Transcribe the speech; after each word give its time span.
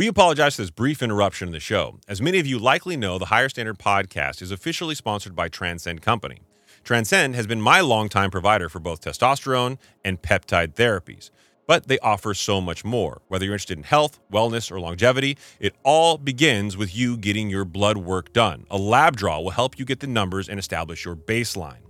We 0.00 0.06
apologize 0.06 0.56
for 0.56 0.62
this 0.62 0.70
brief 0.70 1.02
interruption 1.02 1.48
in 1.48 1.52
the 1.52 1.60
show. 1.60 2.00
As 2.08 2.22
many 2.22 2.38
of 2.38 2.46
you 2.46 2.58
likely 2.58 2.96
know, 2.96 3.18
the 3.18 3.26
Higher 3.26 3.50
Standard 3.50 3.78
podcast 3.78 4.40
is 4.40 4.50
officially 4.50 4.94
sponsored 4.94 5.36
by 5.36 5.50
Transcend 5.50 6.00
Company. 6.00 6.38
Transcend 6.82 7.34
has 7.34 7.46
been 7.46 7.60
my 7.60 7.82
longtime 7.82 8.30
provider 8.30 8.70
for 8.70 8.78
both 8.80 9.02
testosterone 9.02 9.76
and 10.02 10.22
peptide 10.22 10.72
therapies, 10.72 11.28
but 11.66 11.86
they 11.86 11.98
offer 11.98 12.32
so 12.32 12.62
much 12.62 12.82
more. 12.82 13.20
Whether 13.28 13.44
you're 13.44 13.52
interested 13.52 13.76
in 13.76 13.84
health, 13.84 14.18
wellness, 14.32 14.72
or 14.72 14.80
longevity, 14.80 15.36
it 15.58 15.74
all 15.82 16.16
begins 16.16 16.78
with 16.78 16.96
you 16.96 17.18
getting 17.18 17.50
your 17.50 17.66
blood 17.66 17.98
work 17.98 18.32
done. 18.32 18.64
A 18.70 18.78
lab 18.78 19.18
draw 19.18 19.38
will 19.42 19.50
help 19.50 19.78
you 19.78 19.84
get 19.84 20.00
the 20.00 20.06
numbers 20.06 20.48
and 20.48 20.58
establish 20.58 21.04
your 21.04 21.14
baseline. 21.14 21.84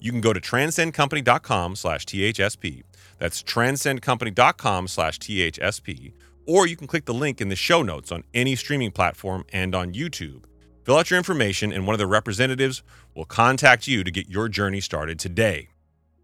You 0.00 0.10
can 0.10 0.22
go 0.22 0.32
to 0.32 0.40
transcendcompany.com 0.40 1.76
slash 1.76 2.06
THSP. 2.06 2.84
That's 3.18 3.42
transcendcompany.com 3.42 4.88
slash 4.88 5.18
THSP. 5.18 6.12
Or 6.46 6.66
you 6.66 6.76
can 6.76 6.86
click 6.86 7.04
the 7.04 7.14
link 7.14 7.40
in 7.40 7.48
the 7.48 7.56
show 7.56 7.82
notes 7.82 8.10
on 8.10 8.24
any 8.34 8.56
streaming 8.56 8.90
platform 8.90 9.44
and 9.52 9.74
on 9.74 9.92
YouTube. 9.92 10.44
Fill 10.84 10.96
out 10.98 11.10
your 11.10 11.18
information, 11.18 11.72
and 11.72 11.86
one 11.86 11.94
of 11.94 11.98
the 12.00 12.06
representatives 12.08 12.82
will 13.14 13.24
contact 13.24 13.86
you 13.86 14.02
to 14.02 14.10
get 14.10 14.28
your 14.28 14.48
journey 14.48 14.80
started 14.80 15.18
today. 15.20 15.68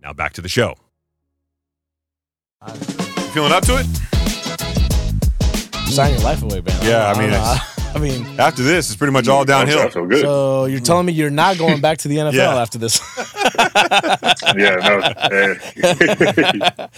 Now 0.03 0.13
back 0.13 0.33
to 0.35 0.41
the 0.41 0.49
show. 0.49 0.75
You 2.67 2.75
feeling 3.33 3.53
up 3.53 3.63
to 3.67 3.77
it? 3.79 3.87
Sign 5.91 6.13
your 6.15 6.23
life 6.23 6.43
away, 6.43 6.61
man. 6.61 6.85
Yeah, 6.85 7.07
I 7.13 7.19
mean, 7.19 7.31
don't 7.31 7.41
know. 7.41 7.53
it's- 7.53 7.75
I 7.95 7.99
mean, 7.99 8.39
After 8.39 8.63
this, 8.63 8.89
it's 8.91 8.97
pretty 8.97 9.13
much 9.15 9.29
all 9.29 9.41
I 9.43 9.45
downhill. 9.45 9.89
feel 9.89 10.07
good. 10.07 10.21
so 10.21 10.67
you're 10.67 10.79
telling 10.81 11.07
me 11.07 11.13
you're 11.15 11.31
not 11.31 11.57
going 11.57 11.81
back 11.81 11.97
to 11.99 12.09
the 12.09 12.17
NFL 12.19 12.33
Yeah. 12.35 12.61
after 12.61 12.77
this? 12.79 13.01
yeah, 14.57 14.77
no. 16.77 16.89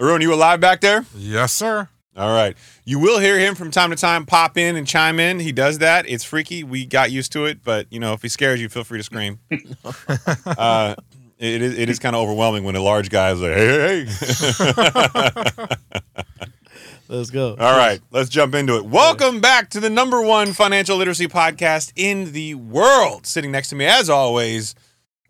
Arun, 0.00 0.22
you 0.22 0.32
alive 0.32 0.58
back 0.60 0.80
there? 0.80 1.04
Yes, 1.14 1.52
sir. 1.52 1.88
All 2.16 2.28
right. 2.28 2.56
You 2.84 2.98
will 2.98 3.18
hear 3.18 3.38
him 3.38 3.54
from 3.54 3.70
time 3.70 3.90
to 3.90 3.96
time 3.96 4.26
pop 4.26 4.58
in 4.58 4.76
and 4.76 4.86
chime 4.86 5.18
in. 5.18 5.40
He 5.40 5.50
does 5.50 5.78
that. 5.78 6.06
It's 6.08 6.24
freaky. 6.24 6.62
We 6.62 6.84
got 6.84 7.10
used 7.10 7.32
to 7.32 7.46
it, 7.46 7.64
but 7.64 7.86
you 7.90 8.00
know, 8.00 8.12
if 8.12 8.20
he 8.22 8.28
scares 8.28 8.60
you, 8.60 8.68
feel 8.68 8.84
free 8.84 8.98
to 8.98 9.04
scream. 9.04 9.38
uh, 10.46 10.94
it 11.38 11.62
is 11.62 11.78
it 11.78 11.88
is 11.88 11.98
kind 11.98 12.14
of 12.14 12.22
overwhelming 12.22 12.64
when 12.64 12.76
a 12.76 12.82
large 12.82 13.08
guy 13.08 13.32
is 13.32 13.40
like, 13.40 13.52
"Hey, 13.54 14.04
hey, 14.04 15.52
hey." 15.58 15.76
Let's 17.08 17.30
go. 17.30 17.50
All 17.58 17.76
right, 17.76 18.00
let's 18.10 18.30
jump 18.30 18.54
into 18.54 18.76
it. 18.76 18.86
Welcome 18.86 19.42
back 19.42 19.68
to 19.70 19.80
the 19.80 19.90
number 19.90 20.22
one 20.22 20.54
financial 20.54 20.96
literacy 20.96 21.28
podcast 21.28 21.92
in 21.94 22.32
the 22.32 22.54
world. 22.54 23.26
Sitting 23.26 23.52
next 23.52 23.68
to 23.68 23.76
me, 23.76 23.84
as 23.84 24.08
always, 24.08 24.74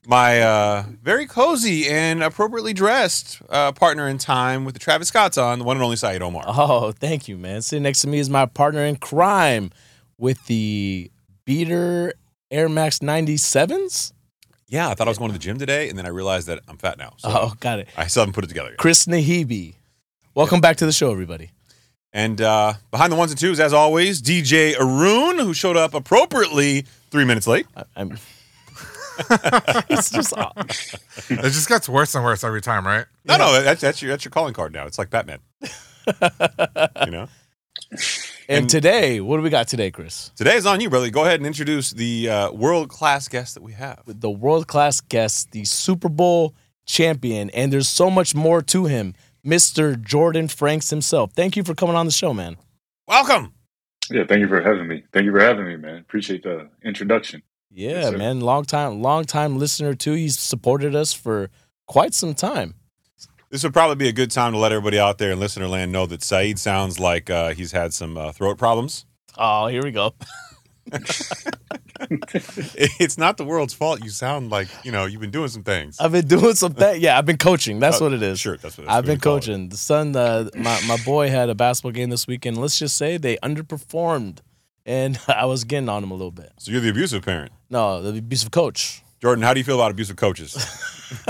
my 0.07 0.41
uh, 0.43 0.85
very 1.03 1.27
cozy 1.27 1.89
and 1.89 2.23
appropriately 2.23 2.73
dressed 2.73 3.41
uh, 3.49 3.73
partner 3.73 4.09
in 4.09 4.19
time 4.19 4.65
with 4.65 4.75
the 4.75 4.81
Travis 4.81 5.09
Scott's 5.09 5.39
on, 5.39 5.59
the 5.61 5.65
one 5.65 5.77
and 5.77 5.85
only 5.85 5.97
Saeed 5.97 6.23
Omar. 6.23 6.45
Oh, 6.47 6.93
thank 6.93 7.29
you, 7.29 7.37
man. 7.37 7.63
Sitting 7.63 7.83
next 7.85 8.01
to 8.03 8.09
me 8.09 8.19
is 8.19 8.29
my 8.29 8.47
partner 8.47 8.85
in 8.85 8.97
crime 8.97 9.71
with 10.19 10.45
the 10.47 11.11
Beater 11.45 12.15
Air 12.51 12.69
Max 12.69 12.99
97s. 12.99 14.13
Yeah, 14.69 14.89
I 14.89 14.95
thought 14.95 15.07
I 15.07 15.11
was 15.11 15.19
going 15.19 15.29
to 15.31 15.35
the 15.35 15.39
gym 15.43 15.59
today, 15.59 15.89
and 15.89 15.99
then 15.99 16.07
I 16.07 16.09
realized 16.09 16.47
that 16.49 16.61
I'm 16.67 16.79
fat 16.79 16.99
now. 16.99 17.13
So 17.19 17.29
Oh, 17.31 17.53
got 17.61 17.79
it. 17.79 17.89
I 17.97 18.07
still 18.07 18.23
haven't 18.23 18.33
put 18.35 18.45
it 18.45 18.49
together 18.49 18.71
yet. 18.71 18.79
Chris 18.79 19.07
Naghibi. 19.07 19.75
Welcome 20.35 20.61
back 20.63 20.77
to 20.79 20.87
the 20.87 20.93
show, 20.93 21.13
everybody. 21.13 21.51
And 22.15 22.41
uh, 22.41 22.75
behind 22.91 23.13
the 23.13 23.17
ones 23.17 23.33
and 23.33 23.39
twos, 23.41 23.61
as 23.61 23.73
always, 23.73 24.21
DJ 24.23 24.75
Arun, 24.79 25.39
who 25.39 25.53
showed 25.55 25.77
up 25.77 25.95
appropriately 25.95 26.87
three 27.11 27.25
minutes 27.25 27.47
late. 27.47 27.67
I, 27.77 27.85
I'm. 27.97 28.19
it's 29.89 30.11
just 30.11 30.33
It 31.31 31.43
just 31.43 31.69
gets 31.69 31.89
worse 31.89 32.15
and 32.15 32.25
worse 32.25 32.45
every 32.45 32.61
time, 32.63 32.87
right? 32.87 33.07
No, 33.25 33.37
no, 33.37 33.63
that's, 33.63 33.81
that's 33.81 34.03
your 34.03 34.11
that's 34.11 34.25
your 34.25 34.31
calling 34.31 34.55
card 34.55 34.73
now. 34.73 34.87
It's 34.87 34.99
like 34.99 35.11
Batman. 35.11 35.39
you 37.05 37.11
know. 37.11 37.29
and 38.49 38.69
today, 38.69 39.21
what 39.21 39.37
do 39.37 39.43
we 39.43 39.51
got 39.51 39.69
today, 39.69 39.91
Chris? 39.91 40.31
Today 40.37 40.57
is 40.57 40.67
on 40.67 40.81
you, 40.81 40.91
brother. 40.91 41.11
Go 41.11 41.23
ahead 41.23 41.41
and 41.41 41.47
introduce 41.47 41.91
the 41.91 42.29
uh, 42.29 42.53
world 42.53 42.89
class 42.89 43.29
guest 43.29 43.55
that 43.55 43.63
we 43.63 43.73
have. 43.73 44.03
The 44.07 44.31
world 44.31 44.67
class 44.67 45.01
guest, 45.01 45.53
the 45.53 45.65
Super 45.65 46.09
Bowl 46.09 46.55
champion, 46.87 47.51
and 47.51 47.73
there's 47.73 47.89
so 47.89 48.11
much 48.11 48.35
more 48.35 48.63
to 48.63 48.87
him, 48.87 49.15
Mr. 49.47 50.01
Jordan 50.01 50.49
Franks 50.49 50.91
himself. 50.91 51.33
Thank 51.33 51.57
you 51.57 51.65
for 51.65 51.75
coming 51.75 51.97
on 51.97 52.07
the 52.07 52.13
show, 52.13 52.33
man. 52.33 52.57
Welcome. 53.07 53.53
yeah, 54.11 54.25
thank 54.27 54.41
you 54.41 54.49
for 54.49 54.61
having 54.61 54.89
me. 54.89 55.05
Thank 55.13 55.27
you 55.27 55.33
for 55.33 55.41
having 55.41 55.67
me, 55.67 55.77
man. 55.77 55.99
Appreciate 55.99 56.43
the 56.43 56.69
introduction. 56.85 57.43
Yeah, 57.75 58.11
Yes, 58.11 58.13
man. 58.19 58.41
Long 58.41 58.65
time, 58.65 59.01
long 59.01 59.25
time 59.25 59.59
listener 59.59 59.95
too. 59.95 60.13
He's 60.13 60.39
supported 60.39 60.95
us 60.95 61.13
for 61.13 61.51
quite 61.87 62.13
some 62.15 62.35
time. 62.35 62.75
This 63.51 63.63
would 63.65 63.73
probably 63.75 63.97
be 63.97 64.09
a 64.09 64.13
good 64.13 64.31
time 64.31 64.53
to 64.53 64.59
let 64.59 64.73
everybody 64.73 64.99
out 64.99 65.19
there 65.19 65.33
in 65.33 65.39
listener 65.41 65.69
land 65.69 65.93
know 65.93 66.07
that 66.07 66.23
Saeed 66.23 66.59
sounds 66.59 66.99
like 66.99 67.29
uh, 67.31 67.51
he's 67.55 67.73
had 67.73 67.93
some 67.93 68.17
uh, 68.17 68.33
throat 68.33 68.57
problems. 68.59 69.05
Oh, 69.37 69.67
here 69.67 69.83
we 69.83 69.91
go. 69.93 70.15
It's 72.99 73.17
not 73.17 73.37
the 73.37 73.45
world's 73.45 73.75
fault. 73.75 74.03
You 74.03 74.11
sound 74.11 74.51
like 74.51 74.69
you 74.85 74.91
know 74.91 75.05
you've 75.07 75.21
been 75.21 75.31
doing 75.31 75.49
some 75.49 75.63
things. 75.63 75.99
I've 76.01 76.11
been 76.13 76.27
doing 76.27 76.55
some 76.55 76.75
things. 76.75 76.99
Yeah, 76.99 77.17
I've 77.17 77.27
been 77.27 77.37
coaching. 77.39 77.79
That's 77.79 78.01
Uh, 78.01 78.05
what 78.07 78.13
it 78.13 78.23
is. 78.23 78.41
Sure, 78.41 78.57
that's 78.57 78.77
what 78.77 78.89
I've 78.89 79.05
been 79.05 79.15
we 79.17 79.21
call 79.21 79.37
it. 79.37 79.41
coaching. 79.41 79.69
The 79.69 79.77
son, 79.77 80.17
uh, 80.17 80.49
my 80.57 80.81
my 80.89 80.97
boy 81.05 81.29
had 81.31 81.49
a 81.49 81.55
basketball 81.55 81.93
game 81.93 82.11
this 82.11 82.27
weekend. 82.27 82.59
Let's 82.59 82.79
just 82.79 82.97
say 82.97 83.19
they 83.19 83.37
underperformed, 83.39 84.39
and 84.87 85.19
I 85.29 85.45
was 85.47 85.65
getting 85.65 85.89
on 85.89 86.03
him 86.03 86.11
a 86.11 86.15
little 86.15 86.31
bit. 86.31 86.53
So 86.59 86.71
you're 86.73 86.81
the 86.81 86.91
abusive 86.91 87.25
parent, 87.25 87.53
No, 87.71 88.03
the 88.03 88.19
abusive 88.19 88.51
coach. 88.51 89.03
Jordan. 89.21 89.43
How 89.45 89.55
do 89.55 89.61
you 89.61 89.65
feel 89.65 89.77
about 89.77 89.91
abusive 89.93 90.17
coaches? 90.17 90.55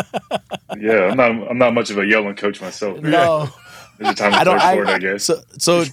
Yeah, 0.78 1.08
I'm 1.10 1.16
not. 1.16 1.30
I'm 1.50 1.58
not 1.58 1.74
much 1.74 1.90
of 1.90 1.98
a 1.98 2.06
yelling 2.06 2.34
coach 2.34 2.60
myself. 2.60 3.00
man. 3.00 3.10
No, 3.12 3.48
There's 3.98 4.12
a 4.12 4.14
time 4.14 4.32
to 4.32 4.38
I 4.38 4.44
play 4.44 4.44
don't. 4.44 4.76
for 4.76 4.82
it, 4.84 4.88
I, 4.88 4.94
I 4.94 4.98
guess. 4.98 5.24
so 5.24 5.42
so 5.58 5.84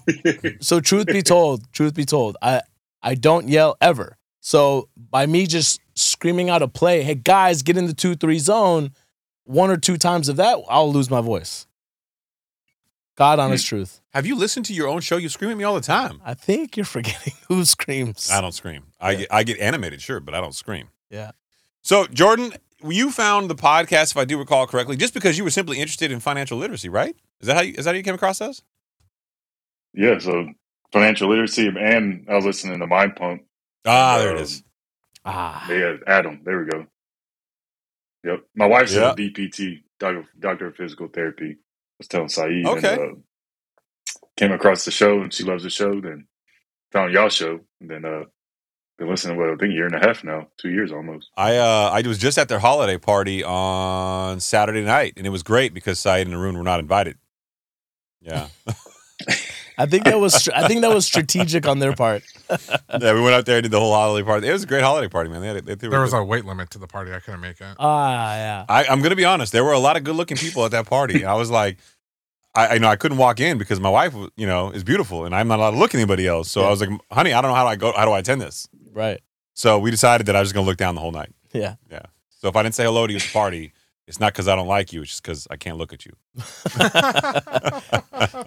so. 0.62 0.80
Truth 0.80 1.08
be 1.08 1.22
told, 1.22 1.72
truth 1.74 1.94
be 1.96 2.06
told, 2.06 2.38
I 2.42 2.62
I 3.03 3.16
don't 3.16 3.50
yell 3.50 3.75
ever. 3.81 4.18
So 4.40 4.88
by 4.96 5.25
me 5.25 5.48
just 5.48 5.81
screaming 5.96 6.50
out 6.50 6.62
a 6.62 6.68
play, 6.68 7.03
hey 7.03 7.16
guys, 7.16 7.62
get 7.62 7.78
in 7.78 7.88
the 7.88 7.94
two 7.94 8.16
three 8.16 8.40
zone, 8.40 8.92
one 9.44 9.69
or 9.69 9.78
two 9.78 9.98
times 9.98 10.30
of 10.30 10.38
that, 10.38 10.58
I'll 10.69 10.92
lose 10.94 11.09
my 11.09 11.22
voice. 11.22 11.68
God 13.19 13.38
honest 13.38 13.68
truth. 13.68 14.02
Have 14.13 14.25
you 14.25 14.35
listened 14.35 14.66
to 14.68 14.74
your 14.74 14.88
own 14.88 15.02
show? 15.02 15.18
You 15.18 15.30
scream 15.30 15.52
at 15.52 15.57
me 15.57 15.63
all 15.66 15.75
the 15.75 15.81
time. 15.81 16.22
I 16.25 16.34
think 16.34 16.75
you're 16.78 16.85
forgetting 16.97 17.34
who 17.50 17.66
screams. 17.66 18.31
I 18.31 18.41
don't 18.41 18.53
scream. 18.53 18.88
I 19.00 19.12
Yeah. 19.12 19.18
get, 19.19 19.28
I 19.31 19.44
get 19.44 19.59
animated, 19.59 20.02
sure, 20.02 20.19
but 20.19 20.34
I 20.34 20.40
don't 20.41 20.56
scream. 20.56 20.88
Yeah. 21.12 21.31
So 21.84 22.07
Jordan, 22.07 22.53
you 22.84 23.12
found 23.12 23.50
the 23.50 23.56
podcast, 23.56 24.12
if 24.12 24.18
I 24.18 24.25
do 24.25 24.40
recall 24.40 24.66
correctly, 24.68 24.96
just 24.96 25.13
because 25.13 25.38
you 25.38 25.44
were 25.44 25.50
simply 25.50 25.80
interested 25.80 26.12
in 26.12 26.19
financial 26.19 26.57
literacy, 26.57 26.88
right? 26.90 27.16
Is 27.41 27.47
that 27.47 27.56
how 27.57 27.62
you, 27.62 27.74
is 27.78 27.85
that 27.85 27.91
how 27.91 27.97
you 27.97 28.03
came 28.03 28.16
across 28.16 28.41
us? 28.41 28.62
yeah, 29.94 30.18
so 30.19 30.47
financial 30.94 31.30
literacy, 31.30 31.68
and 31.68 32.25
I 32.30 32.36
was 32.36 32.46
listening 32.46 32.80
to 32.80 32.88
Mind 32.88 33.16
Pump. 33.16 33.41
Ah, 33.86 34.16
Um, 34.16 34.22
there 34.22 34.36
it 34.36 34.41
is. 34.41 34.63
Ah. 35.25 35.68
Yeah, 35.69 35.96
Adam. 36.07 36.41
There 36.46 36.59
we 36.63 36.69
go. 36.69 36.86
Yep. 38.24 38.44
My 38.56 38.66
wife's 38.66 38.94
Yeah. 38.94 39.12
a 39.12 39.16
DPT, 39.16 39.84
doctor, 40.00 40.25
doctor 40.40 40.68
of 40.68 40.75
physical 40.75 41.07
therapy. 41.07 41.57
Was 42.00 42.08
telling 42.08 42.30
Saeed. 42.30 42.66
Okay. 42.66 42.94
And, 42.94 43.02
uh, 43.02 43.16
came 44.38 44.52
across 44.54 44.86
the 44.86 44.92
show, 44.92 45.22
and 45.22 45.34
she 45.34 45.44
loves 45.44 45.64
the 45.64 45.70
show. 45.70 46.00
Then 46.00 46.26
found 46.92 47.14
y'all 47.14 47.30
show, 47.30 47.60
and 47.82 47.90
then 47.90 48.06
uh, 48.06 48.24
been 48.98 49.10
listening. 49.10 49.38
Well, 49.38 49.54
I 49.54 49.56
think 49.56 49.72
a 49.72 49.74
year 49.74 49.86
and 49.86 49.96
a 49.96 50.00
half 50.00 50.24
now, 50.24 50.48
two 50.58 50.70
years 50.70 50.92
almost. 50.92 51.30
I 51.36 51.58
uh, 51.58 51.90
I 51.94 52.08
was 52.08 52.18
just 52.18 52.38
at 52.38 52.48
their 52.48 52.60
holiday 52.60 52.98
party 52.98 53.44
on 53.44 54.40
Saturday 54.40 54.84
night, 54.84 55.14
and 55.18 55.28
it 55.28 55.30
was 55.30 55.44
great 55.44 55.74
because 55.74 56.00
Saeed 56.00 56.28
and 56.28 56.36
Arun 56.36 56.58
were 56.58 56.64
not 56.64 56.80
invited. 56.80 57.18
Yeah, 58.22 58.48
I 59.80 59.86
think 59.86 60.04
that 60.04 60.20
was 60.20 60.48
I 60.50 60.68
think 60.68 60.82
that 60.82 60.94
was 60.94 61.06
strategic 61.06 61.66
on 61.68 61.80
their 61.80 61.94
part. 61.96 62.24
yeah, 62.50 63.14
we 63.14 63.22
went 63.22 63.34
out 63.34 63.46
there 63.46 63.58
and 63.58 63.64
did 63.64 63.72
the 63.72 63.80
whole 63.80 63.94
holiday 63.94 64.26
party. 64.26 64.48
It 64.48 64.52
was 64.54 64.64
a 64.64 64.68
great 64.68 64.84
holiday 64.84 65.08
party, 65.08 65.30
man. 65.30 65.42
They 65.42 65.48
had, 65.48 65.58
it- 65.58 65.66
they, 65.66 65.76
they 65.76 65.88
There 65.88 66.02
was 66.02 66.12
good. 66.12 66.18
a 66.20 66.24
weight 66.26 66.46
limit 66.46 66.70
to 66.72 66.80
the 66.80 66.88
party. 66.88 67.14
I 67.14 67.20
couldn't 67.20 67.40
make 67.42 67.60
it. 67.62 67.76
Ah, 67.80 68.36
yeah. 68.36 68.66
I, 68.68 68.86
I'm 68.86 69.02
gonna 69.02 69.16
be 69.16 69.26
honest. 69.26 69.52
There 69.54 69.64
were 69.64 69.72
a 69.74 69.80
lot 69.80 69.96
of 69.98 70.04
good-looking 70.04 70.38
people 70.38 70.66
at 70.66 70.72
that 70.72 70.86
party. 70.86 71.24
I 71.26 71.34
was 71.36 71.50
like, 71.50 71.78
I, 72.54 72.76
I 72.76 72.78
know 72.80 72.88
I 72.90 72.96
couldn't 72.98 73.18
walk 73.18 73.40
in 73.40 73.58
because 73.58 73.80
my 73.80 73.90
wife, 73.90 74.14
you 74.36 74.48
know, 74.48 74.72
is 74.72 74.84
beautiful, 74.84 75.26
and 75.26 75.34
I'm 75.34 75.48
not 75.48 75.60
allowed 75.60 75.72
to 75.72 75.78
look 75.78 75.92
at 75.96 76.00
anybody 76.00 76.28
else. 76.28 76.52
So 76.52 76.64
I 76.64 76.70
was 76.70 76.82
like, 76.82 76.90
honey, 77.12 77.32
I 77.34 77.42
don't 77.42 77.52
know 77.52 77.56
how 77.56 77.64
do 77.64 77.70
I 77.70 77.75
go. 77.75 77.94
How 77.96 78.06
do 78.06 78.12
I 78.12 78.20
attend 78.20 78.42
this? 78.42 78.68
Right. 78.92 79.22
So 79.54 79.80
we 79.80 79.92
decided 79.92 80.28
that 80.28 80.36
I 80.36 80.40
was 80.42 80.50
just 80.50 80.56
gonna 80.56 80.68
look 80.68 80.78
down 80.78 80.96
the 80.96 81.02
whole 81.02 81.12
night. 81.12 81.32
Yeah. 81.54 81.75
Yeah. 81.92 82.04
So 82.42 82.48
if 82.48 82.56
I 82.56 82.64
didn't 82.64 82.75
say 82.75 82.84
hello 82.86 83.06
to 83.08 83.14
you 83.14 83.18
at 83.18 83.24
the 83.24 83.32
party, 83.32 83.72
it's 84.10 84.20
not 84.20 84.34
because 84.34 84.48
I 84.48 84.56
don't 84.56 84.68
like 84.68 84.92
you. 84.92 85.04
It's 85.04 85.12
just 85.12 85.24
because 85.24 85.48
I 85.52 85.56
can't 85.56 85.78
look 85.78 85.94
at 85.94 86.04
you. 86.04 86.14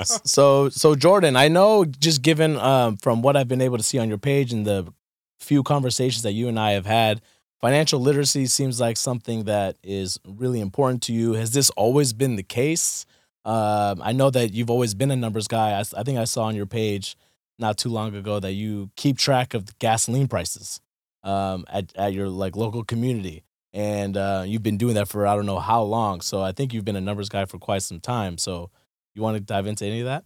so 0.24 0.68
so 0.68 0.96
Jordan, 0.96 1.36
I 1.36 1.46
know 1.46 1.84
just 1.84 2.20
given 2.20 2.56
um, 2.56 2.96
from 2.96 3.22
what 3.22 3.36
I've 3.36 3.46
been 3.46 3.60
able 3.60 3.76
to 3.76 3.84
see 3.84 3.98
on 3.98 4.08
your 4.08 4.18
page 4.18 4.52
and 4.52 4.66
the 4.66 4.92
few 5.38 5.62
conversations 5.62 6.24
that 6.24 6.32
you 6.32 6.48
and 6.48 6.58
I 6.58 6.72
have 6.72 6.86
had, 6.86 7.22
financial 7.60 8.00
literacy 8.00 8.46
seems 8.46 8.80
like 8.80 8.96
something 8.96 9.44
that 9.44 9.76
is 9.84 10.18
really 10.26 10.60
important 10.60 11.00
to 11.04 11.12
you. 11.12 11.34
Has 11.34 11.52
this 11.52 11.70
always 11.70 12.12
been 12.12 12.34
the 12.34 12.42
case? 12.42 13.06
Um, 13.44 14.02
I 14.02 14.10
know 14.10 14.30
that 14.30 14.52
you've 14.52 14.70
always 14.70 14.94
been 14.94 15.12
a 15.12 15.16
numbers 15.16 15.46
guy. 15.46 15.78
I 15.78 16.02
think 16.02 16.18
I 16.18 16.24
saw 16.24 16.42
on 16.44 16.56
your 16.56 16.66
page 16.66 17.16
not 17.60 17.78
too 17.78 17.88
long 17.88 18.16
ago 18.16 18.40
that 18.40 18.54
you 18.54 18.90
keep 18.96 19.16
track 19.16 19.54
of 19.54 19.78
gasoline 19.78 20.26
prices 20.26 20.80
um, 21.22 21.64
at 21.72 21.94
at 21.94 22.12
your 22.14 22.28
like 22.28 22.56
local 22.56 22.82
community, 22.82 23.44
and 23.72 24.16
uh, 24.16 24.44
you've 24.46 24.62
been 24.62 24.78
doing 24.78 24.94
that 24.94 25.08
for 25.08 25.26
I 25.26 25.34
don't 25.34 25.46
know 25.46 25.58
how 25.58 25.82
long. 25.82 26.20
So 26.20 26.42
I 26.42 26.52
think 26.52 26.72
you've 26.72 26.84
been 26.84 26.96
a 26.96 27.00
numbers 27.00 27.28
guy 27.28 27.44
for 27.44 27.58
quite 27.58 27.82
some 27.82 28.00
time. 28.00 28.38
So 28.38 28.70
you 29.14 29.22
want 29.22 29.36
to 29.36 29.40
dive 29.40 29.66
into 29.66 29.86
any 29.86 30.00
of 30.00 30.06
that? 30.06 30.24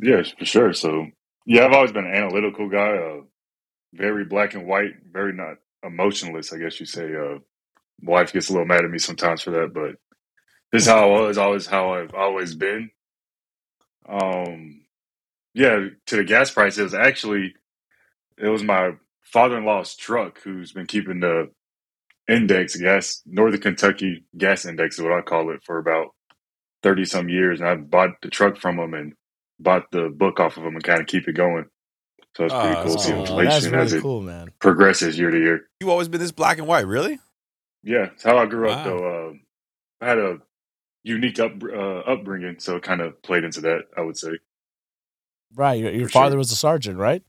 Yeah, 0.00 0.22
for 0.38 0.44
sure. 0.44 0.72
So, 0.72 1.06
yeah, 1.46 1.64
I've 1.64 1.72
always 1.72 1.92
been 1.92 2.06
an 2.06 2.14
analytical 2.14 2.68
guy, 2.68 2.96
uh, 2.96 3.20
very 3.92 4.24
black 4.24 4.54
and 4.54 4.66
white, 4.66 4.94
very 5.10 5.32
not 5.32 5.56
emotionless, 5.82 6.52
I 6.52 6.58
guess 6.58 6.78
you 6.78 6.86
say. 6.86 7.14
Uh, 7.14 7.38
wife 8.02 8.32
gets 8.32 8.48
a 8.48 8.52
little 8.52 8.66
mad 8.66 8.84
at 8.84 8.90
me 8.90 8.98
sometimes 8.98 9.42
for 9.42 9.50
that, 9.50 9.72
but 9.74 9.96
this 10.72 10.82
is 10.82 10.88
how 10.88 11.10
I 11.10 11.20
was, 11.20 11.38
always 11.38 11.66
how 11.66 11.94
I've 11.94 12.14
always 12.14 12.54
been. 12.54 12.90
Um, 14.08 14.82
yeah, 15.54 15.88
to 16.06 16.16
the 16.16 16.24
gas 16.24 16.50
price, 16.50 16.78
it 16.78 16.84
was 16.84 16.94
actually 16.94 17.54
it 18.38 18.48
was 18.48 18.62
my 18.62 18.92
father-in-law's 19.22 19.96
truck 19.96 20.40
who's 20.42 20.72
been 20.72 20.86
keeping 20.86 21.20
the 21.20 21.50
index 22.30 22.76
gas 22.76 23.22
Northern 23.26 23.60
Kentucky 23.60 24.24
gas 24.38 24.64
index 24.64 24.98
is 24.98 25.02
what 25.04 25.12
I 25.12 25.20
call 25.22 25.50
it 25.50 25.62
for 25.64 25.78
about 25.78 26.08
thirty 26.82 27.04
some 27.04 27.28
years, 27.28 27.60
and 27.60 27.68
I 27.68 27.74
bought 27.76 28.10
the 28.22 28.30
truck 28.30 28.56
from 28.56 28.78
him 28.78 28.94
and 28.94 29.12
bought 29.58 29.90
the 29.90 30.08
book 30.08 30.40
off 30.40 30.56
of 30.56 30.64
him 30.64 30.74
and 30.74 30.84
kind 30.84 31.00
of 31.00 31.06
keep 31.06 31.28
it 31.28 31.32
going. 31.34 31.66
So 32.36 32.44
it's 32.44 32.54
pretty 32.54 32.68
Oh, 32.68 32.82
cool 32.84 32.90
that's 32.92 33.04
seeing 33.04 33.26
cool. 33.26 33.36
Oh, 33.36 33.40
as 33.40 33.92
it 33.92 34.02
cool, 34.02 34.22
man. 34.22 34.52
progresses 34.60 35.18
year 35.18 35.30
to 35.30 35.38
year. 35.38 35.68
You 35.80 35.90
always 35.90 36.08
been 36.08 36.20
this 36.20 36.30
black 36.32 36.58
and 36.58 36.66
white, 36.66 36.86
really? 36.86 37.18
Yeah, 37.82 38.10
it's 38.14 38.22
how 38.22 38.38
I 38.38 38.46
grew 38.46 38.70
up 38.70 38.84
though. 38.84 39.30
Uh, 39.30 39.32
I 40.04 40.08
had 40.08 40.18
a 40.18 40.38
unique 41.02 41.40
up 41.40 41.52
uh, 41.62 42.00
upbringing, 42.12 42.56
so 42.60 42.76
it 42.76 42.82
kind 42.82 43.00
of 43.00 43.20
played 43.22 43.42
into 43.44 43.60
that. 43.62 43.82
I 43.96 44.02
would 44.02 44.16
say. 44.16 44.30
Right. 45.54 45.80
Your, 45.80 45.90
your 45.90 46.08
father 46.08 46.32
sure. 46.34 46.38
was 46.38 46.52
a 46.52 46.56
sergeant, 46.56 46.98
right? 46.98 47.22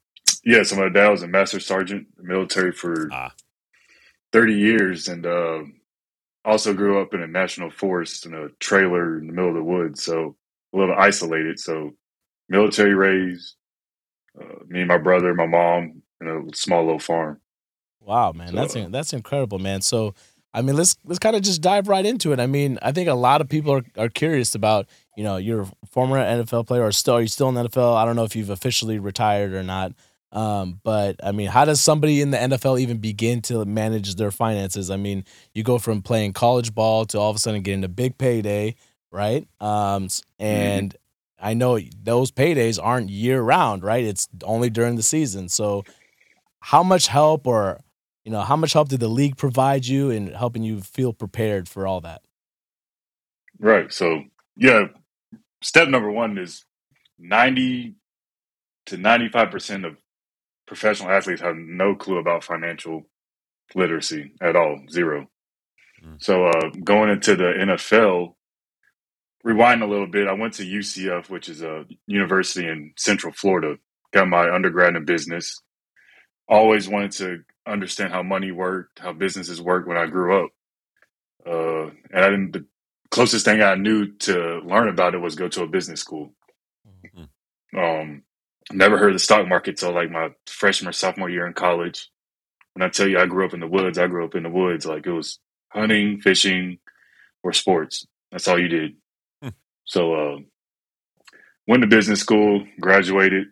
Yeah, 0.44 0.64
so 0.64 0.76
my 0.76 0.90
dad 0.90 1.10
was 1.10 1.24
a 1.24 1.28
master 1.28 1.60
sergeant, 1.60 2.08
military 2.20 2.72
for 2.72 3.10
Ah. 3.12 3.34
30 4.34 4.54
years, 4.54 5.08
and 5.08 5.26
uh, 5.26 5.60
also 6.46 6.74
grew 6.74 7.02
up 7.02 7.14
in 7.14 7.22
a 7.22 7.28
national 7.28 7.70
forest 7.72 8.26
in 8.26 8.34
a 8.34 8.50
trailer 8.60 9.18
in 9.20 9.28
the 9.28 9.34
middle 9.34 9.50
of 9.50 9.56
the 9.56 9.64
woods, 9.64 10.04
so 10.04 10.36
a 10.74 10.78
little 10.78 10.96
isolated. 10.98 11.60
So 11.60 11.92
military 12.50 12.94
raised, 12.96 13.56
uh, 14.40 14.64
me 14.68 14.80
and 14.80 14.88
my 14.88 14.98
brother, 14.98 15.34
my 15.34 15.48
mom, 15.48 16.02
in 16.22 16.28
a 16.28 16.56
small 16.56 16.84
little 16.84 17.00
farm. 17.00 17.40
Wow, 18.00 18.32
man, 18.32 18.56
that's 18.56 18.74
So- 18.74 18.90
that's 18.90 19.14
incredible, 19.14 19.60
man. 19.60 19.82
So, 19.82 20.14
I 20.54 20.62
mean, 20.62 20.76
let's 20.76 20.98
let's 21.06 21.20
kind 21.20 21.36
of 21.36 21.44
just 21.44 21.62
dive 21.62 21.88
right 21.88 22.06
into 22.06 22.34
it. 22.34 22.40
I 22.40 22.48
mean, 22.48 22.78
I 22.82 22.92
think 22.92 23.08
a 23.08 23.14
lot 23.14 23.42
of 23.42 23.48
people 23.50 23.74
are, 23.74 23.84
are 23.98 24.10
curious 24.10 24.56
about, 24.56 24.88
you 25.16 25.24
know, 25.24 25.38
you're 25.38 25.62
a 25.62 25.72
former 25.90 26.18
NFL 26.18 26.68
player, 26.68 26.84
or 26.84 26.92
still 26.92 27.16
are 27.16 27.22
you 27.22 27.28
still 27.28 27.48
in 27.50 27.56
the 27.56 27.64
NFL? 27.70 27.96
I 27.96 28.06
don't 28.06 28.16
know 28.16 28.24
if 28.24 28.36
you've 28.36 28.50
officially 28.50 28.98
retired 29.00 29.54
or 29.54 29.64
not. 29.64 29.94
Um, 30.32 30.80
but 30.84 31.18
I 31.24 31.32
mean, 31.32 31.48
how 31.48 31.66
does 31.66 31.82
somebody 31.82 32.22
in 32.22 32.32
the 32.32 32.38
NFL 32.38 32.80
even 32.80 32.98
begin 32.98 33.42
to 33.44 33.66
manage 33.66 34.16
their 34.16 34.32
finances? 34.32 34.90
I 34.90 34.98
mean, 34.98 35.26
you 35.54 35.64
go 35.64 35.78
from 35.78 36.02
playing 36.02 36.34
college 36.34 36.74
ball 36.74 37.06
to 37.08 37.20
all 37.20 37.30
of 37.30 37.36
a 37.36 37.40
sudden 37.40 37.62
getting 37.62 37.84
a 37.84 37.90
big 37.90 38.18
payday, 38.18 38.76
right? 39.12 39.48
Um, 39.60 40.06
s- 40.06 40.24
and 40.40 40.96
I 41.40 41.54
know 41.54 41.80
those 42.04 42.32
paydays 42.32 42.80
aren't 42.82 43.10
year 43.10 43.42
round, 43.42 43.84
right? 43.84 44.04
It's 44.04 44.28
only 44.44 44.70
during 44.70 44.96
the 44.96 45.04
season. 45.04 45.50
So, 45.50 45.84
how 46.62 46.84
much 46.84 47.08
help 47.08 47.48
or 47.48 47.80
you 48.26 48.32
know 48.32 48.42
how 48.42 48.56
much 48.56 48.74
help 48.74 48.90
did 48.90 49.00
the 49.00 49.08
league 49.08 49.38
provide 49.38 49.86
you 49.86 50.10
in 50.12 50.28
helping 50.28 50.64
you 50.64 50.82
feel 50.82 51.14
prepared 51.14 51.68
for 51.68 51.88
all 51.88 52.02
that 52.02 52.22
Right. 53.60 53.92
So 53.92 54.24
yeah, 54.56 54.86
step 55.62 55.88
number 55.88 56.12
one 56.12 56.38
is 56.38 56.66
90 57.20 57.96
to 58.88 58.98
95 58.98 59.52
percent 59.52 59.86
of 59.86 59.98
professional 60.72 61.12
athletes 61.12 61.42
have 61.42 61.58
no 61.58 61.96
clue 61.96 62.18
about 62.18 62.46
financial 62.46 63.04
literacy 63.76 64.32
at 64.42 64.56
all, 64.56 64.80
zero. 64.90 65.28
Mm. 66.02 66.24
So 66.24 66.46
uh, 66.46 66.70
going 66.82 67.10
into 67.10 67.36
the 67.36 67.44
NFL, 67.44 68.36
rewind 69.44 69.84
a 69.84 69.86
little 69.86 70.08
bit. 70.08 70.30
I 70.30 70.32
went 70.32 70.54
to 70.54 70.64
UCF, 70.64 71.30
which 71.30 71.50
is 71.50 71.62
a 71.62 71.84
university 72.08 72.70
in 72.70 72.94
Central 72.96 73.34
Florida. 73.34 73.76
Got 74.14 74.30
my 74.30 74.50
undergrad 74.50 74.96
in 74.96 75.04
business. 75.04 75.62
Always 76.48 76.88
wanted 76.88 77.12
to 77.18 77.40
understand 77.68 78.14
how 78.14 78.24
money 78.24 78.54
worked, 78.54 79.00
how 79.00 79.12
businesses 79.12 79.62
work 79.62 79.86
when 79.86 79.98
I 79.98 80.06
grew 80.06 80.46
up. 80.46 80.52
Uh, 81.46 81.88
and 82.14 82.24
I 82.24 82.30
didn't. 82.30 82.54
The 82.54 82.66
closest 83.10 83.44
thing 83.44 83.62
I 83.62 83.76
knew 83.76 84.14
to 84.20 84.62
learn 84.64 84.88
about 84.88 85.16
it 85.16 85.22
was 85.22 85.36
go 85.36 85.50
to 85.50 85.64
a 85.64 85.68
business 85.68 86.00
school. 86.00 86.34
Um, 87.78 88.24
never 88.74 88.98
heard 88.98 89.10
of 89.10 89.16
the 89.16 89.20
stock 89.20 89.48
market 89.48 89.78
till 89.78 89.94
like 89.94 90.12
my 90.12 90.30
freshman 90.48 90.90
or 90.90 90.94
sophomore 90.94 91.30
year 91.30 91.48
in 91.48 91.54
college. 91.54 92.10
When 92.74 92.84
I 92.84 92.90
tell 92.90 93.08
you 93.08 93.20
I 93.20 93.26
grew 93.26 93.46
up 93.46 93.54
in 93.54 93.60
the 93.60 93.68
woods, 93.68 93.98
I 93.98 94.08
grew 94.08 94.26
up 94.26 94.36
in 94.36 94.44
the 94.44 94.50
woods. 94.50 94.86
Like 94.86 95.06
it 95.06 95.12
was 95.12 95.40
hunting, 95.70 96.22
fishing, 96.22 96.80
or 97.44 97.54
sports. 97.54 98.06
That's 98.32 98.48
all 98.48 98.60
you 98.60 98.68
did. 98.68 98.96
Hmm. 99.42 99.50
So, 99.86 100.14
uh, 100.14 100.38
went 101.68 101.82
to 101.82 101.88
business 101.88 102.20
school, 102.20 102.66
graduated, 102.80 103.48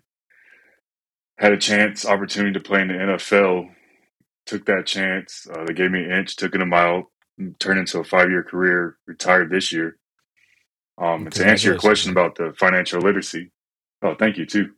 had 1.38 1.54
a 1.54 1.58
chance, 1.58 2.06
opportunity 2.06 2.54
to 2.54 2.60
play 2.60 2.82
in 2.82 2.90
the 2.90 2.94
NFL. 2.94 3.70
Took 4.46 4.66
that 4.66 4.86
chance. 4.86 5.48
Uh, 5.52 5.64
they 5.66 5.74
gave 5.74 5.92
me 5.92 6.04
an 6.04 6.12
inch, 6.12 6.36
took 6.36 6.56
it 6.56 6.62
a 6.62 6.66
mile, 6.66 7.12
turned 7.60 7.80
into 7.80 8.00
a 8.00 8.04
five 8.04 8.30
year 8.30 8.44
career. 8.44 8.98
Retired 9.06 9.50
this 9.50 9.72
year. 9.72 9.98
Um, 10.98 11.30
to 11.30 11.46
answer 11.48 11.70
your 11.70 11.80
question 11.80 12.12
about 12.12 12.36
the 12.36 12.54
financial 12.60 13.00
literacy, 13.00 13.52
oh, 14.02 14.16
thank 14.16 14.38
you 14.38 14.46
too. 14.46 14.72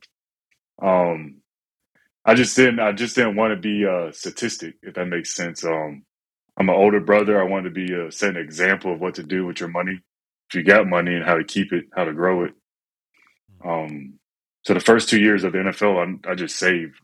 Um, 0.82 1.42
I 2.26 2.36
just 2.36 2.56
didn't. 2.56 2.80
I 2.80 2.92
just 2.92 3.16
didn't 3.16 3.36
want 3.36 3.54
to 3.54 3.60
be 3.60 3.84
a 3.84 4.14
statistic, 4.14 4.76
if 4.84 4.96
that 4.96 5.08
makes 5.08 5.36
sense. 5.36 5.66
Um, 5.66 6.04
I'm 6.58 6.70
an 6.70 6.76
older 6.76 7.00
brother. 7.00 7.42
I 7.42 7.46
wanted 7.46 7.74
to 7.74 7.88
be 7.88 7.94
a 7.94 8.12
set 8.12 8.32
an 8.32 8.38
example 8.38 8.94
of 8.94 9.00
what 9.02 9.16
to 9.16 9.24
do 9.24 9.46
with 9.46 9.60
your 9.60 9.70
money 9.70 10.02
if 10.50 10.56
you 10.56 10.64
got 10.64 10.88
money 10.88 11.16
and 11.16 11.26
how 11.26 11.36
to 11.36 11.44
keep 11.44 11.74
it, 11.74 11.86
how 11.96 12.06
to 12.06 12.14
grow 12.14 12.46
it. 12.46 12.54
Um, 13.66 14.20
so 14.66 14.74
the 14.74 14.80
first 14.80 15.10
two 15.10 15.20
years 15.20 15.44
of 15.44 15.54
the 15.54 15.60
NFL, 15.60 16.20
I, 16.28 16.32
I 16.32 16.36
just 16.36 16.58
saved 16.58 16.96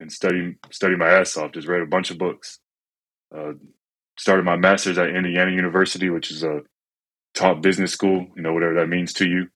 and 0.00 0.12
studied 0.12 0.56
studied 0.70 0.98
my 0.98 1.08
ass 1.08 1.36
off. 1.36 1.52
Just 1.52 1.68
read 1.68 1.82
a 1.82 1.86
bunch 1.86 2.10
of 2.10 2.18
books. 2.18 2.58
Uh, 3.36 3.52
started 4.18 4.44
my 4.44 4.56
master's 4.56 4.98
at 4.98 5.10
Indiana 5.10 5.52
University, 5.52 6.10
which 6.10 6.30
is 6.30 6.42
a 6.44 6.60
top 7.34 7.62
business 7.62 7.92
school. 7.92 8.26
You 8.36 8.42
know, 8.42 8.54
whatever 8.54 8.74
that 8.76 8.88
means 8.88 9.14
to 9.14 9.28
you. 9.28 9.48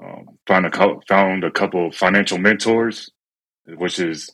Um, 0.00 0.38
found 0.46 0.66
a 0.66 0.70
cou- 0.70 1.02
found 1.08 1.44
a 1.44 1.50
couple 1.50 1.88
of 1.88 1.94
financial 1.94 2.38
mentors, 2.38 3.10
which 3.66 3.98
is 3.98 4.30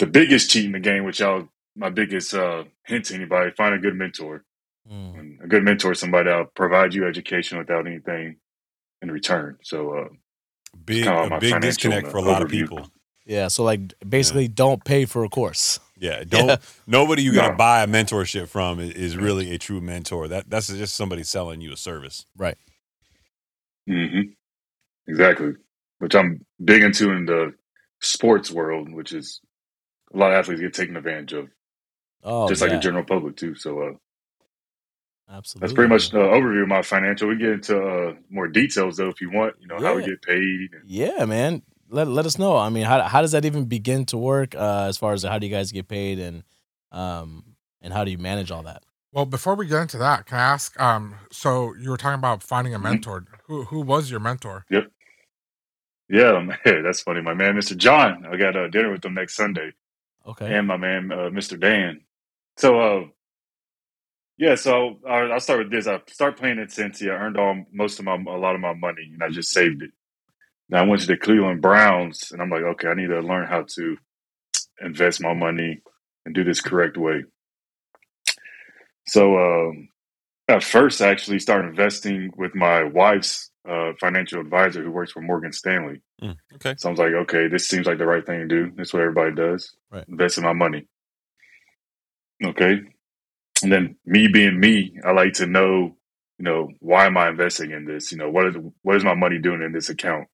the 0.00 0.06
biggest 0.06 0.50
cheat 0.50 0.66
in 0.66 0.72
the 0.72 0.80
game. 0.80 1.04
Which 1.04 1.20
y'all, 1.20 1.48
my 1.76 1.90
biggest 1.90 2.34
uh, 2.34 2.64
hint 2.86 3.06
to 3.06 3.14
anybody: 3.14 3.52
find 3.56 3.74
a 3.74 3.78
good 3.78 3.96
mentor. 3.96 4.44
Mm. 4.90 5.18
And 5.18 5.40
a 5.42 5.46
good 5.48 5.64
mentor 5.64 5.92
is 5.92 6.00
somebody 6.00 6.28
that'll 6.30 6.46
provide 6.46 6.94
you 6.94 7.06
education 7.08 7.58
without 7.58 7.86
anything 7.86 8.36
in 9.02 9.10
return. 9.10 9.58
So, 9.62 9.90
uh, 9.98 10.08
Big, 10.84 11.04
kinda 11.04 11.22
a 11.24 11.30
my 11.30 11.38
big 11.40 11.54
disconnect 11.60 12.08
uh, 12.08 12.10
for 12.12 12.18
a 12.18 12.22
lot 12.22 12.42
of 12.42 12.48
people. 12.48 12.90
yeah 13.26 13.48
so 13.48 13.64
like 13.64 13.80
basically 14.08 14.48
don't 14.48 14.84
pay 14.84 15.04
for 15.06 15.24
a 15.24 15.28
course 15.28 15.80
Yeah, 15.98 16.22
don't 16.28 16.48
Yeah. 16.50 16.56
nobody 16.86 17.22
you 17.22 17.32
got 17.32 17.46
to 17.48 17.52
No. 17.52 17.56
buy 17.56 17.82
a 17.82 17.86
mentorship 17.86 18.48
from 18.48 18.80
is, 18.80 18.90
is 18.94 19.16
really 19.16 19.52
a 19.54 19.58
true 19.58 19.80
mentor. 19.80 20.28
That 20.28 20.50
that's 20.50 20.68
just 20.68 20.94
somebody 20.94 21.24
selling 21.24 21.60
you 21.60 21.72
a 21.72 21.76
service. 21.76 22.26
right 22.36 22.56
hmm 23.88 24.20
exactly, 25.06 25.52
which 25.98 26.14
I'm 26.14 26.44
big 26.62 26.82
into 26.82 27.10
in 27.12 27.26
the 27.26 27.54
sports 28.00 28.50
world, 28.50 28.92
which 28.92 29.12
is 29.12 29.40
a 30.14 30.16
lot 30.16 30.32
of 30.32 30.38
athletes 30.38 30.60
get 30.60 30.74
taken 30.74 30.96
advantage 30.96 31.32
of, 31.32 31.48
oh 32.22 32.48
just 32.48 32.60
like 32.60 32.70
yeah, 32.70 32.76
the 32.76 32.82
general 32.82 33.04
public 33.04 33.36
too. 33.36 33.54
So, 33.54 33.80
uh, 33.80 33.92
absolutely 35.30 35.66
that's 35.66 35.74
pretty 35.74 35.88
much 35.88 36.10
the 36.10 36.18
overview 36.18 36.62
of 36.62 36.68
my 36.68 36.82
financial. 36.82 37.28
We 37.28 37.36
get 37.36 37.50
into 37.50 37.80
uh, 37.80 38.14
more 38.30 38.48
details 38.48 38.96
though, 38.96 39.08
if 39.08 39.20
you 39.20 39.30
want. 39.30 39.54
You 39.60 39.68
know 39.68 39.80
how 39.80 39.96
we 39.96 40.04
get 40.04 40.22
paid. 40.22 40.70
And, 40.72 40.82
yeah 40.86 41.24
man 41.24 41.62
let, 41.88 42.08
let 42.08 42.26
us 42.26 42.38
know 42.38 42.56
i 42.56 42.68
mean 42.68 42.84
how, 42.84 43.02
how 43.02 43.20
does 43.20 43.32
that 43.32 43.44
even 43.44 43.64
begin 43.64 44.04
to 44.06 44.16
work 44.16 44.54
uh, 44.54 44.86
as 44.88 44.96
far 44.96 45.12
as 45.12 45.22
how 45.22 45.38
do 45.38 45.46
you 45.46 45.52
guys 45.52 45.72
get 45.72 45.88
paid 45.88 46.18
and 46.18 46.42
um 46.92 47.44
and 47.80 47.92
how 47.92 48.04
do 48.04 48.10
you 48.10 48.18
manage 48.18 48.50
all 48.50 48.62
that 48.62 48.82
Well, 49.16 49.24
before 49.24 49.54
we 49.54 49.66
get 49.66 49.80
into 49.80 49.96
that, 49.96 50.26
can 50.26 50.36
I 50.36 50.42
ask? 50.42 50.78
Um, 50.78 51.14
so 51.32 51.74
you 51.76 51.88
were 51.88 51.96
talking 51.96 52.18
about 52.18 52.42
finding 52.42 52.74
a 52.74 52.78
Mhm. 52.78 52.82
mentor. 52.82 53.24
Who 53.44 53.64
who 53.64 53.80
was 53.80 54.10
your 54.10 54.20
mentor? 54.20 54.66
Yep. 54.68 54.92
Yeah, 56.10 56.38
man, 56.40 56.58
that's 56.84 57.00
funny. 57.00 57.22
My 57.22 57.32
man, 57.32 57.54
Mr. 57.54 57.74
John. 57.74 58.26
I 58.26 58.36
got 58.36 58.56
uh, 58.56 58.68
dinner 58.68 58.92
with 58.92 59.02
him 59.02 59.14
next 59.14 59.34
Sunday. 59.34 59.72
okay 60.26 60.54
and 60.54 60.66
my 60.66 60.76
man, 60.76 61.10
uh, 61.10 61.30
Mr. 61.30 61.58
Dan. 61.58 62.02
So, 62.58 62.78
uh, 62.78 63.06
yeah, 64.36 64.54
so 64.54 65.00
I, 65.08 65.20
I'll 65.20 65.40
start 65.40 65.60
with 65.60 65.70
this. 65.70 65.86
I 65.86 66.02
start 66.08 66.36
playing 66.36 66.58
at 66.58 66.68
Cincy. 66.68 67.06
I 67.10 67.14
earned 67.14 67.38
all 67.38 67.64
most 67.72 67.98
of 67.98 68.04
my 68.04 68.16
a 68.16 68.36
lot 68.36 68.54
of 68.54 68.60
my 68.60 68.74
money, 68.74 69.12
and 69.14 69.22
I 69.22 69.30
just 69.30 69.50
saved 69.50 69.82
it. 69.82 69.92
Now 70.68 70.80
I 70.82 70.86
went 70.86 71.00
to 71.00 71.06
the 71.06 71.16
Cleveland 71.16 71.62
Browns, 71.62 72.32
and 72.32 72.42
I'm 72.42 72.50
like, 72.50 72.64
okay, 72.64 72.88
I 72.88 72.94
need 72.94 73.06
to 73.08 73.20
learn 73.20 73.46
how 73.46 73.62
to 73.76 73.96
invest 74.82 75.22
my 75.22 75.32
money 75.32 75.80
and 76.26 76.34
do 76.34 76.44
this 76.44 76.60
correct 76.60 76.98
way. 76.98 77.24
So, 79.08 79.36
um, 79.38 79.88
at 80.48 80.62
first, 80.62 81.00
I 81.00 81.08
actually 81.08 81.40
started 81.40 81.68
investing 81.68 82.32
with 82.36 82.54
my 82.54 82.84
wife's 82.84 83.50
uh, 83.68 83.92
financial 83.98 84.40
advisor, 84.40 84.82
who 84.82 84.90
works 84.92 85.12
for 85.12 85.20
Morgan 85.20 85.52
Stanley. 85.52 86.00
Mm, 86.22 86.36
okay. 86.54 86.74
So 86.78 86.88
I 86.88 86.90
was 86.90 86.98
like, 86.98 87.12
okay, 87.12 87.48
this 87.48 87.66
seems 87.66 87.86
like 87.86 87.98
the 87.98 88.06
right 88.06 88.24
thing 88.24 88.40
to 88.40 88.46
do. 88.46 88.72
That's 88.76 88.92
what 88.92 89.02
everybody 89.02 89.34
does. 89.34 89.74
Right. 89.90 90.06
Invest 90.08 90.38
in 90.38 90.44
my 90.44 90.52
money. 90.52 90.86
Okay. 92.44 92.80
And 93.62 93.72
then 93.72 93.96
me 94.04 94.28
being 94.28 94.60
me, 94.60 94.98
I 95.04 95.12
like 95.12 95.34
to 95.34 95.46
know, 95.46 95.96
you 96.38 96.44
know, 96.44 96.70
why 96.80 97.06
am 97.06 97.16
I 97.16 97.28
investing 97.28 97.70
in 97.70 97.86
this? 97.86 98.12
You 98.12 98.18
know, 98.18 98.30
what 98.30 98.46
is 98.46 98.54
what 98.82 98.96
is 98.96 99.04
my 99.04 99.14
money 99.14 99.38
doing 99.38 99.62
in 99.62 99.72
this 99.72 99.88
account? 99.88 100.28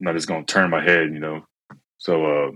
I'm 0.00 0.06
not 0.06 0.14
just 0.14 0.26
gonna 0.26 0.44
turn 0.44 0.70
my 0.70 0.82
head, 0.82 1.12
you 1.12 1.20
know. 1.20 1.44
So 1.98 2.24
uh, 2.24 2.50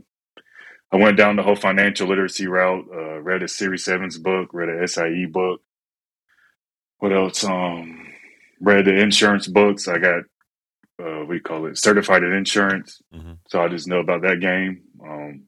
I 0.93 0.97
went 0.97 1.17
down 1.19 1.37
the 1.37 1.43
whole 1.43 1.57
financial 1.57 2.09
literacy 2.09 2.47
route. 2.47 2.87
Uh, 2.93 3.21
read 3.21 3.43
a 3.43 3.49
Series 3.49 3.85
Sevens 3.85 4.19
book, 4.19 4.51
read 4.53 4.69
a 4.69 4.87
SIE 4.89 5.27
book. 5.27 5.61
What 6.99 7.13
else? 7.13 7.45
Um, 7.45 8.09
read 8.61 8.87
the 8.87 8.95
insurance 8.99 9.47
books. 9.49 9.89
I 9.89 9.99
got 9.99 10.23
uh, 11.03 11.29
you 11.31 11.41
call 11.41 11.67
it? 11.67 11.79
Certified 11.79 12.23
in 12.25 12.33
insurance. 12.33 13.01
Mhm. 13.15 13.39
So 13.49 13.61
I 13.63 13.69
just 13.69 13.89
know 13.89 14.01
about 14.01 14.23
that 14.23 14.41
game. 14.41 14.83
Um, 15.03 15.45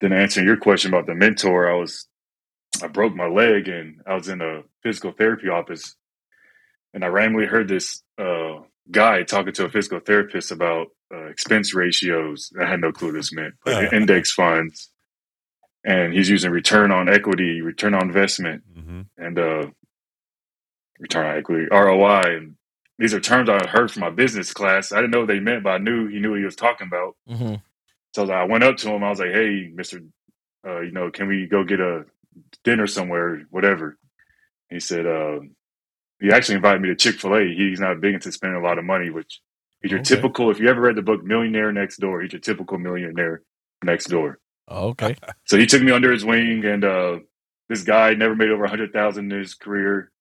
then 0.00 0.12
answering 0.12 0.46
your 0.46 0.56
question 0.58 0.92
about 0.92 1.06
the 1.06 1.14
mentor, 1.14 1.70
I 1.70 1.74
was 1.76 2.06
I 2.82 2.88
broke 2.88 3.14
my 3.14 3.26
leg 3.28 3.68
and 3.68 4.00
I 4.06 4.14
was 4.14 4.28
in 4.28 4.40
a 4.40 4.62
physical 4.82 5.12
therapy 5.12 5.48
office, 5.48 5.96
and 6.94 7.04
I 7.04 7.08
randomly 7.08 7.46
heard 7.46 7.68
this 7.68 8.02
uh, 8.18 8.60
guy 8.90 9.24
talking 9.24 9.52
to 9.54 9.66
a 9.66 9.70
physical 9.70 10.00
therapist 10.00 10.52
about 10.52 10.88
uh, 11.12 11.26
expense 11.26 11.74
ratios. 11.74 12.52
I 12.60 12.66
had 12.68 12.80
no 12.80 12.92
clue 12.92 13.08
what 13.08 13.14
this 13.14 13.32
meant, 13.32 13.54
but 13.64 13.74
index 13.92 14.32
funds, 14.32 14.90
and 15.84 16.12
he's 16.12 16.28
using 16.28 16.50
return 16.50 16.90
on 16.92 17.08
equity, 17.08 17.60
return 17.62 17.94
on 17.94 18.02
investment, 18.08 18.62
hmm 18.74 19.02
and 19.18 19.38
uh, 19.38 19.66
return 20.98 21.26
on 21.26 21.36
equity 21.38 21.66
(ROI). 21.70 22.22
And 22.36 22.56
these 22.98 23.14
are 23.14 23.20
terms 23.20 23.48
I 23.48 23.66
heard 23.66 23.90
from 23.90 24.00
my 24.00 24.10
business 24.10 24.52
class. 24.52 24.92
I 24.92 24.96
didn't 24.96 25.10
know 25.12 25.20
what 25.20 25.28
they 25.28 25.40
meant, 25.40 25.64
but 25.64 25.70
I 25.70 25.78
knew 25.78 26.08
he 26.08 26.20
knew 26.20 26.30
what 26.30 26.38
he 26.38 26.44
was 26.44 26.56
talking 26.56 26.86
about. 26.88 27.16
hmm 27.28 27.54
So 28.14 28.30
I, 28.30 28.42
I 28.42 28.44
went 28.44 28.64
up 28.64 28.76
to 28.78 28.90
him. 28.90 29.04
I 29.04 29.10
was 29.10 29.20
like, 29.20 29.32
"Hey, 29.32 29.70
Mister, 29.74 30.00
uh, 30.66 30.80
you 30.80 30.92
know, 30.92 31.10
can 31.10 31.28
we 31.28 31.46
go 31.46 31.64
get 31.64 31.80
a 31.80 32.04
dinner 32.64 32.86
somewhere, 32.86 33.42
whatever?" 33.50 33.96
He 34.70 34.80
said, 34.80 35.06
uh, 35.06 35.40
"He 36.20 36.30
actually 36.32 36.56
invited 36.56 36.82
me 36.82 36.88
to 36.90 36.96
Chick 36.96 37.20
Fil 37.20 37.36
A. 37.36 37.44
He's 37.54 37.80
not 37.80 38.00
big 38.00 38.14
into 38.14 38.32
spending 38.32 38.60
a 38.60 38.64
lot 38.64 38.78
of 38.78 38.84
money, 38.84 39.10
which 39.10 39.40
he's 39.82 39.90
your 39.90 40.00
Okay. 40.00 40.14
typical. 40.16 40.50
If 40.50 40.58
you 40.60 40.68
ever 40.68 40.80
read 40.80 40.96
the 40.96 41.02
book 41.02 41.22
Millionaire 41.24 41.72
Next 41.72 41.98
Door, 41.98 42.22
he's 42.22 42.32
your 42.32 42.40
typical 42.40 42.78
millionaire 42.78 43.42
next 43.84 44.06
door. 44.06 44.38
Oh, 44.68 44.88
okay. 44.90 45.16
So 45.46 45.58
he 45.58 45.66
took 45.66 45.82
me 45.82 45.90
under 45.92 46.12
his 46.12 46.24
wing, 46.24 46.64
and 46.64 46.84
uh, 46.84 47.18
this 47.68 47.82
guy 47.82 48.14
never 48.14 48.36
made 48.36 48.50
over 48.50 48.64
a 48.64 48.68
hundred 48.68 48.92
thousand 48.92 49.32
in 49.32 49.38
his 49.38 49.54
career. 49.54 50.12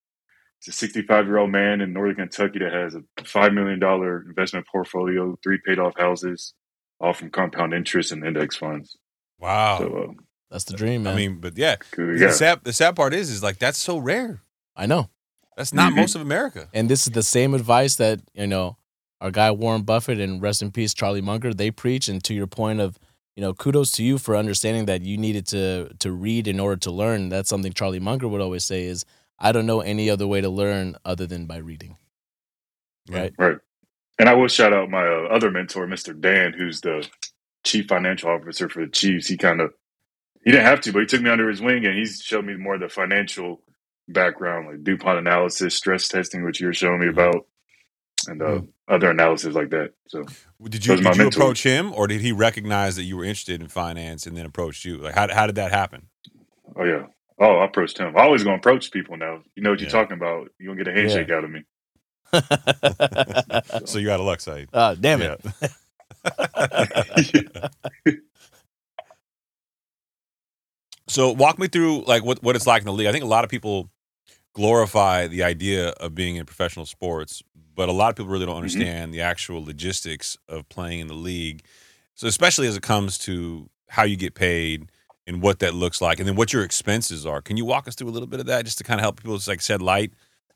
He's 0.60 0.74
a 0.74 0.78
65 0.78 1.26
year 1.28 1.38
old 1.38 1.52
man 1.52 1.82
in 1.82 1.94
northern 1.94 2.16
Kentucky 2.16 2.60
that 2.60 2.74
has 2.74 2.96
a 2.96 3.02
five 3.24 3.54
million 3.54 3.80
dollar 3.80 4.26
investment 4.28 4.66
portfolio, 4.72 5.38
three 5.44 5.60
paid 5.66 5.78
off 5.80 5.94
houses, 5.98 6.54
all 7.00 7.14
from 7.14 7.30
compound 7.30 7.74
interest 7.74 8.12
and 8.12 8.26
index 8.26 8.56
funds. 8.58 8.98
Wow. 9.38 9.78
So, 9.78 9.86
uh, 10.10 10.14
That's 10.52 10.64
the 10.66 10.76
dream, 10.76 11.04
man. 11.04 11.14
I 11.14 11.16
mean, 11.16 11.40
but 11.40 11.56
yeah, 11.58 11.76
good, 11.92 12.18
the 12.20 12.32
sad 12.34 12.64
the 12.64 12.74
sad 12.74 12.96
part 12.96 13.14
is 13.14 13.30
is 13.30 13.44
like 13.44 13.60
that's 13.60 13.78
so 13.78 13.98
rare. 14.00 14.42
I 14.76 14.86
know. 14.88 15.10
That's 15.56 15.74
not 15.74 15.94
Mhm. 15.94 15.98
most 15.98 16.16
of 16.16 16.22
America. 16.22 16.70
And 16.74 16.90
this 16.90 17.06
is 17.06 17.14
the 17.14 17.22
same 17.24 17.54
advice 17.54 17.98
that, 17.98 18.20
you 18.34 18.48
know, 18.48 18.78
our 19.22 19.32
guy 19.32 19.52
Warren 19.52 19.84
Buffett 19.84 20.20
and 20.20 20.42
rest 20.42 20.62
in 20.62 20.72
peace 20.72 20.94
Charlie 20.94 21.22
Munger, 21.22 21.54
they 21.54 21.72
preach. 21.72 22.08
And 22.08 22.24
to 22.24 22.34
your 22.34 22.48
point 22.48 22.80
of, 22.80 23.00
you 23.36 23.42
know, 23.42 23.54
kudos 23.54 23.92
to 23.94 24.04
you 24.04 24.18
for 24.18 24.36
understanding 24.36 24.86
that 24.86 25.02
you 25.02 25.18
needed 25.18 25.48
to 25.48 25.94
to 26.00 26.12
read 26.12 26.48
in 26.48 26.60
order 26.60 26.78
to 26.78 26.92
learn. 26.92 27.30
That's 27.30 27.50
something 27.50 27.74
Charlie 27.74 28.00
Munger 28.00 28.28
would 28.28 28.42
always 28.42 28.66
say 28.66 28.86
is, 28.86 29.06
I 29.38 29.52
don't 29.52 29.66
know 29.66 29.82
any 29.82 30.10
other 30.10 30.28
way 30.28 30.42
to 30.42 30.50
learn 30.50 30.96
other 31.06 31.26
than 31.26 31.46
by 31.46 31.58
reading. 31.58 31.98
Right. 33.10 33.34
Right. 33.38 33.58
And 34.20 34.28
I 34.28 34.34
will 34.34 34.50
shout 34.50 34.74
out 34.74 34.90
my 34.90 35.08
uh, 35.08 35.34
other 35.34 35.50
mentor, 35.50 35.88
Mr. 35.88 36.20
Dan, 36.20 36.54
who's 36.54 36.82
the 36.82 37.08
chief 37.64 37.88
financial 37.88 38.30
officer 38.30 38.68
for 38.68 38.86
the 38.86 38.92
Chiefs. 38.92 39.28
He 39.28 39.38
kind 39.38 39.62
of 39.62 39.74
he 40.44 40.52
didn't 40.52 40.66
have 40.66 40.82
to, 40.82 40.94
but 40.94 41.00
he 41.00 41.06
took 41.06 41.22
me 41.22 41.30
under 41.30 41.50
his 41.50 41.62
wing 41.62 41.86
and 41.86 41.98
he's 41.98 42.22
showed 42.22 42.46
me 42.46 42.56
more 42.56 42.76
of 42.76 42.82
the 42.82 42.90
financial 42.90 43.62
background, 44.08 44.68
like 44.68 44.84
DuPont 44.84 45.20
analysis, 45.20 45.76
stress 45.76 46.08
testing, 46.08 46.44
which 46.44 46.60
you're 46.60 46.74
showing 46.74 47.00
me 47.00 47.08
about, 47.08 47.46
and 48.30 48.42
uh, 48.42 48.62
other 48.88 49.10
analysis 49.10 49.54
like 49.56 49.70
that. 49.72 49.94
So 50.08 50.26
Did 50.64 50.86
you 50.86 50.96
Those 50.98 51.06
did 51.06 51.18
you 51.18 51.28
approach 51.28 51.64
him, 51.64 51.94
or 51.94 52.08
did 52.08 52.22
he 52.22 52.32
recognize 52.32 52.96
that 52.96 53.04
you 53.04 53.18
were 53.18 53.24
interested 53.24 53.62
in 53.62 53.68
finance 53.68 54.26
and 54.26 54.38
then 54.38 54.46
approached 54.46 54.86
you? 54.86 54.98
Like, 54.98 55.16
how 55.16 55.34
how 55.34 55.46
did 55.48 55.56
that 55.56 55.72
happen? 55.72 56.08
Oh 56.76 56.84
yeah. 56.84 57.08
Oh, 57.40 57.58
I 57.58 57.66
approached 57.66 57.98
him. 57.98 58.16
I 58.18 58.22
always 58.22 58.44
gonna 58.44 58.58
approach 58.58 58.92
people 58.92 59.18
now. 59.18 59.42
You 59.56 59.64
know 59.64 59.72
what 59.72 59.80
you're 59.80 59.90
talking 59.90 60.18
about. 60.18 60.50
You 60.60 60.68
gonna 60.68 60.84
get 60.84 60.88
a 60.94 60.98
handshake 60.98 61.30
out 61.32 61.44
of 61.44 61.52
me. 61.52 61.64
So 63.86 63.98
you 63.98 64.12
out 64.12 64.20
of 64.20 64.26
luck, 64.26 64.40
Saeed. 64.40 64.70
Ah, 64.74 64.94
damn 64.94 65.22
it. 65.22 65.42
So 71.10 71.32
walk 71.32 71.58
me 71.58 71.68
through 71.68 72.04
like 72.06 72.24
what, 72.24 72.42
what 72.44 72.56
it's 72.56 72.68
like 72.68 72.84
in 72.84 72.86
the 72.86 72.94
league. 72.94 73.08
I 73.08 73.12
think 73.12 73.24
a 73.24 73.28
lot 73.28 73.44
of 73.44 73.50
people 73.50 73.90
glorify 74.54 75.28
the 75.28 75.44
idea 75.44 75.90
of 75.90 76.14
being 76.14 76.36
in 76.36 76.46
professional 76.46 76.86
sports, 76.86 77.42
but 77.80 77.88
a 77.88 77.94
lot 77.94 78.10
of 78.10 78.18
people 78.18 78.30
really 78.30 78.46
don't 78.46 78.58
understand 78.58 79.14
the 79.14 79.22
actual 79.22 79.64
logistics 79.64 80.38
of 80.50 80.68
playing 80.68 81.00
in 81.00 81.08
the 81.08 81.14
league. 81.14 81.64
So 82.14 82.28
especially 82.28 82.68
as 82.68 82.76
it 82.76 82.84
comes 82.84 83.18
to 83.20 83.70
how 83.88 84.04
you 84.04 84.18
get 84.18 84.36
paid 84.36 84.92
and 85.26 85.42
what 85.42 85.60
that 85.60 85.74
looks 85.74 86.02
like, 86.02 86.20
and 86.20 86.28
then 86.28 86.36
what 86.36 86.52
your 86.52 86.66
expenses 86.66 87.26
are. 87.26 87.42
Can 87.42 87.56
you 87.56 87.64
walk 87.64 87.88
us 87.88 87.96
through 87.96 88.10
a 88.10 88.12
little 88.12 88.28
bit 88.28 88.42
of 88.42 88.48
that 88.48 88.66
just 88.66 88.80
to 88.80 88.84
kind 88.84 89.00
of 89.00 89.04
help 89.04 89.16
people 89.16 89.40
like 89.48 89.62
shed 89.62 89.82
light 89.82 90.12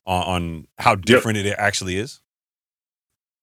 on, 0.06 0.24
on 0.24 0.68
how 0.78 0.96
different 0.96 1.38
it 1.38 1.56
actually 1.58 1.96
is? 1.96 2.20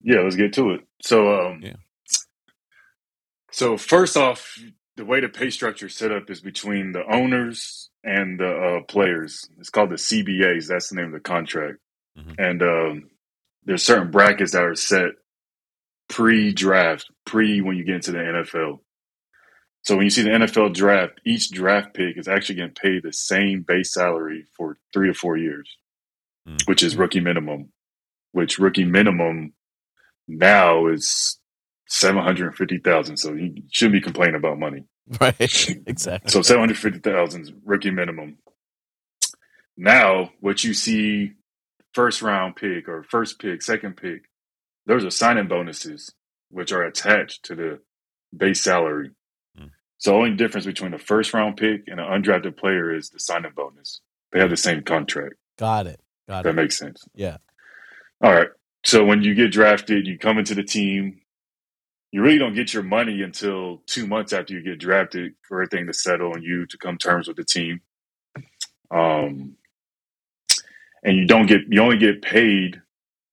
Yeah, 0.02 0.20
let's 0.20 0.36
get 0.36 0.52
to 0.54 0.72
it. 0.72 0.82
So, 1.00 1.46
um, 1.46 1.62
Yeah. 1.62 1.76
So 3.50 3.78
first 3.78 4.14
off, 4.14 4.58
the 4.98 5.06
way 5.06 5.20
the 5.20 5.30
pay 5.30 5.48
structure 5.48 5.86
is 5.86 5.94
set 5.94 6.12
up 6.12 6.28
is 6.28 6.42
between 6.42 6.92
the 6.92 7.10
owners 7.10 7.88
and 8.04 8.38
the 8.38 8.50
uh, 8.50 8.82
players. 8.82 9.48
It's 9.58 9.70
called 9.70 9.88
the 9.88 9.96
CBAs. 9.96 10.66
That's 10.68 10.90
the 10.90 10.96
name 10.96 11.06
of 11.06 11.12
the 11.12 11.20
contract. 11.20 11.78
Mhm. 12.18 12.34
And 12.38 12.62
um, 12.62 13.10
there's 13.70 13.84
certain 13.84 14.10
brackets 14.10 14.50
that 14.50 14.64
are 14.64 14.74
set 14.74 15.12
pre-draft, 16.08 17.08
pre 17.24 17.60
when 17.60 17.76
you 17.76 17.84
get 17.84 17.94
into 17.94 18.10
the 18.10 18.18
NFL. 18.18 18.80
So 19.82 19.94
when 19.94 20.04
you 20.04 20.10
see 20.10 20.22
the 20.22 20.30
NFL 20.30 20.74
draft, 20.74 21.20
each 21.24 21.50
draft 21.52 21.94
pick 21.94 22.18
is 22.18 22.26
actually 22.26 22.56
getting 22.56 22.74
paid 22.74 23.04
the 23.04 23.12
same 23.12 23.62
base 23.62 23.94
salary 23.94 24.46
for 24.56 24.76
three 24.92 25.06
to 25.06 25.14
four 25.14 25.36
years, 25.36 25.76
Mm. 26.48 26.66
which 26.66 26.82
is 26.82 26.96
rookie 26.96 27.20
minimum. 27.20 27.70
Which 28.32 28.58
rookie 28.58 28.84
minimum 28.84 29.52
now 30.26 30.88
is 30.88 31.38
seven 31.86 32.22
hundred 32.24 32.56
fifty 32.56 32.78
thousand. 32.78 33.18
So 33.18 33.32
you 33.34 33.62
shouldn't 33.70 33.92
be 33.92 34.00
complaining 34.00 34.34
about 34.34 34.58
money. 34.58 34.84
right. 35.20 35.36
exactly. 35.86 36.30
So 36.30 36.42
seven 36.42 36.60
hundred 36.62 36.78
fifty 36.78 36.98
thousand 36.98 37.42
is 37.42 37.52
rookie 37.64 37.90
minimum. 37.92 38.38
Now, 39.76 40.32
what 40.40 40.64
you 40.64 40.74
see, 40.74 41.34
first 41.94 42.22
round 42.22 42.56
pick 42.56 42.88
or 42.88 43.02
first 43.02 43.38
pick, 43.40 43.62
second 43.62 43.96
pick, 43.96 44.22
those 44.86 45.04
are 45.04 45.10
signing 45.10 45.48
bonuses, 45.48 46.12
which 46.50 46.72
are 46.72 46.82
attached 46.82 47.44
to 47.44 47.54
the 47.54 47.80
base 48.36 48.62
salary. 48.62 49.10
Hmm. 49.56 49.66
So, 49.98 50.16
only 50.16 50.34
difference 50.36 50.66
between 50.66 50.94
a 50.94 50.98
first 50.98 51.34
round 51.34 51.56
pick 51.56 51.82
and 51.86 52.00
an 52.00 52.06
undrafted 52.06 52.56
player 52.56 52.94
is 52.94 53.10
the 53.10 53.20
signing 53.20 53.52
bonus. 53.54 54.00
They 54.32 54.40
have 54.40 54.50
the 54.50 54.56
same 54.56 54.82
contract. 54.82 55.34
Got 55.58 55.86
it. 55.86 56.00
Got 56.28 56.44
That 56.44 56.50
it. 56.50 56.56
That 56.56 56.62
makes 56.62 56.78
sense. 56.78 57.04
Yeah. 57.14 57.38
All 58.22 58.32
right. 58.32 58.48
So 58.84 59.04
when 59.04 59.22
you 59.22 59.34
get 59.34 59.52
drafted, 59.52 60.06
you 60.06 60.18
come 60.18 60.38
into 60.38 60.54
the 60.54 60.62
team. 60.64 61.20
You 62.12 62.22
really 62.22 62.38
don't 62.38 62.54
get 62.54 62.74
your 62.74 62.82
money 62.82 63.22
until 63.22 63.82
two 63.86 64.06
months 64.06 64.32
after 64.32 64.54
you 64.54 64.62
get 64.64 64.78
drafted 64.80 65.34
for 65.42 65.62
everything 65.62 65.86
to 65.86 65.92
settle 65.92 66.34
and 66.34 66.42
you 66.42 66.66
to 66.66 66.78
come 66.78 66.98
terms 66.98 67.28
with 67.28 67.36
the 67.36 67.44
team. 67.44 67.80
Um, 68.90 69.56
and 71.02 71.16
you 71.16 71.26
don't 71.26 71.46
get 71.46 71.62
you 71.68 71.80
only 71.82 71.98
get 71.98 72.22
paid. 72.22 72.80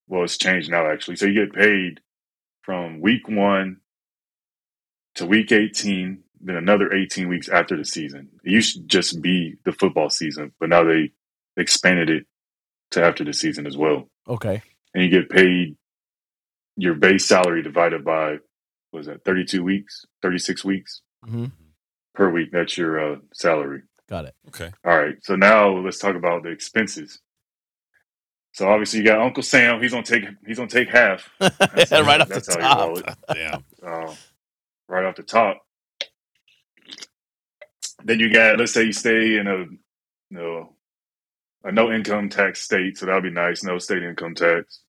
Well, 0.07 0.23
it's 0.23 0.37
changed 0.37 0.69
now 0.69 0.89
actually. 0.91 1.17
So 1.17 1.25
you 1.25 1.45
get 1.45 1.53
paid 1.53 1.99
from 2.63 3.01
week 3.01 3.27
one 3.27 3.77
to 5.15 5.25
week 5.25 5.51
eighteen, 5.51 6.23
then 6.41 6.55
another 6.55 6.93
eighteen 6.93 7.27
weeks 7.27 7.49
after 7.49 7.75
the 7.77 7.85
season. 7.85 8.29
It 8.43 8.51
used 8.51 8.75
to 8.75 8.81
just 8.83 9.21
be 9.21 9.55
the 9.65 9.71
football 9.71 10.09
season, 10.09 10.53
but 10.59 10.69
now 10.69 10.83
they 10.83 11.11
expanded 11.57 12.09
it 12.09 12.25
to 12.91 13.03
after 13.03 13.23
the 13.25 13.33
season 13.33 13.65
as 13.67 13.75
well 13.75 14.07
Okay. 14.29 14.61
and 14.93 15.03
you 15.03 15.09
get 15.09 15.29
paid 15.29 15.75
your 16.77 16.93
base 16.93 17.25
salary 17.25 17.61
divided 17.63 18.05
by 18.05 18.37
was 18.93 19.07
that 19.07 19.25
32 19.25 19.61
weeks 19.63 20.05
36 20.21 20.63
weeks 20.63 21.01
hmm 21.25 21.45
per 22.13 22.29
week 22.29 22.49
that's 22.53 22.77
your 22.77 23.13
uh, 23.13 23.17
salary 23.33 23.81
Got 24.07 24.25
it. 24.25 24.35
Okay. 24.47 24.71
all 24.85 24.97
right 24.97 25.15
so 25.23 25.35
now 25.35 25.69
let's 25.79 25.97
talk 25.97 26.15
about 26.15 26.43
the 26.43 26.49
expenses 26.49 27.19
so 28.57 28.67
obviously 28.67 29.01
you 29.01 29.05
got 29.05 29.21
uncle 29.21 29.43
sam. 29.43 29.79
He's 29.79 29.91
gonna 29.91 30.01
take 30.01 30.23
he's 30.47 30.57
gonna 30.57 30.67
take 30.67 30.89
half. 30.89 31.29
That's- 31.39 31.91
right 31.91 32.19
off 32.19 32.27
the 32.27 32.57
how 32.59 32.95
top. 32.95 32.97
it. 32.97 33.15
Damn. 33.31 33.63
uh, 33.85 34.15
right 34.87 35.05
off 35.05 35.15
the 35.15 35.21
top. 35.21 35.61
Then 38.03 38.19
you 38.19 38.33
got 38.33 38.57
let's 38.57 38.73
say 38.73 38.85
you 38.85 38.93
stay 38.93 39.37
in 39.37 39.45
a 39.45 39.57
you 39.59 39.77
know 40.31 40.73
a 41.63 41.71
no 41.71 41.91
income 41.91 42.29
tax 42.29 42.61
state 42.61 42.97
so 42.97 43.05
that'll 43.05 43.21
be 43.21 43.29
nice 43.29 43.63
no 43.63 43.77
state 43.77 44.01
income 44.01 44.33
tax. 44.33 44.81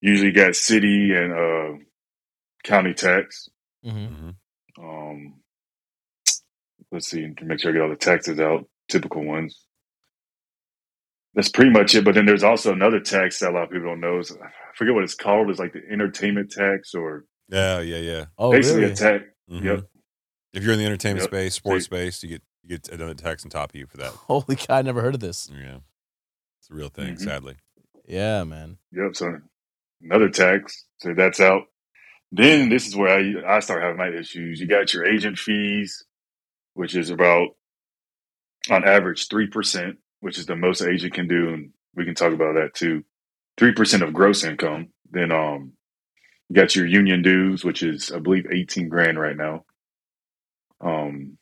Usually 0.00 0.30
got 0.30 0.54
city 0.54 1.12
and 1.12 1.32
uh 1.32 1.84
county 2.62 2.94
tax. 2.94 3.48
Hmm 3.82 4.06
hmm 4.06 4.30
um 4.80 5.34
let's 6.92 7.08
see 7.08 7.26
to 7.36 7.44
make 7.44 7.58
sure 7.58 7.70
i 7.70 7.74
get 7.74 7.82
all 7.82 7.88
the 7.90 7.96
taxes 7.96 8.38
out 8.38 8.64
typical 8.88 9.24
ones 9.24 9.64
that's 11.34 11.48
pretty 11.48 11.70
much 11.70 11.94
it 11.94 12.04
but 12.04 12.14
then 12.14 12.26
there's 12.26 12.42
also 12.42 12.72
another 12.72 13.00
tax 13.00 13.38
that 13.38 13.50
a 13.50 13.52
lot 13.52 13.64
of 13.64 13.70
people 13.70 13.86
don't 13.88 14.00
know 14.00 14.18
is, 14.18 14.32
i 14.32 14.46
forget 14.76 14.94
what 14.94 15.04
it's 15.04 15.14
called 15.14 15.48
it's 15.50 15.58
like 15.58 15.72
the 15.72 15.82
entertainment 15.90 16.50
tax 16.50 16.94
or 16.94 17.24
Yeah, 17.48 17.80
yeah, 17.80 17.98
yeah. 17.98 18.24
Oh, 18.38 18.52
Basically 18.52 18.82
really? 18.82 18.92
a 18.92 18.96
tech. 18.96 19.22
Mhm. 19.50 19.64
Yep. 19.64 19.84
If 20.52 20.62
you're 20.64 20.72
in 20.72 20.78
the 20.78 20.86
entertainment 20.86 21.22
Yep. 21.24 21.30
space, 21.30 21.54
sports 21.54 21.84
See- 21.84 21.86
space, 21.86 22.22
you 22.22 22.28
get 22.30 22.42
you 22.62 22.68
get 22.76 22.88
another 22.90 23.14
tax 23.14 23.44
on 23.44 23.50
top 23.50 23.70
of 23.70 23.76
you 23.76 23.86
for 23.86 23.96
that. 23.96 24.10
Holy 24.12 24.54
cow! 24.56 24.76
I 24.76 24.82
never 24.82 25.00
heard 25.02 25.14
of 25.14 25.20
this. 25.20 25.48
Yeah, 25.52 25.78
it's 26.60 26.70
a 26.70 26.74
real 26.74 26.88
thing. 26.90 27.14
Mhm. 27.14 27.20
Sadly, 27.20 27.56
Yeah, 28.06 28.44
man. 28.44 28.78
Yep. 28.92 29.16
So 29.16 29.38
another 30.02 30.28
tax. 30.28 30.84
So 30.98 31.14
that's 31.14 31.40
out. 31.40 31.62
Then 32.32 32.68
this 32.68 32.86
is 32.86 32.94
where 32.96 33.10
I 33.18 33.56
I 33.56 33.60
start 33.60 33.82
having 33.82 33.96
my 33.98 34.08
issues. 34.10 34.60
You 34.60 34.66
got 34.68 34.92
your 34.94 35.04
agent 35.06 35.38
fees, 35.38 36.04
which 36.74 36.94
is 36.94 37.10
about 37.10 37.56
on 38.70 38.84
average 38.84 39.28
three 39.28 39.46
percent, 39.48 39.98
which 40.20 40.38
is 40.38 40.46
the 40.46 40.56
most 40.56 40.80
an 40.80 40.92
agent 40.92 41.14
can 41.14 41.28
do, 41.28 41.50
and 41.50 41.70
we 41.94 42.04
can 42.04 42.14
talk 42.14 42.32
about 42.32 42.54
that 42.54 42.74
too. 42.74 43.04
Three 43.56 43.72
percent 43.72 44.02
of 44.02 44.12
gross 44.12 44.44
income. 44.44 44.88
Then 45.10 45.32
um, 45.32 45.72
you 46.48 46.56
got 46.56 46.76
your 46.76 46.86
union 46.86 47.22
dues, 47.22 47.64
which 47.64 47.82
is 47.82 48.12
I 48.12 48.18
believe 48.18 48.46
eighteen 48.50 48.88
grand 48.88 49.18
right 49.18 49.36
now. 49.36 49.64
Um, 50.80 51.36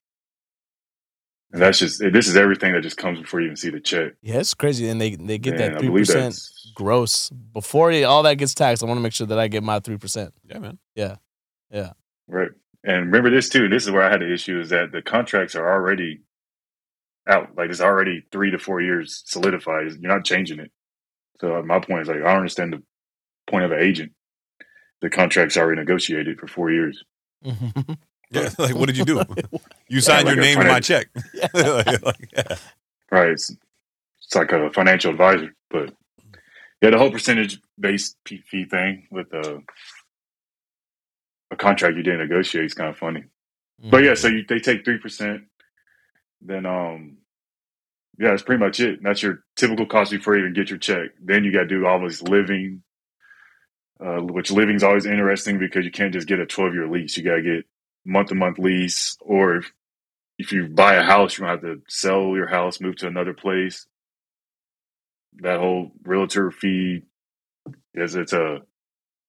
and 1.53 1.63
that's 1.63 1.79
just 1.79 2.01
this 2.01 2.29
is 2.29 2.37
everything 2.37 2.73
that 2.75 2.83
just 2.83 2.99
comes 2.99 3.21
before 3.21 3.41
you 3.41 3.47
even 3.47 3.57
see 3.57 3.71
the 3.71 3.81
check. 3.81 4.13
Yeah, 4.21 4.39
it's 4.39 4.55
crazy, 4.55 4.89
and 4.89 5.01
they 5.01 5.17
they 5.17 5.39
get 5.39 5.61
And 5.61 5.75
that 5.75 5.81
three 5.81 5.91
percent 5.91 6.39
gross 6.75 7.31
before 7.31 7.93
all 8.05 8.23
that 8.25 8.35
gets 8.35 8.55
taxed. 8.55 8.83
I 8.83 8.87
want 8.87 8.99
to 8.99 9.03
make 9.03 9.15
sure 9.15 9.27
that 9.27 9.39
I 9.39 9.49
get 9.49 9.63
my 9.63 9.81
three 9.81 9.97
percent. 9.97 10.35
yeah, 10.45 10.59
man. 10.59 10.79
Yeah, 10.95 11.17
yeah. 11.71 11.93
Right. 12.27 12.51
And 12.85 13.07
remember 13.07 13.31
this 13.31 13.49
too. 13.49 13.69
This 13.69 13.85
is 13.85 13.91
where 13.91 14.03
I 14.03 14.11
had 14.11 14.21
the 14.21 14.33
issue 14.33 14.61
is 14.61 14.69
that 14.71 14.93
the 14.93 15.03
contracts 15.03 15.55
are 15.55 15.73
already 15.73 16.21
out. 17.29 17.57
Like 17.57 17.71
it's 17.71 17.81
already 17.81 18.25
three 18.33 18.51
to 18.51 18.59
four 18.59 18.81
years 18.81 19.23
solidified. 19.27 19.93
You're 20.01 20.13
not 20.13 20.25
changing 20.25 20.61
it. 20.61 20.71
So 21.41 21.57
uh, 21.57 21.63
my 21.63 21.79
point 21.79 22.03
is 22.03 22.09
like 22.09 22.19
I 22.19 22.29
don't 22.29 22.39
understand 22.39 22.73
the 22.73 22.83
point 23.49 23.65
of 23.65 23.73
an 23.73 23.81
agent. 23.81 24.13
The 25.01 25.11
contract's 25.11 25.57
already 25.57 25.81
negotiated 25.81 26.39
for 26.39 26.49
four 26.49 26.71
years. 26.71 27.05
Mm-hmm. 27.45 27.93
Yeah, 28.31 28.51
like 28.59 28.75
what 28.75 28.89
did 28.89 28.99
you 28.99 29.07
do? 29.07 29.23
You 29.89 30.03
signed 30.03 30.27
like 30.27 30.35
your 30.35 30.45
a 30.45 30.47
name 30.47 30.59
to 30.59 30.65
my 30.65 30.81
finance- 30.81 30.87
check. 30.87 31.09
Like, 31.55 32.05
like, 32.05 32.29
yeah. 32.37 32.57
Right. 33.11 33.31
It's, 33.31 33.51
it's 34.23 34.35
like 34.35 34.53
a 34.53 34.69
financial 34.69 35.13
advisor. 35.13 35.55
But 35.71 35.95
yeah, 36.83 36.91
the 36.91 36.99
whole 36.99 37.11
percentage 37.11 37.59
based 37.81 38.19
p- 38.25 38.45
fee 38.47 38.67
thing 38.67 39.09
with 39.11 39.33
a 39.33 39.63
a 41.51 41.57
contract 41.57 41.97
you 41.97 42.03
didn't 42.03 42.21
negotiate 42.21 42.67
is 42.67 42.75
kind 42.75 42.91
of 42.91 42.99
funny. 42.99 43.25
But 43.83 44.05
yeah, 44.05 44.13
so 44.13 44.29
mm-hmm. 44.29 44.37
you, 44.37 44.45
they 44.47 44.59
take 44.59 44.85
three 44.85 44.99
percent. 44.99 45.45
Then 46.41 46.67
um, 46.67 47.19
yeah, 48.19 48.31
that's 48.31 48.43
pretty 48.43 48.63
much 48.65 48.81
it. 48.81 49.03
That's 49.03 49.23
your 49.23 49.45
typical 49.57 49.87
cost 49.87 50.11
before 50.11 50.35
you 50.35 50.41
even 50.43 50.55
get 50.55 50.71
your 50.71 50.79
check. 50.79 51.11
Then 51.23 51.45
you 51.45 51.53
got 51.53 51.61
to 51.61 51.67
do 51.67 51.87
all 51.87 52.01
this 52.01 52.23
living, 52.23 52.83
uh, 54.05 54.21
which 54.23 54.51
living's 54.51 54.83
always 54.83 55.07
interesting 55.07 55.59
because 55.59 55.85
you 55.85 55.91
can't 55.91 56.13
just 56.13 56.29
get 56.29 56.41
a 56.41 56.47
twelve 56.47 56.75
year 56.75 56.89
lease. 56.89 57.17
You 57.17 57.25
got 57.25 57.37
to 57.37 57.43
get 57.43 57.67
month 58.05 58.29
to 58.29 58.35
month 58.35 58.59
lease, 58.59 59.17
or 59.21 59.57
if, 59.57 59.73
if 60.39 60.53
you 60.53 60.69
buy 60.69 60.95
a 60.95 61.03
house, 61.03 61.39
you're 61.39 61.47
gonna 61.49 61.61
have 61.61 61.79
to 61.79 61.83
sell 61.89 62.35
your 62.35 62.47
house, 62.49 62.81
move 62.81 62.97
to 62.97 63.07
another 63.09 63.35
place. 63.35 63.87
That 65.41 65.61
whole 65.61 65.93
realtor 66.03 66.51
fee 66.51 67.03
is 67.95 68.17
it's 68.17 68.33
a 68.33 68.63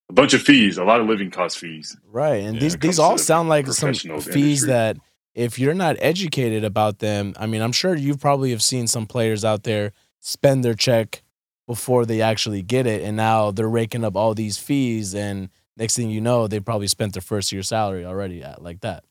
a 0.09 0.13
bunch 0.13 0.33
of 0.33 0.41
fees, 0.41 0.77
a 0.77 0.83
lot 0.83 1.01
of 1.01 1.07
living 1.07 1.29
cost 1.29 1.59
fees. 1.59 1.95
Right, 2.11 2.43
and 2.43 2.55
Yeah, 2.55 2.61
these 2.61 2.77
these 2.77 2.99
all 2.99 3.17
sound 3.17 3.49
like 3.49 3.67
some 3.67 3.93
fees 3.93 4.63
industry. 4.63 4.67
that 4.67 4.97
if 5.33 5.57
you're 5.59 5.73
not 5.73 5.95
educated 5.99 6.63
about 6.63 6.99
them, 6.99 7.33
I 7.37 7.45
mean, 7.45 7.61
I'm 7.61 7.71
sure 7.71 7.95
you 7.95 8.17
probably 8.17 8.51
have 8.51 8.61
seen 8.61 8.87
some 8.87 9.05
players 9.05 9.45
out 9.45 9.63
there 9.63 9.93
spend 10.19 10.63
their 10.63 10.73
check 10.73 11.23
before 11.67 12.05
they 12.05 12.21
actually 12.21 12.61
get 12.63 12.87
it, 12.87 13.03
and 13.03 13.15
now 13.15 13.51
they're 13.51 13.69
raking 13.69 14.03
up 14.03 14.15
all 14.15 14.33
these 14.33 14.57
fees, 14.57 15.13
and 15.13 15.49
next 15.77 15.95
thing 15.95 16.09
you 16.09 16.19
know, 16.19 16.47
they 16.47 16.59
probably 16.59 16.87
spent 16.87 17.13
their 17.13 17.21
first 17.21 17.51
year 17.51 17.61
salary 17.63 18.03
already 18.05 18.43
at 18.43 18.61
like 18.61 18.81
that. 18.81 19.03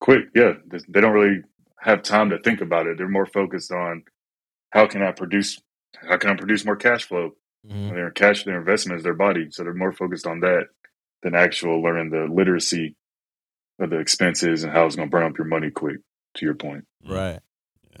quick. 0.00 0.24
Yeah, 0.34 0.54
they 0.88 1.00
don't 1.00 1.12
really 1.12 1.42
have 1.78 2.02
time 2.02 2.28
to 2.30 2.38
think 2.38 2.60
about 2.60 2.86
it. 2.86 2.98
They're 2.98 3.08
more 3.08 3.24
focused 3.26 3.72
on 3.72 4.02
how 4.70 4.86
can 4.86 5.02
I 5.02 5.12
produce, 5.12 5.60
how 6.08 6.16
can 6.18 6.28
I 6.30 6.34
produce 6.34 6.64
more 6.64 6.76
cash 6.76 7.04
flow. 7.04 7.32
Mhm. 7.66 7.90
Their 7.94 8.10
cash, 8.10 8.44
their 8.44 8.58
investment 8.58 8.98
is 8.98 9.04
their 9.04 9.14
body, 9.14 9.48
so 9.50 9.64
they're 9.64 9.72
more 9.72 9.92
focused 9.92 10.26
on 10.26 10.40
that 10.40 10.68
than 11.22 11.34
actual 11.34 11.80
learning 11.82 12.10
the 12.10 12.26
literacy 12.26 12.96
of 13.78 13.90
the 13.90 13.98
expenses 13.98 14.62
and 14.64 14.72
how 14.72 14.86
it's 14.86 14.96
going 14.96 15.08
to 15.08 15.10
burn 15.10 15.24
up 15.24 15.36
your 15.38 15.46
money 15.46 15.70
quick. 15.70 15.98
To 16.36 16.44
your 16.44 16.54
point, 16.56 16.84
Right. 17.08 17.38
Yeah. 17.92 18.00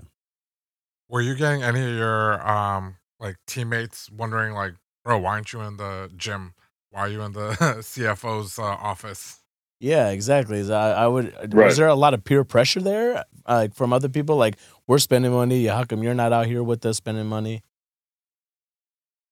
Were 1.08 1.20
you 1.20 1.36
getting 1.36 1.62
any 1.62 1.80
of 1.80 1.96
your 1.96 2.44
um 2.44 2.96
like 3.20 3.36
teammates 3.46 4.10
wondering 4.10 4.54
like, 4.54 4.72
bro, 5.04 5.18
why 5.18 5.34
aren't 5.34 5.52
you 5.52 5.60
in 5.60 5.76
the 5.76 6.10
gym? 6.16 6.54
Why 6.90 7.02
are 7.02 7.08
you 7.08 7.22
in 7.22 7.32
the 7.32 7.50
CFO's 7.80 8.58
uh, 8.58 8.62
office? 8.62 9.38
Yeah, 9.78 10.10
exactly. 10.10 10.68
I, 10.68 11.04
I 11.04 11.06
would. 11.06 11.32
Right. 11.54 11.66
Was 11.66 11.76
there 11.76 11.86
a 11.86 11.94
lot 11.94 12.12
of 12.12 12.24
peer 12.24 12.42
pressure 12.42 12.80
there, 12.80 13.18
uh, 13.18 13.22
like 13.46 13.74
from 13.74 13.92
other 13.92 14.08
people? 14.08 14.36
Like 14.36 14.56
we're 14.88 14.98
spending 14.98 15.30
money. 15.30 15.66
How 15.66 15.84
come 15.84 16.02
you're 16.02 16.12
not 16.14 16.32
out 16.32 16.46
here 16.46 16.64
with 16.64 16.84
us 16.86 16.96
spending 16.96 17.26
money? 17.26 17.62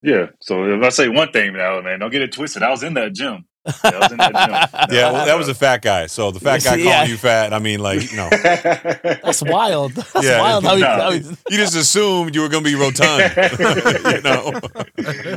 yeah. 0.03 0.27
So 0.41 0.65
if 0.65 0.83
I 0.83 0.91
say 0.91 1.09
one 1.09 1.33
thing 1.33 1.55
now, 1.55 1.81
man, 1.81 1.99
don't 2.01 2.11
get 2.11 2.23
it 2.23 2.33
twisted. 2.33 2.63
I 2.63 2.71
was 2.71 2.83
in 2.83 2.95
that 2.95 3.15
gym. 3.15 3.47
I 3.65 3.99
was 3.99 4.11
in 4.13 4.19
that 4.19 4.33
gym. 4.33 4.97
Yeah, 4.97 5.13
well, 5.13 5.27
that 5.27 5.39
was 5.39 5.49
a 5.49 5.55
fat 5.55 5.83
guy. 5.83 6.07
So 6.07 6.31
the 6.31 6.41
fat 6.41 6.63
guy 6.65 6.83
calling 6.83 7.09
you 7.11 7.17
fat, 7.17 7.53
I 7.53 7.59
mean, 7.59 7.81
like, 7.81 8.11
you 8.11 8.17
know, 8.17 8.29
That's 8.43 9.43
wild. 9.43 9.93
That's 9.93 10.25
Yeah. 10.27 10.41
wild. 10.41 10.65
How 10.65 10.77
he, 10.77 10.83
how 10.83 11.11
he, 11.13 11.19
you 11.51 11.57
just 11.59 11.77
assumed 11.77 12.35
you 12.35 12.41
were 12.43 12.49
going 12.49 12.65
to 12.65 12.71
be 12.71 12.75
rotund. 12.77 13.33
you 14.15 14.23
know? 14.23 14.61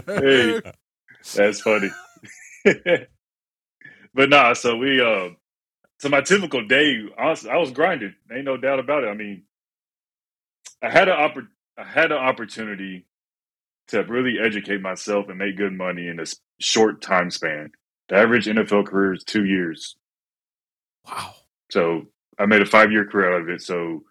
Hey. 0.08 0.62
That's 1.36 1.62
funny. 1.62 1.90
but 4.14 4.30
nah, 4.30 4.54
so 4.54 4.76
we 4.78 5.02
uh 5.02 5.30
so 6.00 6.10
my 6.10 6.22
typical 6.22 6.66
day, 6.68 7.04
honestly, 7.18 7.50
I 7.50 7.58
was 7.58 7.72
grinding. 7.72 8.16
Ain't 8.32 8.46
no 8.46 8.58
doubt 8.58 8.80
about 8.80 9.04
it. 9.04 9.08
I 9.08 9.14
mean, 9.14 9.44
I 10.82 10.90
had 10.90 11.08
an 11.08 11.16
oppor- 11.16 11.48
I 11.78 11.84
had 11.84 12.12
an 12.12 12.18
opportunity 12.18 13.06
to 13.90 14.04
really 14.04 14.38
educate 14.40 14.82
myself 14.82 15.30
and 15.30 15.38
make 15.38 15.58
good 15.58 15.74
money 15.74 16.08
in 16.08 16.20
a 16.20 16.24
s- 16.24 16.36
short 16.60 17.02
time 17.02 17.30
span. 17.32 17.72
The 18.10 18.16
average 18.18 18.48
NFL 18.48 18.88
career 18.88 19.14
is 19.14 19.24
two 19.24 19.46
years. 19.46 19.96
wow. 21.08 21.34
So 21.72 22.08
I 22.40 22.46
made 22.48 22.62
a 22.62 22.66
five 22.68 22.92
year 22.92 23.06
career 23.06 23.36
out 23.36 23.42
of 23.44 23.50
it. 23.50 23.62
So 23.62 24.04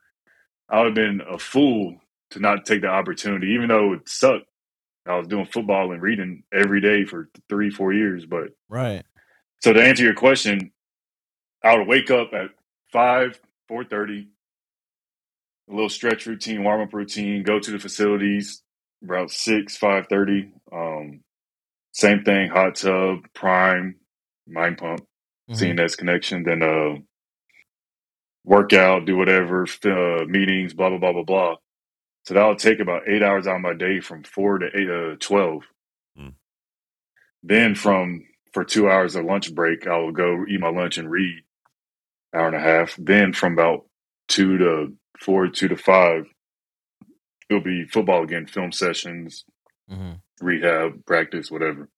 I 0.70 0.78
would 0.78 0.86
have 0.88 0.94
been 0.94 1.22
a 1.28 1.38
fool 1.38 1.96
to 2.32 2.40
not 2.40 2.66
take 2.66 2.82
the 2.82 2.88
opportunity, 2.88 3.48
even 3.54 3.68
though 3.68 3.94
it 3.94 4.08
sucked. 4.08 4.46
I 5.06 5.16
was 5.18 5.28
doing 5.28 5.46
football 5.46 5.92
and 5.92 6.02
reading 6.02 6.44
every 6.52 6.80
day 6.80 7.04
for 7.04 7.30
three, 7.48 7.70
four 7.70 7.92
years. 7.92 8.26
But 8.26 8.50
Right. 8.68 9.04
so 9.62 9.72
to 9.72 9.82
answer 9.82 10.04
your 10.04 10.14
question, 10.14 10.72
I 11.64 11.76
would 11.78 11.88
wake 11.88 12.10
up 12.10 12.34
at 12.34 12.50
five, 12.92 13.40
four 13.68 13.84
thirty, 13.84 14.28
a 15.70 15.74
little 15.74 15.90
stretch 15.90 16.26
routine, 16.26 16.64
warm 16.64 16.82
up 16.82 16.94
routine, 16.94 17.44
go 17.44 17.60
to 17.60 17.72
the 17.72 17.80
facilities 17.80 18.62
around 19.08 19.32
six, 19.32 19.76
five 19.78 20.08
thirty. 20.08 20.52
Um, 20.72 21.22
same 21.94 22.24
thing, 22.24 22.50
hot 22.50 22.74
tub, 22.74 23.20
prime, 23.34 23.96
mind 24.46 24.78
pump. 24.78 25.00
Mhm. 25.50 25.56
CNS 25.78 25.96
connection, 25.96 26.42
then 26.42 26.62
uh, 26.62 26.96
workout, 28.44 29.06
do 29.06 29.16
whatever, 29.16 29.66
uh, 29.84 30.24
meetings, 30.26 30.74
blah 30.74 30.88
blah 30.90 30.98
blah 30.98 31.12
blah 31.12 31.22
blah. 31.24 31.56
So 32.24 32.34
that 32.34 32.46
would 32.46 32.58
take 32.58 32.80
about 32.80 33.08
eight 33.08 33.22
hours 33.22 33.46
out 33.46 33.56
of 33.56 33.62
my 33.62 33.74
day 33.74 34.00
from 34.00 34.22
four 34.24 34.58
to 34.58 34.66
eight, 34.74 34.88
uh, 34.90 35.16
twelve. 35.20 35.64
Hmm. 36.16 36.28
Then 37.42 37.74
from 37.74 38.24
for 38.52 38.64
two 38.64 38.88
hours 38.90 39.16
of 39.16 39.24
lunch 39.24 39.54
break, 39.54 39.86
I 39.86 39.98
will 39.98 40.12
go 40.12 40.44
eat 40.48 40.60
my 40.60 40.70
lunch 40.70 40.96
and 40.98 41.10
read 41.10 41.42
hour 42.34 42.46
and 42.46 42.56
a 42.56 42.60
half. 42.60 42.96
Then 42.98 43.32
from 43.32 43.52
about 43.54 43.86
two 44.28 44.58
to 44.58 44.96
four, 45.20 45.48
two 45.48 45.68
to 45.68 45.76
five, 45.76 46.24
it'll 47.50 47.62
be 47.62 47.84
football 47.84 48.22
again, 48.24 48.46
film 48.46 48.72
sessions, 48.72 49.44
Mhm. 49.90 50.20
Rehab, 50.40 51.04
practice, 51.06 51.50
whatever. 51.50 51.88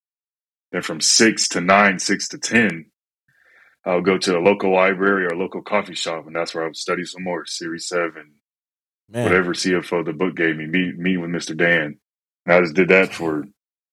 Then 0.73 0.83
from 0.83 1.01
six 1.01 1.49
to 1.51 1.61
nine, 1.61 1.99
six 1.99 2.29
to 2.29 2.39
ten, 2.39 2.87
I'll 3.85 4.01
go 4.01 4.19
to 4.19 4.37
a 4.37 4.41
local 4.41 4.75
library 4.75 5.25
or 5.25 5.29
a 5.29 5.39
local 5.39 5.63
coffee 5.63 5.95
shop, 5.95 6.27
and 6.27 6.35
that's 6.35 6.55
where 6.55 6.65
I'll 6.67 6.75
study 6.75 7.05
some 7.05 7.23
more 7.23 7.47
Series 7.47 7.87
Seven, 7.87 8.33
Man. 9.09 9.25
whatever 9.25 9.55
CFO 9.55 10.05
the 10.05 10.13
book 10.13 10.35
gave 10.37 10.57
me. 10.57 10.67
Meet 10.67 10.99
meet 10.99 11.17
with 11.19 11.31
Mr. 11.31 11.57
Dan, 11.57 11.99
and 12.45 12.55
I 12.55 12.61
just 12.61 12.75
did 12.75 12.89
that 12.89 13.15
for 13.15 13.45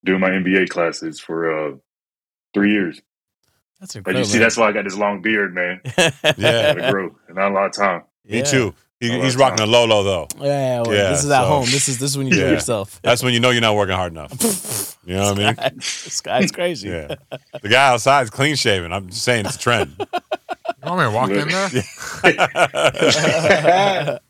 doing 0.04 0.20
my 0.20 0.32
MBA 0.32 0.70
classes 0.70 1.20
for 1.20 1.52
uh, 1.74 1.76
three 2.54 2.72
years. 2.72 3.00
That's 3.80 3.92
As 3.92 3.96
incredible. 3.98 4.20
you 4.22 4.26
see, 4.26 4.40
that's 4.40 4.58
why 4.58 4.68
I 4.70 4.72
got 4.72 4.84
this 4.86 4.96
long 4.98 5.22
beard, 5.22 5.54
man. 5.54 5.82
Yeah. 6.38 6.74
Gotta 6.74 6.92
grow, 6.92 7.16
and 7.28 7.36
not 7.38 7.52
a 7.52 7.54
lot 7.54 7.66
of 7.68 7.74
time. 7.74 8.04
Me 8.26 8.42
too. 8.42 8.74
He, 9.04 9.10
Oh, 9.12 9.16
he's 9.16 9.24
that's 9.24 9.36
rocking 9.36 9.60
a 9.60 9.64
fine. 9.64 9.72
Lolo, 9.72 10.04
though. 10.04 10.28
Yeah, 10.40 10.82
well, 10.82 10.94
Yeah, 10.96 11.10
this 11.10 11.26
is 11.26 11.30
at 11.30 11.42
so- 11.42 11.48
home. 11.48 11.66
This 11.66 11.90
is 11.90 11.98
this 12.00 12.12
is 12.12 12.18
when 12.18 12.28
you 12.28 12.34
do 12.34 12.40
Yeah. 12.40 12.48
it 12.48 12.52
yourself. 12.52 13.02
That's 13.04 13.22
when 13.22 13.34
you 13.34 13.42
know 13.42 13.50
you're 13.50 13.60
not 13.62 13.76
working 13.76 13.96
hard 13.96 14.14
enough. 14.14 14.32
You 15.06 15.16
know 15.16 15.34
what 15.34 15.40
I 15.42 15.46
mean? 15.48 15.56
this 15.76 16.22
guy's 16.22 16.50
crazy. 16.54 16.88
Yeah. 16.88 17.16
The 17.62 17.68
guy 17.68 17.90
outside 17.90 18.22
is 18.22 18.30
clean 18.30 18.56
shaven. 18.56 18.94
I'm 18.94 19.10
just 19.10 19.24
saying 19.24 19.46
it's 19.46 19.58
a 19.58 19.60
trend. 19.60 19.94
You 20.00 20.06
want 20.86 21.00
me 21.00 21.04
to 21.04 21.12
walk 21.12 21.30
in 21.30 21.46
there? 21.50 21.70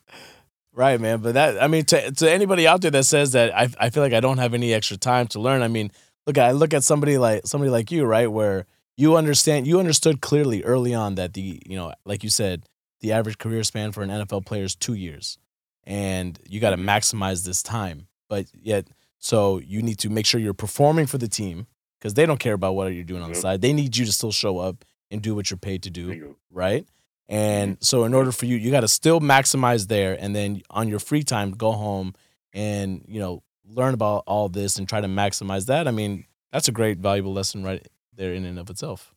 right, 0.73 0.99
man. 0.99 1.19
But 1.19 1.36
that, 1.36 1.62
I 1.62 1.67
mean, 1.67 1.86
to 1.86 2.12
to 2.12 2.31
anybody 2.31 2.65
out 2.67 2.81
there 2.81 2.89
that 2.91 3.03
says 3.05 3.31
that 3.33 3.55
I, 3.55 3.69
I 3.79 3.89
feel 3.91 4.01
like 4.03 4.13
I 4.13 4.19
don't 4.19 4.39
have 4.39 4.53
any 4.55 4.73
extra 4.73 4.97
time 4.97 5.27
to 5.27 5.39
learn. 5.39 5.62
I 5.62 5.67
mean, 5.67 5.91
look, 6.25 6.38
I 6.39 6.51
look 6.51 6.73
at 6.73 6.83
somebody 6.83 7.17
like 7.19 7.45
somebody 7.45 7.69
like 7.69 7.91
you, 7.91 8.05
right, 8.05 8.31
where 8.31 8.65
you 8.97 9.15
understand 9.15 9.67
you 9.67 9.79
understood 9.79 10.21
clearly 10.21 10.63
early 10.63 10.93
on 10.93 11.15
that 11.15 11.33
the 11.33 11.62
you 11.65 11.75
know 11.75 11.93
like 12.05 12.23
you 12.23 12.29
said 12.29 12.63
the 13.04 13.12
average 13.12 13.38
career 13.38 13.63
span 13.63 13.92
for 13.92 14.02
an 14.02 14.10
NFL 14.10 14.46
player 14.46 14.63
is 14.63 14.76
two 14.76 14.94
years, 14.94 15.38
and 15.84 16.39
you 16.48 16.62
got 16.62 16.70
to 16.70 16.78
maximize 16.78 17.46
this 17.46 17.62
time. 17.62 18.08
But 18.30 18.46
yet, 18.54 18.88
so 19.20 19.60
you 19.60 19.82
need 19.82 20.00
to 20.00 20.10
make 20.10 20.26
sure 20.26 20.39
you're 20.39 20.54
performing 20.54 21.06
for 21.06 21.18
the 21.18 21.28
team 21.28 21.68
because 22.00 22.13
they 22.13 22.26
don't 22.26 22.39
care 22.39 22.54
about 22.54 22.76
what 22.76 22.94
you're 22.94 23.04
doing 23.04 23.22
on 23.22 23.30
the 23.30 23.36
side. 23.36 23.62
They 23.62 23.74
need 23.74 23.98
you 23.98 24.06
to 24.06 24.12
still 24.13 24.32
show 24.32 24.58
up 24.58 24.86
and 25.12 25.22
do 25.22 25.36
what 25.36 25.52
you're 25.52 25.58
paid 25.58 25.84
to 25.84 25.89
do 25.89 26.36
right? 26.50 26.88
And 27.28 27.78
so 27.82 28.06
in 28.06 28.13
order 28.13 28.32
for 28.32 28.46
you, 28.46 28.56
you 28.56 28.72
got 28.72 28.82
to 28.82 28.88
still 28.88 29.20
maximize 29.20 29.88
there, 29.88 30.18
and 30.18 30.34
then 30.34 30.62
on 30.70 30.88
your 30.88 31.00
free 31.00 31.24
time, 31.24 31.52
go 31.52 31.74
home 31.74 32.16
and 32.54 33.04
you 33.10 33.20
know 33.20 33.44
learn 33.68 33.94
about 33.94 34.24
all 34.28 34.48
this 34.48 34.78
and 34.78 34.88
try 34.88 35.02
to 35.02 35.08
maximize 35.08 35.66
that. 35.66 35.89
I 35.89 35.92
mean, 35.92 36.26
that's 36.54 36.70
a 36.70 36.72
great 36.72 37.00
valuable 37.00 37.34
lesson 37.34 37.63
right 37.63 37.86
there 38.16 38.34
in 38.34 38.46
and 38.46 38.58
of 38.58 38.70
itself. 38.70 39.12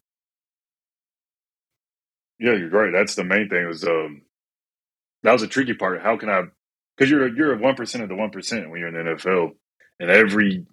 Yeah, 2.38 2.52
you're 2.54 2.68
right. 2.70 2.92
That's 2.92 3.14
the 3.14 3.24
main 3.24 3.48
thing. 3.48 3.66
Was 3.66 3.84
um, 3.84 4.22
that 5.22 5.32
was 5.32 5.42
a 5.42 5.48
tricky 5.48 5.74
part. 5.74 6.02
How 6.02 6.16
can 6.16 6.28
I? 6.28 6.42
Because 6.96 7.10
you're 7.10 7.28
you're 7.34 7.54
a 7.54 7.58
one 7.58 7.74
percent 7.74 8.02
of 8.02 8.08
the 8.08 8.16
one 8.16 8.30
percent 8.30 8.70
when 8.70 8.80
you're 8.80 8.88
in 8.88 8.94
the 9.06 9.12
NFL, 9.14 9.50
and 10.00 10.10
every, 10.10 10.66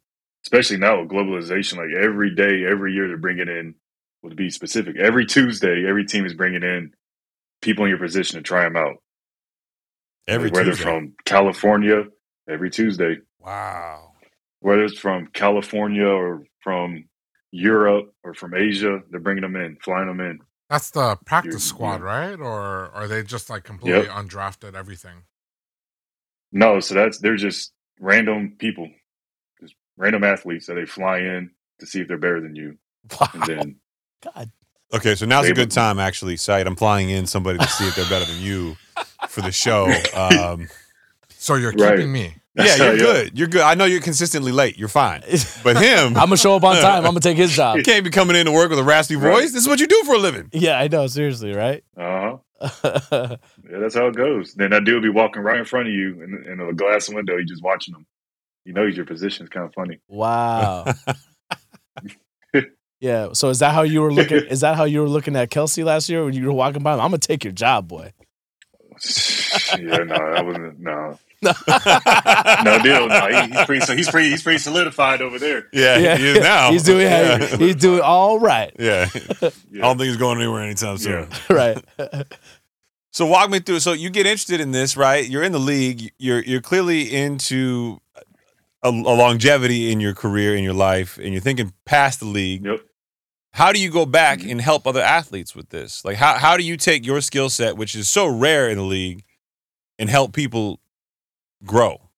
especially 0.45 0.78
now 0.78 1.02
with 1.02 1.10
globalization, 1.10 1.78
like 1.78 1.95
every 2.04 2.36
day, 2.36 2.65
every 2.69 2.93
year 2.93 3.08
they're 3.08 3.17
bringing 3.17 3.47
in. 3.47 3.76
Well, 4.21 4.30
to 4.30 4.36
be 4.36 4.49
specific, 4.49 4.95
every 4.97 5.26
Tuesday, 5.26 5.86
every 5.88 6.06
team 6.06 6.26
is 6.26 6.34
bringing 6.34 6.63
in 6.63 6.91
people 7.62 7.84
in 7.86 7.89
your 7.89 7.99
position 7.99 8.38
to 8.38 8.41
try 8.41 8.63
them 8.63 8.78
out. 8.78 8.95
Every 10.28 10.49
whether 10.49 10.71
Tuesday. 10.71 10.84
from 10.84 11.13
California, 11.26 12.04
every 12.49 12.69
Tuesday, 12.69 13.17
Wow. 13.39 14.13
whether 14.62 14.86
it's 14.86 14.97
from 14.97 15.28
California 15.28 16.06
or 16.08 16.45
from 16.62 17.06
Europe 17.52 18.13
or 18.23 18.34
from 18.34 18.54
Asia, 18.54 18.99
they're 19.10 19.19
bringing 19.19 19.41
them 19.41 19.58
in, 19.58 19.76
flying 19.82 20.08
them 20.08 20.21
in. 20.21 20.39
That's 20.73 20.89
the 20.89 21.15
practice 21.23 21.53
You're- 21.53 21.59
squad, 21.62 22.01
yeah. 22.01 22.05
right? 22.07 22.39
Or 22.39 22.89
are 22.95 23.07
they 23.07 23.21
just 23.21 23.47
like 23.47 23.63
completely 23.63 24.05
undrafted 24.07 24.73
everything? 24.73 25.23
No, 26.51 26.79
so 26.79 26.95
that's 26.95 27.19
they're 27.19 27.36
just 27.36 27.73
random 27.99 28.55
people, 28.57 28.89
just 29.62 29.75
random 29.97 30.23
athletes 30.23 30.65
that 30.65 30.73
they 30.73 30.86
fly 30.86 31.19
in 31.19 31.51
to 31.79 31.86
see 31.86 32.01
if 32.01 32.07
they're 32.07 32.17
better 32.17 32.41
than 32.41 32.55
you, 32.55 32.77
Wow, 33.19 33.27
and 33.33 33.43
then 33.43 33.75
God, 34.23 34.51
Okay, 34.95 35.13
so 35.15 35.25
now's 35.27 35.47
a 35.47 35.53
good 35.53 35.69
time, 35.71 35.99
actually, 35.99 36.38
Saeed. 36.38 36.65
I'm 36.67 36.75
flying 36.75 37.09
in 37.12 37.25
somebody 37.27 37.59
to 37.59 37.67
see 37.67 37.88
if 37.88 37.95
they're 37.95 38.09
better 38.09 38.25
than 38.31 38.41
you 38.41 38.75
for 39.29 39.41
the 39.41 39.51
show. 39.51 39.91
Um, 40.15 40.69
So 41.29 41.53
you're 41.55 41.71
Right. 41.73 41.97
keeping 41.97 42.12
me. 42.12 42.36
Yeah, 42.55 42.75
you're 42.75 42.97
good. 42.97 43.37
You're 43.39 43.47
good. 43.47 43.61
I 43.61 43.73
know 43.73 43.85
you're 43.85 44.01
consistently 44.01 44.51
late. 44.51 44.77
You're 44.77 44.87
fine. 44.87 45.23
But 45.63 45.77
him, 45.77 46.07
I'm 46.17 46.25
gonna 46.25 46.37
show 46.37 46.55
up 46.55 46.63
on 46.63 46.75
time. 46.75 46.97
I'm 46.97 47.11
gonna 47.11 47.19
take 47.19 47.37
his 47.37 47.51
job. 47.55 47.77
you 47.77 47.83
can't 47.83 48.03
be 48.03 48.09
coming 48.11 48.35
in 48.35 48.45
to 48.45 48.51
work 48.51 48.69
with 48.69 48.77
a 48.79 48.83
raspy 48.83 49.15
Right. 49.15 49.31
voice. 49.31 49.51
This 49.53 49.63
is 49.63 49.67
what 49.67 49.79
you 49.79 49.87
do 49.87 50.03
for 50.05 50.15
a 50.15 50.17
living. 50.19 50.49
Yeah, 50.53 50.77
I 50.79 50.87
know. 50.87 51.07
Seriously, 51.07 51.53
right? 51.53 51.83
uh 51.97 52.37
huh, 52.61 52.97
yeah, 53.11 53.77
that's 53.79 53.95
how 53.95 54.07
it 54.07 54.15
goes. 54.15 54.53
Then 54.53 54.69
that 54.71 54.83
dude 54.85 54.95
will 54.95 55.01
be 55.01 55.09
walking 55.09 55.41
right 55.41 55.57
in 55.57 55.65
front 55.65 55.87
of 55.87 55.93
you 55.93 56.21
in, 56.21 56.45
in 56.51 56.59
a 56.59 56.73
glass 56.73 57.09
window. 57.09 57.35
You 57.37 57.45
just 57.45 57.63
watching 57.63 57.95
him. 57.95 58.05
He 58.65 58.71
knows 58.71 58.95
your 58.95 59.05
position. 59.05 59.45
It's 59.45 59.53
kind 59.53 59.65
of 59.65 59.73
funny. 59.73 59.99
wow. 60.07 60.85
Yeah. 62.99 63.29
So 63.33 63.49
is 63.49 63.59
that 63.59 63.73
how 63.73 63.81
you 63.81 64.01
were 64.01 64.13
looking? 64.13 64.45
Is 64.45 64.61
that 64.61 64.77
how 64.77 64.85
you 64.85 65.01
were 65.01 65.09
looking 65.09 65.35
at 65.35 65.49
Kelce 65.49 65.83
last 65.83 66.07
year 66.07 66.23
when 66.23 66.33
you 66.33 66.45
were 66.45 66.53
walking 66.53 66.83
by 66.83 66.93
him? 66.93 67.01
I'm 67.01 67.07
gonna 67.09 67.17
take 67.17 67.43
your 67.43 67.51
job, 67.51 67.87
boy. 67.89 68.13
yeah, 69.77 69.97
no, 69.97 70.15
I 70.15 70.41
wasn't 70.41 70.79
no, 70.79 71.19
no 71.43 71.53
deal. 72.84 73.08
No, 73.08 73.27
he, 73.27 73.51
he's 73.51 73.65
pretty. 73.65 73.86
So 73.86 73.95
he's 73.95 74.10
pretty. 74.10 74.29
He's 74.29 74.43
pretty 74.43 74.60
solidified 74.60 75.21
over 75.21 75.38
there. 75.39 75.67
Yeah, 75.73 76.15
he 76.17 76.27
is 76.29 76.39
now. 76.39 76.71
He's 76.71 76.84
doing. 76.84 77.01
Yeah. 77.01 77.45
He's 77.58 77.75
doing 77.75 78.01
all 78.01 78.39
right. 78.39 78.73
yeah. 78.79 79.08
I 79.13 79.51
don't 79.73 79.97
think 79.97 80.08
he's 80.08 80.17
going 80.17 80.39
anywhere 80.39 80.62
anytime 80.63 80.97
soon. 80.97 81.27
Yeah. 81.49 81.56
Right. 81.56 81.84
So 83.15 83.27
walk 83.27 83.51
me 83.51 83.60
through. 83.60 83.79
So 83.82 83.93
you 83.93 84.10
get 84.10 84.25
interested 84.25 84.60
in 84.60 84.71
this, 84.71 84.97
right? 84.97 85.23
You're 85.29 85.43
in 85.43 85.51
the 85.51 85.60
league. 85.60 86.12
You're 86.17 86.41
you're 86.41 86.62
clearly 86.62 87.13
into 87.13 88.01
a, 88.82 88.89
a 88.89 88.89
longevity 88.89 89.91
in 89.91 89.99
your 89.99 90.15
career, 90.15 90.56
in 90.56 90.63
your 90.63 90.73
life, 90.73 91.19
and 91.19 91.32
you're 91.32 91.39
thinking 91.39 91.73
past 91.86 92.21
the 92.21 92.25
league. 92.25 92.65
Yep. 92.65 92.79
How 93.51 93.71
do 93.71 93.79
you 93.79 93.91
go 93.91 94.08
back 94.08 94.39
Mhm. 94.39 94.53
and 94.53 94.62
help 94.62 94.88
other 94.88 94.99
athletes 95.03 95.56
with 95.56 95.69
this? 95.69 96.03
Like 96.03 96.17
how 96.17 96.39
how 96.39 96.58
do 96.58 96.63
you 96.63 96.75
take 96.75 97.06
your 97.06 97.21
skill 97.21 97.51
set, 97.51 97.77
which 97.77 97.93
is 97.93 98.10
so 98.10 98.25
rare 98.25 98.67
in 98.67 98.77
the 98.77 98.84
league, 98.84 99.23
and 99.99 100.10
help 100.10 100.34
people 100.34 100.79
grow? 101.65 102.10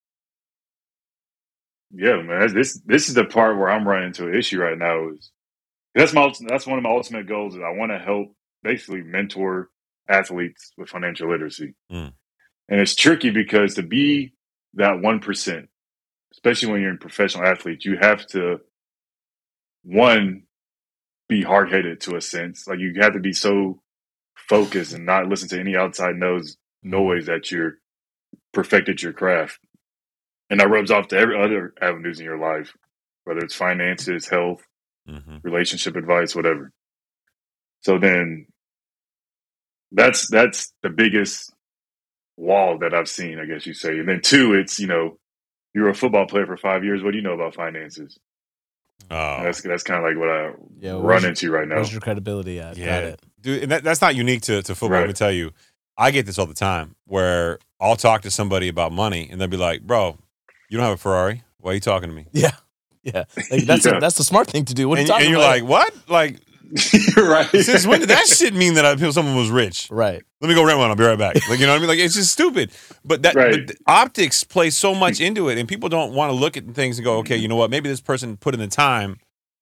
Yeah, 1.91 2.21
man. 2.21 2.53
This 2.53 2.79
this 2.85 3.09
is 3.09 3.15
the 3.15 3.25
part 3.25 3.57
where 3.57 3.69
I'm 3.69 3.87
running 3.87 4.07
into 4.07 4.27
an 4.27 4.35
issue 4.35 4.59
right 4.59 4.77
now. 4.77 5.09
Is 5.11 5.31
that's 5.95 6.13
my 6.13 6.31
that's 6.47 6.67
one 6.67 6.77
of 6.79 6.83
my 6.83 6.91
ultimate 6.91 7.27
goals. 7.27 7.55
Is 7.55 7.61
I 7.65 7.71
want 7.77 7.91
to 7.91 7.99
help 7.99 8.35
basically 8.63 9.01
mentor 9.03 9.69
athletes 10.09 10.71
with 10.77 10.89
financial 10.89 11.29
literacy, 11.31 11.75
Mm. 11.91 12.13
and 12.69 12.81
it's 12.81 12.95
tricky 12.95 13.31
because 13.31 13.75
to 13.75 13.83
be 13.83 14.33
that 14.75 15.01
one 15.01 15.19
percent, 15.19 15.69
especially 16.33 16.71
when 16.71 16.81
you're 16.81 16.95
a 16.95 16.97
professional 16.97 17.45
athlete, 17.47 17.85
you 17.85 17.97
have 18.01 18.25
to 18.27 18.59
one 19.83 20.43
be 21.29 21.43
hard 21.43 21.71
headed 21.71 22.01
to 22.01 22.17
a 22.17 22.21
sense. 22.21 22.67
Like 22.67 22.79
you 22.79 22.93
have 23.01 23.13
to 23.13 23.19
be 23.21 23.33
so 23.33 23.81
focused 24.35 24.93
and 24.93 25.05
not 25.05 25.27
listen 25.29 25.49
to 25.49 25.59
any 25.59 25.75
outside 25.77 26.15
noise 26.17 26.57
noise 26.83 27.27
that 27.27 27.51
you're 27.51 27.75
perfected 28.55 29.03
your 29.03 29.13
craft. 29.13 29.59
And 30.49 30.59
that 30.59 30.69
rubs 30.69 30.89
off 30.91 31.09
to 31.09 31.17
every 31.17 31.39
other 31.41 31.73
avenues 31.81 32.19
in 32.19 32.25
your 32.25 32.37
life, 32.39 32.73
whether 33.25 33.41
it's 33.41 33.55
finances, 33.55 34.27
health, 34.27 34.63
Mm-hmm. 35.07 35.37
relationship 35.43 35.95
advice, 35.95 36.35
whatever. 36.35 36.71
So 37.81 37.99
then 37.99 38.47
that's 39.91 40.27
that's 40.31 40.73
the 40.81 40.89
biggest 40.89 41.53
wall 42.37 42.79
that 42.79 42.95
I've 42.95 43.07
seen, 43.07 43.39
I 43.39 43.45
guess 43.45 43.67
you 43.67 43.75
say. 43.75 43.99
And 43.99 44.09
then 44.09 44.21
two, 44.23 44.55
it's, 44.55 44.79
you 44.79 44.87
know, 44.87 45.19
you're 45.75 45.89
a 45.89 45.93
football 45.93 46.25
player 46.25 46.47
for 46.47 46.57
five 46.57 46.83
years, 46.83 47.03
what 47.03 47.11
do 47.11 47.17
you 47.17 47.23
know 47.23 47.33
about 47.35 47.53
finances? 47.53 48.17
Oh, 49.11 49.43
That's 49.43 49.61
that's 49.61 49.83
kind 49.83 50.03
of 50.03 50.09
like 50.09 50.17
what 50.19 50.29
I 50.29 50.53
Yeah, 50.79 50.93
run 50.93 51.03
where's 51.03 51.21
your- 51.21 51.29
into 51.29 51.51
right 51.51 51.67
now. 51.67 51.75
Where's 51.75 51.91
your 51.91 52.01
credibility 52.01 52.59
at? 52.59 52.75
Got 52.75 52.79
Yeah. 52.83 52.99
it. 53.01 53.21
dude, 53.41 53.61
and 53.63 53.71
that, 53.73 53.83
that's 53.83 54.01
not 54.01 54.15
unique 54.15 54.41
to, 54.43 54.63
to 54.63 54.73
football. 54.73 54.97
Let 54.97 55.03
me 55.03 55.07
Right. 55.09 55.15
tell 55.15 55.31
you, 55.31 55.51
I 55.97 56.11
get 56.11 56.25
this 56.25 56.37
all 56.39 56.45
the 56.45 56.53
time 56.53 56.95
where 57.05 57.59
I'll 57.79 57.95
talk 57.95 58.21
to 58.23 58.31
somebody 58.31 58.67
about 58.67 58.91
money, 58.91 59.27
and 59.31 59.39
they'll 59.39 59.47
be 59.47 59.57
like, 59.57 59.81
"Bro, 59.81 60.17
you 60.69 60.77
don't 60.77 60.85
have 60.85 60.95
a 60.95 60.97
Ferrari. 60.97 61.43
Why 61.59 61.71
are 61.71 61.73
you 61.75 61.79
talking 61.79 62.09
to 62.09 62.15
me?" 62.15 62.27
Yeah. 62.31 62.51
Yeah. 63.03 63.25
Like 63.51 63.65
that's 63.65 63.85
Yeah. 63.85 63.97
A, 63.97 63.99
that's 63.99 64.17
the 64.17 64.23
smart 64.23 64.47
thing 64.47 64.65
to 64.65 64.73
do. 64.73 64.89
What 64.89 64.97
are 64.97 65.01
and, 65.01 65.07
you 65.07 65.13
talking 65.13 65.25
and 65.27 65.31
you're 65.31 65.41
about? 65.41 65.61
like, 65.61 65.63
"What? 65.63 66.09
Like, 66.09 66.39
right. 67.17 67.47
since 67.51 67.85
when 67.85 67.99
did 67.99 68.09
that 68.09 68.25
shit 68.27 68.53
mean 68.55 68.73
that 68.73 68.85
I 68.85 68.95
feel 68.95 69.13
someone 69.13 69.35
was 69.35 69.49
rich? 69.51 69.87
right. 69.91 70.21
Let 70.41 70.49
me 70.49 70.55
go 70.55 70.63
rent 70.65 70.77
one. 70.79 70.89
I'll 70.89 70.95
be 70.95 71.03
right 71.03 71.17
back. 71.17 71.35
Like, 71.49 71.59
you 71.59 71.65
know 71.65 71.71
what 71.71 71.77
I 71.77 71.79
mean? 71.79 71.87
Like, 71.87 71.99
it's 71.99 72.13
just 72.13 72.31
stupid. 72.31 72.71
But 73.03 73.21
that 73.23 73.33
Right. 73.35 73.51
but 73.51 73.67
the 73.67 73.75
optics 73.87 74.43
play 74.43 74.69
so 74.69 74.93
much 74.93 75.19
into 75.21 75.49
it, 75.49 75.57
and 75.57 75.67
people 75.67 75.87
don't 75.89 76.13
want 76.13 76.29
to 76.31 76.35
look 76.35 76.55
at 76.57 76.65
things 76.75 76.97
and 76.97 77.05
go, 77.05 77.17
"Okay, 77.19 77.37
you 77.37 77.47
know 77.47 77.55
what? 77.55 77.69
Maybe 77.71 77.87
this 77.89 78.01
person 78.01 78.37
put 78.37 78.53
in 78.53 78.59
the 78.59 78.67
time." 78.67 79.17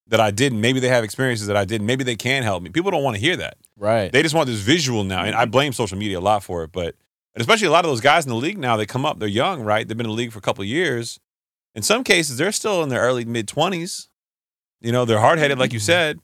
That 0.08 0.20
I 0.20 0.30
didn't. 0.30 0.60
Maybe 0.60 0.80
they 0.80 0.88
have 0.88 1.02
experiences 1.02 1.46
that 1.46 1.56
I 1.56 1.64
didn't. 1.64 1.86
Maybe 1.86 2.04
they 2.04 2.16
can 2.16 2.42
help 2.42 2.62
me. 2.62 2.68
People 2.70 2.90
don't 2.90 3.02
want 3.02 3.16
to 3.16 3.20
hear 3.20 3.36
that. 3.36 3.56
Right. 3.76 4.12
They 4.12 4.22
just 4.22 4.34
want 4.34 4.48
this 4.48 4.60
visual 4.60 5.02
now, 5.02 5.24
and 5.24 5.34
I 5.34 5.46
blame 5.46 5.72
social 5.72 5.96
media 5.96 6.18
a 6.18 6.20
lot 6.20 6.44
for 6.44 6.62
it. 6.64 6.72
But 6.72 6.94
and 7.34 7.40
especially 7.40 7.68
a 7.68 7.70
lot 7.70 7.84
of 7.84 7.90
those 7.90 8.02
guys 8.02 8.24
in 8.24 8.30
the 8.30 8.36
league 8.36 8.58
now, 8.58 8.76
they 8.76 8.86
come 8.86 9.06
up, 9.06 9.18
they're 9.18 9.28
young, 9.28 9.62
right? 9.62 9.86
They've 9.88 9.96
been 9.96 10.06
in 10.06 10.10
the 10.10 10.16
league 10.16 10.32
for 10.32 10.38
a 10.38 10.42
couple 10.42 10.62
of 10.62 10.68
years. 10.68 11.18
In 11.74 11.82
some 11.82 12.04
cases, 12.04 12.36
they're 12.36 12.52
still 12.52 12.82
in 12.82 12.90
their 12.90 13.00
early 13.00 13.24
mid 13.24 13.48
twenties. 13.48 14.08
You 14.80 14.92
know, 14.92 15.04
they're 15.06 15.20
hard 15.20 15.38
headed, 15.38 15.58
like 15.58 15.72
you 15.72 15.80
said. 15.80 16.20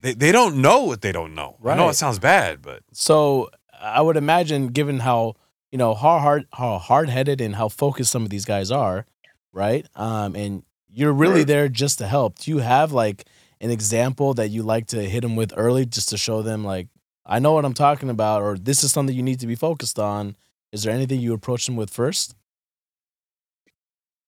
They 0.00 0.14
they 0.14 0.32
don't 0.32 0.62
know 0.62 0.84
what 0.84 1.00
they 1.02 1.12
don't 1.12 1.34
know. 1.34 1.56
Right. 1.60 1.74
I 1.74 1.76
know 1.76 1.88
it 1.88 1.94
sounds 1.94 2.18
bad, 2.18 2.62
but 2.62 2.82
So 2.92 3.50
I 3.80 4.00
would 4.00 4.16
imagine, 4.16 4.68
given 4.68 5.00
how 5.00 5.34
you 5.72 5.78
know 5.78 5.94
how 5.94 6.18
hard 6.20 6.46
how 6.52 6.78
hard 6.78 7.08
headed 7.08 7.40
and 7.40 7.56
how 7.56 7.68
focused 7.68 8.12
some 8.12 8.22
of 8.22 8.30
these 8.30 8.44
guys 8.44 8.70
are, 8.70 9.06
right? 9.52 9.86
Um, 9.96 10.36
and 10.36 10.62
you're 10.92 11.12
really 11.12 11.40
Right. 11.40 11.46
there 11.46 11.68
just 11.68 11.98
to 11.98 12.06
help. 12.06 12.38
Do 12.40 12.50
you 12.50 12.58
have 12.58 12.92
like 12.92 13.24
an 13.60 13.70
example 13.70 14.34
that 14.34 14.48
you 14.50 14.62
like 14.62 14.86
to 14.88 15.02
hit 15.08 15.22
them 15.22 15.36
with 15.36 15.52
early, 15.56 15.86
just 15.86 16.08
to 16.10 16.18
show 16.18 16.42
them 16.42 16.64
like 16.64 16.88
I 17.26 17.38
know 17.38 17.52
what 17.52 17.64
I'm 17.64 17.74
talking 17.74 18.10
about, 18.10 18.42
or 18.42 18.58
this 18.58 18.82
is 18.84 18.92
something 18.92 19.14
you 19.16 19.22
need 19.22 19.40
to 19.40 19.46
be 19.46 19.54
focused 19.54 19.98
on? 19.98 20.36
Is 20.72 20.82
there 20.82 20.92
anything 20.94 21.20
you 21.20 21.34
approach 21.34 21.66
them 21.66 21.76
with 21.76 21.90
first? 21.90 22.34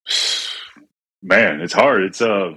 Man, 1.22 1.60
it's 1.60 1.72
hard. 1.72 2.02
It's 2.04 2.20
uh 2.22 2.52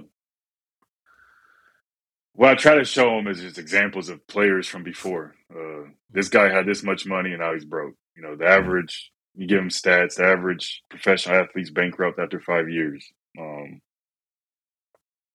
what 2.34 2.50
I 2.50 2.54
try 2.54 2.76
to 2.76 2.84
show 2.84 3.16
them 3.16 3.26
is 3.26 3.40
just 3.40 3.58
examples 3.58 4.08
of 4.08 4.24
players 4.28 4.68
from 4.68 4.84
before. 4.84 5.34
Uh, 5.52 5.88
this 6.10 6.28
guy 6.28 6.52
had 6.52 6.66
this 6.66 6.84
much 6.84 7.04
money 7.04 7.30
and 7.30 7.40
now 7.40 7.52
he's 7.52 7.64
broke. 7.64 7.94
You 8.16 8.22
know, 8.22 8.36
the 8.36 8.46
average, 8.46 9.10
you 9.34 9.48
give 9.48 9.58
him 9.58 9.70
stats, 9.70 10.16
the 10.16 10.24
average 10.24 10.82
professional 10.88 11.36
athlete's 11.36 11.70
bankrupt 11.70 12.18
after 12.20 12.38
five 12.40 12.68
years. 12.68 13.04
Um, 13.36 13.80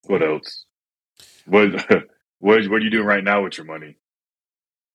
what 0.07 0.23
else? 0.23 0.65
What, 1.45 1.71
what, 1.89 2.09
what 2.39 2.57
are 2.59 2.79
you 2.79 2.89
doing 2.89 3.05
right 3.05 3.23
now 3.23 3.43
with 3.43 3.57
your 3.57 3.65
money? 3.67 3.97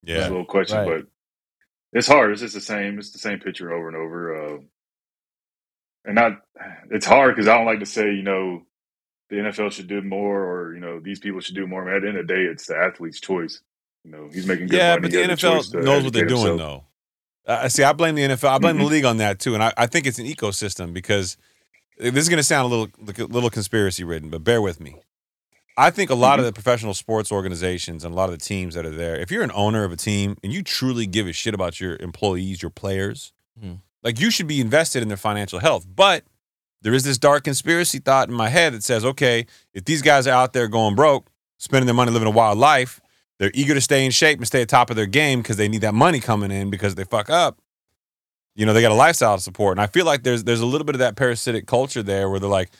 It's 0.03 0.13
yeah, 0.13 0.29
a 0.29 0.31
little 0.31 0.45
question, 0.45 0.79
Right. 0.79 0.87
but 1.03 1.07
it's 1.99 2.07
hard. 2.09 2.33
It's 2.33 2.41
just 2.43 2.55
the 2.55 2.61
same. 2.61 2.99
It's 2.99 3.13
the 3.13 3.19
same 3.19 3.41
picture 3.41 3.73
over 3.73 3.89
and 3.89 3.97
over. 3.97 4.57
Uh, 4.57 4.59
and 6.05 6.15
not, 6.15 6.33
it's 6.91 7.07
hard 7.07 7.35
because 7.35 7.49
I 7.49 7.57
don't 7.57 7.67
like 7.67 7.81
to 7.81 7.87
say, 7.87 8.13
you 8.15 8.23
know, 8.23 8.63
the 9.31 9.37
NFL 9.37 9.73
should 9.73 9.89
do 9.89 10.01
more, 10.03 10.43
or 10.43 10.75
you 10.75 10.81
know, 10.81 11.01
these 11.01 11.19
people 11.19 11.41
should 11.41 11.55
do 11.57 11.67
more. 11.67 11.83
I 11.83 11.87
mean, 11.87 11.95
at 11.97 12.03
the 12.03 12.09
end 12.09 12.19
of 12.19 12.27
the 12.27 12.35
day, 12.35 12.43
it's 12.43 12.67
the 12.67 12.77
athlete's 12.77 13.21
choice. 13.21 13.61
You 14.05 14.11
know, 14.13 14.31
he's 14.33 14.47
making 14.47 14.69
good 14.69 14.77
yeah, 14.79 14.91
money. 14.97 15.03
but 15.03 15.11
the 15.13 15.19
has 15.19 15.31
a 15.31 15.37
choice 15.37 15.69
NFL 15.69 15.73
to 15.73 15.81
knows 15.83 16.05
what 16.05 16.13
they're 16.13 16.27
doing, 16.27 16.47
himself. 16.47 16.59
though. 16.59 17.53
Uh, 17.53 17.69
see, 17.69 17.83
I 17.83 17.93
blame 17.93 18.15
the 18.15 18.23
NFL. 18.23 18.49
I 18.51 18.59
blame 18.59 18.79
the 18.79 18.85
Mhm. 18.85 18.91
league 18.91 19.05
on 19.05 19.17
that 19.19 19.39
too, 19.39 19.55
and 19.55 19.63
I, 19.63 19.73
I 19.77 19.87
think 19.87 20.07
it's 20.07 20.19
an 20.19 20.27
ecosystem 20.27 20.93
because 20.93 21.37
this 21.99 22.17
is 22.17 22.29
going 22.29 22.39
to 22.39 22.43
sound 22.43 22.67
a 22.67 22.69
little 22.69 22.89
like 23.05 23.19
a 23.19 23.25
little 23.25 23.51
conspiracy 23.51 24.05
ridden, 24.05 24.31
but 24.31 24.45
bear 24.45 24.61
with 24.63 24.81
me. 24.81 24.97
I 25.77 25.91
think 25.91 26.11
a 26.11 26.15
lot 26.15 26.39
of 26.39 26.43
Mm-hmm. 26.45 26.47
the 26.49 26.53
professional 26.55 26.95
sports 26.95 27.31
organizations 27.31 28.05
and 28.05 28.13
a 28.13 28.17
lot 28.17 28.31
of 28.31 28.39
the 28.39 28.45
teams 28.45 28.75
that 28.75 28.85
are 28.85 28.91
there, 28.91 29.17
if 29.17 29.31
you're 29.31 29.45
an 29.45 29.53
owner 29.55 29.85
of 29.85 29.93
a 29.93 29.97
team 29.97 30.37
and 30.43 30.53
you 30.53 30.63
truly 30.63 31.07
give 31.07 31.27
a 31.29 31.33
shit 31.33 31.55
about 31.55 31.81
your 31.81 31.97
employees, 32.01 32.63
your 32.63 32.71
players, 32.71 33.33
Mhm. 33.63 33.79
like 34.03 34.19
you 34.21 34.31
should 34.31 34.47
be 34.49 34.61
invested 34.61 35.03
in 35.03 35.09
their 35.09 35.17
financial 35.17 35.61
health. 35.61 35.87
But 35.95 36.25
there 36.83 36.93
is 36.95 37.05
this 37.05 37.19
dark 37.19 37.45
conspiracy 37.45 37.99
thought 38.01 38.29
in 38.29 38.35
my 38.35 38.49
head 38.49 38.73
that 38.75 38.83
says, 38.85 39.05
okay, 39.05 39.47
if 39.73 39.85
these 39.85 40.03
guys 40.03 40.27
are 40.27 40.35
out 40.35 40.53
there 40.53 40.67
going 40.69 40.95
broke, 40.97 41.29
spending 41.59 41.87
their 41.87 41.95
money 41.95 42.11
living 42.11 42.29
a 42.29 42.33
wild 42.33 42.59
life, 42.59 43.01
they're 43.39 43.51
eager 43.55 43.75
to 43.75 43.81
stay 43.81 44.05
in 44.05 44.11
shape 44.11 44.39
and 44.39 44.47
stay 44.49 44.63
at 44.63 44.69
top 44.69 44.91
of 44.91 44.97
their 44.97 45.07
game 45.07 45.43
because 45.43 45.57
they 45.57 45.69
need 45.69 45.81
that 45.83 45.95
money 45.95 46.19
coming 46.21 46.51
in 46.51 46.71
because 46.71 46.97
they 46.97 47.05
fuck 47.05 47.31
up. 47.31 47.59
You 48.59 48.67
know, 48.67 48.73
they 48.73 48.83
got 48.83 48.91
a 48.91 48.95
lifestyle 48.97 49.37
to 49.37 49.43
support. 49.43 49.75
And 49.79 49.81
I 49.81 49.87
feel 49.87 50.05
like 50.05 50.25
there's 50.25 50.43
there's 50.43 50.61
a 50.61 50.67
little 50.67 50.85
bit 50.85 50.97
of 50.97 50.99
that 50.99 51.15
parasitic 51.15 51.67
culture 51.69 52.03
there 52.03 52.29
where 52.29 52.41
they're 52.41 52.51
like, 52.51 52.71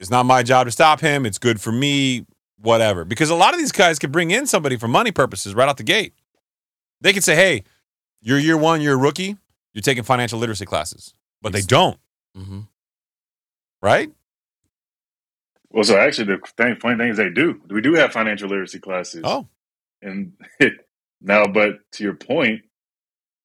it's 0.00 0.08
not 0.10 0.24
my 0.24 0.42
job 0.42 0.66
to 0.66 0.70
stop 0.70 1.00
him. 1.00 1.26
It's 1.26 1.36
good 1.38 1.60
for 1.60 1.70
me, 1.70 2.24
whatever. 2.58 3.04
Because 3.04 3.28
a 3.28 3.34
lot 3.34 3.52
of 3.52 3.60
these 3.60 3.70
guys 3.70 3.98
could 3.98 4.10
bring 4.12 4.30
in 4.30 4.46
somebody 4.46 4.76
for 4.78 4.88
money 4.88 5.12
purposes 5.12 5.54
right 5.54 5.68
out 5.68 5.76
the 5.76 5.82
gate. 5.82 6.14
They 7.02 7.12
could 7.12 7.22
say, 7.22 7.36
hey, 7.36 7.64
you're 8.22 8.38
year 8.38 8.56
one, 8.56 8.80
you're 8.80 8.94
a 8.94 8.96
rookie, 8.96 9.36
you're 9.74 9.82
taking 9.82 10.04
financial 10.04 10.38
literacy 10.38 10.64
classes. 10.64 11.12
But 11.42 11.52
they 11.52 11.60
don't, 11.60 11.98
Mm-hmm. 12.34 12.60
right? 13.82 14.10
Well, 15.70 15.84
so 15.84 15.98
actually, 15.98 16.26
the 16.26 16.38
thing, 16.56 16.76
funny 16.80 16.96
thing 16.96 17.08
is 17.10 17.16
they 17.18 17.28
do. 17.30 17.60
We 17.68 17.82
do 17.82 17.94
have 17.94 18.12
financial 18.12 18.48
literacy 18.48 18.78
classes. 18.78 19.22
Oh, 19.24 19.48
And 20.00 20.32
now, 21.20 21.46
but 21.46 21.80
to 21.92 22.04
your 22.04 22.14
point, 22.14 22.62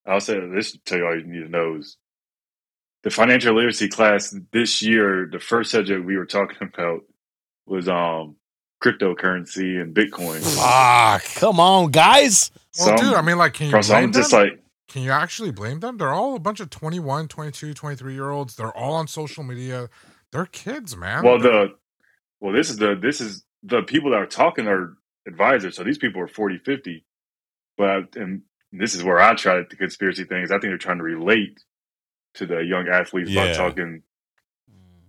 I'll 0.10 0.22
say 0.22 0.40
this 0.48 0.72
to 0.74 0.80
tell 0.80 0.98
you 1.00 1.06
all 1.06 1.16
you 1.18 1.24
need 1.26 1.44
to 1.44 1.50
know 1.50 1.76
is 1.78 1.98
the 3.04 3.10
financial 3.10 3.56
literacy 3.56 3.88
class 3.90 4.36
this 4.52 4.82
year, 4.82 5.30
the 5.32 5.40
first 5.40 5.72
subject 5.72 6.06
we 6.06 6.18
were 6.18 6.26
talking 6.26 6.58
about 6.74 7.02
was 7.66 7.88
um 7.88 8.36
cryptocurrency 8.84 9.82
and 9.82 9.94
Bitcoin. 9.94 10.40
fuck. 10.58 11.24
Come 11.36 11.60
on, 11.60 11.92
guys. 11.92 12.50
Some- 12.72 12.96
Well, 12.96 12.98
dude, 12.98 13.14
I 13.16 13.22
mean, 13.22 13.38
like, 13.38 13.54
can 13.54 13.68
you 13.68 13.72
blame 13.74 14.04
I'm 14.06 14.12
just 14.14 14.32
them? 14.32 14.40
like, 14.42 14.64
Can 14.88 15.02
you 15.04 15.12
actually 15.12 15.52
blame 15.52 15.82
them? 15.82 15.98
They're 15.98 16.14
all 16.14 16.36
a 16.36 16.40
bunch 16.40 16.60
of 16.62 16.70
21, 16.70 17.28
22, 17.28 17.74
23 17.74 18.14
year 18.14 18.30
olds. 18.30 18.56
They're 18.56 18.76
all 18.76 18.94
on 18.94 19.08
social 19.08 19.44
media. 19.44 19.90
They're 20.32 20.46
kids, 20.46 20.96
man. 20.96 21.24
well, 21.24 21.40
the 21.40 21.76
well, 22.40 22.54
this 22.54 22.70
is 22.70 22.78
the 22.78 22.96
this 22.96 23.20
is 23.22 23.44
the 23.64 23.82
people 23.82 24.12
that 24.12 24.18
are 24.18 24.26
talking 24.26 24.68
are 24.68 24.94
advisors. 25.28 25.76
So 25.76 25.84
these 25.84 25.98
people 25.98 26.22
are 26.22 26.28
40, 26.28 26.60
50. 26.60 27.06
But 27.78 28.16
and 28.16 28.44
this 28.72 28.96
is 28.96 29.04
where 29.04 29.20
I 29.20 29.36
try 29.36 29.58
to, 29.58 29.66
the 29.70 29.76
conspiracy 29.76 30.24
things. 30.26 30.52
I 30.52 30.56
think 30.56 30.72
they're 30.72 30.78
trying 30.78 30.98
to 31.00 31.04
relate 31.04 31.60
to 32.36 32.46
the 32.46 32.60
young 32.60 32.88
athletes 32.88 33.30
Yeah. 33.30 33.48
by 33.48 33.54
talking 33.54 34.04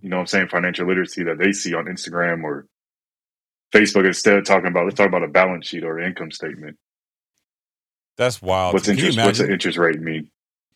you 0.01 0.09
know 0.09 0.15
what 0.17 0.21
I'm 0.21 0.27
saying, 0.27 0.47
financial 0.47 0.87
literacy 0.87 1.23
that 1.25 1.37
they 1.37 1.51
see 1.51 1.75
on 1.75 1.85
Instagram 1.85 2.43
or 2.43 2.65
Facebook 3.73 4.05
instead 4.07 4.35
of 4.37 4.45
talking 4.45 4.67
about 4.67 4.85
let's 4.85 4.95
talk 4.97 5.07
about 5.07 5.23
a 5.23 5.27
balance 5.27 5.67
sheet 5.67 5.83
or 5.83 5.99
an 5.99 6.07
income 6.07 6.31
statement. 6.31 6.77
That's 8.17 8.41
wild. 8.41 8.73
what's 8.73 8.85
Can 8.87 8.97
interest 8.97 9.17
what's 9.19 9.37
the 9.39 9.51
interest 9.51 9.77
rate 9.77 10.01
mean? 10.01 10.29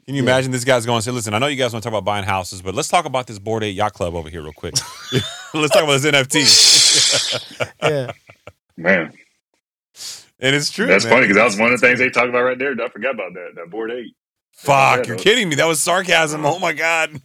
Can 0.06 0.14
you 0.16 0.22
Yeah. 0.24 0.30
imagine 0.30 0.52
this 0.52 0.64
guy's 0.64 0.86
going 0.86 1.00
to 1.00 1.04
say, 1.04 1.10
listen, 1.12 1.34
I 1.34 1.40
know 1.40 1.48
you 1.48 1.56
guys 1.56 1.74
want 1.74 1.82
to 1.84 1.90
talk 1.90 1.98
about 1.98 2.06
buying 2.06 2.24
houses, 2.24 2.62
but 2.62 2.76
let's 2.76 2.88
talk 2.88 3.06
about 3.06 3.26
this 3.26 3.40
Bored 3.40 3.64
Ape 3.64 3.76
Yacht 3.76 3.94
Club 3.94 4.14
over 4.14 4.30
here 4.30 4.44
real 4.44 4.54
quick. 4.54 4.76
let's 5.56 5.74
talk 5.74 5.84
about 5.84 6.00
this 6.00 6.06
NFT. 6.06 7.72
Yeah. 7.82 8.12
Man, 8.78 9.14
and 10.46 10.56
it's 10.56 10.70
true. 10.70 10.86
that's 10.86 11.04
man. 11.06 11.14
funny 11.14 11.24
because 11.24 11.38
that 11.38 11.46
was 11.46 11.58
one 11.58 11.74
of 11.74 11.80
the 11.80 11.86
things 11.88 12.00
they 12.00 12.10
talked 12.10 12.30
about 12.30 12.44
right 12.44 12.58
there. 12.60 12.72
I 12.72 12.90
forgot 12.90 13.14
about 13.16 13.34
that. 13.34 13.52
That 13.56 13.70
Bored 13.70 13.92
Ape. 13.92 14.16
Fuck, 14.54 15.00
Yeah, 15.00 15.08
you're 15.08 15.16
that- 15.18 15.24
kidding 15.24 15.50
me. 15.50 15.56
That 15.56 15.66
was 15.68 15.82
sarcasm. 15.82 16.46
Uh-huh. 16.46 16.56
Oh 16.56 16.60
my 16.60 16.74
God. 16.74 17.20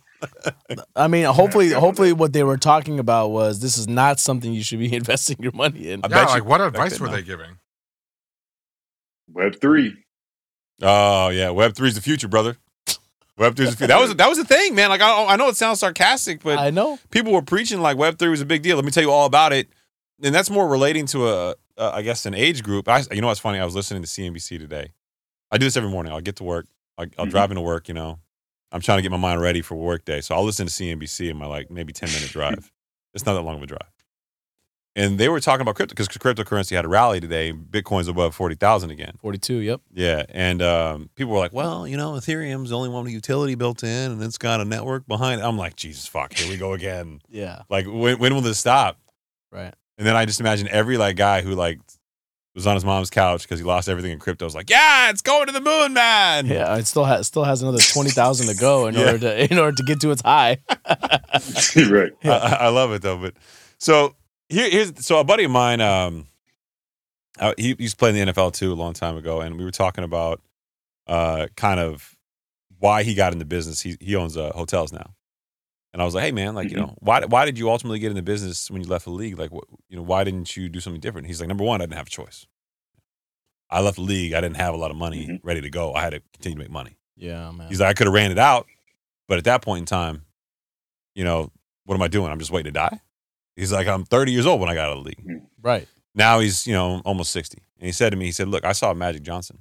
I 0.97 1.09
mean, 1.09 1.25
hopefully, 1.27 1.69
Yeah. 1.69 1.81
hopefully, 1.81 2.13
what 2.13 2.33
they 2.33 2.43
were 2.43 2.59
talking 2.59 2.99
about 2.99 3.29
was 3.31 3.61
this 3.61 3.79
is 3.79 3.89
not 3.89 4.19
something 4.21 4.53
you 4.53 4.63
should 4.63 4.79
be 4.79 4.93
investing 5.03 5.37
your 5.41 5.53
money 5.53 5.91
in. 5.91 6.01
I 6.05 6.09
yeah, 6.09 6.15
bet 6.15 6.29
you- 6.29 6.35
like, 6.35 6.45
what 6.45 6.61
advice 6.61 6.99
were 6.99 7.07
know. 7.07 7.13
they 7.15 7.23
giving? 7.23 7.59
Web 9.33 9.61
three. 9.61 9.97
Oh 10.83 11.29
yeah, 11.29 11.51
Web 11.51 11.75
three's 11.75 11.95
the 11.95 12.01
future, 12.01 12.29
brother. 12.29 12.57
Web 13.37 13.57
three's 13.57 13.71
the 13.71 13.77
future. 13.77 13.89
That 13.89 14.01
was 14.01 14.15
that 14.17 14.29
was 14.29 14.39
the 14.39 14.45
thing, 14.45 14.75
man. 14.75 14.89
Like 14.91 15.01
I, 15.01 15.25
I 15.27 15.37
know 15.37 15.49
it 15.49 15.57
sounds 15.57 15.81
sarcastic, 15.81 16.43
but 16.43 16.59
I 16.59 16.71
know. 16.71 16.99
people 17.11 17.33
were 17.33 17.43
preaching 17.43 17.81
like 17.81 17.97
Web 17.97 18.19
three 18.19 18.29
was 18.29 18.41
a 18.41 18.47
big 18.47 18.63
deal. 18.63 18.77
Let 18.77 18.85
me 18.85 18.91
tell 18.91 19.03
you 19.03 19.11
all 19.11 19.27
about 19.27 19.53
it, 19.53 19.69
and 20.23 20.35
that's 20.35 20.51
more 20.51 20.69
relating 20.69 21.07
to 21.07 21.29
a, 21.29 21.55
a 21.81 21.97
I 21.97 22.03
guess 22.03 22.27
an 22.27 22.35
age 22.35 22.63
group. 22.63 22.89
I, 22.89 23.03
you 23.11 23.21
know 23.21 23.27
what's 23.29 23.41
funny? 23.41 23.59
I 23.59 23.65
was 23.65 23.75
listening 23.75 24.03
to 24.03 24.09
CNBC 24.09 24.59
today. 24.59 24.93
I 25.51 25.59
do 25.59 25.65
this 25.67 25.77
every 25.77 25.91
morning. 25.91 26.13
I'll 26.13 26.21
get 26.21 26.37
to 26.37 26.45
work. 26.45 26.67
I, 26.99 27.03
I'll 27.19 27.27
Mhm. 27.27 27.31
drive 27.31 27.51
into 27.51 27.63
work. 27.63 27.89
You 27.89 27.95
know, 27.95 28.19
I'm 28.73 28.81
trying 28.81 28.99
to 28.99 29.03
get 29.03 29.11
my 29.11 29.17
mind 29.17 29.41
ready 29.41 29.63
for 29.63 29.75
work 29.75 30.05
day, 30.05 30.21
so 30.21 30.35
I'll 30.35 30.45
listen 30.45 30.67
to 30.67 30.73
CNBC 30.73 31.29
in 31.31 31.37
my 31.37 31.47
like 31.47 31.71
maybe 31.71 31.93
ten 31.93 32.09
minute 32.11 32.31
drive. 32.39 32.71
it's 33.15 33.27
not 33.27 33.35
that 33.35 33.43
long 33.43 33.57
of 33.57 33.63
a 33.63 33.67
drive. 33.67 33.89
And 34.97 35.19
they 35.19 35.29
were 35.29 35.39
talking 35.39 35.63
about 35.63 35.77
crypto 35.77 35.93
because 35.95 36.09
cryptocurrency 36.09 36.75
had 36.75 36.85
a 36.85 36.89
rally 36.89 37.21
today. 37.21 37.53
Bitcoin's 37.53 38.09
above 38.09 38.35
forty 38.35 38.57
thousand 38.57 38.91
again. 38.91 39.15
Forty-two. 39.21 39.59
Yep. 39.59 39.81
Yeah, 39.93 40.25
and 40.31 40.61
um, 40.61 41.11
people 41.15 41.33
were 41.33 41.39
like, 41.39 41.53
"Well, 41.53 41.87
you 41.87 41.97
know, 41.97 42.13
Ethereum's 42.15 42.71
the 42.71 42.77
only 42.77 42.89
one 42.89 43.05
with 43.05 43.13
utility 43.13 43.55
built 43.55 43.85
in, 43.85 44.11
and 44.11 44.23
it's 44.23 44.37
got 44.37 44.61
a 44.61 44.65
network 44.65 45.07
behind 45.07 45.41
it." 45.41 45.45
I'm 45.45 45.57
like, 45.57 45.77
"Jesus 45.77 46.07
fuck, 46.09 46.33
here 46.35 46.49
we 46.51 46.57
go 46.57 46.73
again." 46.73 47.21
Yeah. 47.29 47.63
Like, 47.71 47.87
when 47.87 48.19
when 48.19 48.35
will 48.35 48.41
this 48.41 48.59
stop? 48.59 48.99
Right. 49.53 49.73
And 50.01 50.07
then 50.07 50.17
I 50.17 50.25
just 50.25 50.41
imagine 50.41 50.67
every 50.69 50.97
like 50.97 51.17
guy 51.17 51.43
who 51.43 51.55
like 51.55 51.79
was 52.55 52.67
on 52.67 52.75
his 52.75 52.87
mom's 52.87 53.11
couch 53.11 53.43
because 53.43 53.59
he 53.59 53.65
lost 53.67 53.87
everything 53.87 54.13
in 54.13 54.19
crypto 54.19 54.47
was 54.47 54.55
like, 54.55 54.71
"Yeah, 54.71 55.11
it's 55.11 55.21
going 55.21 55.45
to 55.49 55.53
the 55.53 55.61
moon, 55.61 55.93
man." 55.93 56.47
Yeah. 56.47 56.75
It 56.77 56.87
still 56.87 57.05
has 57.05 57.27
still 57.27 57.45
has 57.45 57.61
another 57.61 57.81
twenty 57.93 58.09
thousand 58.09 58.47
to 58.47 58.59
go 58.59 58.87
in 58.87 58.95
Yeah. 58.97 59.01
order 59.13 59.19
to 59.19 59.53
in 59.53 59.59
order 59.59 59.77
to 59.77 59.83
get 59.83 60.01
to 60.01 60.11
its 60.11 60.23
high. 60.23 60.57
right. 61.77 62.13
I, 62.25 62.29
I 62.31 62.57
I 62.61 62.69
love 62.69 62.93
it 62.93 63.03
though. 63.03 63.19
But 63.19 63.35
so 63.77 64.17
here, 64.49 64.71
here's 64.71 65.05
so 65.05 65.19
a 65.21 65.25
buddy 65.25 65.45
of 65.45 65.51
mine. 65.51 65.83
Um, 65.83 66.27
uh, 67.39 67.53
he 67.59 67.75
he 67.75 67.83
used 67.85 67.97
to 67.97 67.99
play 67.99 68.09
in 68.19 68.27
the 68.27 68.33
NFL 68.33 68.55
too 68.55 68.73
a 68.73 68.75
long 68.75 68.95
time 68.95 69.19
ago, 69.19 69.43
and 69.43 69.59
we 69.59 69.65
were 69.65 69.71
talking 69.71 70.03
about 70.05 70.41
uh 71.09 71.49
kind 71.59 71.79
of 71.79 72.17
why 72.79 73.03
he 73.03 73.15
got 73.15 73.35
into 73.35 73.45
business. 73.45 73.83
He 73.83 73.97
he 74.01 74.17
owns 74.17 74.39
uh, 74.39 74.51
hotels 74.55 74.95
now, 74.95 75.15
and 75.93 76.01
I 76.01 76.05
was 76.05 76.15
like, 76.15 76.25
hey 76.25 76.33
man, 76.33 76.55
like 76.55 76.71
you 76.71 76.77
Mhm. 76.77 76.81
know 76.81 76.95
why 77.01 77.25
why 77.25 77.45
did 77.45 77.59
you 77.59 77.71
ultimately 77.71 77.99
get 77.99 78.11
into 78.11 78.23
business 78.23 78.71
when 78.71 78.83
you 78.83 78.89
left 78.89 79.05
the 79.05 79.11
league? 79.11 79.39
Like 79.39 79.51
what 79.53 79.65
you 79.89 79.97
know 79.97 80.03
why 80.03 80.25
didn't 80.25 80.57
you 80.57 80.69
do 80.69 80.81
something 80.81 81.01
different? 81.01 81.27
He's 81.27 81.41
like, 81.41 81.49
number 81.49 81.65
one, 81.65 81.81
I 81.81 81.85
didn't 81.85 81.97
have 81.99 82.07
a 82.07 82.11
choice. 82.11 82.47
I 83.71 83.81
left 83.81 83.97
the 83.97 84.03
league. 84.03 84.33
I 84.33 84.41
didn't 84.41 84.57
have 84.57 84.75
a 84.75 84.77
lot 84.77 84.91
of 84.91 84.97
money 84.97 85.27
Mhm. 85.27 85.41
ready 85.43 85.61
to 85.61 85.71
go. 85.71 85.95
I 85.95 86.01
had 86.03 86.11
to 86.11 86.21
continue 86.33 86.57
to 86.59 86.65
make 86.65 86.71
money. 86.73 86.97
Yeah, 87.17 87.51
man. 87.53 87.69
He's 87.69 87.81
like, 87.81 87.91
I 87.91 87.95
could 87.95 88.07
have 88.07 88.15
ran 88.15 88.31
it 88.33 88.39
out, 88.39 88.67
but 89.29 89.39
at 89.39 89.45
that 89.45 89.63
point 89.63 89.81
in 89.81 89.87
time, 89.87 90.25
you 91.15 91.23
know, 91.25 91.53
what 91.85 91.95
am 91.95 92.03
I 92.03 92.09
doing? 92.09 92.31
I'm 92.33 92.39
just 92.39 92.51
waiting 92.51 92.73
to 92.73 92.79
die. 92.79 93.01
He's 93.57 93.73
like, 93.73 93.87
I'm 93.87 94.05
30 94.05 94.33
years 94.33 94.47
old 94.47 94.61
when 94.61 94.69
I 94.71 94.75
got 94.75 94.91
out 94.91 94.99
of 94.99 95.05
the 95.05 95.09
league. 95.11 95.43
right. 95.63 95.87
Now 96.15 96.41
he's, 96.41 96.67
you 96.67 96.73
know, 96.73 97.01
almost 97.05 97.31
60. 97.31 97.59
And 97.79 97.87
he 97.87 97.93
said 97.93 98.11
to 98.11 98.17
me, 98.17 98.25
he 98.27 98.33
said, 98.33 98.49
Look, 98.49 98.65
I 98.65 98.73
saw 98.73 98.93
Magic 98.95 99.23
Johnson. 99.23 99.59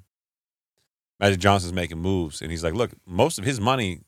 Magic 1.19 1.39
Johnson's 1.39 1.73
making 1.73 1.99
moves. 1.99 2.41
And 2.41 2.49
he's 2.49 2.63
like, 2.63 2.73
Look, 2.73 2.91
most 3.05 3.37
of 3.37 3.45
his 3.45 3.59
money 3.59 4.01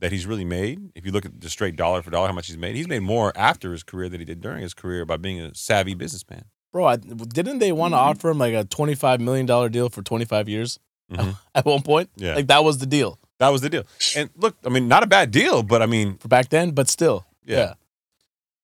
that 0.00 0.12
he's 0.12 0.26
really 0.26 0.44
made, 0.44 0.90
if 0.94 1.06
you 1.06 1.12
look 1.12 1.24
at 1.24 1.40
the 1.40 1.48
straight 1.48 1.76
dollar 1.76 2.02
for 2.02 2.10
dollar, 2.10 2.26
how 2.28 2.32
much 2.34 2.46
he's 2.48 2.58
made, 2.58 2.76
he's 2.76 2.88
made 2.88 3.00
more 3.02 3.32
after 3.36 3.72
his 3.72 3.82
career 3.82 4.08
than 4.08 4.20
he 4.20 4.24
did 4.26 4.40
during 4.40 4.62
his 4.62 4.74
career 4.74 5.04
by 5.04 5.16
being 5.16 5.40
a 5.40 5.54
savvy 5.54 5.94
businessman. 5.94 6.44
Bro, 6.72 6.84
I, 6.86 6.96
didn't 6.96 7.58
they 7.60 7.72
want 7.72 7.92
to 7.94 7.96
Mhm. 7.98 8.00
offer 8.02 8.28
him 8.30 8.38
like 8.38 8.52
a 8.54 8.64
twenty-five 8.64 9.20
million 9.20 9.46
dollar 9.46 9.68
deal 9.70 9.88
for 9.88 10.02
twenty-five 10.02 10.48
years 10.48 10.78
Mhm. 11.10 11.38
at 11.54 11.64
one 11.64 11.82
point? 11.82 12.10
Yeah. 12.16 12.34
Like 12.34 12.48
that 12.48 12.62
was 12.64 12.78
the 12.78 12.86
deal 12.86 13.18
That 13.38 13.48
was 13.50 13.60
the 13.62 13.70
deal. 13.70 13.84
And 14.16 14.28
look, 14.36 14.56
I 14.64 14.68
mean, 14.68 14.88
not 14.88 15.02
a 15.02 15.06
bad 15.06 15.30
deal, 15.30 15.62
but 15.62 15.80
I 15.82 15.86
mean, 15.86 16.18
for 16.18 16.28
back 16.28 16.48
then, 16.50 16.72
but 16.72 16.88
still. 16.88 17.26
Yeah. 17.44 17.56
Yeah. 17.58 17.74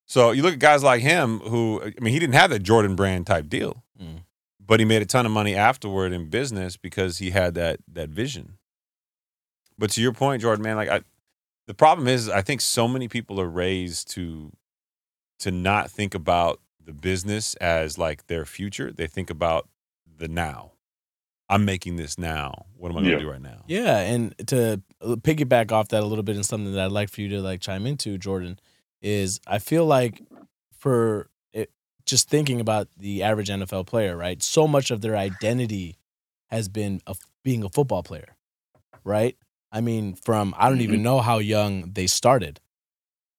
So 0.07 0.31
you 0.33 0.43
look 0.43 0.53
at 0.55 0.59
guys 0.59 0.83
like 0.83 1.01
him 1.01 1.39
who, 1.41 1.81
I 1.83 1.93
mean, 2.03 2.13
he 2.13 2.19
didn't 2.19 2.35
have 2.35 2.51
that 2.51 2.63
Jordan 2.63 2.95
brand 2.97 3.27
type 3.27 3.49
deal, 3.49 3.83
Mm. 4.03 4.25
but 4.61 4.81
he 4.81 4.85
made 4.87 5.01
a 5.01 5.07
ton 5.07 5.25
of 5.25 5.33
money 5.33 5.55
afterward 5.55 6.13
in 6.13 6.29
business 6.29 6.77
because 6.77 7.19
he 7.19 7.31
had 7.31 7.55
that 7.55 7.81
that 7.91 8.11
vision. 8.11 8.59
But 9.79 9.91
to 9.93 10.03
your 10.03 10.13
point, 10.13 10.43
Jordan, 10.43 10.63
man, 10.63 10.77
like 10.77 10.89
I, 10.91 11.01
the 11.67 11.75
problem 11.75 12.09
is, 12.09 12.29
I 12.29 12.43
think 12.43 12.61
so 12.61 12.89
many 12.89 13.09
people 13.09 13.41
are 13.41 13.49
raised 13.49 14.11
to 14.13 14.53
to 15.41 15.51
not 15.51 15.91
think 15.91 16.15
about 16.15 16.61
the 16.85 16.93
business 16.93 17.55
as 17.57 17.99
like 17.99 18.27
their 18.27 18.45
future. 18.45 18.93
They 18.93 19.07
think 19.07 19.31
about 19.31 19.69
the 20.19 20.29
now. 20.29 20.73
I'm 21.49 21.65
making 21.65 21.97
this 21.97 22.17
now. 22.17 22.67
What 22.77 22.91
am 22.91 22.97
I 22.99 23.01
going 23.01 23.05
to 23.11 23.11
Yeah. 23.19 23.19
do 23.25 23.31
right 23.31 23.43
now? 23.43 23.63
Yeah, 23.67 23.99
and 23.99 24.35
to 24.49 24.81
uh, 25.01 25.17
piggyback 25.17 25.71
off 25.73 25.89
that 25.89 26.03
a 26.03 26.07
little 26.07 26.23
bit 26.23 26.37
and 26.37 26.47
something 26.47 26.73
that 26.73 26.81
I'd 26.87 26.93
like 26.93 27.11
for 27.11 27.21
you 27.21 27.29
to 27.31 27.41
like 27.41 27.61
chime 27.61 27.87
into, 27.87 28.17
Jordan, 28.19 28.59
is 29.01 29.41
I 29.47 29.59
feel 29.59 29.85
like 29.85 30.23
for 30.79 31.29
it, 31.53 31.71
just 32.07 32.29
thinking 32.29 32.61
about 32.61 32.89
the 32.97 33.23
average 33.23 33.49
NFL 33.49 33.87
player, 33.87 34.17
right? 34.17 34.43
So 34.43 34.67
much 34.69 34.91
of 34.91 35.01
their 35.01 35.17
identity 35.17 35.97
has 36.51 36.69
been 36.69 37.01
of 37.07 37.19
being 37.43 37.65
a 37.65 37.69
football 37.69 38.03
player, 38.03 38.37
right? 39.05 39.37
I 39.73 39.81
mean, 39.81 40.15
from 40.15 40.55
I 40.57 40.69
don't 40.69 40.83
even 40.83 41.03
know 41.03 41.21
how 41.21 41.39
young 41.39 41.93
they 41.93 42.07
started. 42.07 42.61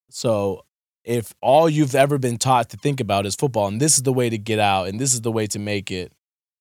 So 0.10 0.66
if 1.04 1.34
all 1.42 1.70
you've 1.70 1.96
ever 1.96 2.18
been 2.18 2.38
taught 2.38 2.70
to 2.70 2.78
think 2.78 3.00
about 3.00 3.26
is 3.26 3.36
football 3.36 3.68
and 3.68 3.80
this 3.80 3.98
is 3.98 4.04
the 4.04 4.14
way 4.14 4.30
to 4.30 4.38
get 4.38 4.60
out 4.60 4.88
and 4.88 5.00
this 5.00 5.14
is 5.14 5.22
the 5.22 5.32
way 5.32 5.46
to 5.48 5.60
make 5.60 5.92
it 5.92 6.12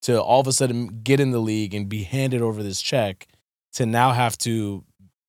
to 0.02 0.20
all 0.20 0.40
of 0.40 0.46
a 0.46 0.52
sudden 0.52 1.00
get 1.02 1.20
in 1.20 1.30
the 1.30 1.38
league 1.38 1.74
and 1.74 1.88
be 1.88 2.02
handed 2.02 2.42
over 2.42 2.62
this 2.62 2.82
check 2.82 3.28
to 3.72 3.86
now 3.86 4.10
have 4.12 4.36
to 4.38 4.84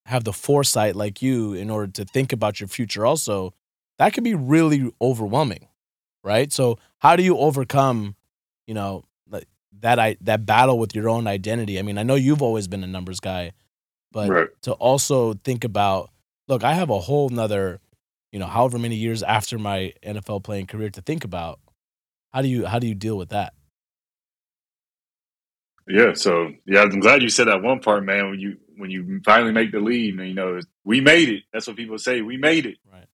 have 0.08 0.24
the 0.24 0.34
foresight 0.34 0.96
like 0.96 1.22
you 1.22 1.54
in 1.54 1.70
order 1.70 1.92
to 1.92 2.04
think 2.06 2.34
about 2.34 2.60
your 2.60 2.68
future 2.68 3.06
also 3.06 3.54
that 4.00 4.14
could 4.14 4.24
be 4.24 4.36
really 4.36 4.92
overwhelming 5.00 5.68
right? 6.24 6.52
So 6.52 6.80
how 7.00 7.16
do 7.16 7.24
you 7.24 7.38
overcome 7.38 8.16
you 8.66 8.74
know 8.74 9.04
like 9.30 9.48
that 9.82 10.00
i 10.00 10.16
that 10.22 10.46
battle 10.46 10.80
with 10.80 10.96
your 10.96 11.10
own 11.10 11.28
identity? 11.28 11.78
I 11.78 11.82
mean 11.84 11.98
i 11.98 12.04
know 12.04 12.16
you've 12.16 12.42
always 12.42 12.68
been 12.68 12.84
a 12.84 12.88
numbers 12.88 13.20
guy 13.20 13.52
but 14.14 14.30
Right. 14.30 14.48
to 14.62 14.72
also 14.74 15.34
think 15.34 15.66
about 15.66 16.10
look 16.48 16.64
i 16.64 16.74
have 16.74 16.90
a 16.90 17.00
whole 17.00 17.28
nother 17.30 17.82
you 18.32 18.40
know 18.40 18.46
however 18.46 18.80
many 18.80 18.96
years 18.96 19.22
after 19.24 19.60
my 19.60 19.94
nfl 20.06 20.42
playing 20.42 20.68
career 20.68 20.90
to 20.92 21.02
think 21.02 21.26
about 21.26 21.60
how 22.32 22.42
do 22.42 22.48
you 22.48 22.66
how 22.66 22.80
do 22.80 22.88
you 22.88 22.96
deal 22.96 23.18
with 23.18 23.30
that 23.30 23.54
Yeah, 25.88 26.14
so 26.14 26.54
yeah, 26.66 26.82
I'm 26.84 27.02
glad 27.02 27.22
you 27.22 27.30
said 27.30 27.48
that 27.48 27.62
one 27.62 27.80
part, 27.82 28.06
man. 28.06 28.30
When 28.30 28.40
you 28.40 28.58
when 28.78 28.90
you 28.90 29.20
finally 29.26 29.52
make 29.52 29.72
the 29.74 29.80
lead, 29.82 30.18
and 30.18 30.28
you 30.30 30.34
know, 30.34 30.60
we 30.86 31.02
made 31.02 31.28
it. 31.30 31.44
That's 31.52 31.68
what 31.68 31.76
people 31.76 31.98
say. 31.98 32.22
We 32.22 32.38
made 32.38 32.66
it. 32.66 32.78
right 32.92 33.06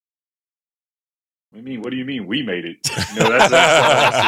What 1.50 1.64
do 1.66 1.72
you 1.72 1.78
mean? 1.78 1.82
What 1.82 1.90
do 1.92 1.98
you 1.98 2.06
mean? 2.06 2.28
We 2.28 2.44
made 2.44 2.66
it. 2.66 2.78
You 3.14 3.22
know, 3.22 3.30
that's 3.32 3.50
that's, 3.50 4.22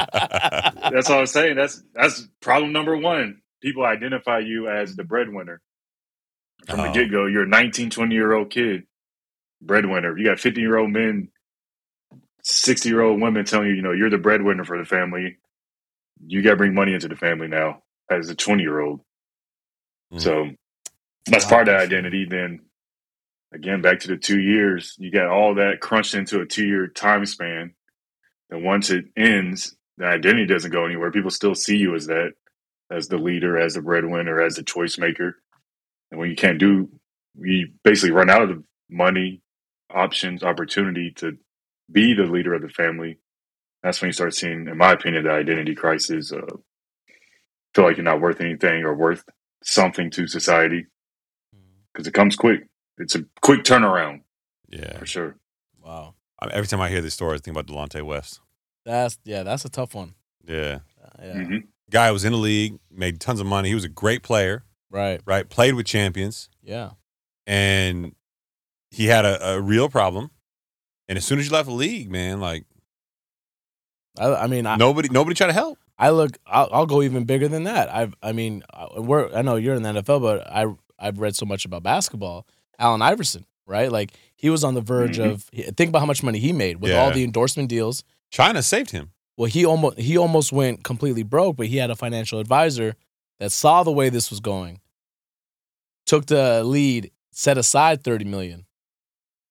that's, 0.00 0.90
that's 0.92 1.10
all 1.10 1.20
I'm 1.20 1.26
saying. 1.26 1.56
That's 1.56 1.82
that's 1.94 2.26
problem 2.40 2.72
number 2.72 2.96
one. 2.96 3.42
People 3.60 3.84
identify 3.84 4.38
you 4.38 4.68
as 4.68 4.96
the 4.96 5.04
breadwinner 5.04 5.60
from 6.68 6.78
the 6.82 6.88
Oh. 6.88 6.92
get 6.92 7.10
go. 7.10 7.26
You're 7.26 7.44
a 7.44 7.48
19, 7.48 7.90
20 7.90 8.14
year 8.14 8.32
old 8.32 8.50
kid, 8.50 8.84
breadwinner. 9.62 10.16
You 10.18 10.26
got 10.26 10.40
50 10.40 10.60
year 10.60 10.76
old 10.78 10.90
men, 10.90 11.28
60 12.42 12.88
year 12.88 13.02
old 13.02 13.20
women 13.20 13.44
telling 13.44 13.68
you, 13.68 13.74
you 13.74 13.82
know, 13.82 13.92
you're 13.92 14.10
the 14.10 14.18
breadwinner 14.18 14.64
for 14.64 14.78
the 14.78 14.84
family. 14.84 15.38
You 16.26 16.42
got 16.42 16.50
to 16.50 16.56
bring 16.56 16.74
money 16.74 16.94
into 16.94 17.08
the 17.08 17.16
family 17.16 17.48
now 17.48 17.82
as 18.10 18.28
a 18.28 18.34
20 18.34 18.62
year 18.62 18.80
old. 18.80 19.00
Mm. 20.12 20.20
So 20.20 20.50
that's 21.26 21.44
part 21.46 21.68
of 21.68 21.74
that 21.74 21.82
identity. 21.82 22.26
Then 22.28 22.60
again, 23.54 23.82
back 23.82 24.00
to 24.00 24.08
the 24.08 24.16
two 24.16 24.40
years, 24.40 24.96
you 24.98 25.10
got 25.10 25.28
all 25.28 25.56
that 25.56 25.80
crunched 25.80 26.14
into 26.14 26.40
a 26.40 26.46
two 26.46 26.66
year 26.66 26.86
time 26.88 27.26
span. 27.26 27.74
And 28.50 28.64
once 28.64 28.90
it 28.90 29.06
ends, 29.16 29.76
the 29.98 30.06
identity 30.06 30.46
doesn't 30.46 30.72
go 30.72 30.86
anywhere. 30.86 31.10
People 31.12 31.30
still 31.30 31.54
see 31.54 31.76
you 31.76 31.94
as 31.94 32.06
that, 32.06 32.32
as 32.90 33.08
the 33.08 33.18
leader, 33.18 33.58
as 33.58 33.74
the 33.74 33.82
breadwinner, 33.82 34.40
as 34.42 34.56
the 34.56 34.62
choice 34.62 34.98
maker. 34.98 35.36
And 36.10 36.20
when 36.20 36.30
you 36.30 36.36
can't 36.36 36.58
do, 36.58 36.88
you 37.38 37.68
basically 37.84 38.10
run 38.10 38.30
out 38.30 38.42
of 38.42 38.48
the 38.48 38.64
money, 38.88 39.42
options, 39.92 40.42
opportunity 40.42 41.12
to 41.16 41.36
be 41.90 42.14
the 42.14 42.24
leader 42.24 42.54
of 42.54 42.62
the 42.62 42.68
family. 42.68 43.18
That's 43.82 44.00
when 44.00 44.08
you 44.08 44.12
start 44.12 44.34
seeing, 44.34 44.68
in 44.68 44.76
my 44.76 44.92
opinion, 44.92 45.24
the 45.24 45.30
identity 45.30 45.74
crisis. 45.74 46.32
Uh, 46.32 46.40
feel 47.74 47.84
like 47.84 47.96
you're 47.96 48.04
not 48.04 48.20
worth 48.20 48.40
anything 48.40 48.84
or 48.84 48.94
worth 48.94 49.24
something 49.62 50.10
to 50.10 50.26
society 50.26 50.86
because 51.92 52.06
it 52.06 52.14
comes 52.14 52.36
quick. 52.36 52.66
It's 52.98 53.14
a 53.14 53.24
quick 53.40 53.62
turnaround 53.62 54.20
yeah. 54.70 54.98
for 54.98 55.06
sure. 55.06 55.36
wow 55.82 56.14
I 56.38 56.46
mean, 56.46 56.54
every 56.54 56.68
time 56.68 56.80
I 56.80 56.88
hear 56.88 57.00
these 57.00 57.14
stories, 57.14 57.40
I 57.40 57.44
think 57.44 57.56
about 57.56 57.66
Delonte 57.66 58.02
West. 58.02 58.40
that's 58.84 59.18
yeah 59.24 59.42
that's 59.42 59.64
a 59.64 59.68
tough 59.68 59.94
one 59.94 60.14
Yeah. 60.46 60.80
Uh, 61.02 61.08
yeah 61.22 61.32
hmm 61.44 61.56
Guy 61.90 62.12
was 62.12 62.24
in 62.24 62.30
the 62.30 62.38
league, 62.38 62.78
made 62.88 63.20
tons 63.20 63.40
of 63.40 63.46
money. 63.46 63.68
He 63.68 63.74
was 63.74 63.82
a 63.82 63.88
great 63.88 64.22
player, 64.22 64.62
right 64.90 65.20
right? 65.24 65.48
Played 65.48 65.74
with 65.74 65.86
champions, 65.86 66.48
yeah 66.62 66.90
and 67.46 68.14
he 68.90 69.06
had 69.06 69.24
a, 69.24 69.52
a 69.54 69.60
real 69.60 69.88
problem. 69.88 70.30
And 71.08 71.16
as 71.18 71.24
soon 71.24 71.38
as 71.38 71.46
you 71.46 71.52
left 71.52 71.66
the 71.68 71.74
league, 71.74 72.10
man, 72.10 72.40
like 72.40 72.64
i, 74.18 74.26
I 74.34 74.46
mean 74.46 74.66
I, 74.66 74.76
nobody, 74.76 75.08
nobody 75.08 75.34
tried 75.34 75.48
to 75.48 75.52
help. 75.52 75.78
I 75.98 76.10
look. 76.10 76.38
I'll, 76.46 76.68
I'll 76.72 76.86
go 76.86 77.02
even 77.02 77.24
bigger 77.24 77.46
than 77.48 77.64
that. 77.64 77.92
I've. 77.94 78.14
I 78.22 78.32
mean, 78.32 78.62
I- 78.72 78.88
we're. 79.00 79.30
I 79.34 79.42
know 79.42 79.56
you're 79.56 79.74
in 79.74 79.82
the 79.82 79.90
NFL, 80.02 80.22
but 80.22 80.46
I. 80.50 80.66
I've 80.98 81.18
read 81.18 81.34
so 81.36 81.44
much 81.46 81.64
about 81.64 81.82
basketball. 81.82 82.46
Allen 82.78 83.02
Iverson, 83.02 83.44
right? 83.66 83.90
Like 83.92 84.12
he 84.36 84.48
was 84.50 84.64
on 84.64 84.74
the 84.74 84.80
verge 84.80 85.18
Mhm. 85.18 85.30
of. 85.32 85.42
Think 85.76 85.88
about 85.90 85.98
how 86.00 86.06
much 86.06 86.22
money 86.22 86.38
he 86.38 86.52
made 86.52 86.80
with 86.80 86.92
all 86.92 87.10
the 87.10 87.22
endorsement 87.24 87.68
deals. 87.68 88.02
China 88.30 88.62
saved 88.62 88.90
him. 88.92 89.10
Well, 89.36 89.48
he 89.50 89.64
almost 89.66 89.98
he 89.98 90.16
almost 90.16 90.52
went 90.52 90.84
completely 90.84 91.22
broke, 91.22 91.56
but 91.56 91.66
he 91.66 91.76
had 91.76 91.90
a 91.90 91.96
financial 91.96 92.38
advisor 92.38 92.94
that 93.40 93.50
saw 93.50 93.82
the 93.82 93.90
way 93.90 94.08
this 94.08 94.30
was 94.30 94.38
going, 94.38 94.80
took 96.06 96.26
the 96.26 96.62
lead, 96.64 97.10
set 97.32 97.58
aside 97.58 98.04
thirty 98.04 98.24
million 98.24 98.66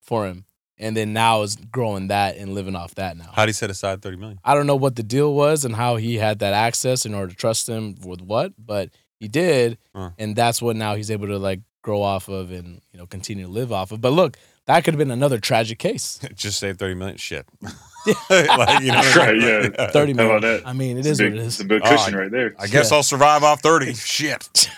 for 0.00 0.26
him, 0.26 0.44
and 0.78 0.96
then 0.96 1.12
now 1.12 1.42
is 1.42 1.56
growing 1.56 2.08
that 2.08 2.36
and 2.36 2.54
living 2.54 2.74
off 2.76 2.94
that 2.94 3.16
now. 3.16 3.30
How 3.34 3.42
would 3.42 3.48
he 3.48 3.52
set 3.52 3.68
aside 3.70 4.00
thirty 4.02 4.16
million? 4.16 4.40
I 4.44 4.54
don't 4.54 4.66
know 4.66 4.76
what 4.76 4.96
the 4.96 5.02
deal 5.02 5.34
was 5.34 5.64
and 5.64 5.74
how 5.76 5.96
he 5.96 6.16
had 6.16 6.38
that 6.38 6.54
access 6.54 7.04
in 7.04 7.14
order 7.14 7.28
to 7.32 7.36
trust 7.36 7.68
him 7.68 7.96
with 8.04 8.22
what, 8.22 8.52
but 8.58 8.90
he 9.18 9.28
did, 9.28 9.76
Huh. 9.94 10.10
and 10.18 10.34
that's 10.34 10.62
what 10.62 10.76
now 10.76 10.94
he's 10.94 11.10
able 11.10 11.26
to 11.26 11.38
like 11.38 11.60
grow 11.82 12.02
off 12.02 12.28
of 12.28 12.50
and 12.50 12.80
you 12.92 12.98
know 12.98 13.06
continue 13.06 13.44
to 13.46 13.50
live 13.50 13.72
off 13.72 13.92
of. 13.92 14.00
But 14.00 14.12
look, 14.12 14.36
that 14.66 14.84
could 14.84 14.94
have 14.94 14.98
been 14.98 15.10
another 15.10 15.38
tragic 15.38 15.78
case. 15.78 16.18
Just 16.34 16.58
saved 16.58 16.78
thirty 16.78 16.94
million. 16.94 17.16
Shit. 17.18 17.46
like, 18.30 18.80
you 18.82 18.92
know 18.92 18.98
I 18.98 19.14
Right, 19.16 19.36
mean? 19.36 19.72
yeah. 19.78 19.90
Thirty 19.90 20.12
How 20.14 20.24
about 20.26 20.42
that? 20.42 20.62
I 20.66 20.72
mean, 20.72 20.96
it 20.96 21.00
It's 21.06 21.08
is 21.08 21.20
a 21.20 21.24
what 21.24 21.30
big, 21.32 21.38
it 21.40 21.44
It's 21.44 21.54
is. 21.56 21.60
a 21.60 21.64
big 21.64 21.82
Oh, 21.84 21.88
cushion 21.90 22.14
I- 22.14 22.18
right 22.18 22.30
there. 22.30 22.54
I 22.58 22.66
guess 22.66 22.90
Yeah. 22.90 22.96
I'll 22.96 23.02
survive 23.02 23.42
off 23.42 23.60
thirty. 23.62 23.94
Shit. 23.94 24.68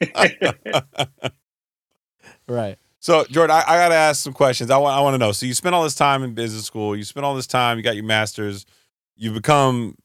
Right. 2.48 2.78
So, 3.00 3.24
Jordan, 3.24 3.56
I, 3.56 3.60
I 3.66 3.76
got 3.76 3.88
to 3.88 3.94
ask 3.96 4.22
some 4.22 4.32
questions. 4.32 4.70
I 4.70 4.78
want 4.78 4.96
I 4.96 5.00
want 5.00 5.14
to 5.14 5.18
know. 5.18 5.32
So, 5.32 5.46
you 5.46 5.54
spent 5.54 5.74
all 5.74 5.82
this 5.82 5.94
time 5.96 6.22
in 6.22 6.34
business 6.34 6.64
school. 6.64 6.96
You 6.96 7.02
spent 7.04 7.26
all 7.26 7.34
this 7.34 7.46
time. 7.46 7.76
You 7.76 7.82
got 7.82 7.96
your 7.96 8.04
master's. 8.04 8.66
You 9.16 9.32
become 9.32 9.96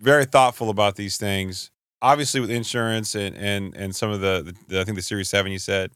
very 0.00 0.24
thoughtful 0.24 0.70
about 0.70 0.96
these 0.96 1.16
things. 1.18 1.70
Obviously, 2.02 2.40
with 2.40 2.50
insurance 2.50 3.14
and 3.14 3.36
and 3.36 3.74
and 3.76 3.94
some 3.94 4.10
of 4.10 4.20
the, 4.20 4.54
the 4.68 4.80
I 4.80 4.84
think 4.84 4.96
the 4.96 5.02
Series 5.02 5.28
Seven. 5.28 5.52
You 5.52 5.58
said, 5.58 5.90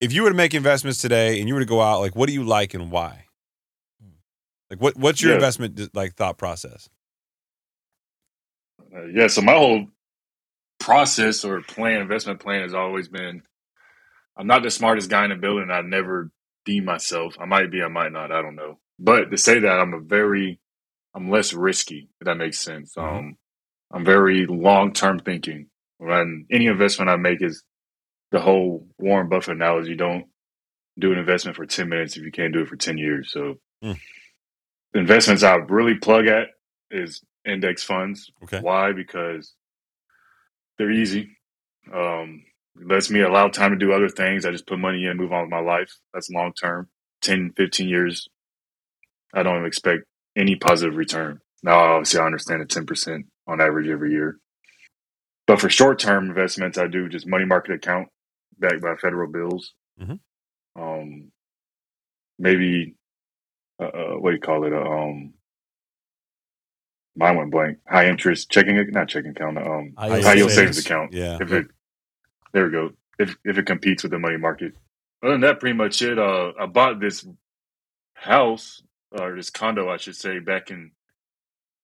if 0.00 0.12
you 0.12 0.22
were 0.22 0.30
to 0.30 0.36
make 0.36 0.54
investments 0.54 1.00
today 1.00 1.38
and 1.38 1.46
you 1.48 1.54
were 1.54 1.60
to 1.60 1.66
go 1.66 1.80
out, 1.80 2.00
like, 2.00 2.16
what 2.16 2.26
do 2.26 2.32
you 2.32 2.42
like 2.44 2.74
and 2.74 2.90
why? 2.90 3.26
Like, 4.70 4.80
what 4.82 4.96
what's 4.96 5.22
your 5.22 5.32
Yeah. 5.32 5.34
investment 5.34 5.78
like 5.94 6.14
thought 6.14 6.38
process? 6.38 6.88
Uh, 8.94 9.06
yeah, 9.14 9.28
so 9.28 9.42
my 9.42 9.54
whole 9.54 9.86
process 10.80 11.44
or 11.44 11.62
plan, 11.62 12.00
investment 12.02 12.40
plan 12.40 12.62
has 12.62 12.74
always 12.74 13.08
been 13.08 13.42
I'm 14.38 14.48
not 14.48 14.64
the 14.64 14.70
smartest 14.72 15.10
guy 15.10 15.24
in 15.24 15.30
the 15.30 15.36
building. 15.36 15.70
I 15.70 15.82
never 15.82 16.30
deem 16.66 16.86
myself. 16.86 17.36
I 17.40 17.46
might 17.46 17.70
be, 17.70 17.82
I 17.82 17.88
might 17.88 18.12
not, 18.12 18.32
I 18.32 18.42
don't 18.42 18.56
know. 18.56 18.80
But 18.98 19.30
to 19.32 19.38
say 19.38 19.60
that 19.60 19.80
I'm 19.80 19.94
a 19.94 20.00
very 20.00 20.60
I'm 21.14 21.30
less 21.30 21.52
risky, 21.54 22.08
if 22.20 22.26
that 22.26 22.36
makes 22.36 22.60
sense. 22.60 22.96
Mhm. 23.00 23.24
Um 23.24 23.36
I'm 23.92 24.04
very 24.04 24.46
long 24.46 24.92
term 24.92 25.20
thinking. 25.20 25.68
And 26.00 26.46
any 26.52 26.66
investment 26.66 27.10
I 27.10 27.16
make 27.16 27.42
is 27.42 27.64
the 28.32 28.40
whole 28.40 28.88
Warren 28.98 29.28
Buffett 29.28 29.56
analogy, 29.56 29.96
don't 29.96 30.26
do 30.98 31.12
an 31.12 31.18
investment 31.18 31.56
for 31.56 31.66
ten 31.66 31.88
minutes 31.90 32.16
if 32.16 32.24
you 32.24 32.32
can't 32.32 32.52
do 32.54 32.62
it 32.62 32.68
for 32.68 32.76
ten 32.76 32.98
years. 32.98 33.32
So 33.32 33.56
Mm. 33.84 34.00
Investments 34.94 35.42
I 35.42 35.56
really 35.56 35.94
plug 35.96 36.26
at 36.26 36.48
is 36.90 37.22
index 37.44 37.82
funds. 37.82 38.30
Okay. 38.44 38.60
Why? 38.60 38.92
Because 38.92 39.54
they're 40.78 40.90
easy. 40.90 41.36
Um, 41.92 42.44
it 42.80 42.86
lets 42.88 43.10
me 43.10 43.20
allow 43.20 43.48
time 43.48 43.70
to 43.72 43.76
do 43.76 43.92
other 43.92 44.08
things. 44.08 44.44
I 44.44 44.50
just 44.50 44.66
put 44.66 44.78
money 44.78 45.04
in, 45.06 45.16
move 45.16 45.32
on 45.32 45.42
with 45.42 45.50
my 45.50 45.60
life. 45.60 45.92
That's 46.12 46.30
long 46.30 46.52
term. 46.52 46.88
10, 47.22 47.52
15 47.56 47.88
years. 47.88 48.28
I 49.32 49.42
don't 49.42 49.64
expect 49.66 50.02
any 50.36 50.56
positive 50.56 50.96
return. 50.96 51.40
Now, 51.62 51.78
obviously, 51.78 52.20
I 52.20 52.26
understand 52.26 52.62
a 52.62 52.66
10% 52.66 53.24
on 53.46 53.60
average 53.60 53.88
every 53.88 54.10
year. 54.12 54.38
But 55.46 55.60
for 55.60 55.68
short 55.68 55.98
term 55.98 56.26
investments, 56.28 56.78
I 56.78 56.86
do 56.86 57.08
just 57.08 57.26
money 57.26 57.44
market 57.44 57.74
account 57.74 58.08
backed 58.58 58.82
by 58.82 58.94
federal 58.96 59.30
bills. 59.30 59.74
Mhm. 60.00 60.20
Um, 60.76 61.32
maybe, 62.38 62.94
uh, 63.80 63.84
uh, 63.84 64.14
what 64.18 64.30
do 64.30 64.36
you 64.36 64.40
call 64.40 64.64
it? 64.64 64.72
Uh, 64.72 64.80
um, 64.82 65.34
mine 67.16 67.36
went 67.36 67.50
blank. 67.50 67.78
High 67.88 68.08
interest 68.08 68.50
checking, 68.50 68.76
not 68.90 69.08
checking 69.08 69.30
account, 69.32 69.58
um, 69.58 69.94
High 69.96 70.20
high 70.20 70.34
yield 70.34 70.50
savings. 70.50 70.78
account. 70.78 71.12
Yeah. 71.12 71.38
If 71.40 71.52
it, 71.52 71.66
there 72.52 72.66
we 72.66 72.70
go. 72.72 72.90
If 73.18 73.36
if 73.44 73.58
it 73.58 73.66
competes 73.66 74.02
with 74.02 74.12
the 74.12 74.18
money 74.18 74.36
market. 74.36 74.74
Other 75.22 75.32
than 75.34 75.40
that, 75.42 75.60
pretty 75.60 75.76
much 75.76 76.02
it. 76.02 76.18
Uh, 76.18 76.52
I 76.60 76.66
bought 76.66 77.00
this 77.00 77.26
house 78.14 78.82
or 79.10 79.34
this 79.36 79.50
condo, 79.50 79.88
I 79.88 79.96
should 79.96 80.16
say, 80.16 80.38
back 80.38 80.70
in 80.70 80.90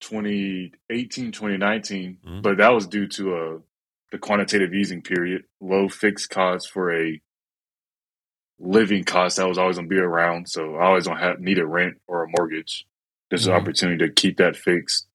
2018, 0.01 1.31
2019. 1.31 2.17
Mhm. 2.25 2.41
But 2.41 2.57
that 2.57 2.69
was 2.73 2.87
due 2.87 3.07
to 3.07 3.35
uh, 3.35 3.57
the 4.11 4.17
quantitative 4.17 4.73
easing 4.73 5.01
period, 5.01 5.43
low 5.59 5.87
fixed 5.89 6.29
costs 6.29 6.69
for 6.69 6.93
a 6.93 7.21
living 8.61 9.03
cost 9.03 9.37
that 9.37 9.47
was 9.47 9.57
always 9.57 9.77
going 9.77 9.89
to 9.89 9.93
be 9.95 9.99
around. 9.99 10.47
So 10.49 10.75
I 10.75 10.85
always 10.85 11.05
don't 11.05 11.17
have 11.17 11.39
need 11.39 11.59
a 11.59 11.65
rent 11.65 11.95
or 12.07 12.23
a 12.23 12.27
mortgage. 12.37 12.85
There's 13.29 13.45
Mhm. 13.47 13.55
an 13.55 13.61
opportunity 13.61 14.07
to 14.07 14.13
keep 14.13 14.37
that 14.37 14.55
fixed 14.55 15.07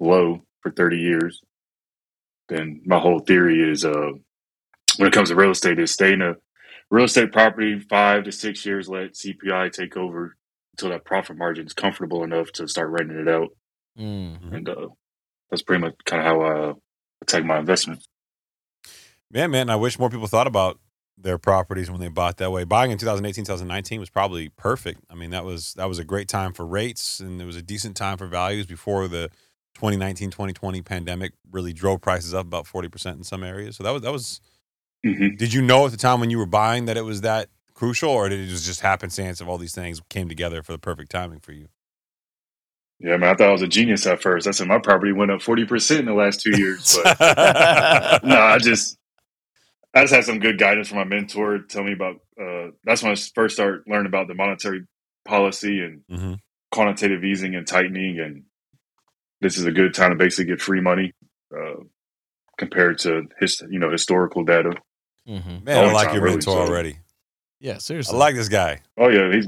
low 0.00 0.44
for 0.60 0.70
30 0.70 0.98
years. 0.98 1.42
Then 2.48 2.82
my 2.84 2.98
whole 2.98 3.20
theory 3.20 3.62
is 3.70 3.84
uh, 3.84 4.12
when 4.98 5.08
it 5.08 5.12
comes 5.14 5.30
to 5.30 5.36
real 5.36 5.50
estate 5.50 5.78
is 5.78 5.90
stay 5.92 6.12
in 6.12 6.22
a 6.22 6.36
real 6.90 7.04
estate 7.06 7.32
property, 7.32 7.80
five 7.80 8.24
to 8.24 8.32
six 8.32 8.66
years, 8.66 8.88
let 8.88 9.14
CPI 9.16 9.72
take 9.72 9.96
over 9.96 10.36
until 10.74 10.90
that 10.90 11.04
profit 11.04 11.36
margin 11.38 11.66
is 11.66 11.72
comfortable 11.72 12.22
enough 12.24 12.52
to 12.52 12.68
start 12.68 12.90
renting 12.90 13.18
it 13.18 13.28
out. 13.28 13.48
Mm. 13.98 14.52
And 14.52 14.68
uh, 14.68 14.88
that's 15.50 15.62
pretty 15.62 15.80
much 15.80 15.94
kind 16.04 16.20
of 16.20 16.26
how 16.26 16.42
I 16.42 16.72
attack 17.22 17.44
my 17.44 17.58
investment. 17.58 18.06
Man, 19.30 19.50
man, 19.50 19.70
I 19.70 19.76
wish 19.76 19.98
more 19.98 20.10
people 20.10 20.26
thought 20.26 20.46
about 20.46 20.78
their 21.16 21.38
properties 21.38 21.90
when 21.90 22.00
they 22.00 22.08
bought 22.08 22.38
that 22.38 22.50
way. 22.50 22.64
Buying 22.64 22.90
in 22.90 22.98
2018, 22.98 23.44
2019 23.44 24.00
was 24.00 24.10
probably 24.10 24.48
perfect. 24.50 25.00
I 25.10 25.14
mean, 25.14 25.30
that 25.30 25.44
was 25.44 25.74
that 25.74 25.88
was 25.88 25.98
a 25.98 26.04
great 26.04 26.28
time 26.28 26.52
for 26.52 26.66
rates 26.66 27.20
and 27.20 27.40
it 27.40 27.44
was 27.44 27.56
a 27.56 27.62
decent 27.62 27.96
time 27.96 28.18
for 28.18 28.26
values 28.26 28.66
before 28.66 29.08
the 29.08 29.30
2019, 29.74 30.30
2020 30.30 30.82
pandemic 30.82 31.32
really 31.50 31.72
drove 31.72 32.00
prices 32.00 32.34
up 32.34 32.46
about 32.46 32.66
40% 32.66 33.16
in 33.16 33.24
some 33.24 33.42
areas. 33.42 33.76
So 33.76 33.84
that 33.84 33.92
was 33.92 34.02
that 34.02 34.12
was 34.12 34.40
hmm 35.04 35.28
did 35.36 35.52
you 35.52 35.62
know 35.62 35.86
at 35.86 35.92
the 35.92 35.98
time 35.98 36.20
when 36.20 36.30
you 36.30 36.38
were 36.38 36.46
buying 36.46 36.86
that 36.86 36.96
it 36.96 37.04
was 37.04 37.20
that 37.22 37.48
crucial 37.74 38.10
or 38.10 38.28
did 38.28 38.40
it 38.40 38.46
just 38.48 38.80
happenstance 38.80 39.40
of 39.40 39.48
all 39.48 39.58
these 39.58 39.74
things 39.74 40.00
came 40.08 40.28
together 40.28 40.62
for 40.62 40.72
the 40.72 40.78
perfect 40.78 41.10
timing 41.10 41.40
for 41.40 41.52
you? 41.52 41.68
Yeah, 43.00 43.16
man, 43.16 43.30
I 43.30 43.34
thought 43.34 43.48
I 43.48 43.52
was 43.52 43.62
a 43.62 43.68
genius 43.68 44.06
at 44.06 44.22
first. 44.22 44.46
I 44.46 44.52
said 44.52 44.68
my 44.68 44.78
property 44.78 45.12
went 45.12 45.30
up 45.30 45.40
40% 45.40 45.98
in 45.98 46.06
the 46.06 46.14
last 46.14 46.40
two 46.40 46.52
years. 46.52 46.86
But 46.90 47.18
no, 48.24 48.40
I 48.40 48.58
just 48.58 48.98
I 49.94 50.00
just 50.02 50.12
had 50.14 50.24
some 50.24 50.40
good 50.40 50.58
guidance 50.58 50.88
from 50.88 50.98
my 50.98 51.04
mentor 51.04 51.58
tell 51.68 51.84
me 51.84 51.92
about 51.92 52.16
uh 52.40 52.70
that's 52.84 53.02
when 53.02 53.12
I 53.12 53.16
first 53.34 53.54
started 53.54 53.82
learning 53.86 54.06
about 54.06 54.28
the 54.28 54.34
monetary 54.34 54.82
policy 55.24 55.80
and 55.80 56.02
Mhm. 56.10 56.38
quantitative 56.72 57.24
easing 57.24 57.54
and 57.54 57.66
tightening 57.66 58.18
and 58.20 58.44
this 59.40 59.56
is 59.58 59.64
a 59.66 59.72
good 59.72 59.94
time 59.94 60.10
to 60.10 60.16
basically 60.16 60.46
get 60.46 60.60
free 60.60 60.80
money 60.80 61.12
uh 61.56 61.82
compared 62.58 62.98
to 63.00 63.22
his 63.40 63.62
you 63.70 63.78
know 63.78 63.90
historical 63.90 64.44
data. 64.44 64.72
hmm 65.26 65.64
Man, 65.64 65.88
I 65.88 65.92
like 65.92 66.12
your 66.12 66.22
really, 66.22 66.36
mentor 66.36 66.66
so- 66.66 66.70
already. 66.72 66.98
Yeah, 67.60 67.78
seriously, 67.78 68.14
I 68.14 68.18
like 68.18 68.34
this 68.34 68.48
guy. 68.48 68.80
Oh 68.98 69.08
yeah, 69.08 69.32
he's 69.32 69.46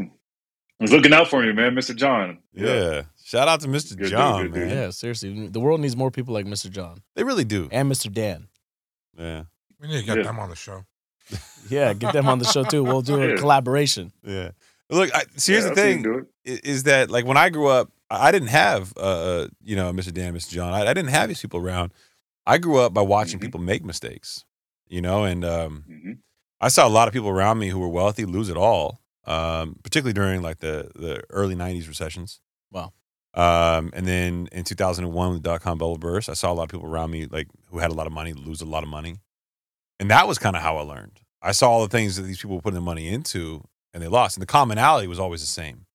he's 0.78 0.92
looking 0.92 1.12
out 1.12 1.28
for 1.28 1.42
me, 1.42 1.52
man, 1.52 1.74
Mr. 1.74 1.94
John. 1.94 2.38
Yeah. 2.54 3.02
Shout 3.24 3.48
out 3.48 3.60
to 3.62 3.68
Mr. 3.68 3.90
Good 3.90 4.04
dude, 4.04 4.10
John, 4.10 4.42
good 4.44 4.54
dude. 4.54 4.68
man. 4.68 4.76
Yeah, 4.76 4.90
seriously. 4.90 5.48
The 5.48 5.60
world 5.60 5.80
needs 5.80 5.96
more 5.96 6.10
people 6.12 6.32
like 6.32 6.46
Mr. 6.46 6.70
John 6.70 7.02
They 7.16 7.24
really 7.24 7.44
do. 7.44 7.68
and 7.72 7.90
Mr. 7.90 8.10
Dan. 8.12 8.46
Yeah. 9.18 9.44
We 9.80 9.88
need 9.88 10.00
to 10.00 10.04
get 10.06 10.16
Yeah. 10.18 10.24
them 10.24 10.38
on 10.38 10.50
the 10.50 10.56
show. 10.56 10.84
Yeah, 11.68 11.92
get 11.94 12.12
them 12.12 12.28
on 12.28 12.38
the 12.38 12.44
show 12.44 12.62
too. 12.62 12.84
We'll 12.84 13.02
do 13.02 13.20
a 13.20 13.28
Yeah. 13.30 13.36
collaboration. 13.36 14.12
Yeah. 14.22 14.50
Look, 14.88 15.12
I, 15.14 15.24
so 15.36 15.52
here's 15.52 15.64
Yeah, 15.64 15.70
the 15.70 15.70
I'll 15.70 15.74
see 15.76 15.92
him 15.92 16.02
thing 16.02 16.02
do 16.02 16.18
it. 16.18 16.26
i- 16.64 16.68
is 16.68 16.84
that 16.84 17.10
like 17.10 17.24
when 17.26 17.36
I 17.36 17.48
grew 17.48 17.66
up, 17.66 17.90
I 18.08 18.28
I 18.28 18.32
didn't 18.32 18.48
have 18.48 18.92
uh, 18.96 19.00
uh 19.00 19.48
you 19.64 19.74
know 19.74 19.92
Mr. 19.92 20.12
Dan, 20.14 20.32
Mr. 20.34 20.50
John. 20.50 20.72
I, 20.72 20.82
I 20.82 20.94
didn't 20.94 21.10
have 21.10 21.28
these 21.28 21.40
people 21.42 21.58
around. 21.60 21.92
I 22.46 22.58
grew 22.58 22.78
up 22.78 22.94
by 22.94 23.02
watching 23.02 23.38
Mhm. 23.40 23.42
people 23.42 23.60
make 23.60 23.84
mistakes, 23.84 24.44
you 24.86 25.00
know, 25.02 25.24
and 25.24 25.44
um, 25.44 25.84
Mhm. 25.90 26.18
I 26.60 26.68
saw 26.68 26.86
a 26.86 26.94
lot 26.98 27.08
of 27.08 27.12
people 27.14 27.28
around 27.30 27.58
me 27.58 27.68
who 27.70 27.80
were 27.80 27.88
wealthy 27.88 28.24
lose 28.24 28.48
it 28.48 28.56
all, 28.56 29.00
um, 29.24 29.74
particularly 29.82 30.12
during 30.14 30.40
like 30.42 30.58
the 30.58 30.92
the 30.94 31.24
early 31.30 31.56
'90s 31.56 31.88
recessions. 31.88 32.40
Wow. 32.70 32.92
Um, 33.34 33.90
and 33.92 34.06
then 34.06 34.48
in 34.52 34.62
2001, 34.64 35.28
when 35.28 35.36
the 35.36 35.42
dot 35.42 35.60
com 35.62 35.78
bubble 35.78 35.98
burst, 35.98 36.28
I 36.28 36.34
saw 36.34 36.52
a 36.52 36.54
lot 36.54 36.62
of 36.62 36.68
people 36.70 36.86
around 36.86 37.10
me 37.10 37.26
like 37.26 37.48
who 37.70 37.78
had 37.80 37.90
a 37.90 37.94
lot 37.94 38.06
of 38.06 38.12
money 38.12 38.32
lose 38.32 38.60
a 38.62 38.64
lot 38.64 38.84
of 38.84 38.88
money, 38.88 39.16
and 40.00 40.10
that 40.10 40.26
was 40.28 40.38
kind 40.38 40.56
of 40.56 40.62
how 40.62 40.76
I 40.78 40.82
learned. 40.82 41.20
I 41.42 41.52
saw 41.52 41.70
all 41.70 41.82
the 41.82 41.88
things 41.88 42.16
that 42.16 42.22
these 42.22 42.38
people 42.38 42.56
were 42.56 42.62
putting 42.62 42.74
the 42.76 42.80
money 42.80 43.08
into, 43.08 43.62
and 43.94 44.02
they 44.02 44.08
lost. 44.08 44.36
And 44.36 44.42
the 44.42 44.46
commonality 44.46 45.06
was 45.06 45.18
always 45.20 45.40
the 45.40 45.46
same: 45.46 45.86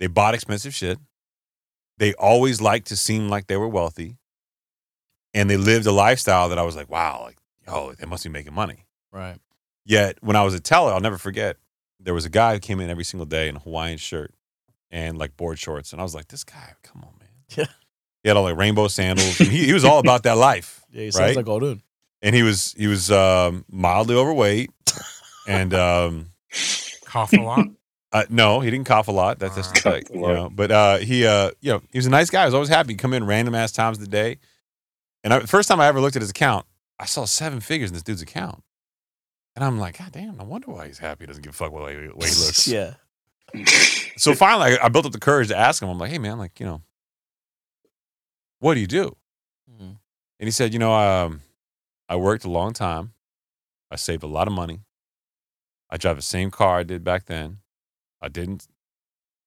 they 0.00 0.06
bought 0.06 0.34
expensive 0.34 0.74
shit. 0.74 0.98
They 1.98 2.12
always 2.14 2.60
liked 2.60 2.88
to 2.88 2.96
seem 2.96 3.28
like 3.28 3.46
they 3.46 3.56
were 3.56 3.68
wealthy, 3.68 4.16
and 5.32 5.48
they 5.48 5.56
lived 5.56 5.86
a 5.86 5.92
lifestyle 5.92 6.48
that 6.48 6.58
I 6.58 6.62
was 6.62 6.76
like, 6.76 6.90
wow, 6.90 7.22
like 7.24 7.38
oh, 7.68 7.92
they 7.94 8.06
must 8.06 8.24
be 8.24 8.30
making 8.30 8.52
money. 8.54 8.84
Right. 9.12 9.38
Yet 9.86 10.18
when 10.22 10.36
I 10.36 10.42
was 10.42 10.54
a 10.54 10.60
teller, 10.60 10.92
I'll 10.92 11.00
never 11.00 11.18
forget, 11.18 11.56
there 12.00 12.14
was 12.14 12.24
a 12.24 12.30
guy 12.30 12.54
who 12.54 12.60
came 12.60 12.80
in 12.80 12.90
every 12.90 13.04
single 13.04 13.26
day 13.26 13.48
in 13.48 13.56
a 13.56 13.58
Hawaiian 13.60 13.98
shirt 13.98 14.34
and 14.90 15.16
like 15.18 15.36
board 15.36 15.58
shorts. 15.58 15.92
And 15.92 16.00
I 16.00 16.04
was 16.04 16.14
like, 16.14 16.28
this 16.28 16.42
guy, 16.44 16.72
come 16.82 17.02
on, 17.04 17.12
man. 17.18 17.28
Yeah. 17.56 17.66
He 18.22 18.28
had 18.28 18.36
all 18.38 18.44
like 18.44 18.56
rainbow 18.56 18.88
sandals. 18.88 19.38
and 19.40 19.50
he, 19.50 19.66
he 19.66 19.72
was 19.74 19.84
all 19.84 19.98
about 19.98 20.22
that 20.22 20.38
life. 20.38 20.82
Yeah, 20.90 21.02
he 21.04 21.10
sounds 21.10 21.36
Right? 21.36 21.36
like 21.36 21.44
Odun. 21.46 21.82
And 22.24 22.34
he 22.34 22.42
was 22.42 22.74
he 22.76 22.86
was 22.88 23.10
um, 23.12 23.64
mildly 23.70 24.16
overweight. 24.16 24.70
And 25.46 25.72
um, 25.74 26.30
Cough 27.04 27.32
a 27.34 27.40
lot. 27.40 27.66
uh, 28.12 28.24
no, 28.30 28.60
he 28.60 28.70
didn't 28.70 28.86
cough 28.86 29.08
a 29.08 29.12
lot. 29.12 29.38
That's 29.38 29.54
just 29.56 29.74
Cough 29.74 29.84
like, 29.84 30.08
you 30.10 30.20
know, 30.20 30.48
but 30.50 30.70
uh, 30.72 30.96
he 30.96 31.26
uh, 31.26 31.50
you 31.60 31.72
know, 31.72 31.82
he 31.92 31.98
was 31.98 32.06
a 32.06 32.10
nice 32.10 32.30
guy. 32.30 32.42
I 32.42 32.44
was 32.46 32.54
always 32.54 32.70
happy. 32.70 32.94
He'd 32.94 32.98
come 32.98 33.12
in 33.12 33.26
random 33.26 33.54
ass 33.54 33.72
times 33.72 33.98
of 33.98 34.04
the 34.04 34.10
day. 34.10 34.38
And 35.22 35.32
I, 35.34 35.38
the 35.38 35.46
first 35.46 35.68
time 35.68 35.80
I 35.80 35.86
ever 35.86 36.00
looked 36.00 36.16
at 36.16 36.22
his 36.22 36.30
account, 36.30 36.66
I 36.98 37.04
saw 37.04 37.24
seven 37.26 37.60
figures 37.60 37.90
in 37.90 37.94
this 37.94 38.02
dude's 38.02 38.22
account. 38.22 38.62
And 39.54 39.64
I'm 39.64 39.78
like, 39.78 39.98
God 39.98 40.12
damn, 40.12 40.40
I 40.40 40.44
wonder 40.44 40.70
why 40.70 40.86
he's 40.86 40.98
happy. 40.98 41.24
He 41.24 41.26
doesn't 41.26 41.42
give 41.42 41.52
a 41.52 41.56
fuck 41.56 41.72
what 41.72 41.84
way, 41.84 41.96
way 41.96 42.04
he 42.06 42.08
looks. 42.18 42.66
yeah. 42.76 42.94
So 44.16 44.34
finally, 44.34 44.78
I, 44.78 44.86
I 44.86 44.88
built 44.88 45.06
up 45.06 45.12
the 45.12 45.20
courage 45.20 45.48
to 45.48 45.56
ask 45.56 45.82
him. 45.82 45.88
I'm 45.88 45.98
like, 45.98 46.10
hey, 46.10 46.18
man, 46.18 46.38
like, 46.38 46.58
you 46.58 46.66
know, 46.66 46.80
what 48.60 48.74
do 48.74 48.80
you 48.80 48.86
do? 48.86 49.14
Mhm. 49.70 49.96
And 50.40 50.46
he 50.46 50.50
said, 50.50 50.72
you 50.72 50.78
know, 50.78 50.92
um, 50.92 51.40
I 52.08 52.16
worked 52.16 52.44
a 52.44 52.50
long 52.50 52.72
time. 52.72 53.12
I 53.90 53.96
saved 53.96 54.22
a 54.22 54.28
lot 54.28 54.46
of 54.48 54.54
money. 54.54 54.80
I 55.90 55.96
drive 55.96 56.16
the 56.16 56.22
same 56.22 56.50
car 56.50 56.78
I 56.78 56.82
did 56.82 57.04
back 57.04 57.26
then. 57.26 57.58
I 58.20 58.28
didn't 58.28 58.66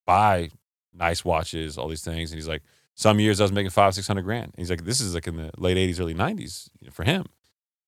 buy 0.06 0.50
nice 0.92 1.24
watches, 1.24 1.76
all 1.76 1.88
these 1.88 2.02
things. 2.04 2.30
And 2.30 2.38
he's 2.38 2.48
like, 2.48 2.62
some 2.94 3.20
years 3.20 3.40
I 3.40 3.44
was 3.44 3.52
making 3.52 3.70
five, 3.70 3.94
six 3.94 4.06
hundred 4.06 4.22
grand. 4.22 4.46
And 4.46 4.54
he's 4.56 4.70
like, 4.70 4.84
this 4.84 5.00
is 5.00 5.14
like 5.14 5.26
in 5.26 5.36
the 5.36 5.50
late 5.58 5.76
80s, 5.76 6.00
early 6.00 6.14
90s 6.14 6.68
for 6.90 7.04
him. 7.04 7.26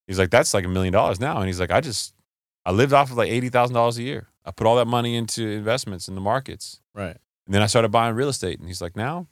He's 0.07 0.18
like, 0.18 0.31
that's 0.31 0.53
like 0.55 0.64
a 0.64 0.68
million 0.68 0.93
dollars 0.93 1.21
now. 1.21 1.39
And 1.39 1.47
he's 1.47 1.61
like, 1.61 1.71
I 1.71 1.81
just, 1.81 2.14
I 2.64 2.73
lived 2.73 2.93
off 2.93 3.11
of 3.11 3.16
like 3.16 3.31
$80,000 3.31 3.99
a 3.99 4.03
year. 4.03 4.29
I 4.45 4.51
put 4.51 4.66
all 4.66 4.77
that 4.77 4.87
money 4.87 5.16
into 5.16 5.47
investments 5.49 6.09
in 6.09 6.14
the 6.14 6.21
markets. 6.21 6.81
Right. 6.95 7.16
And 7.47 7.55
then 7.55 7.62
I 7.62 7.66
started 7.66 7.91
buying 7.91 8.14
real 8.14 8.29
estate. 8.29 8.59
And 8.59 8.68
he's 8.68 8.83
like, 8.83 8.97
now 8.97 9.27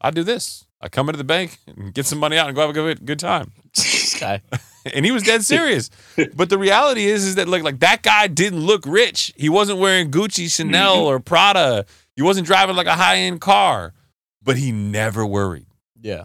I 0.00 0.10
do 0.10 0.24
this. 0.24 0.66
I 0.80 0.88
come 0.88 1.08
into 1.08 1.18
the 1.18 1.24
bank 1.24 1.58
and 1.66 1.94
get 1.94 2.06
some 2.06 2.18
money 2.18 2.36
out 2.36 2.48
and 2.48 2.56
go 2.56 2.62
have 2.62 2.70
a 2.70 2.72
good, 2.72 3.06
good 3.06 3.18
time. 3.18 3.52
guy. 4.22 4.42
And 4.94 5.04
he 5.04 5.12
was 5.12 5.22
dead 5.22 5.44
serious. 5.44 5.90
but 6.34 6.50
the 6.50 6.58
reality 6.58 7.04
is, 7.04 7.24
is 7.24 7.36
that 7.36 7.46
like, 7.46 7.62
like 7.62 7.78
that 7.80 8.02
guy 8.02 8.26
didn't 8.26 8.58
look 8.58 8.84
rich. 8.84 9.32
He 9.36 9.48
wasn't 9.48 9.78
wearing 9.78 10.10
Gucci, 10.10 10.50
Chanel, 10.52 10.96
Mhm. 10.96 11.06
or 11.06 11.20
Prada. 11.20 11.86
He 12.16 12.22
wasn't 12.22 12.48
driving 12.48 12.74
like 12.74 12.88
a 12.88 12.96
high 12.96 13.18
end 13.18 13.40
car, 13.40 13.94
but 14.42 14.56
he 14.56 14.72
never 14.72 15.24
worried. 15.24 15.66
Yeah. 16.00 16.24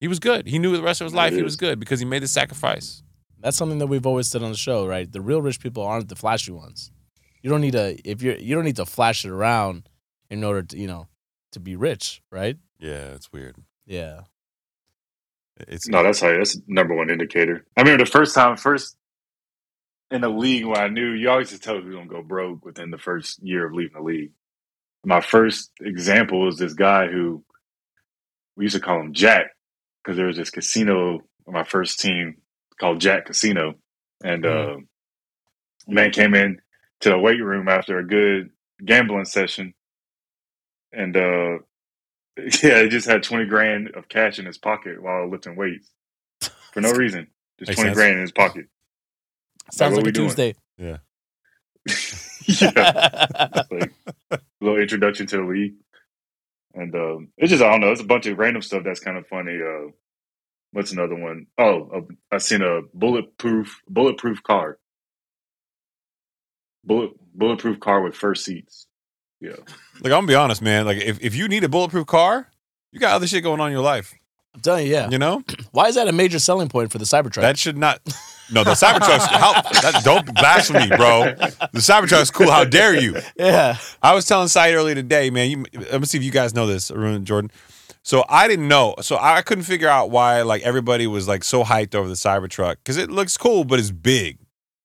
He 0.00 0.08
was 0.08 0.18
good. 0.18 0.48
He 0.48 0.58
knew 0.58 0.76
the 0.76 0.82
rest 0.82 1.00
of 1.00 1.04
his 1.04 1.14
life 1.14 1.32
he 1.34 1.42
was 1.44 1.54
good 1.54 1.78
because 1.78 2.00
he 2.00 2.04
made 2.04 2.24
the 2.24 2.26
sacrifice. 2.28 3.04
That's 3.38 3.56
something 3.56 3.78
that 3.78 3.86
we've 3.86 4.06
always 4.06 4.26
said 4.26 4.42
on 4.42 4.50
the 4.50 4.56
show, 4.58 4.84
right? 4.84 5.06
The 5.10 5.20
real 5.20 5.40
rich 5.40 5.60
people 5.60 5.84
aren't 5.84 6.08
the 6.08 6.16
flashy 6.16 6.50
ones. 6.50 6.90
You 7.42 7.48
don't 7.50 7.60
need 7.60 7.72
to 7.74 7.96
if 8.04 8.22
you're 8.22 8.34
you 8.38 8.56
don't 8.56 8.64
need 8.64 8.76
to 8.82 8.86
flash 8.86 9.24
it 9.24 9.30
around 9.30 9.88
in 10.30 10.42
order 10.42 10.62
to, 10.64 10.76
you 10.76 10.88
know, 10.88 11.06
to 11.52 11.60
be 11.60 11.76
rich, 11.76 12.22
right? 12.32 12.56
Yeah, 12.80 13.14
it's 13.14 13.32
weird. 13.32 13.54
Yeah. 13.86 14.22
It's 15.66 15.88
No, 15.88 16.02
that's 16.02 16.20
how 16.20 16.36
that's 16.36 16.54
the 16.54 16.62
number 16.68 16.94
one 16.94 17.10
indicator. 17.10 17.64
I 17.76 17.80
remember 17.80 18.04
the 18.04 18.10
first 18.10 18.34
time, 18.34 18.56
first 18.56 18.96
in 20.10 20.20
the 20.20 20.28
league 20.28 20.64
when 20.64 20.78
I 20.78 20.88
knew 20.88 21.12
you 21.12 21.28
always 21.30 21.50
just 21.50 21.62
tell 21.62 21.80
who's 21.80 21.94
gonna 21.94 22.06
go 22.06 22.22
broke 22.22 22.64
within 22.64 22.90
the 22.90 22.98
first 22.98 23.42
year 23.42 23.66
of 23.66 23.74
leaving 23.74 23.94
the 23.94 24.02
league. 24.02 24.32
My 25.04 25.20
first 25.20 25.70
example 25.80 26.44
was 26.44 26.58
this 26.58 26.74
guy 26.74 27.08
who 27.08 27.44
we 28.56 28.64
used 28.64 28.76
to 28.76 28.80
call 28.80 29.00
him 29.00 29.12
Jack 29.12 29.46
because 30.02 30.16
there 30.16 30.26
was 30.26 30.36
this 30.36 30.50
casino 30.50 31.20
on 31.46 31.54
my 31.54 31.64
first 31.64 32.00
team 32.00 32.36
called 32.80 33.00
Jack 33.00 33.26
Casino, 33.26 33.74
and 34.22 34.46
uh, 34.46 34.76
man 35.86 36.10
came 36.10 36.34
in 36.34 36.60
to 37.00 37.10
the 37.10 37.18
weight 37.18 37.42
room 37.42 37.68
after 37.68 37.98
a 37.98 38.06
good 38.06 38.50
gambling 38.84 39.24
session, 39.24 39.74
and 40.92 41.16
uh, 41.16 41.58
yeah, 42.62 42.82
he 42.82 42.88
just 42.88 43.06
had 43.08 43.22
twenty 43.22 43.46
grand 43.46 43.90
of 43.94 44.08
cash 44.08 44.38
in 44.38 44.46
his 44.46 44.58
pocket 44.58 45.02
while 45.02 45.28
lifting 45.28 45.56
weights 45.56 45.90
for 46.72 46.80
no 46.80 46.92
reason. 46.94 47.28
Just 47.58 47.70
Makes 47.70 47.76
twenty 47.80 47.88
sense. 47.90 47.96
grand 47.96 48.14
in 48.16 48.20
his 48.22 48.32
pocket. 48.32 48.66
Sounds 49.70 49.92
what 49.94 49.98
like 49.98 50.04
a 50.04 50.08
we 50.08 50.12
doing? 50.12 50.28
Tuesday. 50.28 50.54
yeah. 50.78 50.98
yeah, 52.46 53.62
like 53.70 53.92
a 54.30 54.38
little 54.60 54.78
introduction 54.80 55.26
to 55.26 55.36
the 55.38 55.42
league, 55.42 55.74
and 56.74 56.94
um, 56.94 57.28
it's 57.38 57.50
just 57.50 57.62
I 57.62 57.70
don't 57.70 57.80
know. 57.80 57.92
It's 57.92 58.00
a 58.00 58.04
bunch 58.04 58.26
of 58.26 58.38
random 58.38 58.62
stuff 58.62 58.82
that's 58.84 59.00
kind 59.00 59.16
of 59.16 59.26
funny. 59.28 59.58
Uh, 59.60 59.90
what's 60.72 60.92
another 60.92 61.14
one? 61.14 61.46
Oh, 61.56 61.90
uh, 61.94 62.00
I 62.34 62.38
seen 62.38 62.62
a 62.62 62.80
bulletproof 62.92 63.80
bulletproof 63.88 64.42
car. 64.42 64.78
Bullet 66.84 67.12
bulletproof 67.34 67.80
car 67.80 68.02
with 68.02 68.14
first 68.14 68.44
seats. 68.44 68.86
Yeah, 69.40 69.52
Like 70.00 70.04
I'm 70.04 70.10
gonna 70.10 70.26
be 70.26 70.34
honest, 70.34 70.62
man. 70.62 70.84
Like 70.86 70.98
if, 70.98 71.20
if 71.20 71.34
you 71.34 71.48
need 71.48 71.62
a 71.64 71.68
bulletproof 71.68 72.06
car, 72.06 72.48
you 72.92 72.98
got 72.98 73.12
other 73.12 73.26
shit 73.26 73.42
going 73.42 73.60
on 73.60 73.68
in 73.68 73.72
your 73.72 73.82
life. 73.82 74.14
I'm 74.54 74.60
telling 74.60 74.86
you, 74.86 74.92
yeah. 74.92 75.08
You 75.08 75.18
know? 75.18 75.42
Why 75.72 75.86
is 75.86 75.94
that 75.94 76.08
a 76.08 76.12
major 76.12 76.38
selling 76.38 76.68
point 76.68 76.90
for 76.90 76.98
the 76.98 77.04
Cybertruck? 77.04 77.42
That 77.42 77.58
should 77.58 77.78
not 77.78 78.00
No, 78.50 78.64
the 78.64 78.72
Cybertruck's 78.72 79.26
how 79.30 79.52
that 79.82 80.02
don't 80.04 80.34
blasphemy, 80.34 80.88
bro. 80.88 81.34
The 81.72 81.78
Cybertruck's 81.80 82.30
cool. 82.30 82.50
How 82.50 82.64
dare 82.64 82.98
you? 82.98 83.16
yeah. 83.36 83.76
I 84.02 84.14
was 84.14 84.26
telling 84.26 84.48
Saeed 84.48 84.74
earlier 84.74 84.94
today, 84.94 85.30
man. 85.30 85.50
You, 85.50 85.64
let 85.92 86.00
me 86.00 86.06
see 86.06 86.18
if 86.18 86.24
you 86.24 86.32
guys 86.32 86.54
know 86.54 86.66
this, 86.66 86.90
Arun 86.90 87.14
and 87.14 87.26
Jordan. 87.26 87.50
So 88.02 88.24
I 88.28 88.48
didn't 88.48 88.68
know. 88.68 88.94
So 89.02 89.18
I 89.20 89.42
couldn't 89.42 89.64
figure 89.64 89.88
out 89.88 90.10
why 90.10 90.42
like 90.42 90.62
everybody 90.62 91.06
was 91.06 91.28
like 91.28 91.44
so 91.44 91.62
hyped 91.62 91.94
over 91.94 92.08
the 92.08 92.14
Cybertruck 92.14 92.76
because 92.76 92.96
it 92.96 93.10
looks 93.10 93.36
cool, 93.36 93.64
but 93.64 93.78
it's 93.78 93.90
big. 93.90 94.38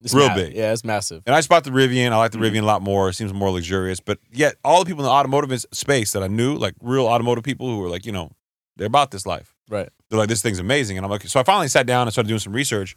It's 0.04 0.14
Real 0.14 0.28
ma- 0.28 0.36
big. 0.36 0.54
Yeah, 0.54 0.74
it's 0.74 0.84
massive. 0.84 1.24
And 1.26 1.34
I 1.34 1.40
just 1.40 1.48
bought 1.50 1.64
the 1.64 1.72
Rivian. 1.72 2.12
I 2.12 2.18
like 2.18 2.32
the 2.32 2.38
Mhm. 2.38 2.52
Rivian 2.52 2.62
a 2.64 2.66
lot 2.66 2.82
more. 2.82 3.10
It 3.10 3.14
seems 3.14 3.34
more 3.34 3.50
luxurious. 3.52 4.00
But 4.02 4.20
yet, 4.32 4.56
all 4.64 4.84
the 4.84 4.86
people 4.86 5.02
in 5.04 5.06
the 5.06 5.12
automotive 5.12 5.66
space 5.72 6.12
that 6.12 6.22
I 6.22 6.28
knew, 6.28 6.56
like 6.56 6.76
real 6.82 7.08
automotive 7.08 7.44
people 7.44 7.68
who 7.68 7.78
were 7.80 7.90
like, 7.90 8.06
you 8.06 8.12
know, 8.12 8.32
they're 8.76 8.88
about 8.88 9.12
this 9.12 9.26
life. 9.26 9.56
Right. 9.70 9.90
They're 10.10 10.20
like, 10.20 10.30
this 10.30 10.42
thing's 10.42 10.60
amazing. 10.60 10.98
And 10.98 11.06
I'm 11.06 11.10
like, 11.10 11.26
so 11.28 11.40
I 11.40 11.44
finally 11.44 11.70
sat 11.70 11.86
down 11.88 12.08
and 12.08 12.12
started 12.12 12.28
doing 12.28 12.40
some 12.40 12.54
research. 12.54 12.96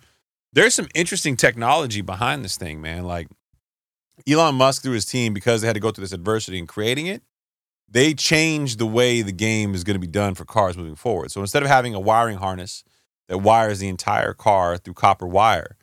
There's 0.53 0.75
some 0.75 0.89
interesting 0.95 1.37
technology 1.37 2.01
behind 2.01 2.45
this 2.45 2.57
thing, 2.57 2.81
man. 2.81 3.05
Like 3.05 3.29
Elon 4.29 4.55
Musk 4.57 4.83
through 4.83 4.93
his 4.95 5.05
team, 5.05 5.33
because 5.33 5.61
they 5.61 5.67
had 5.69 5.75
to 5.75 5.81
go 5.81 5.91
through 5.93 6.03
this 6.05 6.13
adversity 6.13 6.59
in 6.59 6.67
creating 6.67 7.07
it, 7.07 7.23
they 7.89 8.15
changed 8.15 8.79
the 8.79 8.87
way 8.87 9.23
the 9.23 9.33
game 9.33 9.75
is 9.75 9.85
going 9.85 9.95
to 9.95 10.01
be 10.01 10.07
done 10.09 10.35
for 10.35 10.45
cars 10.45 10.77
moving 10.77 10.97
forward. 10.97 11.31
So 11.31 11.41
instead 11.41 11.63
of 11.63 11.69
having 11.69 11.95
a 11.95 12.01
wiring 12.01 12.39
harness 12.39 12.83
that 13.29 13.39
wires 13.39 13.79
the 13.79 13.89
entire 13.89 14.33
car 14.33 14.77
through 14.77 14.95
copper 14.95 15.27
wire, 15.27 15.77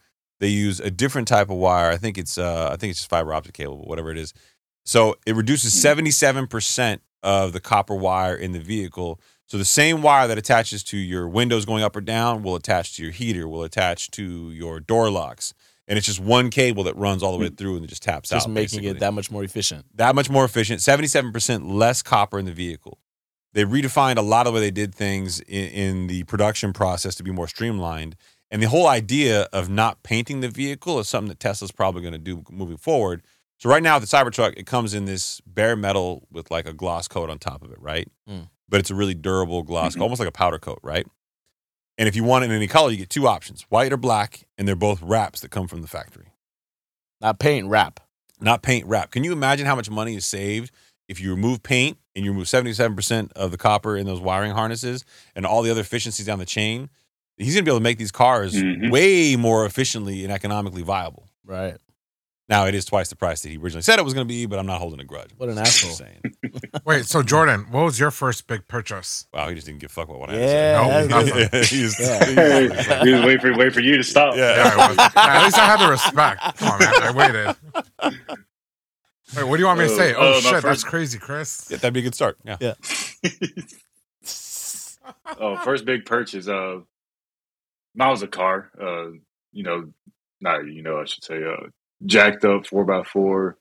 they 0.43 0.49
use 0.49 0.81
a 0.81 0.91
different 0.91 1.29
type 1.29 1.49
of 1.49 1.55
wire. 1.55 1.89
I 1.89 1.95
think 1.95 2.17
it's 2.17 2.37
uh, 2.37 2.69
I 2.69 2.75
think 2.75 2.91
it's 2.91 2.99
just 2.99 3.09
fiber 3.09 3.33
optic 3.33 3.53
cable, 3.53 3.77
but 3.77 3.87
whatever 3.87 4.11
it 4.11 4.17
is. 4.17 4.33
So 4.83 5.15
it 5.25 5.37
reduces 5.37 5.79
seventy 5.81 6.11
seven 6.11 6.47
percent 6.47 7.01
of 7.23 7.53
the 7.53 7.61
copper 7.61 7.95
wire 7.95 8.35
in 8.35 8.51
the 8.51 8.59
vehicle. 8.59 9.21
So 9.45 9.57
the 9.57 9.63
same 9.63 10.01
wire 10.01 10.27
that 10.27 10.37
attaches 10.37 10.83
to 10.85 10.97
your 10.97 11.29
windows 11.29 11.63
going 11.63 11.81
up 11.81 11.95
or 11.95 12.01
down 12.01 12.43
will 12.43 12.55
attach 12.55 12.97
to 12.97 13.03
your 13.03 13.13
heater, 13.13 13.47
will 13.47 13.63
attach 13.63 14.11
to 14.11 14.51
your 14.51 14.81
door 14.81 15.09
locks, 15.09 15.53
and 15.87 15.97
it's 15.97 16.07
just 16.07 16.19
one 16.19 16.49
cable 16.49 16.83
that 16.83 16.97
runs 16.97 17.23
all 17.23 17.31
the 17.31 17.37
way 17.37 17.49
through 17.49 17.77
and 17.77 17.85
it 17.85 17.87
just 17.87 18.03
taps 18.03 18.29
Just 18.29 18.47
out. 18.47 18.51
making 18.51 18.79
basically 18.79 18.87
it 18.89 18.99
that 18.99 19.13
much 19.13 19.31
more 19.31 19.45
efficient. 19.45 19.85
that 19.95 20.13
much 20.13 20.29
more 20.29 20.43
efficient, 20.43 20.81
77% 20.81 21.71
less 21.71 22.01
copper 22.01 22.37
in 22.37 22.45
the 22.45 22.51
vehicle. 22.51 22.99
They 23.53 23.63
redefined 23.63 24.17
a 24.17 24.21
lot 24.21 24.47
of 24.47 24.53
the 24.53 24.59
way 24.59 24.65
they 24.65 24.71
did 24.71 24.93
things 24.93 25.39
in, 25.41 25.67
in 25.69 26.07
the 26.07 26.23
production 26.23 26.73
process 26.73 27.15
to 27.15 27.23
be 27.23 27.31
more 27.31 27.47
streamlined. 27.47 28.15
And 28.53 28.61
the 28.61 28.69
whole 28.69 28.85
idea 28.85 29.47
of 29.51 29.67
not 29.67 30.03
painting 30.03 30.41
the 30.41 30.47
vehicle 30.47 30.99
is 30.99 31.09
something 31.09 31.29
that 31.29 31.39
Tesla's 31.39 31.71
probably 31.71 32.03
going 32.03 32.13
to 32.13 32.19
do 32.19 32.43
moving 32.51 32.77
forward. 32.77 33.23
So 33.57 33.67
right 33.67 33.81
now, 33.81 33.97
the 33.97 34.05
Cybertruck, 34.05 34.53
it 34.57 34.67
comes 34.67 34.93
in 34.93 35.05
this 35.05 35.41
bare 35.47 35.75
metal 35.75 36.27
with 36.31 36.51
like 36.51 36.67
a 36.67 36.73
gloss 36.73 37.07
coat 37.07 37.31
on 37.31 37.39
top 37.39 37.63
of 37.63 37.71
it, 37.71 37.81
right? 37.81 38.07
Mm. 38.29 38.49
But 38.69 38.79
it's 38.79 38.91
a 38.91 38.95
really 38.95 39.15
durable 39.15 39.63
gloss, 39.63 39.97
almost 39.99 40.19
like 40.19 40.29
a 40.29 40.33
powder 40.33 40.59
coat, 40.59 40.77
right? 40.83 41.07
And 41.97 42.07
if 42.07 42.15
you 42.15 42.23
want 42.23 42.43
it 42.43 42.51
in 42.51 42.55
any 42.55 42.67
color, 42.67 42.91
you 42.91 42.97
get 42.97 43.09
two 43.09 43.27
options: 43.27 43.63
white 43.69 43.91
or 43.91 43.97
black, 43.97 44.45
and 44.55 44.67
they're 44.67 44.75
both 44.75 45.01
wraps 45.01 45.41
that 45.41 45.49
come 45.49 45.67
from 45.67 45.81
the 45.81 45.87
factory 45.87 46.27
Not 47.21 47.39
paint, 47.39 47.67
wrap. 47.67 48.01
not 48.39 48.61
paint 48.61 48.85
wrap. 48.85 49.09
Can 49.09 49.23
you 49.23 49.31
imagine 49.31 49.65
how 49.65 49.75
much 49.75 49.89
money 49.89 50.15
is 50.15 50.27
saved 50.27 50.71
if 51.07 51.19
you 51.19 51.31
remove 51.31 51.63
paint 51.63 51.97
and 52.15 52.23
you 52.23 52.29
remove 52.29 52.45
77% 52.45 53.31
of 53.31 53.49
the 53.49 53.57
copper 53.57 53.97
in 53.97 54.05
those 54.05 54.21
wiring 54.21 54.51
harnesses 54.51 55.05
and 55.35 55.43
all 55.43 55.63
the 55.63 55.71
other 55.71 55.81
efficiencies 55.81 56.27
down 56.27 56.37
the 56.37 56.45
chain? 56.45 56.91
He's 57.37 57.55
going 57.55 57.63
to 57.65 57.69
be 57.69 57.71
able 57.71 57.79
to 57.79 57.83
make 57.83 57.97
these 57.97 58.11
cars 58.11 58.53
Mhm. 58.53 58.91
way 58.91 59.35
more 59.35 59.65
efficiently 59.65 60.23
and 60.23 60.31
economically 60.31 60.83
viable. 60.83 61.27
Right. 61.45 61.77
Now, 62.49 62.65
it 62.67 62.75
is 62.75 62.83
twice 62.85 63.07
the 63.09 63.15
price 63.15 63.41
that 63.41 63.49
he 63.49 63.57
originally 63.57 63.81
said 63.81 63.97
it 63.99 64.05
was 64.05 64.13
going 64.13 64.27
to 64.27 64.31
be, 64.31 64.45
but 64.45 64.59
I'm 64.59 64.65
not 64.65 64.79
holding 64.79 64.99
a 64.99 65.05
grudge. 65.05 65.29
What 65.37 65.47
an 65.49 65.57
asshole. 65.57 65.91
saying. 65.93 66.21
Wait, 66.85 67.05
so 67.05 67.23
Jordan, 67.23 67.67
what 67.71 67.85
was 67.85 67.97
your 67.99 68.11
first 68.11 68.47
big 68.47 68.67
purchase? 68.67 69.25
Wow, 69.33 69.47
he 69.47 69.55
just 69.55 69.65
didn't 69.65 69.79
give 69.79 69.89
a 69.91 69.93
fuck 69.93 70.09
about 70.09 70.19
what 70.19 70.29
I 70.29 70.37
Yeah, 70.39 71.07
No, 71.09 71.21
to 71.23 71.27
say. 71.27 71.39
that's- 71.43 71.69
He 71.71 71.79
just- 71.79 71.99
Yeah. 71.99 72.25
he 72.25 72.33
Hey, 72.35 72.67
just- 72.67 72.89
like- 72.89 73.01
he 73.07 73.13
was 73.13 73.21
waiting 73.21 73.39
for 73.39 73.57
wait 73.57 73.73
for 73.73 73.79
you 73.79 73.97
to 73.97 74.03
stop. 74.03 74.35
Yeah. 74.35 74.55
Yeah, 74.57 74.93
Yeah, 74.93 75.37
at 75.37 75.43
least 75.45 75.57
I 75.57 75.65
had 75.65 75.79
the 75.79 75.89
respect. 75.89 76.57
Come 76.57 76.69
on, 76.69 76.79
man. 76.79 76.93
I 77.01 77.11
waited. 77.11 77.55
Wait, 79.35 79.43
what 79.47 79.55
do 79.55 79.61
you 79.61 79.65
want 79.67 79.79
me 79.79 79.87
to 79.87 79.95
say? 79.95 80.13
uh, 80.13 80.17
Oh 80.19 80.33
my 80.43 80.51
shit, 80.51 80.61
that's 80.63 80.83
crazy, 80.83 81.17
Chris. 81.17 81.65
Yeah, 81.69 81.77
that'd 81.77 81.93
be 81.93 82.01
a 82.01 82.03
good 82.03 82.13
start. 82.13 82.37
Yeah. 82.45 82.57
oh, 85.39 85.55
first 85.63 85.85
big 85.85 86.05
purchase. 86.05 86.47
Uh, 86.47 86.79
mine 87.95 88.09
was 88.09 88.23
a 88.23 88.27
car. 88.27 88.69
Uh, 88.79 89.11
you 89.51 89.63
know, 89.63 89.91
not 90.41 90.65
you 90.67 90.81
know, 90.83 90.99
I 90.99 91.05
should 91.05 91.23
say, 91.23 91.43
uh, 91.43 91.67
jacked 92.05 92.43
up 92.45 92.65
four 92.67 92.91
x 92.93 93.09
four 93.09 93.57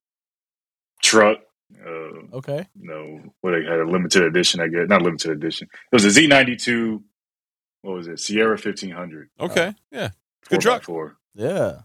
truck. 1.03 1.39
Uh, 1.75 2.37
Okay. 2.37 2.67
you 2.79 2.89
know, 2.89 3.21
what 3.41 3.53
they 3.53 3.65
had 3.65 3.81
a 3.81 3.85
limited 3.87 4.23
edition. 4.25 4.61
I 4.61 4.69
guess 4.69 4.89
not 4.89 5.03
limited 5.03 5.31
edition. 5.31 5.69
It 5.91 5.95
was 5.95 6.05
a 6.05 6.11
Z 6.11 6.27
ninety 6.27 6.57
two. 6.57 7.03
What 7.83 7.95
was 7.95 8.09
it? 8.09 8.21
Sierra 8.21 8.57
fifteen 8.59 8.91
hundred. 8.91 9.31
Okay. 9.41 9.75
Yeah. 9.91 10.11
Good 10.49 10.61
truck. 10.61 10.83
Four. 10.83 11.17
Yeah. 11.35 11.81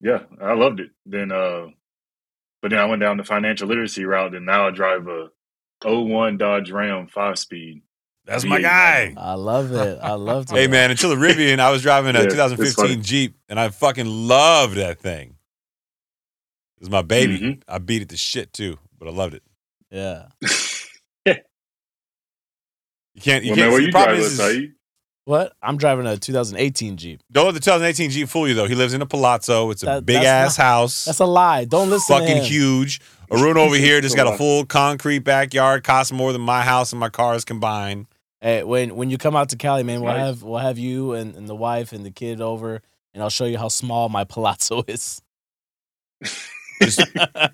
Yeah, 0.00 0.20
I 0.40 0.54
loved 0.54 0.78
it. 0.80 0.90
Then, 1.06 1.32
uh, 1.32 1.66
but 2.62 2.70
then 2.70 2.78
I 2.78 2.84
went 2.84 3.02
down 3.02 3.16
the 3.16 3.24
financial 3.24 3.66
literacy 3.68 4.04
route, 4.04 4.34
and 4.34 4.46
now 4.46 4.68
I 4.68 4.70
drive 4.70 5.08
a 5.08 5.28
01 5.82 6.36
Dodge 6.38 6.70
Ram 6.70 7.08
five 7.08 7.36
speed. 7.38 7.82
That's 8.28 8.44
my 8.44 8.60
guy. 8.60 9.14
I 9.16 9.34
love 9.34 9.72
it. 9.72 9.98
I 10.02 10.12
love 10.12 10.44
it. 10.44 10.50
Hey 10.56 10.66
man, 10.68 10.90
until 10.90 11.10
the 11.10 11.16
Rivian, 11.16 11.58
I 11.58 11.70
was 11.70 11.82
driving 11.82 12.14
a 12.14 12.20
Yeah, 12.20 12.28
2015. 12.28 13.02
Jeep, 13.02 13.36
and 13.48 13.58
I 13.58 13.70
fucking 13.70 14.06
loved 14.06 14.74
that 14.76 15.00
thing. 15.00 15.30
It 16.76 16.80
was 16.80 16.90
my 16.90 17.02
baby. 17.02 17.38
Mhm. 17.40 17.62
I 17.66 17.78
beat 17.78 18.02
it 18.02 18.10
to 18.10 18.16
shit 18.16 18.52
too, 18.52 18.78
but 18.98 19.08
I 19.08 19.10
loved 19.12 19.34
it. 19.34 19.42
Yeah. 19.90 20.26
You 23.14 23.22
can't. 23.22 23.44
You 23.44 23.50
well, 23.52 23.56
can't. 23.56 23.66
man, 23.66 23.70
where 23.72 23.80
see, 23.80 23.86
you 23.86 23.90
the 23.90 23.92
problem 23.92 24.16
drive, 24.16 24.26
is, 24.26 24.38
is 24.40 24.68
What? 25.24 25.52
I'm 25.60 25.76
driving 25.76 26.06
a 26.06 26.16
2018 26.16 26.96
Jeep. 26.96 27.20
don't 27.32 27.46
let 27.46 27.54
the 27.54 27.60
2018 27.60 28.10
Jeep 28.10 28.28
fool 28.28 28.46
you 28.46 28.54
though. 28.54 28.66
He 28.66 28.76
lives 28.76 28.94
in 28.94 29.02
a 29.02 29.06
palazzo. 29.06 29.70
It's 29.70 29.82
a 29.82 29.86
That- 29.86 30.06
big 30.06 30.22
that's 30.22 30.26
ass 30.26 30.56
house. 30.56 31.04
That's 31.06 31.18
a 31.18 31.24
lie. 31.26 31.64
Don't 31.64 31.90
listen 31.90 32.14
to 32.14 32.20
fucking 32.20 32.36
him. 32.38 32.44
huge. 32.44 33.00
Arun 33.30 33.56
over 33.58 33.74
here 33.86 34.00
just 34.00 34.14
got 34.14 34.32
a 34.32 34.36
full 34.36 34.64
concrete 34.66 35.20
backyard. 35.20 35.82
Costs 35.82 36.12
more 36.12 36.32
than 36.32 36.42
my 36.42 36.62
house 36.62 36.92
and 36.92 37.00
my 37.00 37.08
cars 37.08 37.44
combined. 37.44 38.06
Hey, 38.40 38.62
when 38.62 38.94
when 38.96 39.10
you 39.10 39.18
come 39.18 39.34
out 39.34 39.48
to 39.50 39.56
Cali, 39.56 39.82
man, 39.82 40.00
we'll 40.00 40.12
Nice. 40.12 40.26
have 40.26 40.42
we'll 40.42 40.58
have 40.58 40.78
you 40.78 41.12
and, 41.14 41.34
and 41.34 41.48
the 41.48 41.56
wife 41.56 41.92
and 41.92 42.04
the 42.06 42.10
kid 42.10 42.40
over, 42.40 42.80
and 43.14 43.22
I'll 43.22 43.30
show 43.30 43.46
you 43.46 43.58
how 43.58 43.68
small 43.68 44.08
my 44.08 44.24
palazzo 44.24 44.84
is. 44.86 45.20
Just, 46.80 47.00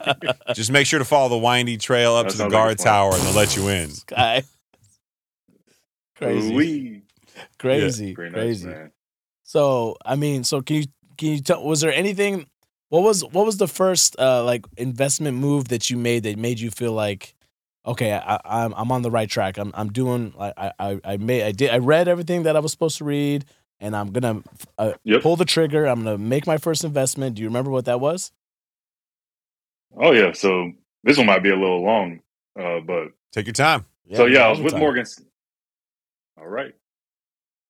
just 0.55 0.71
make 0.71 0.87
sure 0.87 0.99
to 0.99 1.05
follow 1.07 1.31
the 1.31 1.39
windy 1.39 1.79
trail 1.79 2.15
up 2.15 2.27
That 2.27 2.33
to 2.33 2.37
the 2.37 2.43
sounds 2.45 2.53
like 2.53 2.61
a 2.63 2.65
guard 2.67 2.79
tower, 2.79 3.13
and 3.15 3.23
they'll 3.23 3.33
let 3.35 3.57
you 3.57 3.69
in. 3.69 3.91
Guy. 4.07 4.43
Crazy. 6.17 6.53
Ooh-wee. 6.55 7.03
crazy. 7.59 8.15
Very 8.15 8.31
nice, 8.31 8.39
crazy. 8.39 8.67
man. 8.69 8.93
So 9.43 9.97
I 10.05 10.17
mean, 10.17 10.45
so 10.45 10.63
can 10.63 10.77
you 10.77 10.85
can 11.19 11.29
you 11.29 11.41
tell? 11.41 11.65
Was 11.65 11.81
there 11.81 11.93
anything? 11.93 12.47
What 12.91 13.03
was 13.03 13.25
what 13.25 13.45
was 13.47 13.57
the 13.57 13.67
first 13.69 14.17
uh 14.19 14.45
like 14.45 14.65
investment 14.77 15.37
move 15.39 15.69
that 15.69 15.91
you 15.91 15.97
made 15.97 16.23
that 16.25 16.39
made 16.39 16.61
you 16.61 16.71
feel 16.71 16.93
like, 16.93 17.34
okay, 17.87 18.13
I, 18.13 18.41
I'm 18.45 18.75
I'm 18.75 18.93
on 18.93 19.03
the 19.03 19.11
right 19.11 19.29
track. 19.29 19.59
I'm 19.59 19.73
I'm 19.75 19.91
doing. 19.93 20.35
I 20.39 20.73
I 20.79 21.01
I 21.05 21.17
made 21.19 21.43
I 21.45 21.53
did 21.53 21.71
I 21.71 21.79
read 21.79 22.09
everything 22.09 22.45
that 22.45 22.57
I 22.57 22.61
was 22.61 22.73
supposed 22.73 22.99
to 22.99 23.05
read, 23.05 23.45
and 23.81 23.97
I'm 23.97 24.13
gonna 24.13 24.43
uh, 24.79 24.93
Yep. 25.05 25.23
pull 25.23 25.37
the 25.37 25.45
trigger. 25.45 25.87
I'm 25.87 26.05
gonna 26.05 26.19
make 26.19 26.47
my 26.47 26.59
first 26.59 26.85
investment. 26.85 27.37
Do 27.37 27.43
you 27.43 27.49
remember 27.49 27.71
what 27.71 27.87
that 27.87 28.01
was? 28.01 28.33
Oh 29.97 30.13
yeah, 30.13 30.33
so 30.33 30.73
this 31.05 31.19
one 31.19 31.27
might 31.27 31.43
be 31.43 31.51
a 31.51 31.57
little 31.57 31.83
long, 31.85 32.21
uh, 32.59 32.81
but 32.81 33.09
Take 33.33 33.47
your 33.47 33.53
time. 33.53 33.87
so 34.15 34.27
yeah, 34.27 34.47
I 34.47 34.51
was 34.51 34.61
with 34.61 34.73
time. 34.73 34.81
Morgan. 34.81 35.05
All 36.39 36.47
right, 36.49 36.75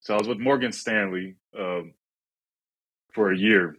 so 0.01 0.15
I 0.15 0.19
was 0.19 0.29
with 0.29 0.39
Morgan 0.39 0.73
Stanley 0.73 1.37
um, 1.59 1.95
for 3.15 3.33
a 3.33 3.39
year, 3.39 3.77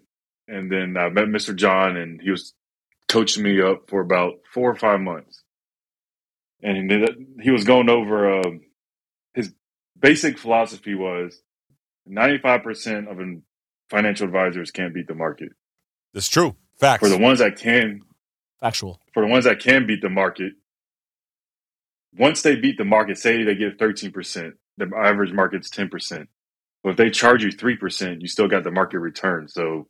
and 0.47 0.71
then 0.71 0.97
I 0.97 1.09
met 1.09 1.25
Mr. 1.27 1.55
John, 1.55 1.97
and 1.97 2.21
he 2.21 2.31
was 2.31 2.53
coaching 3.09 3.43
me 3.43 3.61
up 3.61 3.89
for 3.89 4.01
about 4.01 4.35
four 4.53 4.71
or 4.71 4.75
five 4.75 5.01
months, 5.01 5.43
and 6.65 7.39
he 7.41 7.51
was 7.51 7.63
going 7.63 7.89
over 7.89 8.39
um, 8.39 8.61
his 9.33 9.53
basic 9.99 10.37
philosophy 10.37 10.95
was 10.95 11.39
ninety 12.05 12.39
five 12.39 12.63
percent 12.63 13.07
of 13.07 13.19
financial 13.89 14.25
advisors 14.25 14.71
can't 14.71 14.93
beat 14.93 15.07
the 15.07 15.13
market. 15.13 15.49
That's 16.13 16.27
true. 16.27 16.55
Facts. 16.79 17.01
For 17.01 17.09
the 17.09 17.17
ones 17.17 17.39
that 17.39 17.57
can, 17.57 18.01
Factual. 18.59 18.99
for 19.13 19.21
the 19.23 19.29
ones 19.29 19.45
that 19.45 19.59
can 19.59 19.85
beat 19.85 20.01
the 20.01 20.09
market, 20.09 20.53
once 22.17 22.41
they 22.41 22.55
beat 22.55 22.77
the 22.77 22.85
market, 22.85 23.17
say 23.17 23.43
they 23.43 23.55
get 23.55 23.77
13%, 23.77 24.53
the 24.77 24.91
average 24.97 25.31
market's 25.31 25.69
10%. 25.69 26.27
But 26.83 26.89
if 26.91 26.97
they 26.97 27.09
charge 27.09 27.43
you 27.43 27.49
3%, 27.49 28.21
you 28.21 28.27
still 28.27 28.47
got 28.47 28.63
the 28.63 28.71
market 28.71 28.99
return. 28.99 29.47
So 29.47 29.87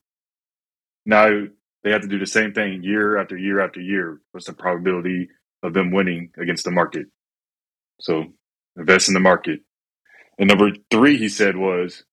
now 1.06 1.46
they 1.84 1.92
have 1.92 2.02
to 2.02 2.08
do 2.08 2.20
the 2.20 2.26
same 2.26 2.54
thing 2.54 2.84
year 2.84 3.18
after 3.18 3.38
year 3.38 3.60
after 3.60 3.80
year. 3.82 4.20
What's 4.32 4.48
the 4.48 4.54
probability 4.54 5.30
of 5.66 5.74
them 5.74 5.92
winning 5.92 6.32
against 6.38 6.66
the 6.66 6.72
market? 6.72 7.08
So 8.00 8.26
invest 8.78 9.08
in 9.08 9.14
the 9.14 9.20
market. 9.20 9.62
And 10.38 10.48
number 10.50 10.72
three, 10.92 11.18
he 11.18 11.30
said, 11.30 11.56
was 11.56 12.04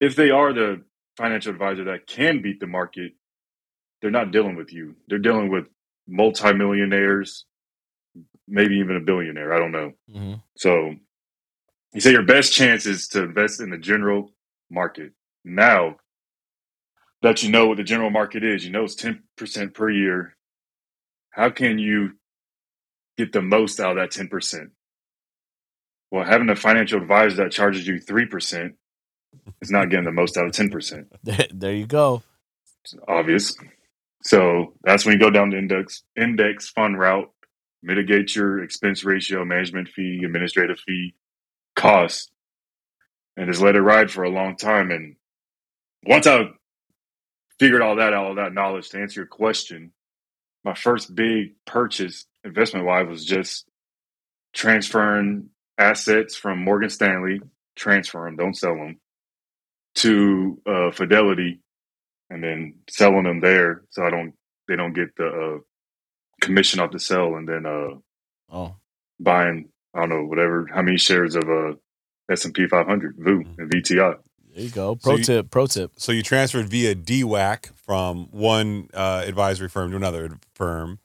if 0.00 0.16
they 0.16 0.30
are 0.30 0.52
the 0.52 0.82
financial 1.16 1.52
advisor 1.52 1.84
that 1.84 2.06
can 2.06 2.42
beat 2.42 2.60
the 2.60 2.66
market, 2.66 3.12
they're 4.00 4.10
not 4.10 4.32
dealing 4.32 4.56
with 4.56 4.72
you. 4.72 4.96
They're 5.08 5.18
dealing 5.18 5.48
with 5.50 5.66
multimillionaires, 6.06 7.44
maybe 8.46 8.76
even 8.76 8.96
a 8.96 9.00
billionaire. 9.00 9.52
I 9.54 9.58
don't 9.58 9.72
know. 9.72 9.92
hmm 10.12 10.34
So 10.56 10.94
he 11.92 12.00
said 12.00 12.12
your 12.12 12.24
best 12.24 12.52
chance 12.52 12.86
is 12.86 13.08
to 13.08 13.24
invest 13.24 13.60
in 13.60 13.70
the 13.70 13.78
general 13.78 14.32
market. 14.70 15.12
Now 15.44 15.96
that 17.22 17.42
you 17.42 17.50
know 17.50 17.66
what 17.68 17.78
the 17.78 17.84
general 17.84 18.10
market 18.10 18.44
is, 18.44 18.64
you 18.64 18.70
know 18.70 18.84
it's 18.84 18.96
10% 18.96 19.74
per 19.74 19.90
year. 19.90 20.36
How 21.30 21.50
can 21.50 21.78
you 21.78 22.12
get 23.16 23.32
the 23.32 23.42
most 23.42 23.80
out 23.80 23.96
of 23.98 24.10
that 24.10 24.10
10%? 24.10 24.70
Well, 26.10 26.24
having 26.24 26.48
a 26.50 26.56
financial 26.56 27.00
advisor 27.00 27.36
that 27.44 27.52
charges 27.52 27.86
you 27.86 28.00
3% 28.00 28.74
is 29.60 29.70
not 29.70 29.90
getting 29.90 30.04
the 30.04 30.12
most 30.12 30.36
out 30.36 30.46
of 30.46 30.52
10%. 30.52 31.06
There, 31.24 31.46
there 31.52 31.74
you 31.74 31.86
go. 31.86 32.22
It's 32.84 32.94
obvious. 33.08 33.56
So 34.22 34.74
that's 34.82 35.04
when 35.04 35.14
you 35.14 35.20
go 35.20 35.30
down 35.30 35.50
the 35.50 35.58
index 35.58 36.02
index 36.16 36.70
fund 36.70 36.98
route, 36.98 37.30
mitigate 37.82 38.34
your 38.34 38.62
expense 38.62 39.04
ratio, 39.04 39.44
management 39.44 39.88
fee, 39.88 40.22
administrative 40.24 40.78
fee, 40.80 41.14
cost, 41.74 42.30
and 43.36 43.48
just 43.48 43.62
let 43.62 43.76
it 43.76 43.82
ride 43.82 44.10
for 44.10 44.24
a 44.24 44.30
long 44.30 44.56
time. 44.56 44.90
And 44.90 45.16
once 46.04 46.26
I 46.26 46.46
figured 47.58 47.82
all 47.82 47.96
that 47.96 48.12
out, 48.12 48.26
all 48.26 48.34
that 48.36 48.54
knowledge 48.54 48.88
to 48.90 49.00
answer 49.00 49.20
your 49.20 49.26
question, 49.26 49.92
my 50.64 50.74
first 50.74 51.14
big 51.14 51.54
purchase 51.64 52.26
investment 52.46 52.86
wise 52.86 53.08
was 53.08 53.24
just 53.24 53.66
transferring 54.54 55.50
assets 55.78 56.34
from 56.36 56.62
Morgan 56.64 56.90
Stanley, 56.90 57.40
transfer 57.76 58.24
them, 58.24 58.36
don't 58.36 58.56
sell 58.56 58.74
them, 58.74 58.98
to 59.96 60.60
uh, 60.66 60.90
Fidelity, 60.90 61.60
and 62.30 62.42
then 62.42 62.74
selling 62.88 63.24
them 63.24 63.40
there, 63.40 63.82
so 63.90 64.04
I 64.04 64.10
don't 64.10 64.34
they 64.68 64.76
don't 64.76 64.94
get 64.94 65.14
the 65.16 65.26
uh, 65.26 65.58
commission 66.40 66.80
off 66.80 66.90
the 66.92 66.98
sell, 66.98 67.34
and 67.36 67.48
then 67.48 67.66
uh, 67.66 67.98
Oh, 68.50 68.76
buying 69.18 69.68
I 69.94 70.00
don't 70.00 70.08
know 70.10 70.24
whatever 70.24 70.66
how 70.72 70.82
many 70.82 70.98
shares 70.98 71.34
of 71.36 71.44
uh, 71.48 71.72
S 72.30 72.44
and 72.44 72.54
P 72.54 72.66
500 72.66 73.14
VOO 73.18 73.44
and 73.58 73.70
VTI. 73.70 74.16
there 74.54 74.62
you 74.64 74.70
go. 74.70 74.96
Pro 74.96 75.16
you- 75.16 75.24
tip. 75.24 75.50
Pro 75.50 75.66
tip. 75.66 75.92
So 75.96 76.12
you 76.12 76.22
transferred 76.22 76.68
via 76.68 76.94
DWAC 76.94 77.70
from 77.76 78.26
one 78.30 78.88
uh, 78.94 79.22
advisory 79.26 79.68
firm 79.68 79.90
to 79.92 79.96
another 79.96 80.38
firm. 80.54 80.98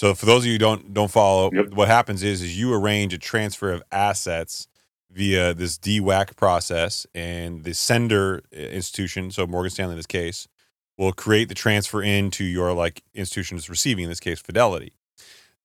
So 0.00 0.14
for 0.14 0.24
those 0.24 0.44
of 0.44 0.46
you 0.46 0.52
who 0.52 0.58
don't 0.58 0.94
don't 0.94 1.10
follow, 1.10 1.50
Yep. 1.52 1.74
what 1.74 1.88
happens 1.88 2.22
is 2.22 2.40
is 2.40 2.58
you 2.58 2.72
arrange 2.72 3.12
a 3.12 3.18
transfer 3.18 3.70
of 3.70 3.82
assets 3.92 4.66
via 5.10 5.52
this 5.52 5.76
DWAC 5.76 6.36
process, 6.36 7.06
and 7.14 7.64
the 7.64 7.74
sender 7.74 8.40
uh, 8.50 8.56
institution, 8.56 9.30
so 9.30 9.46
Morgan 9.46 9.68
Stanley 9.68 9.92
in 9.92 9.98
this 9.98 10.06
case, 10.06 10.48
will 10.96 11.12
create 11.12 11.50
the 11.50 11.54
transfer 11.54 12.02
into 12.02 12.44
your 12.44 12.72
like 12.72 13.02
institution 13.12 13.58
that's 13.58 13.68
receiving, 13.68 14.04
in 14.04 14.08
this 14.08 14.20
case 14.20 14.40
Fidelity. 14.40 14.94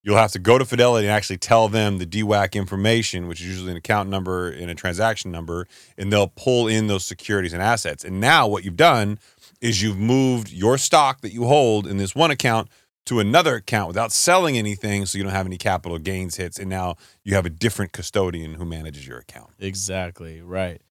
You'll 0.02 0.18
have 0.18 0.32
to 0.32 0.38
go 0.38 0.58
to 0.58 0.66
Fidelity 0.66 1.06
and 1.06 1.16
actually 1.16 1.38
tell 1.38 1.70
them 1.70 1.96
the 1.96 2.04
DWAC 2.06 2.52
information, 2.52 3.28
which 3.28 3.40
is 3.40 3.46
usually 3.46 3.70
an 3.70 3.78
account 3.78 4.10
number 4.10 4.50
and 4.50 4.70
a 4.70 4.74
transaction 4.74 5.32
number, 5.32 5.66
and 5.96 6.12
they'll 6.12 6.28
pull 6.36 6.68
in 6.68 6.88
those 6.88 7.06
securities 7.06 7.54
and 7.54 7.62
assets. 7.62 8.04
And 8.04 8.20
now 8.20 8.46
what 8.46 8.64
you've 8.64 8.76
done 8.76 9.18
is 9.62 9.80
you've 9.80 9.98
moved 9.98 10.52
your 10.52 10.76
stock 10.76 11.22
that 11.22 11.32
you 11.32 11.44
hold 11.46 11.86
in 11.86 11.96
this 11.96 12.14
one 12.14 12.30
account 12.30 12.68
to 13.06 13.20
another 13.20 13.54
account 13.56 13.88
without 13.88 14.12
selling 14.12 14.58
anything, 14.58 15.06
so 15.06 15.16
you 15.16 15.24
don't 15.24 15.32
have 15.32 15.46
any 15.46 15.58
capital 15.58 15.98
gains 15.98 16.36
hits. 16.36 16.58
And 16.58 16.68
now 16.68 16.96
you 17.24 17.34
have 17.34 17.46
a 17.46 17.50
different 17.50 17.92
custodian 17.92 18.54
who 18.54 18.64
manages 18.64 19.06
your 19.06 19.18
account. 19.18 19.50
Exactly. 19.58 20.42
Right. 20.42 20.82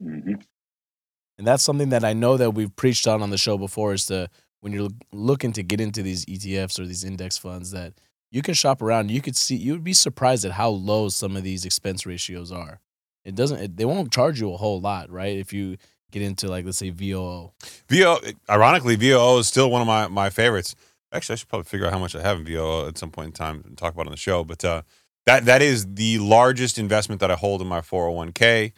hmm 0.00 0.34
And 1.38 1.46
that's 1.46 1.62
something 1.62 1.90
that 1.90 2.04
I 2.04 2.12
know 2.12 2.36
that 2.36 2.52
we've 2.52 2.74
preached 2.74 3.06
on 3.06 3.22
on 3.22 3.30
the 3.30 3.38
show 3.38 3.58
before 3.58 3.92
is 3.92 4.06
to 4.06 4.28
when 4.60 4.72
you're 4.72 4.90
looking 5.12 5.52
to 5.54 5.62
get 5.62 5.80
into 5.80 6.02
these 6.02 6.24
ETFs 6.26 6.78
or 6.78 6.86
these 6.86 7.04
index 7.04 7.38
funds 7.38 7.70
that 7.72 7.94
you 8.30 8.42
can 8.42 8.54
shop 8.54 8.80
around. 8.80 9.10
You 9.10 9.20
could 9.20 9.36
see 9.36 9.56
you 9.56 9.72
would 9.72 9.84
be 9.84 9.92
surprised 9.92 10.44
at 10.44 10.52
how 10.52 10.68
low 10.70 11.08
some 11.08 11.36
of 11.36 11.42
these 11.42 11.64
expense 11.64 12.06
ratios 12.06 12.52
are. 12.52 12.80
It 13.24 13.34
doesn't. 13.34 13.58
It, 13.60 13.76
they 13.76 13.84
won't 13.84 14.12
charge 14.12 14.40
you 14.40 14.52
a 14.52 14.56
whole 14.56 14.80
lot, 14.80 15.10
right? 15.10 15.36
If 15.36 15.52
you 15.52 15.76
get 16.10 16.22
into 16.22 16.48
like 16.48 16.64
let's 16.64 16.78
say 16.78 16.90
VOO. 16.90 17.52
VO, 17.88 18.18
ironically, 18.48 18.96
VOO 18.96 19.38
is 19.38 19.46
still 19.46 19.70
one 19.70 19.80
of 19.80 19.86
my, 19.86 20.08
my 20.08 20.30
favorites. 20.30 20.74
Actually, 21.12 21.34
I 21.34 21.36
should 21.36 21.48
probably 21.48 21.64
figure 21.64 21.86
out 21.86 21.92
how 21.92 21.98
much 21.98 22.14
I 22.14 22.22
have 22.22 22.38
in 22.38 22.44
VOO 22.44 22.86
at 22.86 22.98
some 22.98 23.10
point 23.10 23.26
in 23.26 23.32
time 23.32 23.62
and 23.66 23.76
talk 23.76 23.94
about 23.94 24.02
it 24.02 24.08
on 24.08 24.12
the 24.12 24.16
show. 24.16 24.44
But 24.44 24.64
uh, 24.64 24.82
that 25.26 25.44
that 25.46 25.62
is 25.62 25.94
the 25.94 26.18
largest 26.18 26.78
investment 26.78 27.20
that 27.20 27.30
I 27.30 27.34
hold 27.34 27.60
in 27.60 27.68
my 27.68 27.80
401k, 27.80 28.72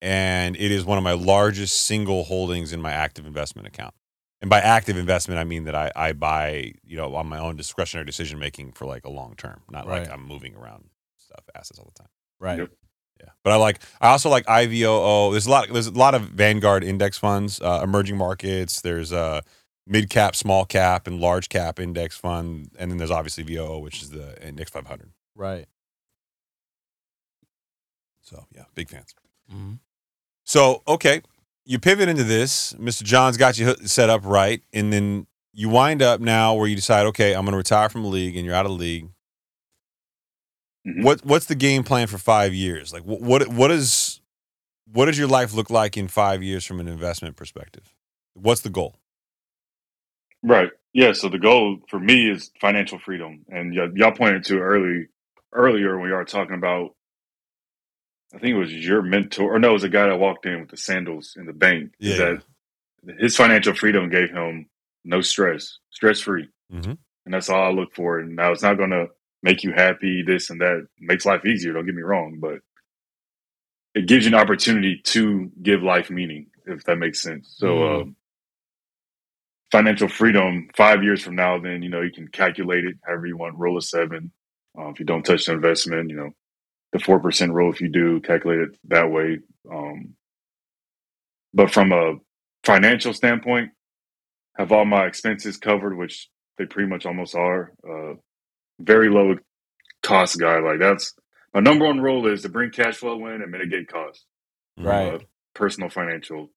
and 0.00 0.56
it 0.56 0.70
is 0.70 0.84
one 0.84 0.98
of 0.98 1.04
my 1.04 1.12
largest 1.12 1.82
single 1.82 2.24
holdings 2.24 2.72
in 2.72 2.80
my 2.80 2.92
active 2.92 3.26
investment 3.26 3.68
account. 3.68 3.94
And 4.40 4.50
by 4.50 4.60
active 4.60 4.98
investment, 4.98 5.40
I 5.40 5.44
mean 5.44 5.64
that 5.64 5.74
I, 5.74 5.90
I 5.96 6.12
buy, 6.12 6.74
you 6.84 6.96
know, 6.96 7.14
on 7.14 7.26
my 7.26 7.38
own 7.38 7.56
discretionary 7.56 8.04
decision 8.04 8.38
making 8.38 8.72
for 8.72 8.84
like 8.84 9.06
a 9.06 9.10
long 9.10 9.34
term, 9.36 9.62
not 9.70 9.88
like 9.88 10.10
I'm 10.10 10.26
moving 10.26 10.54
around 10.54 10.84
stuff, 11.16 11.40
assets 11.54 11.78
all 11.78 11.90
the 11.94 12.02
time. 12.02 12.10
Right. 12.40 12.58
Yep. 12.58 12.70
Yeah, 13.20 13.30
but 13.42 13.52
I 13.52 13.56
like. 13.56 13.80
I 14.00 14.08
also 14.08 14.28
like 14.28 14.44
IVOO. 14.46 15.30
There's 15.30 15.46
a 15.46 15.50
lot. 15.50 15.68
There's 15.72 15.86
a 15.86 15.92
lot 15.92 16.14
of 16.14 16.22
Vanguard 16.22 16.82
index 16.82 17.16
funds, 17.16 17.60
uh, 17.60 17.80
emerging 17.82 18.16
markets. 18.16 18.80
There's 18.80 19.12
uh, 19.12 19.40
mid 19.86 20.08
cap, 20.10 20.34
small 20.36 20.64
cap, 20.64 21.06
and 21.06 21.20
large 21.20 21.48
cap 21.48 21.78
index 21.78 22.16
fund, 22.16 22.70
and 22.78 22.90
then 22.90 22.98
there's 22.98 23.10
obviously 23.10 23.44
VOO, 23.44 23.78
which 23.78 24.02
is 24.02 24.10
the 24.10 24.40
index 24.46 24.70
500. 24.70 25.10
Right. 25.34 25.66
So 28.22 28.46
yeah, 28.54 28.64
big 28.74 28.88
fans. 28.88 29.14
Mhm. 29.52 29.78
So 30.44 30.82
okay, 30.88 31.22
you 31.64 31.78
pivot 31.78 32.08
into 32.08 32.24
this. 32.24 32.72
Mr. 32.74 33.02
John's 33.02 33.36
got 33.36 33.58
you 33.58 33.74
set 33.86 34.10
up 34.10 34.22
right, 34.24 34.62
and 34.72 34.92
then 34.92 35.26
you 35.52 35.68
wind 35.68 36.02
up 36.02 36.20
now 36.20 36.54
where 36.54 36.66
you 36.66 36.74
decide, 36.76 37.06
okay, 37.06 37.34
I'm 37.34 37.44
going 37.44 37.52
to 37.52 37.58
retire 37.58 37.88
from 37.88 38.02
the 38.02 38.08
league, 38.08 38.36
and 38.36 38.44
you're 38.44 38.54
out 38.54 38.66
of 38.66 38.72
the 38.72 38.78
league. 38.78 39.08
Mhm. 40.86 41.02
What 41.04 41.24
what's 41.24 41.46
the 41.46 41.54
game 41.54 41.84
plan 41.84 42.06
for 42.06 42.18
five 42.18 42.52
years? 42.54 42.92
Like 42.92 43.02
what 43.04 43.20
what 43.20 43.48
what 43.48 43.70
is 43.70 44.20
what 44.92 45.06
does 45.06 45.18
your 45.18 45.28
life 45.28 45.52
look 45.54 45.70
like 45.70 45.96
in 45.96 46.08
five 46.08 46.42
years 46.42 46.64
from 46.64 46.80
an 46.80 46.88
investment 46.88 47.36
perspective? 47.36 47.94
What's 48.34 48.60
the 48.62 48.70
goal? 48.70 48.96
Right. 50.44 50.70
Yeah. 50.94 51.14
So 51.14 51.30
the 51.30 51.40
goal 51.40 51.78
for 51.90 52.00
me 52.00 52.30
is 52.30 52.52
financial 52.60 53.00
freedom, 53.00 53.46
and 53.50 53.76
y- 53.76 53.88
y'all 53.96 54.12
pointed 54.12 54.44
to 54.46 54.60
early 54.60 55.08
earlier 55.54 55.96
when 55.98 56.06
we 56.10 56.12
were 56.14 56.26
talking 56.26 56.56
about. 56.56 56.92
I 58.34 58.38
think 58.38 58.54
it 58.56 58.58
was 58.58 58.72
your 58.74 59.02
mentor, 59.02 59.54
or 59.54 59.60
no, 59.60 59.70
it 59.70 59.74
was 59.74 59.84
a 59.84 59.90
guy 59.90 60.08
that 60.08 60.18
walked 60.20 60.46
in 60.46 60.60
with 60.60 60.70
the 60.70 60.76
sandals 60.78 61.34
in 61.38 61.46
the 61.46 61.54
bank. 61.54 61.94
Yeah, 62.00 62.36
that 63.06 63.18
his 63.20 63.36
financial 63.36 63.74
freedom 63.74 64.10
gave 64.10 64.30
him 64.30 64.68
no 65.04 65.20
stress, 65.22 65.78
stress 65.90 66.20
free, 66.20 66.48
Mhm. 66.72 66.98
and 67.26 67.34
that's 67.34 67.50
all 67.50 67.64
I 67.64 67.70
look 67.70 67.94
for. 67.94 68.20
And 68.20 68.36
now 68.36 68.52
it's 68.52 68.62
not 68.62 68.78
going 68.78 68.90
to 68.90 69.10
make 69.42 69.64
you 69.64 69.72
happy, 69.72 70.22
this 70.22 70.50
and 70.50 70.60
that 70.62 70.88
makes 71.00 71.26
life 71.26 71.46
easier. 71.46 71.72
Don't 71.74 71.86
get 71.86 71.94
me 71.96 72.02
wrong, 72.02 72.38
but 72.40 72.60
it 73.94 74.06
gives 74.08 74.26
you 74.26 74.30
an 74.34 74.40
opportunity 74.40 75.00
to 75.04 75.52
give 75.62 75.82
life 75.82 76.10
meaning, 76.10 76.48
if 76.66 76.84
that 76.84 76.98
makes 76.98 77.22
sense. 77.22 77.54
So, 77.58 77.66
Mhm. 77.66 78.02
um, 78.02 78.16
financial 79.74 80.06
freedom 80.06 80.68
five 80.76 81.02
years 81.02 81.20
from 81.20 81.34
now, 81.34 81.58
then 81.58 81.82
you 81.82 81.88
know 81.88 82.00
you 82.00 82.12
can 82.12 82.28
calculate 82.28 82.84
it 82.84 82.94
however 83.04 83.26
you 83.26 83.36
want. 83.36 83.58
Rule 83.58 83.76
of 83.76 83.84
seven. 83.84 84.30
Uh, 84.78 84.90
if 84.90 85.00
you 85.00 85.04
don't 85.04 85.24
touch 85.24 85.46
the 85.46 85.52
investment, 85.52 86.10
you 86.10 86.16
know 86.16 86.30
the 86.92 87.00
four 87.00 87.18
percent 87.18 87.52
rule. 87.52 87.72
If 87.72 87.80
you 87.80 87.88
do, 87.88 88.20
calculate 88.20 88.60
it 88.60 88.68
that 88.86 89.10
way. 89.10 89.40
Um, 89.68 90.14
but 91.52 91.72
from 91.72 91.90
a 91.90 92.14
financial 92.62 93.12
standpoint, 93.12 93.72
have 94.56 94.70
all 94.70 94.84
my 94.84 95.06
expenses 95.06 95.56
covered, 95.56 95.96
which 95.98 96.28
they 96.56 96.66
pretty 96.66 96.88
much 96.88 97.04
almost 97.04 97.34
are. 97.34 97.72
Uh, 97.84 98.14
very 98.78 99.10
low 99.10 99.34
cost 100.04 100.38
guy. 100.38 100.60
Like 100.60 100.78
that's 100.78 101.14
my 101.52 101.58
number 101.58 101.84
one 101.84 101.98
rule 101.98 102.32
is 102.32 102.42
to 102.42 102.48
bring 102.48 102.70
cash 102.70 102.98
flow 102.98 103.26
in 103.26 103.42
and 103.42 103.50
mitigate 103.50 103.88
costs. 103.88 104.24
Right. 104.78 105.14
Uh, 105.14 105.18
personal 105.52 105.90
financial 105.90 106.50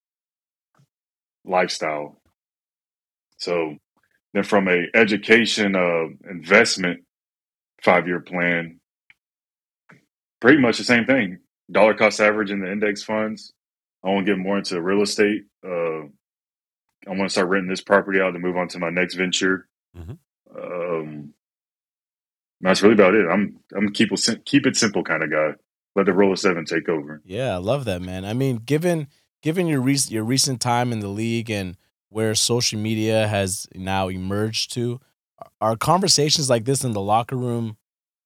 lifestyle. 1.44 2.17
So 3.38 3.78
then 4.34 4.44
from 4.44 4.68
a 4.68 4.86
education 4.94 5.76
uh, 5.76 6.06
investment 6.30 7.02
five 7.82 8.08
year 8.08 8.20
plan, 8.20 8.80
pretty 10.40 10.60
much 10.62 10.78
the 10.78 10.84
same 10.84 11.06
thing. 11.06 11.40
Dollar 11.72 11.94
cost 11.94 12.20
average 12.20 12.52
in 12.52 12.60
the 12.62 12.72
index 12.72 13.04
funds. 13.04 13.54
I 14.04 14.10
want 14.10 14.26
to 14.26 14.32
get 14.34 14.40
more 14.40 14.58
into 14.58 14.82
real 14.82 15.02
estate. 15.02 15.44
Uh, 15.66 16.04
I 17.06 17.10
want 17.12 17.24
to 17.24 17.30
start 17.30 17.50
renting 17.50 17.70
this 17.70 17.82
property 17.82 18.20
out 18.20 18.32
to 18.32 18.40
move 18.40 18.58
on 18.58 18.68
to 18.70 18.80
my 18.80 18.90
next 18.90 19.16
venture. 19.16 19.68
Mhm. 19.98 20.18
Um, 20.56 21.34
that's 22.62 22.82
really 22.82 22.94
about 22.96 23.16
it. 23.16 23.28
I'm 23.28 23.60
I'm 23.76 23.92
keep 23.92 24.12
it 24.12 24.46
keep 24.46 24.66
it 24.66 24.76
simple 24.76 25.04
kind 25.04 25.24
of 25.24 25.32
guy. 25.32 25.52
Let 25.96 26.06
the 26.06 26.14
roll 26.14 26.32
of 26.32 26.40
seven 26.40 26.66
take 26.66 26.90
over. 26.90 27.22
Yeah, 27.26 27.54
I 27.54 27.58
love 27.58 27.86
that, 27.86 28.02
man. 28.02 28.24
I 28.26 28.34
mean, 28.34 28.58
given 28.58 29.08
given 29.42 29.68
your 29.68 29.82
recent 29.82 30.12
your 30.12 30.24
recent 30.24 30.62
time 30.62 30.92
in 30.92 31.00
the 31.00 31.08
league 31.08 31.50
and 31.50 31.76
where 32.10 32.36
social 32.36 32.80
media 32.80 33.28
has 33.28 33.68
now 33.76 34.08
emerged 34.08 34.74
to, 34.74 35.00
are 35.62 35.76
conversations 35.76 36.50
like 36.50 36.66
this 36.66 36.84
in 36.84 36.94
the 36.94 37.02
locker 37.02 37.36
room 37.36 37.78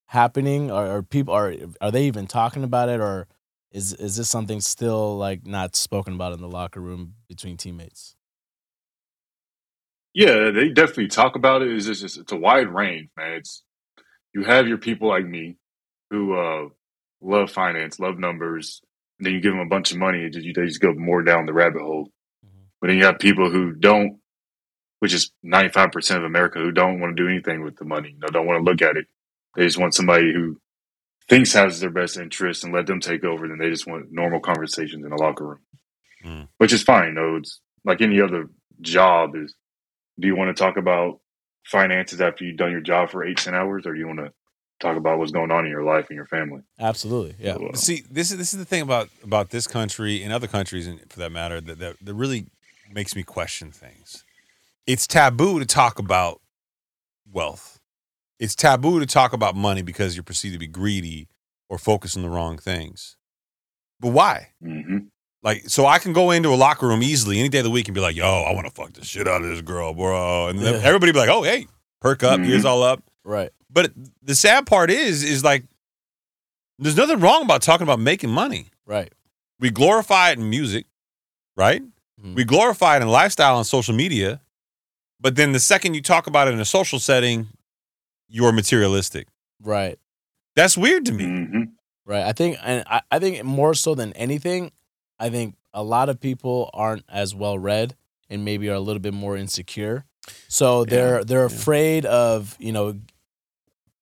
happening? 0.07 0.71
Or 0.71 0.85
are 0.87 1.03
people 1.03 1.33
are 1.33 1.53
are 1.79 1.91
they 1.91 2.05
even 2.05 2.27
talking 2.27 2.63
about 2.63 2.89
it, 2.89 2.99
or 2.99 3.27
is 3.71 3.93
is 3.93 4.17
this 4.17 4.29
something 4.29 4.61
still 4.61 5.17
like 5.17 5.45
not 5.45 5.75
spoken 5.75 6.13
about 6.13 6.33
in 6.33 6.41
the 6.41 6.47
locker 6.47 6.79
room 6.79 7.15
between 7.27 7.57
teammates? 7.57 8.15
Yeah, 10.13 10.51
they 10.51 10.69
definitely 10.69 11.07
talk 11.07 11.35
about 11.35 11.61
it. 11.61 11.71
It's 11.71 11.85
just 11.85 12.03
it's, 12.03 12.17
it's 12.17 12.31
a 12.31 12.37
wide 12.37 12.67
range, 12.67 13.09
man. 13.17 13.33
It's 13.33 13.63
you 14.33 14.43
have 14.43 14.67
your 14.67 14.77
people 14.77 15.09
like 15.09 15.25
me 15.25 15.57
who 16.09 16.33
uh, 16.37 16.67
love 17.21 17.51
finance, 17.51 17.99
love 17.99 18.19
numbers, 18.19 18.81
and 19.19 19.25
then 19.25 19.33
you 19.33 19.41
give 19.41 19.53
them 19.53 19.61
a 19.61 19.69
bunch 19.69 19.91
of 19.91 19.97
money, 19.97 20.23
and 20.23 20.33
just, 20.33 20.45
they 20.55 20.65
just 20.65 20.81
go 20.81 20.93
more 20.93 21.23
down 21.23 21.45
the 21.45 21.53
rabbit 21.53 21.81
hole. 21.81 22.09
But 22.81 22.87
then 22.87 22.97
you 22.97 23.05
have 23.05 23.19
people 23.19 23.49
who 23.51 23.73
don't, 23.73 24.17
which 24.99 25.13
is 25.13 25.31
ninety 25.43 25.69
five 25.69 25.91
percent 25.91 26.19
of 26.19 26.25
America, 26.25 26.59
who 26.59 26.71
don't 26.71 26.99
want 26.99 27.15
to 27.15 27.23
do 27.23 27.29
anything 27.29 27.63
with 27.63 27.77
the 27.77 27.85
money. 27.85 28.09
You 28.09 28.19
know, 28.19 28.27
don't 28.27 28.47
want 28.47 28.63
to 28.65 28.69
look 28.69 28.81
at 28.81 28.97
it. 28.97 29.05
They 29.55 29.63
just 29.65 29.77
want 29.77 29.93
somebody 29.93 30.33
who 30.33 30.59
thinks 31.29 31.53
has 31.53 31.79
their 31.79 31.89
best 31.91 32.17
interest 32.17 32.63
and 32.63 32.73
let 32.73 32.87
them 32.87 32.99
take 32.99 33.23
over. 33.23 33.47
Then 33.47 33.59
they 33.59 33.69
just 33.69 33.87
want 33.87 34.11
normal 34.11 34.39
conversations 34.39 35.05
in 35.05 35.11
a 35.11 35.15
locker 35.15 35.47
room, 35.47 35.59
Mm. 36.25 36.47
which 36.57 36.73
is 36.73 36.83
fine. 36.83 37.15
though. 37.15 37.37
it's 37.37 37.59
like 37.85 38.01
any 38.01 38.19
other 38.21 38.47
job 38.81 39.35
is 39.35 39.55
do 40.19 40.27
you 40.27 40.35
want 40.35 40.55
to 40.55 40.63
talk 40.63 40.77
about 40.77 41.19
finances 41.65 42.21
after 42.21 42.43
you've 42.45 42.57
done 42.57 42.71
your 42.71 42.81
job 42.81 43.09
for 43.09 43.23
eight, 43.23 43.37
ten 43.37 43.55
hours, 43.55 43.85
or 43.85 43.93
do 43.93 43.99
you 43.99 44.07
want 44.07 44.19
to 44.19 44.31
talk 44.79 44.97
about 44.97 45.17
what's 45.19 45.31
going 45.31 45.51
on 45.51 45.65
in 45.65 45.71
your 45.71 45.83
life 45.83 46.07
and 46.09 46.15
your 46.15 46.25
family? 46.27 46.61
Absolutely. 46.79 47.35
Yeah. 47.39 47.55
So, 47.55 47.67
uh, 47.67 47.75
See, 47.75 48.03
this 48.09 48.31
is 48.31 48.37
this 48.37 48.53
is 48.53 48.59
the 48.59 48.65
thing 48.65 48.81
about 48.81 49.09
about 49.23 49.49
this 49.51 49.67
country 49.67 50.21
and 50.23 50.31
other 50.33 50.47
countries, 50.47 50.85
and 50.87 50.99
for 51.11 51.19
that 51.19 51.31
matter, 51.31 51.59
that, 51.61 51.79
that 51.79 51.95
that 52.01 52.13
really 52.13 52.47
makes 52.93 53.15
me 53.15 53.23
question 53.23 53.71
things. 53.71 54.23
It's 54.87 55.07
taboo 55.07 55.59
to 55.59 55.65
talk 55.65 55.99
about 55.99 56.41
wealth. 57.31 57.79
It's 58.39 58.55
taboo 58.55 58.99
to 58.99 59.05
talk 59.05 59.33
about 59.33 59.55
money 59.55 59.81
because 59.81 60.15
you're 60.15 60.23
perceived 60.23 60.53
to 60.53 60.59
be 60.59 60.67
greedy 60.67 61.27
or 61.69 61.77
focus 61.77 62.15
on 62.17 62.23
the 62.23 62.29
wrong 62.29 62.57
things. 62.57 63.15
But 63.99 64.09
why? 64.09 64.49
mhm. 64.63 65.07
Like, 65.43 65.63
so 65.69 65.85
I 65.87 65.97
can 65.97 66.13
go 66.13 66.29
into 66.31 66.49
a 66.49 66.55
locker 66.55 66.87
room 66.87 67.01
easily 67.01 67.39
any 67.39 67.49
day 67.49 67.59
of 67.59 67.63
the 67.63 67.71
week 67.71 67.87
and 67.87 67.95
be 67.95 68.01
like, 68.01 68.15
"Yo, 68.15 68.25
I 68.25 68.53
want 68.53 68.67
to 68.67 68.71
fuck 68.73 68.93
the 68.93 69.03
shit 69.03 69.27
out 69.27 69.41
of 69.41 69.49
this 69.49 69.61
girl, 69.61 69.93
bro," 69.93 70.47
and 70.49 70.59
then 70.59 70.75
Yeah. 70.75 70.81
everybody 70.87 71.11
be 71.11 71.17
like, 71.19 71.29
"Oh, 71.29 71.41
hey, 71.41 71.65
perk 71.99 72.21
up, 72.23 72.39
Mhm. 72.39 72.47
ears 72.49 72.63
all 72.65 72.83
up." 72.83 73.03
Right. 73.23 73.51
But 73.69 73.91
the 74.21 74.35
sad 74.35 74.67
part 74.67 74.91
is, 74.91 75.23
is 75.23 75.43
like, 75.43 75.63
there's 76.77 76.95
nothing 76.97 77.19
wrong 77.19 77.43
about 77.43 77.61
talking 77.63 77.83
about 77.83 77.99
making 77.99 78.29
money. 78.29 78.69
Right. 78.85 79.11
We 79.59 79.69
glorify 79.71 80.31
it 80.31 80.37
in 80.39 80.49
music, 80.49 80.85
right? 81.55 81.81
Mhm. 82.23 82.35
We 82.35 82.43
glorify 82.43 82.97
it 82.97 83.01
in 83.01 83.07
lifestyle 83.07 83.57
and 83.57 83.65
social 83.65 83.93
media. 83.93 84.41
But 85.19 85.35
then 85.35 85.51
the 85.51 85.59
second 85.59 85.93
you 85.93 86.01
talk 86.01 86.27
about 86.27 86.47
it 86.47 86.53
in 86.53 86.59
a 86.59 86.65
social 86.65 86.99
setting, 86.99 87.47
you're 88.27 88.51
materialistic. 88.51 89.27
Right. 89.61 89.99
That's 90.55 90.75
weird 90.77 91.05
to 91.05 91.11
me. 91.11 91.25
Mhm. 91.25 91.71
Right. 92.05 92.23
I 92.25 92.33
think, 92.33 92.57
and 92.63 92.83
I, 92.87 93.01
I 93.11 93.19
think 93.19 93.43
more 93.43 93.73
so 93.73 93.93
than 93.95 94.13
anything, 94.13 94.71
I 95.19 95.29
think 95.29 95.55
a 95.73 95.83
lot 95.83 96.09
of 96.09 96.19
people 96.19 96.69
aren't 96.73 97.05
as 97.07 97.35
well 97.35 97.57
read 97.59 97.95
and 98.29 98.43
maybe 98.43 98.69
are 98.69 98.73
a 98.73 98.79
little 98.79 98.99
bit 98.99 99.13
more 99.13 99.37
insecure. 99.37 100.05
So 100.47 100.85
they're 100.85 101.23
they're 101.23 101.41
yeah. 101.47 101.55
afraid 101.55 102.05
of 102.05 102.55
you 102.59 102.71
know, 102.71 102.99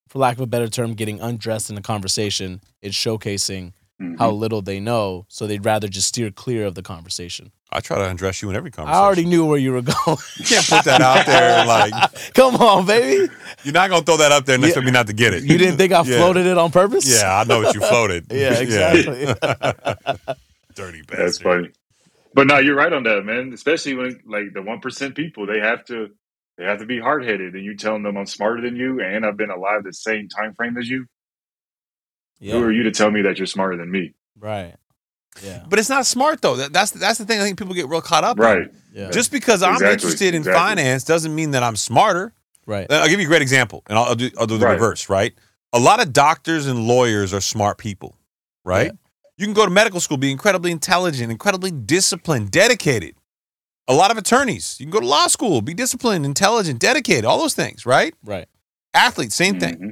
for 0.08 0.18
lack 0.18 0.36
of 0.36 0.40
a 0.40 0.46
better 0.46 0.68
term, 0.68 0.94
getting 0.94 1.20
undressed 1.20 1.70
in 1.70 1.76
a 1.76 1.82
conversation. 1.82 2.60
It's 2.82 2.96
showcasing 2.96 3.72
Mhm. 4.00 4.18
how 4.18 4.30
little 4.30 4.62
they 4.62 4.80
know, 4.80 5.26
so 5.28 5.46
they'd 5.46 5.64
rather 5.64 5.86
just 5.86 6.08
steer 6.08 6.30
clear 6.30 6.64
of 6.64 6.74
the 6.74 6.82
conversation. 6.82 7.52
I 7.72 7.80
try 7.80 7.98
to 7.98 8.04
undress 8.08 8.40
you 8.42 8.50
in 8.50 8.56
every 8.56 8.70
conversation. 8.70 8.98
I 9.00 9.04
already 9.04 9.24
knew 9.26 9.44
where 9.46 9.58
you 9.58 9.72
were 9.72 9.82
going. 9.82 10.16
You 10.38 10.44
can't 10.44 10.66
put 10.66 10.84
that 10.86 11.00
out 11.02 11.24
there. 11.26 11.64
Like, 11.66 11.92
Come 12.34 12.56
on, 12.56 12.86
baby. 12.86 13.30
you're 13.62 13.74
not 13.74 13.90
going 13.90 14.02
to 14.02 14.06
throw 14.06 14.16
that 14.16 14.32
up 14.32 14.46
there 14.46 14.54
and 14.56 14.62
Yeah. 14.64 14.68
expect 14.70 14.86
me 14.86 14.90
not 14.92 15.06
to 15.08 15.12
get 15.12 15.34
it. 15.34 15.44
You 15.44 15.56
didn't 15.58 15.76
think 15.76 15.92
I 15.92 16.02
Yeah. 16.04 16.16
floated 16.16 16.46
it 16.46 16.56
on 16.58 16.70
purpose? 16.72 17.06
Yeah, 17.06 17.38
I 17.40 17.44
know 17.44 17.60
what 17.62 17.74
you 17.74 17.80
floated. 17.80 18.26
Yeah, 18.30 18.58
exactly. 18.58 19.26
Dirty 20.74 21.02
bastard. 21.02 21.18
That's 21.18 21.38
funny. 21.38 21.70
But 22.32 22.46
no, 22.46 22.58
you're 22.58 22.76
right 22.76 22.92
on 22.92 23.02
that, 23.04 23.24
man. 23.24 23.52
Especially 23.52 23.94
when 23.94 24.20
like 24.24 24.52
the 24.54 24.62
one 24.62 24.80
percent 24.80 25.14
people, 25.14 25.46
they 25.46 25.60
have 25.60 25.84
to 25.86 26.08
they 26.58 26.64
have 26.64 26.78
to 26.78 26.86
be 26.86 27.00
hard 27.00 27.24
headed, 27.24 27.54
and 27.54 27.64
you 27.64 27.76
telling 27.76 28.02
them 28.02 28.16
I'm 28.16 28.26
smarter 28.26 28.60
than 28.62 28.76
you, 28.76 29.00
and 29.00 29.26
I've 29.26 29.36
been 29.36 29.50
alive 29.50 29.82
the 29.84 29.92
same 29.92 30.28
time 30.28 30.54
frame 30.54 30.76
as 30.78 30.88
you. 30.88 31.06
Yeah. 32.40 32.54
Who 32.54 32.62
are 32.64 32.72
you 32.72 32.82
to 32.84 32.90
tell 32.90 33.10
me 33.10 33.22
that 33.22 33.38
you're 33.38 33.46
smarter 33.46 33.76
than 33.76 33.90
me? 33.90 34.14
Right. 34.38 34.74
Yeah. 35.42 35.64
But 35.68 35.78
it's 35.78 35.88
not 35.90 36.06
smart 36.06 36.42
though. 36.42 36.56
That, 36.56 36.72
that's 36.72 36.90
that's 36.90 37.18
the 37.18 37.24
thing. 37.24 37.40
I 37.40 37.44
think 37.44 37.58
people 37.58 37.74
get 37.74 37.88
real 37.88 38.00
caught 38.00 38.24
up. 38.24 38.38
in. 38.38 38.42
Right. 38.44 38.68
Yeah. 38.92 39.10
Just 39.10 39.30
because 39.30 39.62
I'm 39.62 39.80
interested 39.82 40.34
in 40.34 40.40
exactly. 40.42 40.58
finance 40.60 41.04
doesn't 41.04 41.34
mean 41.34 41.52
that 41.52 41.62
I'm 41.62 41.76
smarter. 41.76 42.32
right. 42.66 42.90
Uh, 42.90 42.94
I'll 42.96 43.08
give 43.08 43.20
you 43.20 43.26
a 43.26 43.28
great 43.28 43.42
example, 43.42 43.82
and 43.88 43.96
I'll, 43.98 44.04
I'll 44.06 44.14
do 44.16 44.30
I'll 44.38 44.46
do 44.46 44.58
the 44.58 44.66
Right. 44.66 44.72
reverse. 44.72 45.08
Right. 45.08 45.34
A 45.72 45.78
lot 45.78 46.00
of 46.02 46.12
doctors 46.12 46.66
and 46.66 46.86
lawyers 46.88 47.32
are 47.32 47.40
smart 47.40 47.78
people. 47.78 48.16
Right. 48.64 48.86
Yeah. 48.86 48.92
You 49.36 49.46
can 49.46 49.54
go 49.54 49.64
to 49.64 49.70
medical 49.70 50.00
school, 50.00 50.16
be 50.16 50.30
incredibly 50.32 50.70
intelligent, 50.72 51.30
incredibly 51.30 51.70
disciplined, 51.70 52.50
dedicated. 52.50 53.14
A 53.88 53.94
lot 53.94 54.10
of 54.10 54.18
attorneys. 54.18 54.76
You 54.78 54.86
can 54.86 54.90
go 54.90 55.00
to 55.00 55.06
law 55.06 55.28
school, 55.28 55.62
be 55.62 55.72
disciplined, 55.74 56.24
intelligent, 56.26 56.78
dedicated. 56.80 57.24
All 57.24 57.38
those 57.38 57.54
things. 57.54 57.86
Right. 57.86 58.14
Right. 58.24 58.48
Athletes, 58.92 59.34
same 59.36 59.58
thing. 59.60 59.74
Mm-hmm. 59.76 59.88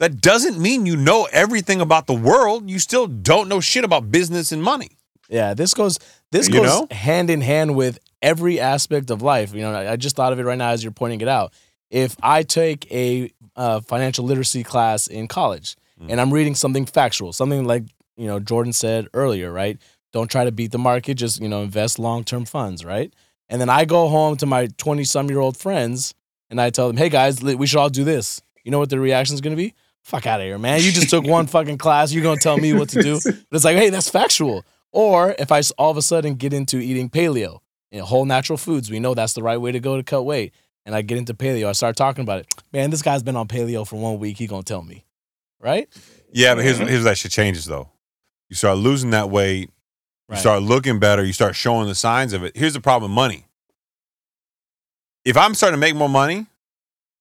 That 0.00 0.20
doesn't 0.20 0.58
mean 0.58 0.86
you 0.86 0.96
know 0.96 1.28
everything 1.30 1.80
about 1.80 2.06
the 2.08 2.14
world. 2.14 2.68
You 2.68 2.78
still 2.78 3.06
don't 3.06 3.48
know 3.48 3.60
shit 3.60 3.84
about 3.84 4.10
business 4.10 4.50
and 4.50 4.62
money. 4.62 4.88
Yeah, 5.28 5.54
this 5.54 5.74
goes 5.74 5.98
this 6.32 6.48
You 6.48 6.54
goes 6.54 6.66
know? 6.66 6.88
hand 6.90 7.30
in 7.30 7.40
hand 7.40 7.76
with 7.76 7.98
every 8.20 8.58
aspect 8.58 9.10
of 9.10 9.22
life. 9.22 9.54
You 9.54 9.60
know, 9.62 9.74
I 9.76 9.96
just 9.96 10.16
thought 10.16 10.32
of 10.32 10.40
it 10.40 10.44
right 10.44 10.58
now 10.58 10.70
as 10.70 10.82
you're 10.82 10.90
pointing 10.90 11.20
it 11.20 11.28
out. 11.28 11.52
If 11.90 12.16
I 12.22 12.42
take 12.42 12.90
a 12.92 13.30
uh, 13.56 13.80
financial 13.80 14.24
literacy 14.24 14.64
class 14.64 15.06
in 15.06 15.28
college 15.28 15.76
Mm. 16.00 16.06
and 16.12 16.20
I'm 16.20 16.32
reading 16.32 16.54
something 16.54 16.86
factual, 16.86 17.32
something 17.34 17.66
like 17.66 17.82
you 18.16 18.26
know 18.26 18.40
Jordan 18.40 18.72
said 18.72 19.06
earlier, 19.12 19.52
right? 19.52 19.76
Don't 20.14 20.30
try 20.30 20.44
to 20.44 20.50
beat 20.52 20.72
the 20.72 20.78
market, 20.78 21.14
just 21.16 21.42
you 21.42 21.48
know 21.48 21.62
invest 21.62 21.98
long 21.98 22.24
term 22.24 22.46
funds, 22.46 22.84
right? 22.86 23.12
And 23.50 23.60
then 23.60 23.68
I 23.68 23.84
go 23.84 24.08
home 24.08 24.36
to 24.38 24.46
my 24.46 24.68
20 24.78 25.04
some 25.04 25.28
year 25.28 25.40
old 25.40 25.58
friends 25.58 26.14
and 26.48 26.58
I 26.58 26.70
tell 26.70 26.86
them, 26.88 26.96
hey 26.96 27.10
guys, 27.10 27.42
we 27.42 27.66
should 27.66 27.78
all 27.78 27.90
do 27.90 28.02
this. 28.04 28.40
You 28.64 28.70
know 28.70 28.78
what 28.78 28.88
their 28.88 29.00
reaction 29.00 29.34
is 29.34 29.40
going 29.42 29.54
to 29.56 29.62
be? 29.62 29.74
Fuck 30.02 30.26
out 30.26 30.40
of 30.40 30.46
here, 30.46 30.58
man! 30.58 30.80
You 30.82 30.90
just 30.92 31.10
took 31.10 31.24
one 31.24 31.46
fucking 31.56 31.78
class. 31.78 32.12
You're 32.12 32.22
gonna 32.22 32.40
tell 32.40 32.56
me 32.58 32.72
what 32.72 32.88
to 32.90 33.02
do? 33.02 33.20
But 33.24 33.34
it's 33.52 33.64
like, 33.64 33.76
hey, 33.76 33.90
that's 33.90 34.08
factual. 34.10 34.64
Or 34.92 35.34
if 35.38 35.52
I 35.52 35.62
all 35.78 35.90
of 35.90 35.96
a 35.96 36.02
sudden 36.02 36.34
get 36.34 36.52
into 36.52 36.78
eating 36.78 37.08
paleo, 37.10 37.60
you 37.90 38.00
know, 38.00 38.04
whole 38.04 38.24
natural 38.24 38.56
foods, 38.56 38.90
we 38.90 38.98
know 38.98 39.14
that's 39.14 39.34
the 39.34 39.42
right 39.42 39.58
way 39.60 39.72
to 39.72 39.78
go 39.80 39.96
to 39.96 40.02
cut 40.02 40.22
weight. 40.22 40.52
And 40.86 40.94
I 40.94 41.02
get 41.02 41.18
into 41.18 41.34
paleo, 41.34 41.66
I 41.68 41.72
start 41.72 41.94
talking 41.96 42.22
about 42.22 42.40
it. 42.40 42.46
Man, 42.72 42.90
this 42.90 43.02
guy's 43.02 43.22
been 43.22 43.36
on 43.36 43.46
paleo 43.46 43.86
for 43.86 43.96
one 44.00 44.18
week. 44.18 44.38
He 44.38 44.46
gonna 44.46 44.62
tell 44.62 44.82
me, 44.82 45.04
right? 45.60 45.88
Yeah, 46.32 46.54
but 46.54 46.64
here's 46.64 46.78
here's 46.78 47.04
that 47.04 47.18
shit 47.18 47.30
changes 47.30 47.66
though. 47.66 47.90
You 48.48 48.56
start 48.56 48.78
losing 48.78 49.10
that 49.10 49.30
weight. 49.30 49.68
You 49.68 50.34
Right. 50.34 50.38
start 50.40 50.62
looking 50.62 50.98
better. 51.00 51.24
You 51.24 51.32
start 51.32 51.54
showing 51.56 51.86
the 51.88 51.94
signs 51.94 52.32
of 52.32 52.42
it. 52.44 52.56
Here's 52.56 52.72
the 52.72 52.80
problem: 52.80 53.10
with 53.12 53.16
money. 53.16 53.46
If 55.24 55.36
I'm 55.36 55.54
starting 55.54 55.76
to 55.76 55.80
make 55.80 55.94
more 55.94 56.08
money, 56.08 56.46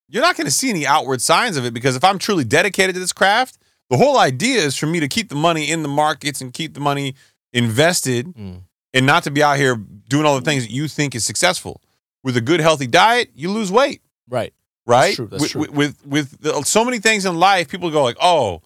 you're 0.09 0.23
not 0.23 0.35
going 0.35 0.45
to 0.45 0.51
see 0.51 0.69
any 0.69 0.85
outward 0.87 1.21
signs 1.21 1.55
of 1.57 1.65
it 1.65 1.73
because 1.73 1.95
if 1.95 2.03
I'm 2.03 2.17
truly 2.19 2.43
dedicated 2.43 2.95
to 2.95 2.99
this 2.99 3.13
craft, 3.13 3.57
the 3.89 3.97
whole 3.97 4.17
idea 4.17 4.59
is 4.61 4.75
for 4.75 4.87
me 4.87 4.99
to 4.99 5.07
keep 5.07 5.29
the 5.29 5.35
money 5.35 5.69
in 5.71 5.81
the 5.83 5.89
markets 5.89 6.41
and 6.41 6.53
keep 6.53 6.73
the 6.73 6.79
money 6.79 7.15
invested 7.53 8.27
Mm. 8.35 8.61
and 8.93 9.05
not 9.05 9.23
to 9.23 9.31
be 9.31 9.41
out 9.43 9.57
here 9.57 9.75
doing 10.07 10.25
all 10.25 10.35
the 10.39 10.45
things 10.45 10.63
that 10.63 10.71
you 10.71 10.87
think 10.87 11.15
is 11.15 11.25
successful. 11.25 11.81
With 12.23 12.35
a 12.37 12.41
good, 12.41 12.59
healthy 12.59 12.87
diet, 12.87 13.29
you 13.33 13.49
lose 13.51 13.71
weight 13.71 14.01
Right. 14.29 14.53
right? 14.85 15.15
true, 15.15 15.27
that's 15.27 15.41
with, 15.41 15.51
true. 15.51 15.61
with 15.61 15.71
with 15.71 16.05
with 16.05 16.41
the, 16.41 16.61
so 16.63 16.83
many 16.83 16.99
things 16.99 17.25
in 17.25 17.35
life, 17.35 17.69
people 17.69 17.89
go 17.91 18.03
like, 18.03 18.17
"Oh, 18.21 18.61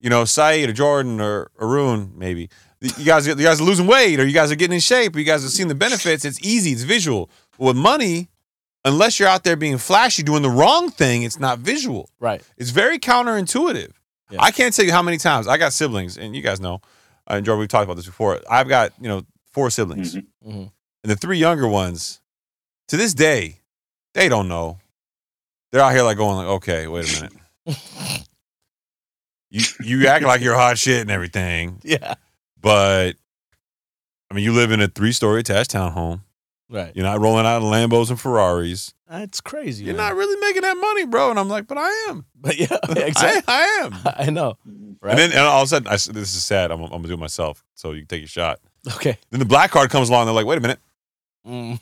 you 0.00 0.08
know, 0.10 0.24
Saeed 0.24 0.68
or 0.68 0.72
Jordan 0.72 1.20
or 1.20 1.50
Arun, 1.60 2.12
maybe 2.16 2.48
you 2.80 3.04
guys, 3.04 3.26
you 3.26 3.34
guys 3.34 3.60
are 3.60 3.64
losing 3.64 3.86
weight, 3.86 4.18
or 4.20 4.24
you 4.26 4.32
guys 4.34 4.50
are 4.52 4.56
getting 4.56 4.74
in 4.74 4.80
shape, 4.80 5.14
or 5.16 5.18
you 5.18 5.24
guys 5.24 5.44
are 5.44 5.48
seeing 5.48 5.68
the 5.68 5.74
benefits. 5.74 6.24
It's 6.24 6.40
easy, 6.44 6.70
it's 6.72 6.82
visual. 6.82 7.30
With 7.58 7.76
money, 7.76 8.28
unless 8.86 9.18
you're 9.20 9.28
out 9.28 9.44
there 9.44 9.56
being 9.56 9.76
flashy, 9.76 10.22
doing 10.22 10.40
the 10.42 10.48
wrong 10.50 10.90
thing, 10.90 11.22
it's 11.24 11.38
not 11.38 11.58
visual. 11.58 12.08
Right. 12.18 12.42
It's 12.56 12.70
very 12.70 12.98
counterintuitive. 12.98 13.90
Yeah. 14.30 14.38
I 14.40 14.50
can't 14.50 14.74
tell 14.74 14.84
you 14.86 14.92
how 14.92 15.02
many 15.02 15.18
times 15.18 15.46
I 15.46 15.58
got 15.58 15.72
siblings, 15.74 16.16
and 16.16 16.34
you 16.34 16.40
guys 16.42 16.58
know, 16.60 16.76
uh, 17.28 17.34
and 17.34 17.44
Jordan, 17.44 17.60
we've 17.60 17.68
talked 17.68 17.84
about 17.84 17.96
this 17.96 18.06
before. 18.06 18.40
I've 18.50 18.68
got 18.68 18.92
you 19.00 19.08
know 19.08 19.22
four 19.52 19.68
siblings, 19.70 20.14
Mhm. 20.14 20.26
Mhm. 20.46 20.70
and 21.04 21.10
the 21.10 21.16
three 21.16 21.38
younger 21.38 21.68
ones, 21.68 22.20
to 22.88 22.96
this 22.96 23.12
day, 23.14 23.60
they 24.14 24.28
don't 24.28 24.48
know. 24.48 24.78
They're 25.72 25.82
out 25.82 25.92
here 25.92 26.02
like 26.02 26.16
going 26.16 26.36
like, 26.38 26.46
okay, 26.46 26.86
wait 26.86 27.08
a 27.18 27.22
minute. 27.22 27.32
you 29.50 29.62
you 29.82 30.06
act 30.08 30.24
like 30.24 30.40
you're 30.40 30.54
hot 30.54 30.78
shit 30.78 31.00
and 31.02 31.10
everything, 31.10 31.80
Yeah. 31.84 32.14
but 32.60 33.16
I 34.30 34.34
mean, 34.34 34.44
you 34.44 34.52
live 34.52 34.72
in 34.72 34.80
a 34.80 34.88
three 34.88 35.12
story 35.12 35.40
attached 35.40 35.70
townhome. 35.72 36.22
Right. 36.68 36.90
You're 36.96 37.04
not 37.04 37.20
rolling 37.20 37.46
out 37.46 37.62
in 37.62 37.68
Lambos 37.68 38.10
and 38.10 38.20
Ferraris. 38.20 38.92
That's 39.08 39.40
crazy. 39.40 39.84
You're 39.84 39.94
man. 39.94 40.08
not 40.08 40.16
really 40.16 40.40
making 40.40 40.62
that 40.62 40.74
money, 40.76 41.06
bro. 41.06 41.30
And 41.30 41.38
I'm 41.38 41.48
like, 41.48 41.68
but 41.68 41.78
I 41.78 41.88
am. 42.08 42.24
But 42.34 42.58
yeah, 42.58 42.66
I, 42.88 42.92
exactly. 43.02 43.44
I 43.46 43.62
am. 43.84 43.94
I, 44.26 44.30
know. 44.30 44.58
Right. 45.00 45.10
And 45.10 45.18
then 45.18 45.30
and 45.30 45.40
all 45.40 45.62
of 45.62 45.66
a 45.66 45.68
sudden, 45.68 45.86
I, 45.86 45.94
s- 45.94 46.06
this 46.06 46.34
is 46.34 46.42
sad. 46.42 46.72
I'm, 46.72 46.80
I'm 46.82 46.88
gonna 46.90 47.06
do 47.08 47.14
it 47.14 47.18
myself. 47.20 47.62
So 47.74 47.92
you 47.92 48.00
can 48.00 48.08
take 48.08 48.20
your 48.22 48.28
shot. 48.28 48.58
okay. 48.96 49.16
Then 49.30 49.38
the 49.38 49.46
black 49.46 49.70
card 49.70 49.90
comes 49.90 50.08
along. 50.08 50.26
They're 50.26 50.34
like, 50.34 50.46
wait 50.46 50.58
a 50.58 50.60
minute, 50.60 50.80
Mm. 51.46 51.80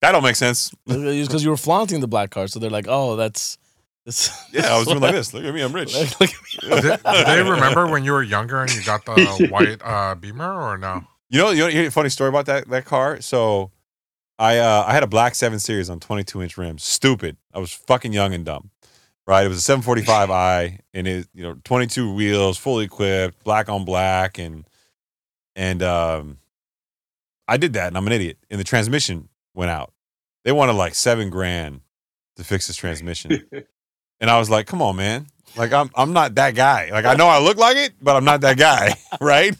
that 0.00 0.12
don't 0.12 0.22
make 0.22 0.36
sense. 0.36 0.72
Because 0.86 1.44
you 1.44 1.50
were 1.50 1.56
flaunting 1.58 2.00
the 2.00 2.08
black 2.08 2.30
card, 2.30 2.50
so 2.50 2.58
they're 2.58 2.70
like, 2.70 2.86
"Oh, 2.88 3.16
that's 3.16 3.58
this." 4.06 4.30
Yeah, 4.50 4.74
I 4.74 4.78
was 4.78 4.86
doing 4.86 5.00
like 5.00 5.12
this. 5.12 5.34
Look 5.34 5.44
at 5.44 5.52
me, 5.54 5.60
I'm 5.60 5.74
rich. 5.74 5.94
Look, 5.94 6.20
look 6.20 6.30
at 6.30 6.62
me. 6.64 6.80
Did, 6.80 7.02
did 7.02 7.26
they 7.26 7.42
remember 7.42 7.86
when 7.86 8.02
you 8.04 8.12
were 8.12 8.22
younger 8.22 8.62
and 8.62 8.74
you 8.74 8.82
got 8.82 9.04
the 9.04 9.48
white 9.50 9.82
uh, 9.84 10.14
Beamer 10.14 10.50
or 10.58 10.78
no? 10.78 11.04
You 11.28 11.38
know, 11.40 11.50
you 11.50 11.58
know, 11.60 11.66
you 11.66 11.78
hear 11.80 11.88
a 11.88 11.90
funny 11.90 12.08
story 12.08 12.28
about 12.30 12.46
that 12.46 12.66
that 12.70 12.86
car. 12.86 13.20
So, 13.20 13.70
I 14.40 14.56
uh, 14.56 14.84
I 14.86 14.92
had 14.92 15.02
a 15.02 15.06
black 15.06 15.34
seven 15.34 15.58
series 15.58 15.90
on 15.90 16.00
22 16.00 16.42
inch 16.42 16.56
rims. 16.56 16.82
Stupid. 16.82 17.36
I 17.52 17.58
was 17.58 17.72
fucking 17.72 18.14
young 18.14 18.32
and 18.32 18.44
dumb. 18.44 18.70
Right. 19.26 19.44
It 19.44 19.48
was 19.48 19.68
a 19.68 19.72
745i, 19.72 20.78
and 20.94 21.06
it 21.06 21.28
you 21.34 21.42
know 21.42 21.56
22 21.62 22.12
wheels, 22.14 22.56
fully 22.56 22.86
equipped, 22.86 23.44
black 23.44 23.68
on 23.68 23.84
black, 23.84 24.38
and 24.38 24.64
and 25.54 25.82
um, 25.82 26.38
I 27.46 27.58
did 27.58 27.74
that, 27.74 27.88
and 27.88 27.98
I'm 27.98 28.06
an 28.06 28.14
idiot. 28.14 28.38
And 28.50 28.58
the 28.58 28.64
transmission 28.64 29.28
went 29.54 29.70
out. 29.70 29.92
They 30.44 30.52
wanted 30.52 30.72
like 30.72 30.94
seven 30.94 31.28
grand 31.28 31.82
to 32.36 32.44
fix 32.44 32.66
this 32.66 32.76
transmission, 32.76 33.46
and 34.20 34.30
I 34.30 34.38
was 34.38 34.48
like, 34.48 34.66
"Come 34.66 34.80
on, 34.80 34.96
man! 34.96 35.26
Like 35.54 35.74
I'm 35.74 35.90
I'm 35.94 36.14
not 36.14 36.34
that 36.36 36.54
guy. 36.54 36.88
Like 36.90 37.04
I 37.04 37.14
know 37.14 37.28
I 37.28 37.40
look 37.40 37.58
like 37.58 37.76
it, 37.76 37.92
but 38.00 38.16
I'm 38.16 38.24
not 38.24 38.40
that 38.40 38.56
guy, 38.56 38.94
right?" 39.20 39.54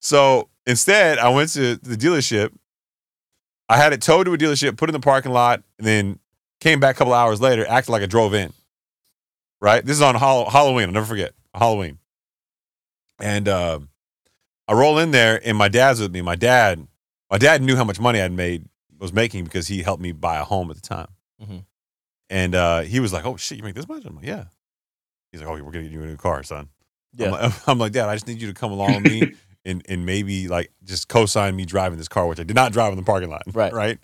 So 0.00 0.50
instead, 0.66 1.18
I 1.18 1.30
went 1.30 1.48
to 1.54 1.76
the 1.76 1.96
dealership. 1.96 2.50
I 3.72 3.76
had 3.78 3.92
it 3.92 4.02
towed 4.02 4.26
to 4.26 4.34
a 4.34 4.38
dealership, 4.38 4.76
put 4.76 4.88
it 4.88 4.94
in 4.94 5.00
the 5.00 5.04
parking 5.04 5.32
lot, 5.32 5.62
and 5.78 5.86
then 5.86 6.18
came 6.60 6.78
back 6.80 6.96
a 6.96 6.98
couple 6.98 7.14
hours 7.14 7.40
later, 7.40 7.66
acted 7.66 7.90
like 7.92 8.02
I 8.02 8.06
drove 8.06 8.34
in. 8.34 8.52
Right? 9.60 9.84
This 9.84 9.96
is 9.96 10.02
on 10.02 10.14
Hall- 10.14 10.50
Halloween. 10.50 10.86
I'll 10.88 10.92
never 10.94 11.06
forget. 11.06 11.32
Halloween. 11.54 11.98
And 13.20 13.48
uh, 13.48 13.80
I 14.68 14.72
roll 14.74 14.98
in 14.98 15.10
there, 15.10 15.40
and 15.44 15.56
my 15.56 15.68
dad's 15.68 16.00
with 16.00 16.12
me. 16.12 16.20
My 16.22 16.34
dad, 16.36 16.86
my 17.30 17.38
dad 17.38 17.62
knew 17.62 17.76
how 17.76 17.84
much 17.84 18.00
money 18.00 18.20
I'd 18.20 18.32
made, 18.32 18.66
was 18.98 19.12
making 19.12 19.44
because 19.44 19.68
he 19.68 19.82
helped 19.82 20.02
me 20.02 20.12
buy 20.12 20.38
a 20.38 20.44
home 20.44 20.70
at 20.70 20.76
the 20.76 20.82
time. 20.82 21.08
Mhm. 21.42 21.64
And 22.30 22.54
uh, 22.54 22.80
he 22.82 22.98
was 23.00 23.12
like, 23.12 23.24
"Oh 23.26 23.36
shit, 23.36 23.58
you 23.58 23.64
make 23.64 23.74
this 23.74 23.86
much?" 23.88 24.04
I'm 24.04 24.16
like, 24.16 24.24
"Yeah." 24.24 24.44
He's 25.30 25.40
like, 25.40 25.48
"Oh, 25.50 25.52
we're 25.62 25.70
gonna 25.72 25.82
get 25.82 25.92
you 25.92 26.02
a 26.02 26.06
new 26.06 26.16
car, 26.16 26.42
son." 26.42 26.68
Yeah. 27.14 27.26
I'm 27.26 27.32
like, 27.32 27.52
I'm 27.68 27.78
like, 27.78 27.92
Dad, 27.92 28.08
I 28.08 28.14
just 28.14 28.26
need 28.26 28.40
you 28.40 28.48
to 28.48 28.54
come 28.54 28.72
along 28.72 29.02
with 29.02 29.12
me 29.12 29.32
and 29.64 29.82
and 29.88 30.04
maybe 30.06 30.48
like 30.48 30.70
just 30.84 31.08
co-sign 31.08 31.54
me 31.56 31.64
driving 31.64 31.98
this 31.98 32.08
car, 32.08 32.26
which 32.26 32.40
I 32.40 32.44
did 32.44 32.56
not 32.56 32.72
drive 32.72 32.92
in 32.92 32.98
the 32.98 33.04
parking 33.04 33.30
lot. 33.30 33.42
Right. 33.52 33.72
Right. 33.72 33.98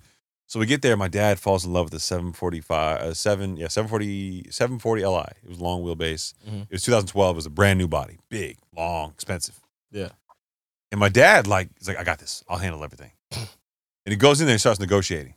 So 0.46 0.59
we 0.59 0.64
get 0.64 0.80
there. 0.80 0.96
My 0.96 1.09
dad 1.09 1.38
falls 1.38 1.66
in 1.66 1.74
love 1.74 1.86
with 1.86 1.92
the 1.92 2.00
745, 2.00 3.00
uh, 3.00 3.12
seven, 3.14 3.59
yeah, 3.59 3.68
740, 3.68 4.46
740 4.50 5.04
Li. 5.04 5.22
It 5.44 5.48
was 5.48 5.61
long 5.61 5.82
wheelbase. 5.82 6.32
Mhm. 6.48 6.62
It 6.62 6.72
was 6.72 6.82
2012. 6.84 7.34
It 7.34 7.36
was 7.36 7.44
a 7.46 7.50
brand 7.50 7.78
new 7.78 7.86
body, 7.86 8.18
big, 8.30 8.56
long, 8.74 9.11
expensive. 9.11 9.61
Yeah. 9.90 10.09
And 10.90 10.98
my 10.98 11.11
dad, 11.11 11.46
like, 11.46 11.68
he's 11.78 11.86
like, 11.86 11.98
I 11.98 12.02
got 12.04 12.18
this. 12.18 12.42
I'll 12.48 12.56
handle 12.56 12.82
everything. 12.82 13.11
and 13.36 13.46
he 14.06 14.16
goes 14.16 14.40
in 14.40 14.46
there 14.46 14.54
and 14.54 14.61
starts 14.61 14.80
negotiating. 14.80 15.34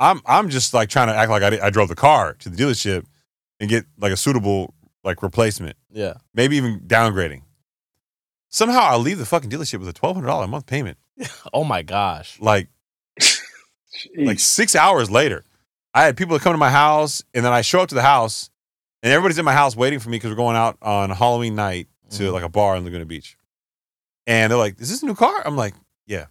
I'm, 0.00 0.22
I'm 0.24 0.48
just 0.48 0.72
like 0.72 0.88
trying 0.88 1.08
to 1.08 1.14
act 1.14 1.30
like 1.30 1.42
I, 1.42 1.50
did- 1.50 1.60
I 1.60 1.68
drove 1.68 1.88
the 1.90 1.94
car 1.94 2.32
to 2.38 2.48
the 2.48 2.56
dealership 2.56 3.04
and 3.60 3.68
get 3.68 3.84
like 3.98 4.12
a 4.12 4.16
suitable 4.16 4.72
like 5.04 5.22
replacement 5.22 5.76
Yeah. 5.92 6.14
maybe 6.32 6.56
even 6.56 6.80
downgrading. 6.80 7.42
Somehow 8.52 8.80
I 8.82 8.96
leave 8.96 9.18
the 9.18 9.26
fucking 9.26 9.50
dealership 9.50 9.78
with 9.80 9.88
a 9.88 9.92
twelve 9.92 10.14
hundred 10.16 10.28
dollar 10.28 10.44
a 10.44 10.48
month 10.48 10.66
payment. 10.66 10.98
Oh 11.52 11.64
my 11.64 11.82
gosh. 11.82 12.38
Like 12.40 12.68
like 14.16 14.40
six 14.40 14.74
hours 14.76 15.10
later, 15.10 15.44
I 15.94 16.04
had 16.04 16.16
people 16.16 16.36
that 16.36 16.42
come 16.42 16.52
to 16.54 16.58
my 16.58 16.70
house, 16.70 17.22
and 17.34 17.44
then 17.44 17.52
I 17.52 17.60
show 17.62 17.80
up 17.80 17.88
to 17.90 17.94
the 17.94 18.02
house, 18.02 18.50
and 19.02 19.12
everybody's 19.12 19.38
in 19.38 19.44
my 19.44 19.52
house 19.52 19.76
waiting 19.76 19.98
for 19.98 20.08
me 20.08 20.16
because 20.16 20.30
we're 20.30 20.36
going 20.36 20.56
out 20.56 20.76
on 20.82 21.10
Halloween 21.10 21.54
night 21.54 21.88
to 22.10 22.24
Mhm. 22.24 22.32
like 22.32 22.42
a 22.42 22.48
bar 22.48 22.76
in 22.76 22.84
Laguna 22.84 23.04
Beach. 23.04 23.36
And 24.26 24.50
they're 24.50 24.58
like, 24.58 24.80
"Is 24.80 24.88
this 24.90 25.02
a 25.02 25.06
new 25.06 25.14
car?" 25.14 25.42
I'm 25.44 25.56
like, 25.56 25.74
"Yeah," 26.06 26.26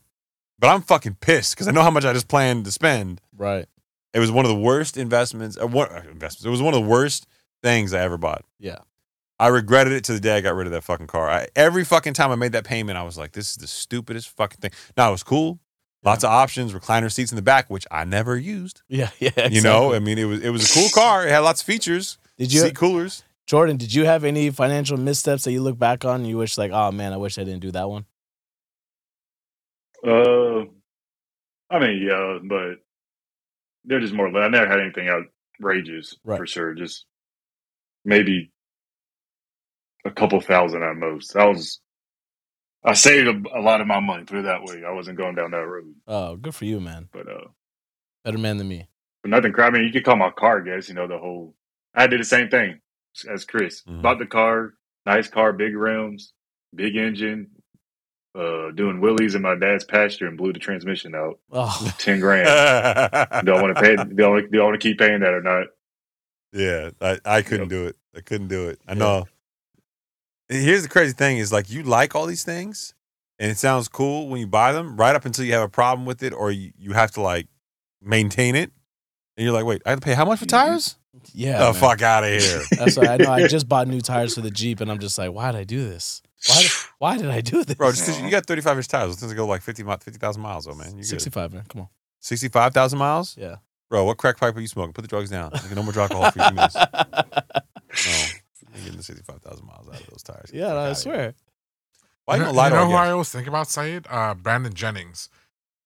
but 0.60 0.68
I'm 0.70 0.82
fucking 0.82 1.16
pissed 1.22 1.56
because 1.56 1.68
I 1.68 1.72
know 1.72 1.82
how 1.84 1.92
much 1.92 2.06
I 2.06 2.14
just 2.14 2.28
planned 2.28 2.66
to 2.66 2.72
spend. 2.72 3.22
Right. 3.36 3.68
It 4.14 4.20
was 4.20 4.32
one 4.32 4.46
of 4.46 4.50
the 4.50 4.56
worst 4.58 4.98
investments. 4.98 5.58
Uh, 5.62 5.68
what 5.68 5.92
uh, 5.92 6.02
investments? 6.10 6.46
It 6.46 6.50
was 6.50 6.62
one 6.62 6.74
of 6.74 6.82
the 6.82 6.88
worst 6.90 7.28
things 7.64 7.94
I 7.94 8.02
ever 8.02 8.18
bought. 8.18 8.44
Yeah. 8.60 8.80
I 9.42 9.48
regretted 9.48 9.94
it 9.94 10.04
to 10.06 10.14
the 10.14 10.20
day 10.20 10.38
I 10.38 10.42
got 10.42 10.54
rid 10.56 10.68
of 10.68 10.74
that 10.74 10.84
fucking 10.84 11.08
car. 11.08 11.28
I, 11.30 11.48
every 11.56 11.84
fucking 11.84 12.14
time 12.14 12.30
I 12.32 12.36
made 12.36 12.52
that 12.52 12.64
payment, 12.64 12.98
I 12.98 13.04
was 13.04 13.18
like, 13.18 13.32
"This 13.32 13.50
is 13.50 13.58
the 13.58 13.68
stupidest 13.68 14.30
fucking 14.30 14.60
thing." 14.62 14.72
Now 14.96 15.10
it 15.10 15.12
was 15.14 15.24
cool, 15.24 15.60
lots 16.04 16.24
of 16.24 16.30
options, 16.30 16.74
recliner 16.74 17.12
seats 17.12 17.32
in 17.32 17.36
the 17.38 17.42
back, 17.42 17.70
which 17.70 17.86
I 17.90 18.06
never 18.06 18.38
used. 18.38 18.84
Yeah. 18.88 19.10
Yeah. 19.20 19.30
Exactly. 19.30 19.56
You 19.56 19.62
know, 19.64 19.94
I 19.94 20.00
mean, 20.00 20.18
it 20.20 20.26
was 20.26 20.42
it 20.44 20.50
was 20.52 20.70
a 20.70 20.74
cool 20.74 20.90
car. 20.90 21.26
It 21.26 21.32
had 21.32 21.40
lots 21.40 21.62
of 21.62 21.66
features. 21.66 22.18
did 22.38 22.54
you, 22.54 22.62
seat 22.62 22.76
coolers? 22.76 23.24
Jordan? 23.48 23.78
Did 23.78 23.94
you 23.94 24.06
have 24.06 24.24
any 24.24 24.50
financial 24.52 24.98
missteps 24.98 25.44
that 25.46 25.52
you 25.52 25.62
look 25.62 25.78
back 25.80 26.06
on 26.06 26.22
and 26.22 26.28
you 26.28 26.38
wish 26.38 26.58
like, 26.58 26.72
oh 26.72 26.92
man, 26.92 27.12
I 27.12 27.18
wish 27.18 27.38
I 27.40 27.44
didn't 27.44 27.62
do 27.62 27.72
that 27.72 27.90
one? 27.90 28.06
Uh, 30.08 30.66
I 31.70 31.80
mean, 31.80 32.02
yeah, 32.08 32.38
but 32.44 32.76
they're 33.86 34.00
just 34.00 34.14
more. 34.14 34.28
I 34.38 34.48
never 34.50 34.68
had 34.68 34.80
anything 34.80 35.10
outrageous 35.10 36.16
Right. 36.24 36.38
for 36.38 36.46
sure. 36.48 36.74
Just 36.76 37.06
maybe 38.06 38.52
a 40.06 40.12
couple 40.12 40.40
thousand 40.42 40.84
at 40.84 40.96
most. 40.96 41.36
I 41.36 41.46
was. 41.46 41.80
I 42.84 42.94
saved 42.94 43.28
a, 43.28 43.60
a 43.60 43.62
lot 43.62 43.80
of 43.82 43.86
my 43.88 44.00
money. 44.00 44.26
through 44.26 44.44
that 44.44 44.64
way. 44.64 44.82
I 44.88 44.92
wasn't 44.92 45.18
going 45.20 45.36
down 45.36 45.52
that 45.52 45.58
road, 45.68 45.94
Oh, 46.08 46.36
good 46.36 46.56
for 46.56 46.66
you, 46.66 46.80
man. 46.80 47.10
but 47.14 47.28
uh, 47.28 47.48
Better 48.26 48.40
man 48.40 48.58
than 48.58 48.68
me. 48.68 48.88
but 49.22 49.30
nothing. 49.30 49.52
cra- 49.54 49.68
I 49.68 49.70
mean, 49.70 49.84
you 49.84 49.92
could 49.92 50.04
call 50.04 50.16
my 50.16 50.32
car 50.32 50.62
guess. 50.62 50.90
You 50.90 50.96
know 50.96 51.08
the 51.08 51.18
whole. 51.20 51.54
I 51.94 52.08
did 52.08 52.20
the 52.20 52.24
same 52.26 52.50
thing 52.50 52.80
as 53.32 53.46
Chris. 53.46 53.84
Mhm. 53.88 54.02
Bought 54.02 54.18
the 54.20 54.26
car, 54.26 54.74
nice 55.06 55.28
car, 55.28 55.54
big 55.54 55.76
rims, 55.76 56.34
big 56.74 56.96
engine. 56.96 57.52
Uh, 58.34 58.72
doing 58.72 59.02
wheelies 59.02 59.36
in 59.36 59.42
my 59.42 59.56
dad's 59.56 59.84
pasture 59.84 60.26
and 60.26 60.38
blew 60.38 60.54
the 60.54 60.60
transmission 60.60 61.14
out. 61.14 61.38
Oh. 61.52 61.94
Ten 61.98 62.20
grand. 62.22 62.48
don't 63.46 63.62
want 63.62 63.76
to 63.76 63.82
pay? 63.82 63.96
Do 63.98 64.24
I, 64.24 64.28
wanna- 64.30 64.48
do 64.48 64.62
I 64.62 64.64
want 64.64 64.80
to 64.82 64.88
keep 64.90 64.98
paying 64.98 65.20
that 65.20 65.34
or 65.34 65.42
not? 65.42 65.68
Yeah, 66.54 66.92
I, 67.02 67.20
I 67.26 67.42
couldn't 67.42 67.70
Yep. 67.70 67.70
do 67.70 67.86
it. 67.88 67.96
I 68.16 68.22
couldn't 68.22 68.48
do 68.48 68.70
it. 68.70 68.80
I 68.88 68.94
know. 68.94 69.26
And 70.52 70.62
Here's 70.62 70.84
the 70.84 70.90
crazy 70.90 71.14
thing 71.14 71.38
is 71.38 71.52
like 71.52 71.70
you 71.70 71.82
like 71.82 72.14
all 72.14 72.26
these 72.28 72.44
things 72.44 72.94
and 73.40 73.50
it 73.50 73.58
sounds 73.58 73.88
cool 73.88 74.28
when 74.28 74.40
you 74.40 74.46
buy 74.48 74.72
them, 74.74 74.98
right 74.98 75.16
up 75.16 75.26
until 75.26 75.46
you 75.46 75.54
have 75.54 75.64
a 75.64 75.70
problem 75.70 76.06
with 76.06 76.22
it 76.22 76.34
or 76.34 76.52
you, 76.52 76.74
you 76.78 76.92
have 76.94 77.10
to 77.12 77.22
like 77.22 77.48
maintain 78.02 78.56
it. 78.56 78.70
And 79.38 79.46
you're 79.46 79.54
like, 79.54 79.66
wait, 79.66 79.82
I 79.86 79.92
have 79.92 80.00
to 80.02 80.06
pay 80.06 80.14
how 80.14 80.26
much 80.26 80.40
for 80.40 80.46
tires? 80.46 80.98
yeah. 81.34 81.58
the 81.60 81.66
man. 81.66 81.74
fuck 81.74 82.02
out 82.02 82.24
of 82.24 82.30
here. 82.30 82.62
That's 82.78 82.98
why 82.98 83.08
I 83.08 83.18
know. 83.18 83.32
I 83.32 83.48
just 83.48 83.68
bought 83.68 83.88
new 83.88 84.02
tires 84.12 84.36
for 84.36 84.42
the 84.42 84.52
Jeep, 84.52 84.82
and 84.82 84.92
I'm 84.92 85.00
just 85.00 85.18
like, 85.18 85.32
why 85.32 85.52
did 85.52 85.60
I 85.60 85.64
do 85.64 85.88
this? 85.88 86.22
Why? 86.48 86.62
Did, 86.62 86.72
why 87.00 87.18
did 87.18 87.30
I 87.30 87.42
do 87.42 87.64
this? 87.64 87.76
Bro, 87.76 87.92
just 87.92 88.06
'cause 88.06 88.22
you 88.22 88.30
got 88.30 88.46
35 88.46 88.78
inch 88.78 88.88
tires. 88.90 89.08
Those 89.08 89.20
things 89.22 89.34
go 89.34 89.48
like 89.48 89.62
50 89.62 89.84
mi- 89.84 89.96
50,000 90.00 90.42
miles, 90.42 90.66
though, 90.66 90.76
man. 90.76 90.98
You 90.98 91.04
65, 91.04 91.54
man. 91.54 91.64
Come 91.70 91.82
on. 91.82 91.88
65,000 92.20 93.00
miles? 93.00 93.38
Yeah. 93.38 93.56
Bro, 93.90 94.04
what 94.04 94.18
crack 94.18 94.38
pipe 94.38 94.56
are 94.56 94.62
you 94.62 94.68
smoking? 94.68 94.94
Put 94.94 95.02
the 95.02 95.08
drugs 95.08 95.30
down. 95.30 95.52
Like, 95.54 95.76
no 95.76 95.82
more 95.84 95.94
drug 95.94 96.12
alcohol 96.12 96.32
for 96.32 96.54
minutes. 96.54 96.76
No, 97.94 98.26
getting 98.84 98.98
the 98.98 99.04
65,000 99.04 99.66
miles 99.66 99.88
out 99.88 100.00
of 100.00 100.08
those 100.08 100.24
tires. 100.24 100.52
Yeah, 100.54 100.68
fuck 100.68 100.74
no, 100.74 100.82
I 100.82 100.94
swear. 100.94 101.34
Why 102.26 102.36
you 102.36 102.42
you 102.46 102.54
know, 102.54 102.64
you 102.64 102.70
know 102.70 102.86
who 102.88 102.94
I 102.94 103.12
always 103.12 103.30
think 103.30 103.48
about, 103.48 103.68
Saeed? 103.68 104.06
Uh, 104.10 104.34
Brandon 104.34 104.74
Jennings. 104.74 105.30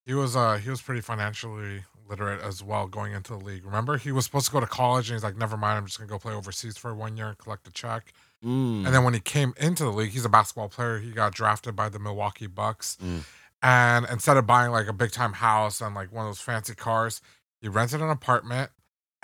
He 0.05 0.13
was 0.13 0.35
uh 0.35 0.57
he 0.57 0.69
was 0.69 0.81
pretty 0.81 1.01
financially 1.01 1.83
literate 2.07 2.41
as 2.41 2.63
well 2.63 2.87
going 2.87 3.13
into 3.13 3.33
the 3.33 3.43
league. 3.43 3.65
Remember, 3.65 3.97
he 3.97 4.11
was 4.11 4.25
supposed 4.25 4.45
to 4.47 4.51
go 4.51 4.59
to 4.59 4.67
college 4.67 5.09
and 5.09 5.15
he's 5.15 5.23
like, 5.23 5.37
never 5.37 5.57
mind, 5.57 5.77
I'm 5.79 5.85
just 5.85 5.97
gonna 5.97 6.09
go 6.09 6.19
play 6.19 6.33
overseas 6.33 6.77
for 6.77 6.93
one 6.93 7.17
year 7.17 7.29
and 7.29 7.37
collect 7.37 7.67
a 7.67 7.71
check. 7.71 8.13
Mm. 8.43 8.85
And 8.85 8.87
then 8.87 9.03
when 9.03 9.13
he 9.13 9.19
came 9.19 9.53
into 9.57 9.83
the 9.83 9.91
league, 9.91 10.11
he's 10.11 10.25
a 10.25 10.29
basketball 10.29 10.69
player. 10.69 10.99
He 10.99 11.11
got 11.11 11.33
drafted 11.33 11.75
by 11.75 11.89
the 11.89 11.99
Milwaukee 11.99 12.47
Bucks. 12.47 12.97
Mm. 13.03 13.23
And 13.63 14.05
instead 14.11 14.37
of 14.37 14.45
buying 14.45 14.71
like 14.71 14.87
a 14.87 14.93
big 14.93 15.11
time 15.11 15.33
house 15.33 15.81
and 15.81 15.95
like 15.95 16.11
one 16.11 16.25
of 16.25 16.29
those 16.29 16.41
fancy 16.41 16.75
cars, 16.75 17.21
he 17.61 17.67
rented 17.67 18.01
an 18.01 18.11
apartment 18.11 18.69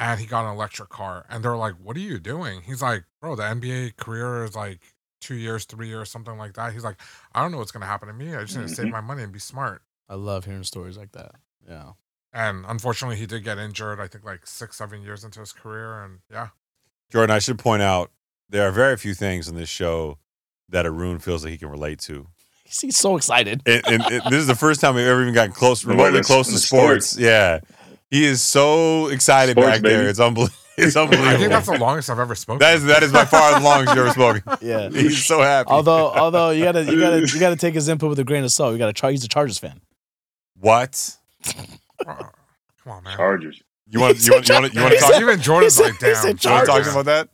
and 0.01 0.19
he 0.19 0.25
got 0.25 0.45
an 0.45 0.51
electric 0.51 0.89
car. 0.89 1.25
And 1.29 1.45
they're 1.45 1.55
like, 1.55 1.75
What 1.75 1.95
are 1.95 2.01
you 2.01 2.19
doing? 2.19 2.63
He's 2.63 2.81
like, 2.81 3.03
Bro, 3.21 3.35
the 3.35 3.43
NBA 3.43 3.97
career 3.97 4.43
is 4.43 4.55
like 4.55 4.79
two 5.21 5.35
years, 5.35 5.65
three 5.65 5.87
years, 5.87 6.09
something 6.09 6.37
like 6.37 6.53
that. 6.53 6.73
He's 6.73 6.83
like, 6.83 6.99
I 7.33 7.41
don't 7.41 7.51
know 7.51 7.59
what's 7.59 7.71
gonna 7.71 7.85
happen 7.85 8.07
to 8.07 8.13
me. 8.13 8.35
I 8.35 8.41
just 8.41 8.57
need 8.57 8.67
to 8.67 8.75
save 8.75 8.87
my 8.91 9.01
money 9.01 9.21
and 9.21 9.31
be 9.31 9.39
smart. 9.39 9.83
I 10.09 10.15
love 10.15 10.45
hearing 10.45 10.63
stories 10.63 10.97
like 10.97 11.11
that. 11.11 11.35
Yeah. 11.69 11.91
And 12.33 12.65
unfortunately, 12.67 13.17
he 13.17 13.27
did 13.27 13.43
get 13.43 13.59
injured, 13.59 13.99
I 13.99 14.07
think 14.07 14.25
like 14.25 14.47
six, 14.47 14.77
seven 14.77 15.03
years 15.03 15.23
into 15.23 15.39
his 15.39 15.53
career. 15.53 16.03
And 16.03 16.19
yeah. 16.31 16.49
Jordan, 17.11 17.35
I 17.35 17.39
should 17.39 17.59
point 17.59 17.83
out 17.83 18.09
there 18.49 18.67
are 18.67 18.71
very 18.71 18.97
few 18.97 19.13
things 19.13 19.47
in 19.47 19.55
this 19.55 19.69
show 19.69 20.17
that 20.69 20.85
Arun 20.85 21.19
feels 21.19 21.43
like 21.43 21.51
he 21.51 21.57
can 21.57 21.69
relate 21.69 21.99
to. 21.99 22.27
He's, 22.63 22.79
he's 22.81 22.97
so 22.97 23.17
excited. 23.17 23.61
And, 23.67 23.83
and, 23.85 24.01
and 24.03 24.21
this 24.25 24.39
is 24.39 24.47
the 24.47 24.55
first 24.55 24.81
time 24.81 24.95
we've 24.95 25.05
ever 25.05 25.21
even 25.21 25.33
gotten 25.33 25.53
close, 25.53 25.85
remotely 25.85 26.21
close 26.21 26.47
to 26.47 26.57
sports. 26.57 27.07
sports. 27.07 27.17
Yeah. 27.19 27.59
He 28.11 28.25
is 28.25 28.41
so 28.43 29.07
excited 29.07 29.53
Sports, 29.53 29.69
back 29.69 29.81
there. 29.81 30.07
It's, 30.07 30.19
unbel- 30.19 30.51
it's 30.77 30.95
I 30.97 31.07
think 31.37 31.49
that's 31.49 31.67
the 31.67 31.77
longest 31.79 32.09
I've 32.09 32.19
ever 32.19 32.35
spoken. 32.35 32.59
that 32.59 32.75
is 32.75 32.83
that 32.85 33.01
is 33.03 33.11
by 33.11 33.25
far 33.25 33.57
the 33.57 33.63
longest 33.65 33.95
you've 33.95 34.05
ever 34.05 34.11
spoken. 34.13 34.43
Yeah. 34.67 34.89
He's 34.89 35.25
so 35.25 35.41
happy. 35.41 35.69
although, 35.71 36.09
although 36.11 36.49
you 36.51 36.63
gotta, 36.63 36.83
you 36.83 36.99
gotta, 36.99 37.19
you 37.21 37.39
gotta 37.39 37.55
take 37.55 37.73
his 37.73 37.87
input 37.87 38.09
with 38.09 38.19
a 38.19 38.23
grain 38.23 38.43
of 38.43 38.51
salt. 38.51 38.73
You 38.73 38.77
gotta 38.77 38.93
try. 38.93 39.11
He's 39.11 39.23
a 39.23 39.27
Chargers 39.27 39.57
fan. 39.57 39.81
what? 40.59 41.17
Uh, 41.47 41.63
Come 42.83 42.93
on, 42.93 43.03
man. 43.03 43.15
Chargers. 43.17 43.61
You 43.87 43.99
want 43.99 44.25
you 44.25 44.31
want 44.33 44.47
you 44.49 44.55
want 44.55 44.73
you 44.73 44.81
want 44.81 44.93
to 44.93 44.99
talk? 44.99 45.21
Even 45.21 45.39
Jordan's 45.41 45.77
He 45.77 45.83
like, 45.83 45.93
said- 45.93 46.13
damn. 46.13 46.15
said 46.37 46.43
You 46.43 46.51
want 46.51 46.65
to 46.65 46.71
talk 46.71 46.87
about 47.01 47.05
that? 47.05 47.29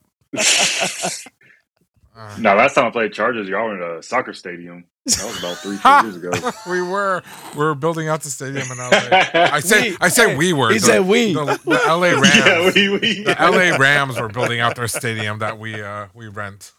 Uh, 2.16 2.36
No, 2.40 2.56
last 2.56 2.74
time 2.76 2.86
I 2.86 2.90
played 2.90 3.14
Chargers, 3.14 3.48
y'all 3.48 3.66
were 3.68 3.76
in 3.94 3.98
a 4.00 4.04
soccer 4.04 4.34
stadium. 4.34 4.86
That 5.08 5.26
was 5.26 5.40
about 5.40 5.58
three, 5.58 5.78
four 5.78 6.02
years 6.04 6.16
ago. 6.18 6.52
we 6.70 6.82
were 6.82 7.24
we 7.54 7.60
were 7.64 7.76
building 7.76 8.10
out 8.10 8.22
the 8.22 8.30
stadium 8.30 8.70
in 8.72 8.78
LA. 8.78 8.90
I 9.34 9.60
say 9.62 9.92
We- 9.92 9.98
I 10.02 10.08
say 10.10 10.36
we 10.36 10.52
were. 10.54 10.70
He 10.72 10.80
the, 10.80 10.86
said 10.86 11.08
we. 11.08 11.34
the, 11.34 11.46
the 11.66 11.82
LA 11.88 12.12
Rams. 12.22 12.36
yeah, 12.36 12.72
we, 12.76 12.90
we, 12.90 13.24
the 13.24 13.36
LA 13.40 13.78
Rams 13.78 14.20
were 14.20 14.28
building 14.30 14.60
out 14.60 14.76
their 14.76 14.88
stadium 14.88 15.40
that 15.40 15.58
we 15.60 15.82
uh 15.82 16.08
we 16.14 16.28
rent. 16.28 16.74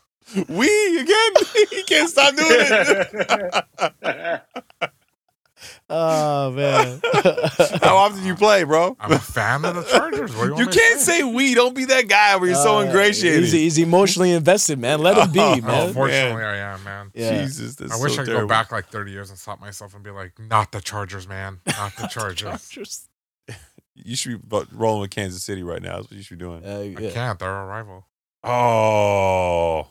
We 0.47 0.99
again? 1.01 1.31
he 1.71 1.83
can't 1.85 2.11
stop 2.11 2.35
doing 2.37 2.51
it. 4.03 4.43
Oh 5.91 6.51
man. 6.51 7.01
How 7.83 7.97
often 7.97 8.21
do 8.21 8.27
you 8.27 8.35
play, 8.35 8.65
bro? 8.65 8.95
I'm 9.01 9.13
a 9.13 9.19
fan 9.19 9.65
of 9.65 9.75
the 9.75 9.83
Chargers. 9.85 10.35
What 10.37 10.43
do 10.43 10.49
you, 10.49 10.53
want 10.55 10.59
You 10.61 10.67
me 10.67 10.73
to 10.73 10.79
can't 10.79 11.01
say 11.01 11.23
we. 11.25 11.55
Don't 11.55 11.75
be 11.75 11.87
that 11.87 12.09
guy 12.09 12.37
where 12.37 12.47
you're 12.51 12.57
so 12.63 12.77
Uh, 12.79 12.83
ingratiated. 12.85 13.41
He's, 13.45 13.53
he's 13.53 13.79
emotionally 13.79 14.33
invested, 14.33 14.79
man. 14.79 15.01
Let 15.01 15.17
him 15.17 15.33
be, 15.33 15.41
Oh, 15.41 15.55
Oh, 15.57 15.61
man. 15.67 15.87
unfortunately, 15.89 16.43
I 16.45 16.57
am, 16.75 16.85
man. 16.85 17.11
Yeah. 17.15 17.41
Jesus, 17.43 17.77
that's 17.77 17.91
I 17.99 18.03
wish 18.03 18.17
so 18.17 18.23
I 18.23 18.25
could 18.25 18.31
terrible. 18.33 18.49
go 18.49 18.55
back 18.55 18.71
like 18.71 18.89
30 18.89 19.13
years 19.13 19.31
and 19.31 19.39
stop 19.39 19.61
myself 19.61 19.95
and 19.95 20.05
be 20.05 20.11
like, 20.11 20.39
not 20.39 20.73
the 20.73 20.81
Chargers, 20.83 21.27
man. 21.27 21.61
Not 21.67 21.97
the 21.97 22.07
Chargers. 22.11 22.69
Chargers. 22.69 23.09
You 23.95 24.15
should 24.15 24.43
be 24.43 24.47
bu- 24.47 24.67
rolling 24.73 25.01
with 25.01 25.11
Kansas 25.11 25.43
City 25.43 25.63
right 25.63 25.81
now. 25.83 25.97
That's 25.97 26.11
what 26.11 26.17
you 26.19 26.23
should 26.23 26.39
be 26.39 26.45
doing. 26.45 26.65
Uh, 26.67 26.81
I 26.81 26.83
yeah. 27.03 27.11
can't. 27.13 27.39
They're 27.39 27.49
a 27.63 27.65
rival. 27.67 28.07
Oh. 28.45 29.89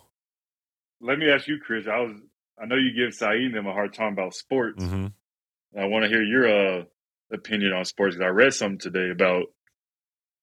Let 1.01 1.17
me 1.19 1.29
ask 1.29 1.47
you, 1.47 1.57
Chris. 1.59 1.87
I 1.87 1.99
was 2.01 2.13
I 2.61 2.65
know 2.65 2.75
you 2.75 2.91
give 2.95 3.13
Saeed 3.13 3.41
and 3.47 3.55
them 3.55 3.67
a 3.67 3.73
hard 3.73 3.93
time 3.93 4.13
about 4.13 4.33
sports. 4.35 4.83
hmm 4.83 5.07
I 5.77 5.85
want 5.85 6.03
to 6.03 6.09
hear 6.09 6.21
your 6.23 6.47
uh 6.79 6.83
opinion 7.31 7.73
on 7.73 7.85
sports 7.85 8.15
because 8.15 8.25
I 8.25 8.29
read 8.29 8.53
something 8.53 8.79
today 8.79 9.09
about 9.09 9.45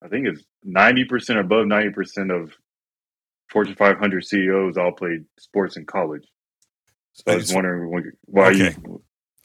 I 0.05 0.09
think 0.09 0.27
it's 0.27 0.43
ninety 0.63 1.05
percent 1.05 1.39
above 1.39 1.67
ninety 1.67 1.91
percent 1.91 2.31
of 2.31 2.53
Fortune 3.51 3.75
500 3.77 4.25
CEOs 4.25 4.77
all 4.77 4.93
played 4.93 5.27
sports 5.39 5.77
in 5.77 5.87
college. 5.87 6.27
So 7.13 7.25
I 7.33 7.35
was 7.37 7.53
wondering 7.55 8.13
why 8.25 8.49
Okay. 8.49 8.75
you. 8.85 9.03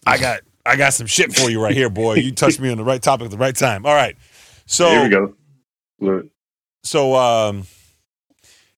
I 0.07 0.17
got 0.17 0.41
I 0.65 0.75
got 0.75 0.93
some 0.93 1.05
shit 1.07 1.33
for 1.33 1.49
you 1.49 1.61
right 1.61 1.75
here, 1.75 1.89
boy. 1.89 2.15
You 2.15 2.31
touched 2.31 2.59
me 2.59 2.71
on 2.71 2.77
the 2.77 2.83
right 2.83 3.01
topic 3.01 3.25
at 3.25 3.31
the 3.31 3.37
right 3.37 3.55
time. 3.55 3.85
All 3.85 3.93
right. 3.93 4.15
So 4.65 4.89
Here 4.89 5.03
we 5.03 5.09
go. 5.09 5.33
Look, 5.99 6.25
so 6.83 7.15
um 7.15 7.67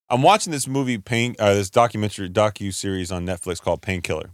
I'm 0.10 0.22
watching 0.22 0.52
this 0.52 0.68
movie 0.68 0.98
pain 0.98 1.36
uh, 1.40 1.54
this 1.54 1.70
documentary 1.70 2.30
docu 2.30 2.74
series 2.74 3.12
on 3.12 3.26
Netflix 3.26 3.62
called 3.62 3.82
Painkiller. 3.82 4.32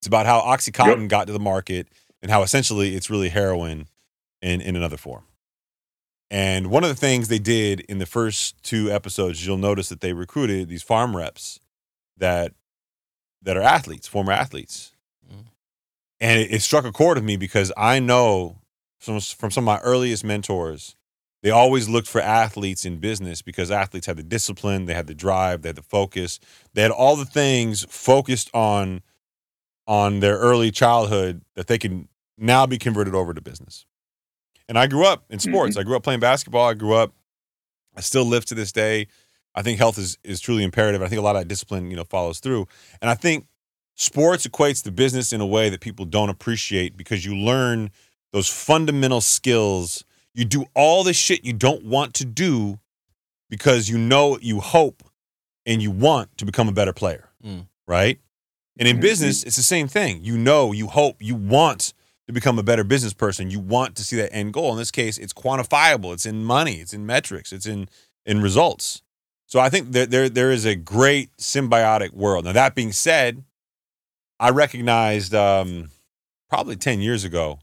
It's 0.00 0.06
about 0.06 0.26
how 0.26 0.40
OxyContin 0.40 1.02
Yep. 1.02 1.08
got 1.08 1.26
to 1.26 1.32
the 1.32 1.38
market 1.38 1.86
and 2.22 2.30
how 2.30 2.42
essentially 2.42 2.96
it's 2.96 3.10
really 3.10 3.28
heroin 3.28 3.86
in 4.40 4.60
in 4.60 4.76
another 4.76 4.96
form. 4.96 5.24
And 6.30 6.68
one 6.70 6.84
of 6.84 6.88
the 6.88 6.94
things 6.96 7.28
they 7.28 7.40
did 7.40 7.80
in 7.80 7.98
the 7.98 8.06
first 8.06 8.62
two 8.62 8.90
episodes, 8.90 9.44
you'll 9.44 9.58
notice 9.58 9.88
that 9.88 10.00
they 10.00 10.12
recruited 10.12 10.68
these 10.68 10.84
pharm 10.84 11.14
reps 11.14 11.60
that 12.16 12.52
that 13.42 13.56
are 13.56 13.62
athletes, 13.62 14.06
former 14.06 14.32
athletes. 14.32 14.92
Mm. 15.30 15.44
And 16.20 16.40
it, 16.40 16.52
it 16.52 16.62
struck 16.62 16.84
a 16.84 16.92
chord 16.92 17.16
with 17.16 17.24
me 17.24 17.36
because 17.36 17.72
I 17.76 17.98
know 17.98 18.58
from 18.98 19.20
from 19.20 19.50
some 19.50 19.64
of 19.64 19.66
my 19.66 19.80
earliest 19.80 20.24
mentors, 20.24 20.96
they 21.42 21.50
always 21.50 21.88
looked 21.88 22.08
for 22.08 22.20
athletes 22.20 22.84
in 22.84 22.98
business 22.98 23.42
because 23.42 23.70
athletes 23.70 24.06
had 24.06 24.16
the 24.16 24.22
discipline, 24.22 24.86
they 24.86 24.94
had 24.94 25.08
the 25.08 25.14
drive, 25.14 25.62
they 25.62 25.70
had 25.70 25.76
the 25.76 25.82
focus, 25.82 26.38
they 26.74 26.82
had 26.82 26.90
all 26.90 27.16
the 27.16 27.24
things 27.24 27.84
focused 27.88 28.50
on 28.54 29.02
on 29.90 30.20
their 30.20 30.36
early 30.38 30.70
childhood 30.70 31.42
that 31.56 31.66
they 31.66 31.76
can 31.76 32.06
now 32.38 32.64
be 32.64 32.78
converted 32.78 33.12
over 33.12 33.34
to 33.34 33.40
business. 33.40 33.86
And 34.68 34.78
I 34.78 34.86
grew 34.86 35.04
up 35.04 35.24
in 35.30 35.40
sports. 35.40 35.76
I 35.76 35.82
grew 35.82 35.96
up 35.96 36.04
playing 36.04 36.20
basketball. 36.20 36.68
I 36.68 36.74
grew 36.74 36.94
up. 36.94 37.12
I 37.96 38.00
still 38.00 38.24
live 38.24 38.44
to 38.46 38.54
this 38.54 38.70
day. 38.70 39.08
I 39.52 39.62
think 39.62 39.78
health 39.78 39.98
is 39.98 40.16
is 40.22 40.40
truly 40.40 40.62
imperative. 40.62 41.02
I 41.02 41.08
think 41.08 41.18
a 41.18 41.22
lot 41.24 41.34
of 41.34 41.42
that 41.42 41.48
discipline, 41.48 41.90
you 41.90 41.96
know, 41.96 42.04
follows 42.04 42.38
through. 42.38 42.68
And 43.02 43.10
I 43.10 43.14
think 43.16 43.48
sports 43.96 44.46
equates 44.46 44.80
to 44.84 44.92
business 44.92 45.32
in 45.32 45.40
a 45.40 45.46
way 45.46 45.70
that 45.70 45.80
people 45.80 46.04
don't 46.04 46.28
appreciate 46.28 46.96
because 46.96 47.24
you 47.26 47.34
learn 47.36 47.90
those 48.32 48.48
fundamental 48.48 49.20
skills. 49.20 50.04
You 50.34 50.44
do 50.44 50.66
all 50.76 51.02
the 51.02 51.12
shit 51.12 51.44
you 51.44 51.52
don't 51.52 51.84
want 51.84 52.14
to 52.14 52.24
do 52.24 52.78
because 53.50 53.88
you 53.88 53.98
know, 53.98 54.38
you 54.40 54.60
hope, 54.60 55.02
and 55.66 55.82
you 55.82 55.90
want 55.90 56.38
to 56.38 56.44
become 56.44 56.68
a 56.68 56.72
better 56.72 56.92
player, 56.92 57.28
Mm. 57.44 57.66
right? 57.88 58.20
And 58.78 58.88
in 58.88 58.96
Mhm. 58.98 59.00
business, 59.02 59.42
it's 59.42 59.56
the 59.56 59.62
same 59.62 59.88
thing. 59.88 60.24
You 60.24 60.38
know, 60.38 60.72
you 60.72 60.86
hope, 60.88 61.16
you 61.20 61.34
want 61.34 61.92
to 62.26 62.32
become 62.32 62.58
a 62.58 62.62
better 62.62 62.84
business 62.84 63.12
person. 63.12 63.50
You 63.50 63.60
want 63.60 63.96
to 63.96 64.04
see 64.04 64.16
that 64.16 64.32
end 64.32 64.52
goal. 64.52 64.72
In 64.72 64.78
this 64.78 64.90
case, 64.90 65.18
it's 65.18 65.32
quantifiable. 65.32 66.12
It's 66.14 66.24
in 66.26 66.44
money. 66.44 66.76
It's 66.76 66.94
in 66.94 67.04
metrics. 67.06 67.52
It's 67.52 67.66
in 67.66 67.88
in 68.24 68.40
results. 68.40 69.02
So 69.46 69.58
I 69.58 69.68
think 69.68 69.92
that 69.92 70.10
there 70.10 70.28
there 70.28 70.52
is 70.52 70.64
a 70.64 70.76
great 70.76 71.36
symbiotic 71.38 72.12
world. 72.12 72.44
Now 72.44 72.52
that 72.52 72.74
being 72.74 72.92
said, 72.92 73.42
I 74.38 74.50
recognized 74.50 75.34
um, 75.34 75.90
probably 76.48 76.76
ten 76.76 77.00
years 77.00 77.24
ago, 77.24 77.58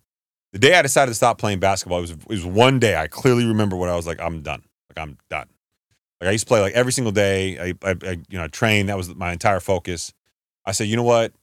the 0.51 0.59
day 0.59 0.75
I 0.75 0.81
decided 0.81 1.11
to 1.11 1.15
stop 1.15 1.37
playing 1.37 1.59
basketball. 1.59 1.99
It 1.99 2.01
was 2.01 2.11
it 2.11 2.27
was 2.27 2.45
one 2.45 2.79
day. 2.79 2.95
I 2.97 3.07
clearly 3.07 3.45
remember 3.45 3.75
when 3.77 3.89
I 3.89 3.95
was 3.95 4.05
like, 4.05 4.19
I'm 4.19 4.41
done. 4.41 4.63
Like 4.89 5.01
I'm 5.01 5.17
done. 5.29 5.47
Like 6.19 6.27
I 6.27 6.31
used 6.31 6.45
to 6.45 6.47
play 6.49 6.59
like 6.59 6.73
every 6.73 6.91
single 6.91 7.11
day. 7.13 7.57
I, 7.57 7.73
I, 7.87 7.95
I 8.03 8.11
you 8.29 8.37
know 8.37 8.43
I 8.43 8.47
trained. 8.47 8.89
That 8.89 8.97
was 8.97 9.13
my 9.15 9.31
entire 9.31 9.59
focus. 9.61 10.11
I 10.67 10.73
said, 10.73 10.87
you 10.87 10.95
know 10.97 11.03
what? 11.03 11.33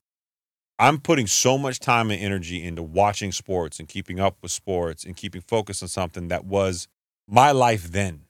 I'm 0.78 0.98
putting 1.00 1.26
so 1.26 1.56
much 1.56 1.80
time 1.80 2.10
and 2.10 2.20
energy 2.20 2.62
into 2.62 2.82
watching 2.82 3.32
sports 3.32 3.78
and 3.78 3.88
keeping 3.88 4.20
up 4.20 4.36
with 4.42 4.50
sports 4.50 5.04
and 5.04 5.16
keeping 5.16 5.40
focused 5.40 5.82
on 5.82 5.88
something 5.88 6.28
that 6.28 6.44
was 6.44 6.88
my 7.26 7.52
life 7.52 7.90
then. 7.90 8.22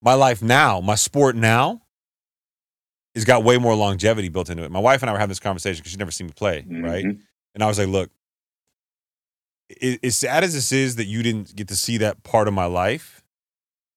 My 0.00 0.14
life 0.14 0.40
now, 0.42 0.80
my 0.80 0.94
sport 0.94 1.34
now, 1.36 1.82
has 3.14 3.24
got 3.24 3.44
way 3.44 3.58
more 3.58 3.74
longevity 3.74 4.28
built 4.28 4.50
into 4.50 4.62
it. 4.62 4.70
My 4.70 4.78
wife 4.78 5.02
and 5.02 5.10
I 5.10 5.12
were 5.12 5.18
having 5.18 5.30
this 5.30 5.40
conversation 5.40 5.80
because 5.80 5.90
she'd 5.90 5.98
never 5.98 6.10
seen 6.10 6.28
me 6.28 6.32
play, 6.34 6.64
right? 6.68 7.04
Mhm. 7.04 7.20
And 7.54 7.62
I 7.62 7.66
was 7.66 7.78
like, 7.78 7.88
look, 7.88 8.10
as 10.02 10.16
sad 10.16 10.44
as 10.44 10.54
this 10.54 10.70
is 10.70 10.96
that 10.96 11.06
you 11.06 11.22
didn't 11.22 11.56
get 11.56 11.68
to 11.68 11.76
see 11.76 11.98
that 11.98 12.22
part 12.22 12.46
of 12.46 12.54
my 12.54 12.66
life, 12.66 13.21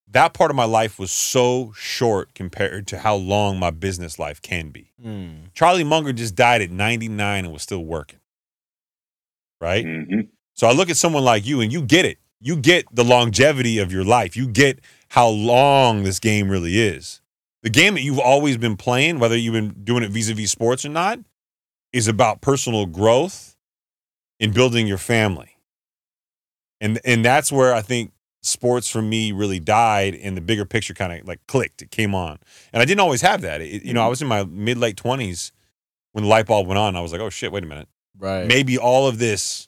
that 0.07 0.33
part 0.33 0.51
of 0.51 0.55
my 0.55 0.65
life 0.65 0.99
was 0.99 1.11
so 1.11 1.73
short 1.75 2.33
compared 2.33 2.87
to 2.87 2.99
how 2.99 3.15
long 3.15 3.59
my 3.59 3.71
business 3.71 4.19
life 4.19 4.41
can 4.41 4.69
be. 4.69 4.91
Mm. 5.03 5.53
Charlie 5.53 5.83
Munger 5.83 6.13
just 6.13 6.35
died 6.35 6.61
at 6.61 6.71
99 6.71 7.45
and 7.45 7.53
was 7.53 7.63
still 7.63 7.83
working. 7.83 8.19
Right? 9.59 9.85
Mhm. 9.85 10.29
So 10.53 10.67
I 10.67 10.73
look 10.73 10.89
at 10.89 10.97
someone 10.97 11.23
like 11.23 11.45
you 11.45 11.59
and 11.61 11.71
you 11.71 11.81
get 11.81 12.05
it. 12.05 12.19
You 12.39 12.55
get 12.55 12.85
the 12.93 13.03
longevity 13.03 13.79
of 13.79 13.91
your 13.91 14.03
life. 14.03 14.37
You 14.37 14.47
get 14.47 14.79
how 15.09 15.27
long 15.27 16.03
this 16.03 16.19
game 16.19 16.49
really 16.49 16.79
is. 16.79 17.21
The 17.63 17.69
game 17.69 17.95
that 17.95 18.01
you've 18.01 18.19
always 18.19 18.57
been 18.57 18.77
playing, 18.77 19.17
whether 19.19 19.35
you've 19.35 19.53
been 19.53 19.83
doing 19.83 20.03
it 20.03 20.11
vis 20.11 20.29
a 20.29 20.33
vis 20.33 20.51
sports 20.51 20.85
or 20.85 20.89
not, 20.89 21.19
is 21.91 22.07
about 22.07 22.41
personal 22.41 22.85
growth 22.85 23.55
in 24.39 24.51
building 24.51 24.85
your 24.85 24.97
family. 24.97 25.57
And 26.79 26.99
and 27.05 27.25
that's 27.25 27.51
where 27.51 27.73
I 27.73 27.81
think 27.81 28.11
sports 28.45 28.89
for 28.89 29.01
me 29.01 29.31
really 29.31 29.59
died 29.59 30.15
and 30.15 30.37
the 30.37 30.41
bigger 30.41 30.65
picture 30.65 30.93
kind 30.93 31.13
of 31.13 31.27
like 31.27 31.45
clicked. 31.47 31.81
It 31.81 31.91
came 31.91 32.13
on. 32.13 32.39
And 32.73 32.81
I 32.81 32.85
didn't 32.85 33.01
always 33.01 33.21
have 33.21 33.41
that. 33.41 33.61
It, 33.61 33.83
you 33.83 33.93
know, 33.93 34.03
I 34.03 34.07
was 34.07 34.21
in 34.21 34.27
my 34.27 34.43
mid 34.45 34.77
late 34.77 34.95
20s 34.95 35.51
when 36.11 36.23
the 36.23 36.29
light 36.29 36.45
bulb 36.45 36.67
went 36.67 36.77
on. 36.77 36.95
I 36.95 37.01
was 37.01 37.11
like, 37.11 37.21
oh 37.21 37.29
shit, 37.29 37.51
wait 37.51 37.63
a 37.63 37.67
minute. 37.67 37.87
Right. 38.17 38.47
Maybe 38.47 38.77
all 38.77 39.07
of 39.07 39.19
this 39.19 39.67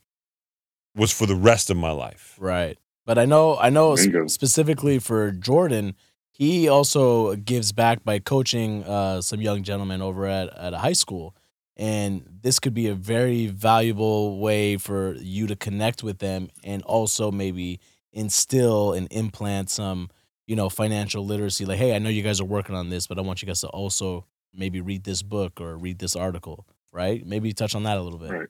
was 0.96 1.12
for 1.12 1.26
the 1.26 1.36
rest 1.36 1.70
of 1.70 1.78
my 1.78 1.92
life. 1.92 2.36
Right. 2.40 2.78
But 3.06 3.18
I 3.18 3.26
know 3.26 3.58
I 3.58 3.70
know 3.70 3.96
sp- 3.96 4.28
specifically 4.28 5.00
for 5.00 5.32
Jordan, 5.32 5.96
he 6.30 6.68
also 6.68 7.36
gives 7.36 7.72
back 7.72 8.04
by 8.04 8.20
coaching 8.20 8.84
uh, 8.84 9.22
some 9.22 9.42
young 9.42 9.64
gentlemen 9.64 10.02
over 10.02 10.26
at, 10.26 10.56
at 10.58 10.74
a 10.74 10.78
high 10.78 10.94
school. 10.94 11.36
And 11.78 12.28
this 12.42 12.60
could 12.60 12.74
be 12.74 12.88
a 12.88 12.96
very 12.96 13.48
valuable 13.48 14.40
way 14.40 14.78
for 14.78 15.14
you 15.16 15.48
to 15.48 15.56
connect 15.56 16.04
with 16.04 16.20
them 16.20 16.50
and 16.64 16.82
also 16.84 17.32
maybe 17.32 17.80
instill 18.18 18.94
and 18.94 19.08
implant 19.12 19.70
some, 19.70 20.10
you 20.46 20.56
know, 20.56 20.70
financial 20.70 21.26
literacy. 21.26 21.66
Like, 21.66 21.78
hey, 21.78 21.96
I 21.96 22.00
know 22.00 22.10
you 22.10 22.24
guys 22.24 22.42
are 22.42 22.46
working 22.46 22.76
on 22.76 22.90
this, 22.90 23.08
but 23.08 23.18
I 23.18 23.22
want 23.22 23.42
you 23.42 23.46
guys 23.48 23.62
to 23.62 23.68
also 23.68 24.26
maybe 24.54 24.82
read 24.82 25.04
this 25.04 25.22
book 25.22 25.62
or 25.62 25.78
read 25.78 26.00
this 26.00 26.16
article, 26.16 26.66
right? 26.92 27.26
Maybe 27.26 27.54
touch 27.54 27.76
on 27.76 27.84
that 27.84 27.98
a 27.98 28.02
little 28.02 28.20
bit. 28.20 28.32
Right. 28.32 28.48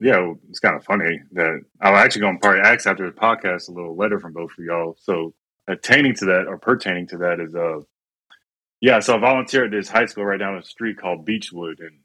Yeah, 0.00 0.18
well, 0.18 0.38
it's 0.50 0.58
kind 0.58 0.74
of 0.74 0.84
funny 0.84 1.20
that 1.32 1.60
I'm 1.80 1.94
actually 1.94 2.22
going 2.22 2.34
to 2.34 2.40
probably 2.40 2.60
ask 2.62 2.86
after 2.86 3.08
the 3.08 3.16
podcast 3.16 3.68
a 3.68 3.72
little 3.72 3.96
letter 3.96 4.18
from 4.18 4.32
both 4.32 4.50
of 4.58 4.64
y'all. 4.64 4.96
So 5.00 5.32
attaining 5.68 6.14
to 6.16 6.24
that 6.26 6.46
or 6.48 6.58
pertaining 6.58 7.06
to 7.06 7.18
that 7.18 7.38
is 7.40 7.54
uh 7.54 7.80
yeah, 8.80 8.98
so 8.98 9.14
I 9.14 9.18
volunteer 9.18 9.66
at 9.66 9.70
this 9.70 9.88
high 9.88 10.06
school 10.06 10.24
right 10.24 10.40
down 10.40 10.56
the 10.56 10.64
street 10.64 10.98
called 10.98 11.24
Beechwood 11.24 11.78
and 11.78 12.00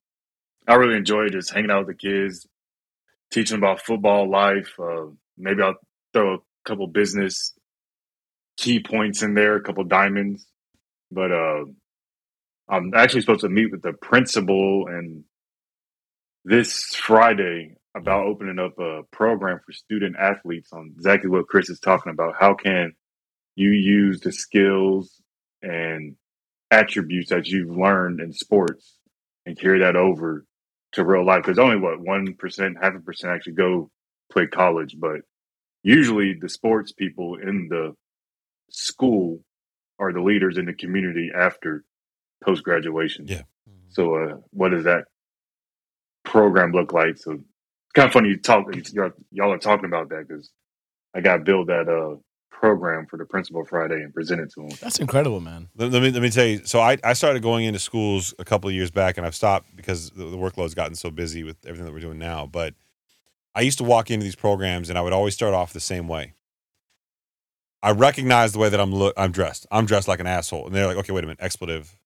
I 0.67 0.75
really 0.75 0.95
enjoy 0.95 1.29
just 1.29 1.51
hanging 1.51 1.71
out 1.71 1.87
with 1.87 1.97
the 1.97 2.09
kids, 2.09 2.45
teaching 3.31 3.57
about 3.57 3.81
football 3.81 4.29
life. 4.29 4.73
Uh, 4.79 5.07
maybe 5.37 5.61
I'll 5.61 5.75
throw 6.17 6.33
a 6.35 6.37
couple 6.65 6.87
business 6.87 7.53
key 8.57 8.81
points 8.81 9.21
in 9.21 9.35
there, 9.35 9.55
a 9.55 9.61
couple 9.61 9.83
diamonds. 9.83 10.45
But 11.11 11.31
uh 11.31 11.65
I'm 12.69 12.93
actually 12.93 13.21
supposed 13.21 13.41
to 13.41 13.49
meet 13.49 13.71
with 13.71 13.81
the 13.81 13.93
principal 13.93 14.87
and 14.87 15.23
this 16.43 16.95
Friday 16.95 17.75
about 17.95 18.25
opening 18.25 18.59
up 18.59 18.77
a 18.79 19.03
program 19.11 19.59
for 19.65 19.71
student 19.71 20.15
athletes 20.17 20.73
on 20.73 20.93
exactly 20.95 21.29
what 21.29 21.47
Chris 21.47 21.69
is 21.69 21.79
talking 21.79 22.11
about. 22.11 22.35
How 22.39 22.55
can 22.55 22.93
you 23.55 23.69
use 23.69 24.19
the 24.19 24.31
skills 24.31 25.21
and 25.61 26.15
attributes 26.71 27.29
that 27.29 27.47
you've 27.47 27.75
learned 27.75 28.19
in 28.19 28.33
sports 28.33 28.97
and 29.45 29.59
carry 29.59 29.79
that 29.79 29.95
over 29.95 30.45
to 30.93 31.05
real 31.05 31.25
life? 31.25 31.43
Because 31.43 31.59
only 31.59 31.77
what 31.77 31.99
one 31.99 32.33
percent, 32.35 32.77
half 32.81 32.95
a 32.95 32.99
percent 32.99 33.33
actually 33.33 33.53
go 33.53 33.89
play 34.31 34.47
college, 34.47 34.95
but 34.99 35.21
usually 35.87 36.33
the 36.33 36.49
sports 36.49 36.91
people 36.91 37.35
in 37.35 37.69
the 37.69 37.95
school 38.69 39.39
are 39.99 40.11
the 40.11 40.21
leaders 40.21 40.57
in 40.57 40.65
the 40.65 40.73
community 40.73 41.31
after 41.33 41.85
post 42.43 42.61
graduation. 42.63 43.25
Yeah. 43.27 43.43
So, 43.89 44.15
uh, 44.15 44.35
what 44.51 44.69
does 44.69 44.83
that 44.83 45.05
program 46.25 46.73
look 46.73 46.91
like? 46.91 47.17
So, 47.17 47.31
it's 47.31 47.93
kind 47.95 48.07
of 48.07 48.13
funny 48.13 48.29
you 48.29 48.37
talk. 48.37 48.65
Y'all, 48.91 49.11
y'all 49.31 49.53
are 49.53 49.57
talking 49.57 49.85
about 49.85 50.09
that 50.09 50.27
because 50.27 50.51
I 51.15 51.21
got 51.21 51.37
to 51.37 51.43
build 51.43 51.67
that 51.67 51.87
uh 51.87 52.17
program 52.51 53.05
for 53.05 53.17
the 53.17 53.25
principal 53.25 53.63
Friday 53.63 54.01
and 54.01 54.13
present 54.13 54.41
it 54.41 54.51
to 54.51 54.63
him. 54.63 54.71
That's 54.81 54.99
incredible, 54.99 55.39
man. 55.39 55.69
Let, 55.77 55.91
let 55.91 56.01
me 56.01 56.11
let 56.11 56.21
me 56.21 56.29
tell 56.29 56.45
you. 56.45 56.65
So 56.65 56.79
I, 56.79 56.97
I 57.03 57.13
started 57.13 57.41
going 57.41 57.65
into 57.65 57.79
schools 57.79 58.33
a 58.39 58.43
couple 58.43 58.67
of 58.67 58.75
years 58.75 58.91
back, 58.91 59.17
and 59.17 59.25
I've 59.25 59.35
stopped 59.35 59.73
because 59.75 60.09
the, 60.11 60.25
the 60.25 60.37
workload's 60.37 60.73
gotten 60.73 60.95
so 60.95 61.11
busy 61.11 61.43
with 61.43 61.57
everything 61.65 61.85
that 61.85 61.93
we're 61.93 61.99
doing 61.99 62.19
now. 62.19 62.45
But 62.45 62.73
I 63.57 63.61
used 63.61 63.79
to 63.79 63.83
walk 63.83 64.11
into 64.11 64.23
these 64.23 64.35
programs, 64.35 64.89
and 64.89 64.99
I 64.99 65.01
would 65.01 65.13
always 65.13 65.33
start 65.33 65.53
off 65.55 65.73
the 65.73 65.79
same 65.79 66.07
way. 66.07 66.33
I 67.81 67.91
recognize 67.91 68.53
the 68.53 68.59
way 68.59 68.69
that 68.69 68.79
I'm 68.79 68.93
look. 68.93 69.13
I'm 69.17 69.31
dressed. 69.31 69.65
I'm 69.71 69.85
dressed 69.85 70.07
like 70.07 70.19
an 70.19 70.27
asshole, 70.27 70.67
and 70.67 70.75
they're 70.75 70.85
like, 70.87 70.97
"Okay, 70.97 71.11
wait 71.11 71.23
a 71.23 71.27
minute, 71.27 71.39
expletive. 71.41 71.97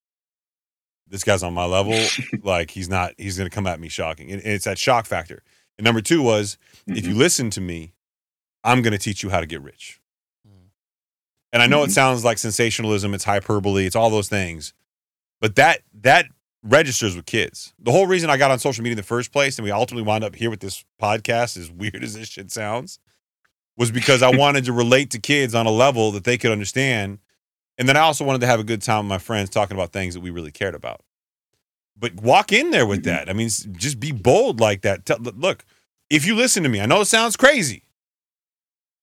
This 1.08 1.24
guy's 1.26 1.44
on 1.44 1.54
my 1.54 1.66
level. 1.66 2.08
like 2.44 2.72
he's 2.72 2.88
not. 2.90 3.14
He's 3.18 3.38
going 3.38 3.50
to 3.50 3.54
come 3.54 3.68
at 3.68 3.80
me 3.82 3.90
shocking, 3.90 4.32
and, 4.32 4.42
and 4.42 4.54
it's 4.54 4.66
that 4.66 4.78
shock 4.78 5.06
factor. 5.06 5.44
And 5.78 5.84
number 5.84 6.02
two 6.02 6.22
was 6.22 6.58
if 6.88 7.04
Mhm. 7.04 7.10
you 7.10 7.16
listen 7.16 7.50
to 7.52 7.62
me, 7.62 7.94
I'm 8.64 8.82
going 8.82 8.92
to 8.94 8.98
teach 9.00 9.22
you 9.24 9.30
how 9.30 9.40
to 9.42 9.46
get 9.46 9.62
rich. 9.62 10.00
And 11.54 11.62
I 11.62 11.68
know 11.68 11.84
it 11.84 11.88
Mhm. 11.88 11.92
sounds 11.96 12.24
like 12.24 12.38
sensationalism, 12.38 13.14
it's 13.14 13.26
hyperbole, 13.26 13.86
it's 13.86 13.96
all 13.96 14.10
those 14.10 14.30
things. 14.30 14.74
But 15.42 15.56
that 15.58 15.82
that 16.02 16.28
registers 16.64 17.16
with 17.16 17.26
kids. 17.26 17.74
The 17.80 17.92
whole 17.92 18.08
reason 18.08 18.30
I 18.30 18.38
got 18.38 18.52
on 18.52 18.60
social 18.60 18.84
media 18.84 18.94
in 18.94 18.98
the 18.98 19.04
first 19.04 19.32
place 19.32 19.58
and 19.58 19.66
we 19.66 19.72
ultimately 19.72 20.04
wound 20.04 20.24
up 20.24 20.36
here 20.36 20.50
with 20.50 20.60
this 20.60 20.86
podcast 21.02 21.58
as 21.58 21.72
weird 21.72 22.04
as 22.04 22.14
this 22.14 22.28
shit 22.28 22.52
sounds 22.52 23.00
was 23.78 23.92
because 23.92 24.22
I 24.22 24.30
wanted 24.36 24.66
to 24.66 24.74
relate 24.74 25.12
to 25.12 25.20
kids 25.20 25.56
on 25.56 25.66
a 25.66 25.72
level 25.72 26.12
that 26.12 26.24
they 26.24 26.38
could 26.38 26.52
understand. 26.52 27.20
And 27.78 27.90
then 27.90 27.98
I 27.98 28.02
also 28.02 28.24
wanted 28.24 28.42
to 28.42 28.48
have 28.48 28.60
a 28.60 28.64
good 28.64 28.82
time 28.82 29.06
with 29.06 29.10
my 29.10 29.18
friends 29.18 29.50
talking 29.50 29.76
about 29.76 29.92
things 29.92 30.14
that 30.14 30.22
we 30.22 30.30
really 30.30 30.52
cared 30.52 30.76
about. 30.76 31.02
But 31.98 32.16
walk 32.16 32.52
in 32.52 32.72
there 32.72 32.86
with 32.86 33.04
that. 33.04 33.30
I 33.30 33.34
mean, 33.34 33.48
just 33.48 34.00
be 34.00 34.12
bold 34.12 34.60
like 34.60 34.82
that. 34.82 35.06
Tell, 35.06 35.18
look, 35.20 35.66
if 36.10 36.26
you 36.26 36.36
listen 36.36 36.64
to 36.64 36.70
me, 36.70 36.82
I 36.82 36.86
know 36.86 37.02
it 37.02 37.06
sounds 37.06 37.38
crazy. 37.38 37.84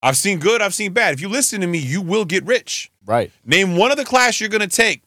I've 0.01 0.17
seen 0.17 0.39
good, 0.39 0.61
I've 0.61 0.73
seen 0.73 0.93
bad. 0.93 1.13
If 1.13 1.21
you 1.21 1.27
listen 1.27 1.61
to 1.61 1.67
me, 1.67 1.79
you 1.79 2.01
will 2.01 2.25
get 2.25 2.45
rich. 2.45 2.91
Right. 3.05 3.31
Name 3.45 3.75
one 3.75 3.91
of 3.91 3.97
the 3.97 4.05
class 4.05 4.39
you're 4.39 4.49
going 4.49 4.61
to 4.61 4.67
take 4.67 5.03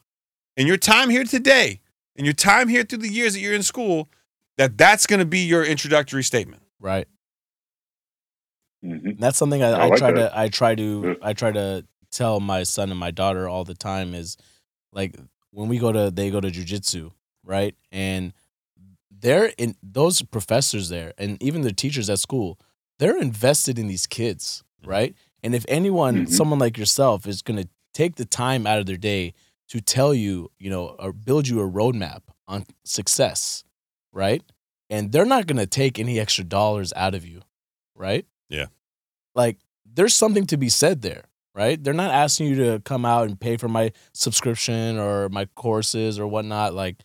in 0.57 0.67
your 0.67 0.77
time 0.77 1.09
here 1.09 1.25
today, 1.25 1.81
in 2.17 2.25
your 2.25 2.35
time 2.35 2.69
here 2.69 2.83
through 2.85 2.99
the 2.99 3.09
years 3.09 3.35
that 3.35 3.41
you're 3.41 3.55
in 3.55 3.63
school, 3.63 4.09
that 4.59 4.77
that's 4.77 5.07
going 5.07 5.21
to 5.21 5.27
be 5.27 5.41
your 5.41 5.65
introductory 5.65 6.23
statement. 6.25 6.63
Right. 6.81 7.07
Mhm. 8.85 9.19
That's 9.19 9.39
something 9.39 9.63
I, 9.63 9.71
I 9.71 9.85
I, 9.85 9.89
like 9.89 9.99
try 9.99 10.13
that. 10.13 10.31
to 10.33 10.39
I 10.39 10.49
try 10.49 10.75
to 10.75 11.03
Yeah. 11.07 11.15
I 11.23 11.33
try 11.33 11.53
to 11.53 11.85
tell 12.11 12.41
my 12.41 12.63
son 12.65 12.91
and 12.91 12.99
my 12.99 13.11
daughter 13.11 13.49
all 13.49 13.65
the 13.65 13.75
time 13.75 14.15
is 14.15 14.37
like 14.93 15.17
when 15.51 15.69
we 15.69 15.79
go 15.79 15.93
to 15.93 16.11
they 16.11 16.31
go 16.31 16.41
to 16.41 16.49
jujitsu, 16.51 17.13
right? 17.45 17.75
And 17.93 18.33
they're 19.11 19.53
in 19.57 19.77
those 19.83 20.23
professors 20.23 20.89
there 20.89 21.13
and 21.17 21.41
even 21.43 21.63
the 21.63 21.73
teachers 21.73 22.11
at 22.11 22.19
school, 22.19 22.59
they're 22.99 23.17
invested 23.19 23.79
in 23.79 23.87
these 23.87 24.07
kids, 24.07 24.65
right? 24.85 25.15
And 25.45 25.55
if 25.55 25.65
anyone, 25.69 26.27
Mhm. 26.27 26.29
someone 26.29 26.59
like 26.59 26.77
yourself, 26.77 27.27
is 27.27 27.41
gonna 27.43 27.69
take 27.95 28.17
the 28.17 28.25
time 28.25 28.67
out 28.67 28.79
of 28.81 28.87
their 28.87 28.97
day 28.97 29.33
to 29.73 29.81
tell 29.81 30.13
you, 30.13 30.51
you 30.59 30.69
know, 30.69 30.89
or 30.99 31.15
build 31.15 31.49
you 31.49 31.59
a 31.63 31.67
roadmap 31.67 32.21
on 32.47 32.67
success, 32.85 33.65
right? 34.13 34.43
And 34.91 35.11
they're 35.11 35.25
not 35.25 35.47
gonna 35.47 35.65
take 35.65 35.99
any 35.99 36.21
extra 36.21 36.45
dollars 36.45 36.93
out 36.95 37.15
of 37.15 37.27
you, 37.27 37.41
right? 37.95 38.27
Yeah. 38.51 38.67
Like 39.35 39.57
there's 39.91 40.13
something 40.13 40.45
to 40.49 40.59
be 40.59 40.69
said 40.69 41.01
there, 41.01 41.25
right? 41.55 41.83
They're 41.83 41.95
not 41.95 42.11
asking 42.11 42.49
you 42.49 42.57
to 42.57 42.81
come 42.81 43.07
out 43.07 43.29
and 43.29 43.41
pay 43.41 43.57
for 43.57 43.67
my 43.67 43.93
subscription 44.13 44.99
or 44.99 45.31
my 45.31 45.47
courses 45.55 46.19
or 46.19 46.27
whatnot. 46.27 46.75
Like 46.75 46.97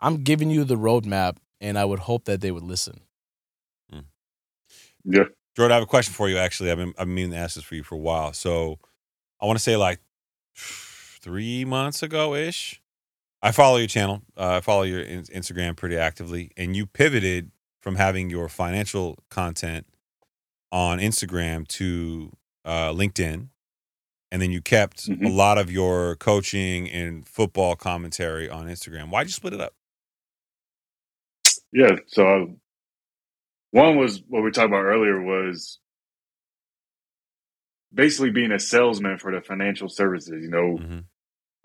I'm 0.00 0.24
giving 0.24 0.48
you 0.48 0.64
the 0.64 0.76
roadmap 0.76 1.36
and 1.60 1.78
I 1.78 1.84
would 1.84 1.98
hope 1.98 2.24
that 2.24 2.40
they 2.40 2.50
would 2.50 2.62
listen. 2.62 3.00
Hmm. 3.92 3.98
Yeah. 5.04 5.24
Jordan, 5.54 5.72
I 5.72 5.74
have 5.74 5.82
a 5.82 5.86
question 5.86 6.14
for 6.14 6.30
you. 6.30 6.38
Actually, 6.38 6.70
I've 6.70 6.78
been 6.78 6.94
I've 6.96 7.04
been 7.04 7.14
meaning 7.14 7.32
to 7.32 7.36
ask 7.36 7.56
this 7.56 7.64
for 7.64 7.74
you 7.74 7.82
for 7.82 7.96
a 7.96 7.98
while. 7.98 8.32
So, 8.32 8.78
I 9.42 9.44
want 9.44 9.58
to 9.58 9.62
say 9.62 9.76
like 9.76 10.00
three 11.20 11.64
months 11.64 12.02
ago 12.02 12.34
ish. 12.34 12.80
I 13.42 13.52
follow 13.52 13.76
your 13.76 13.86
channel. 13.88 14.22
Uh, 14.36 14.56
I 14.56 14.60
follow 14.60 14.82
your 14.82 15.00
in- 15.00 15.22
Instagram 15.24 15.76
pretty 15.76 15.96
actively, 15.96 16.50
and 16.56 16.76
you 16.76 16.86
pivoted 16.86 17.50
from 17.80 17.96
having 17.96 18.30
your 18.30 18.48
financial 18.48 19.16
content 19.30 19.86
on 20.72 20.98
Instagram 20.98 21.66
to 21.68 22.32
uh, 22.64 22.90
LinkedIn, 22.92 23.48
and 24.30 24.42
then 24.42 24.50
you 24.50 24.60
kept 24.60 25.08
a 25.08 25.12
Mhm. 25.12 25.34
lot 25.34 25.56
of 25.56 25.70
your 25.70 26.16
coaching 26.16 26.90
and 26.90 27.26
football 27.28 27.76
commentary 27.76 28.48
on 28.50 28.66
Instagram. 28.66 29.08
Why'd 29.10 29.28
you 29.28 29.32
split 29.32 29.54
it 29.54 29.60
up? 29.60 29.74
Yeah. 31.72 31.96
So 32.06 32.56
one 33.70 33.96
was 33.96 34.22
what 34.28 34.42
we 34.42 34.50
talked 34.50 34.66
about 34.68 34.84
earlier 34.84 35.22
was 35.22 35.78
basically 37.92 38.30
being 38.30 38.52
a 38.52 38.58
salesman 38.60 39.18
for 39.18 39.32
the 39.32 39.40
financial 39.40 39.88
services. 39.88 40.42
You 40.42 40.50
know, 40.50 40.78
Mhm. 40.78 41.04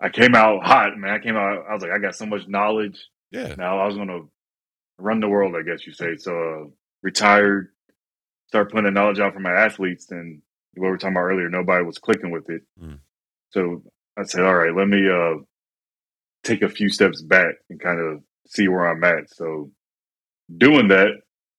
I 0.00 0.08
came 0.08 0.34
out 0.34 0.64
hot, 0.64 0.96
man. 0.98 1.10
I 1.10 1.18
came 1.18 1.36
out. 1.36 1.64
I 1.68 1.72
was 1.74 1.82
like, 1.82 1.92
I 1.92 1.98
got 1.98 2.14
so 2.16 2.26
much 2.26 2.46
knowledge. 2.48 3.00
Yeah, 3.30 3.54
Now 3.56 3.78
I 3.80 3.86
was 3.86 3.96
going 3.96 4.08
to 4.08 4.30
run 4.98 5.20
the 5.20 5.28
world, 5.28 5.54
I 5.56 5.62
guess 5.62 5.86
you 5.86 5.92
say. 5.92 6.16
So 6.16 6.32
uh, 6.32 6.70
retired, 7.02 7.72
start 8.48 8.70
putting 8.70 8.84
the 8.84 8.90
knowledge 8.90 9.18
out 9.18 9.32
for 9.34 9.40
my 9.40 9.52
athletes, 9.52 10.10
and 10.10 10.40
what 10.74 10.86
we 10.86 10.90
were 10.90 10.98
talking 10.98 11.16
about 11.16 11.22
earlier, 11.24 11.48
nobody 11.48 11.84
was 11.84 11.98
clicking 11.98 12.30
with 12.30 12.48
it. 12.50 12.62
Mm. 12.80 13.00
So 13.50 13.82
I 14.16 14.22
said, 14.24 14.42
all 14.44 14.54
right, 14.54 14.74
let 14.74 14.86
me 14.88 15.08
uh, 15.08 15.42
take 16.44 16.62
a 16.62 16.68
few 16.68 16.88
steps 16.90 17.22
back 17.22 17.54
and 17.70 17.80
kind 17.80 17.98
of 18.00 18.22
see 18.46 18.68
where 18.68 18.86
I'm 18.86 19.02
at. 19.04 19.30
So 19.34 19.72
doing 20.54 20.88
that, 20.88 21.08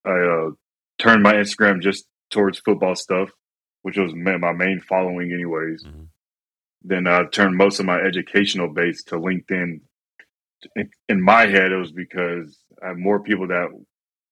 I 0.05 0.11
uh, 0.11 0.51
turned 0.99 1.23
my 1.23 1.33
Instagram 1.33 1.81
just 1.81 2.05
towards 2.29 2.59
football 2.59 2.95
stuff, 2.95 3.29
which 3.85 3.97
was 3.99 4.15
my 4.15 4.51
main 4.51 4.79
following, 4.79 5.31
anyways. 5.31 5.83
Mhm. 5.83 6.07
Then 6.81 7.05
I 7.05 7.25
turned 7.25 7.55
most 7.55 7.79
of 7.79 7.85
my 7.85 7.99
educational 8.01 8.67
base 8.73 9.03
to 9.05 9.15
LinkedIn. 9.15 9.81
In- 10.75 10.89
In 11.07 11.21
my 11.21 11.45
head, 11.45 11.71
it 11.71 11.75
was 11.77 11.91
because 11.91 12.47
I 12.81 12.87
have 12.87 12.97
more 12.97 13.19
people 13.21 13.47
that 13.49 13.67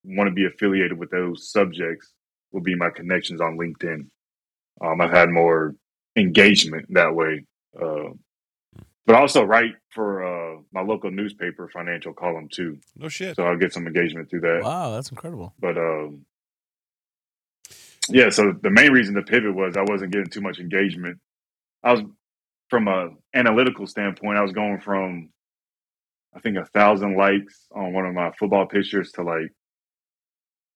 want 0.04 0.28
to 0.28 0.34
be 0.34 0.45
affiliated 0.45 0.97
with 0.97 1.12
those 1.12 1.51
subjects 1.51 2.12
will 2.51 2.62
be 2.62 2.74
my 2.74 2.89
connections 2.89 3.41
on 3.41 3.58
LinkedIn. 3.60 4.08
Um, 4.82 5.01
I've 5.01 5.12
had 5.12 5.30
more 5.30 5.76
engagement 6.16 6.88
that 6.89 7.14
way. 7.14 7.45
Uh, 7.80 8.10
but 9.06 9.16
I 9.16 9.20
also 9.20 9.43
write 9.43 9.76
for 9.89 10.08
uh, 10.24 10.62
my 10.72 10.82
local 10.82 11.12
newspaper, 11.12 11.70
Financial 11.70 12.14
Column, 12.14 12.47
too. 12.51 12.80
no 12.95 13.08
shit. 13.08 13.36
So 13.36 13.43
I'll 13.45 13.58
get 13.64 13.72
some 13.74 13.86
engagement 13.86 14.30
through 14.32 14.41
that. 14.41 14.62
Wow, 14.64 14.89
that's 14.95 15.12
incredible. 15.12 15.54
But 15.60 15.78
um, 15.78 16.26
yeah, 18.10 18.30
so 18.30 18.54
the 18.62 18.70
main 18.70 18.91
reason 18.91 19.16
to 19.16 19.22
pivot 19.22 19.56
was 19.56 19.78
I 19.78 19.84
wasn't 19.84 20.12
getting 20.12 20.30
too 20.30 20.41
much 20.41 20.60
engagement. 20.60 21.20
I 21.84 21.93
was 21.93 22.01
from 22.70 22.88
a 22.88 23.10
analytical 23.34 23.88
standpoint, 23.88 24.38
I 24.38 24.41
was 24.41 24.51
going 24.51 24.80
from 24.80 25.30
I 26.36 26.39
think 26.39 26.58
a 26.58 26.66
thousand 26.66 27.16
likes 27.16 27.68
on 27.76 27.93
one 27.93 28.06
of 28.06 28.14
my 28.14 28.32
football 28.32 28.66
pictures 28.66 29.12
to 29.14 29.24
like 29.24 29.51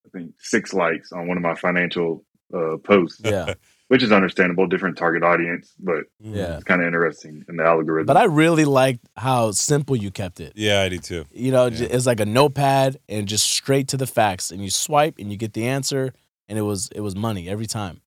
I 0.05 0.09
think 0.17 0.33
six 0.39 0.73
likes 0.73 1.11
on 1.11 1.27
one 1.27 1.37
of 1.37 1.43
my 1.43 1.55
financial 1.55 2.23
uh, 2.53 2.77
posts, 2.77 3.21
Yeah. 3.25 3.55
which 3.89 4.03
is 4.03 4.11
understandable, 4.11 4.67
different 4.67 4.97
target 4.97 5.23
audience, 5.23 5.73
but 5.79 6.03
Yeah. 6.19 6.55
it's 6.55 6.63
kind 6.63 6.81
of 6.81 6.87
interesting 6.87 7.43
in 7.49 7.57
the 7.57 7.63
algorithm. 7.63 8.05
But 8.05 8.17
I 8.17 8.23
really 8.25 8.63
liked 8.65 9.05
how 9.17 9.51
simple 9.51 9.95
you 9.95 10.11
kept 10.11 10.39
it. 10.39 10.53
Yeah, 10.55 10.81
I 10.81 10.89
do 10.89 10.97
too. 10.99 11.25
You 11.33 11.51
know, 11.51 11.65
Yeah. 11.67 11.87
it's 11.91 12.05
like 12.05 12.19
a 12.21 12.25
notepad 12.25 12.97
and 13.09 13.27
just 13.27 13.47
straight 13.49 13.87
to 13.89 13.97
the 13.97 14.07
facts 14.07 14.51
and 14.51 14.61
you 14.63 14.69
swipe 14.69 15.15
and 15.19 15.29
you 15.31 15.37
get 15.37 15.53
the 15.53 15.65
answer 15.67 16.13
and 16.47 16.57
it 16.57 16.63
was 16.63 16.89
it 16.95 17.01
was 17.01 17.15
money 17.15 17.49
every 17.49 17.67
time. 17.67 18.01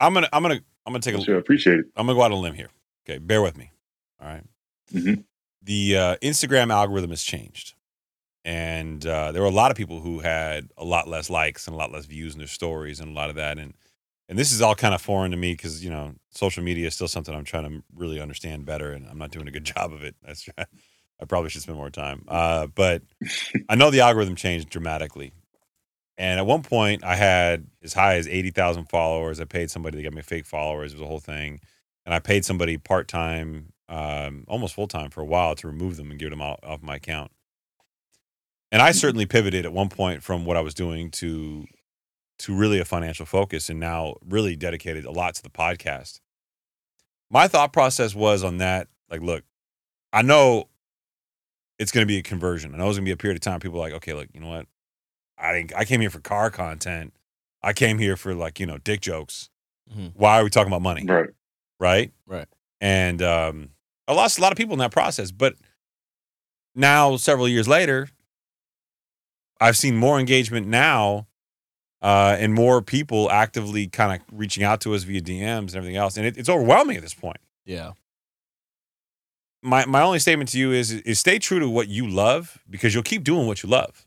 I'm 0.00 0.14
gonna 0.14 0.28
I'm 0.32 0.42
gonna 0.42 0.60
I'm 0.86 0.92
gonna 0.92 1.00
take 1.00 1.16
a 1.16 1.22
sure, 1.22 1.38
appreciate 1.38 1.80
it. 1.80 1.86
I'm 1.96 2.06
gonna 2.06 2.16
go 2.16 2.22
out 2.22 2.32
on 2.32 2.38
a 2.38 2.40
limb 2.40 2.54
here. 2.54 2.70
Okay, 3.08 3.18
bear 3.18 3.42
with 3.42 3.56
me. 3.56 3.70
All 4.20 4.28
right. 4.28 4.44
Mhm. 4.92 5.24
The 5.62 5.96
uh, 5.96 6.16
Instagram 6.22 6.72
algorithm 6.72 7.10
has 7.10 7.22
changed, 7.22 7.74
and 8.44 9.04
uh, 9.04 9.32
there 9.32 9.42
were 9.42 9.48
a 9.48 9.52
lot 9.52 9.70
of 9.70 9.76
people 9.76 10.00
who 10.00 10.20
had 10.20 10.70
a 10.76 10.84
lot 10.84 11.08
less 11.08 11.28
likes 11.28 11.66
and 11.66 11.74
a 11.74 11.76
lot 11.78 11.92
less 11.92 12.06
views 12.06 12.32
in 12.32 12.38
their 12.38 12.46
stories 12.46 13.00
and 13.00 13.10
a 13.10 13.12
lot 13.12 13.28
of 13.28 13.36
that. 13.36 13.58
And 13.58 13.74
and 14.28 14.38
this 14.38 14.52
is 14.52 14.62
all 14.62 14.74
kind 14.74 14.94
of 14.94 15.02
foreign 15.02 15.30
to 15.32 15.36
me 15.36 15.52
because 15.52 15.84
you 15.84 15.90
know 15.90 16.14
social 16.30 16.62
media 16.62 16.86
is 16.86 16.94
still 16.94 17.08
something 17.08 17.34
I'm 17.34 17.44
trying 17.44 17.68
to 17.68 17.82
really 17.94 18.20
understand 18.20 18.64
better, 18.66 18.92
and 18.92 19.06
I'm 19.08 19.18
not 19.18 19.30
doing 19.30 19.48
a 19.48 19.50
good 19.52 19.64
job 19.76 19.92
of 19.92 20.02
it. 20.02 20.14
That's 20.24 20.48
I 20.58 21.24
probably 21.26 21.50
should 21.50 21.62
spend 21.62 21.76
more 21.76 21.90
time. 21.90 22.24
Uh, 22.28 22.68
but 22.68 23.02
I 23.68 23.74
know 23.74 23.90
the 23.90 24.00
algorithm 24.00 24.36
changed 24.36 24.70
dramatically. 24.70 25.32
And 26.18 26.40
at 26.40 26.46
one 26.46 26.62
point, 26.62 27.04
I 27.04 27.14
had 27.14 27.68
as 27.82 27.94
high 27.94 28.16
as 28.16 28.26
80,000 28.26 28.86
followers. 28.86 29.38
I 29.38 29.44
paid 29.44 29.70
somebody 29.70 29.98
to 29.98 30.02
get 30.02 30.12
me 30.12 30.20
fake 30.20 30.46
followers. 30.46 30.92
It 30.92 30.96
was 30.96 31.02
a 31.02 31.06
whole 31.06 31.20
thing. 31.20 31.60
And 32.04 32.12
I 32.12 32.18
paid 32.18 32.44
somebody 32.44 32.76
part 32.76 33.06
time, 33.06 33.72
um, 33.88 34.44
almost 34.48 34.74
full 34.74 34.88
time 34.88 35.10
for 35.10 35.20
a 35.20 35.24
while 35.24 35.54
to 35.54 35.68
remove 35.68 35.96
them 35.96 36.10
and 36.10 36.18
get 36.18 36.30
them 36.30 36.42
out, 36.42 36.58
off 36.64 36.82
my 36.82 36.96
account. 36.96 37.30
And 38.72 38.82
I 38.82 38.90
certainly 38.90 39.26
pivoted 39.26 39.64
at 39.64 39.72
one 39.72 39.88
point 39.88 40.24
from 40.24 40.44
what 40.44 40.56
I 40.56 40.60
was 40.60 40.74
doing 40.74 41.10
to 41.12 41.66
to 42.40 42.54
really 42.54 42.78
a 42.78 42.84
financial 42.84 43.26
focus 43.26 43.68
and 43.68 43.80
now 43.80 44.14
really 44.24 44.54
dedicated 44.54 45.04
a 45.04 45.10
lot 45.10 45.34
to 45.34 45.42
the 45.42 45.50
podcast. 45.50 46.20
My 47.30 47.48
thought 47.48 47.72
process 47.72 48.14
was 48.14 48.44
on 48.44 48.58
that 48.58 48.86
like, 49.10 49.22
look, 49.22 49.42
I 50.12 50.22
know 50.22 50.68
it's 51.80 51.90
going 51.90 52.02
to 52.02 52.06
be 52.06 52.18
a 52.18 52.22
conversion. 52.22 52.74
I 52.74 52.78
know 52.78 52.88
it's 52.88 52.96
going 52.96 53.04
to 53.04 53.08
be 53.08 53.12
a 53.12 53.16
period 53.16 53.36
of 53.36 53.40
time. 53.40 53.58
People 53.58 53.78
are 53.78 53.82
like, 53.82 53.94
okay, 53.94 54.14
look, 54.14 54.28
you 54.32 54.40
know 54.40 54.48
what? 54.48 54.66
I 55.40 55.52
didn't, 55.52 55.72
I 55.76 55.84
came 55.84 56.00
here 56.00 56.10
for 56.10 56.20
car 56.20 56.50
content. 56.50 57.12
I 57.62 57.72
came 57.72 57.98
here 57.98 58.16
for 58.16 58.34
like, 58.34 58.58
you 58.60 58.66
know, 58.66 58.78
dick 58.78 59.00
jokes. 59.00 59.50
Mhm. 59.94 60.12
Why 60.14 60.40
are 60.40 60.44
we 60.44 60.50
talking 60.50 60.68
about 60.70 60.82
money? 60.82 61.04
Right. 61.06 61.30
Right. 61.80 62.12
Right. 62.26 62.46
And 62.80 63.22
um, 63.22 63.70
I 64.06 64.12
lost 64.12 64.38
a 64.38 64.42
lot 64.42 64.52
of 64.52 64.58
people 64.58 64.72
in 64.74 64.78
that 64.80 64.92
process. 64.92 65.30
But 65.30 65.54
now, 66.74 67.16
several 67.16 67.48
years 67.48 67.66
later, 67.66 68.08
I've 69.60 69.76
seen 69.76 69.96
more 69.96 70.20
engagement 70.20 70.66
now 70.68 71.26
uh, 72.02 72.36
and 72.38 72.54
more 72.54 72.80
people 72.82 73.30
actively 73.30 73.88
kind 73.88 74.20
of 74.20 74.26
reaching 74.38 74.62
out 74.62 74.80
to 74.82 74.94
us 74.94 75.02
via 75.02 75.20
DMs 75.20 75.58
and 75.58 75.76
everything 75.76 75.96
else. 75.96 76.16
And 76.16 76.24
it, 76.26 76.36
it's 76.36 76.48
overwhelming 76.48 76.96
at 76.96 77.02
this 77.02 77.14
point. 77.14 77.38
Yeah. 77.64 77.92
My, 79.62 79.84
my 79.86 80.02
only 80.02 80.20
statement 80.20 80.50
to 80.50 80.58
you 80.58 80.70
is, 80.72 80.92
is 80.92 81.18
stay 81.18 81.40
true 81.40 81.58
to 81.58 81.68
what 81.68 81.88
you 81.88 82.08
love 82.08 82.58
because 82.70 82.94
you'll 82.94 83.02
keep 83.02 83.24
doing 83.24 83.48
what 83.48 83.62
you 83.64 83.68
love. 83.68 84.06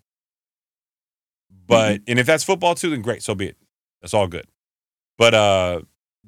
But 1.67 2.01
and 2.07 2.19
if 2.19 2.25
that's 2.25 2.43
football 2.43 2.75
too, 2.75 2.89
then 2.89 3.01
great, 3.01 3.23
so 3.23 3.35
be 3.35 3.47
it. 3.47 3.57
That's 4.01 4.13
all 4.13 4.27
good. 4.27 4.45
But 5.17 5.33
uh, 5.33 5.81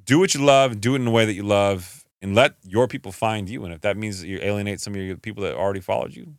do 0.03 0.19
what 0.19 0.33
you 0.33 0.43
love, 0.43 0.79
do 0.79 0.93
it 0.95 1.01
in 1.01 1.07
a 1.07 1.11
way 1.11 1.25
that 1.25 1.33
you 1.33 1.43
love, 1.43 2.03
and 2.21 2.35
let 2.35 2.55
your 2.63 2.87
people 2.87 3.11
find 3.11 3.49
you. 3.49 3.63
And 3.65 3.73
if 3.73 3.81
that 3.81 3.97
means 3.97 4.21
that 4.21 4.27
you 4.27 4.39
alienate 4.41 4.79
some 4.79 4.93
of 4.95 5.01
your 5.01 5.17
people 5.17 5.43
that 5.43 5.55
already 5.55 5.79
followed 5.79 6.15
you, 6.15 6.35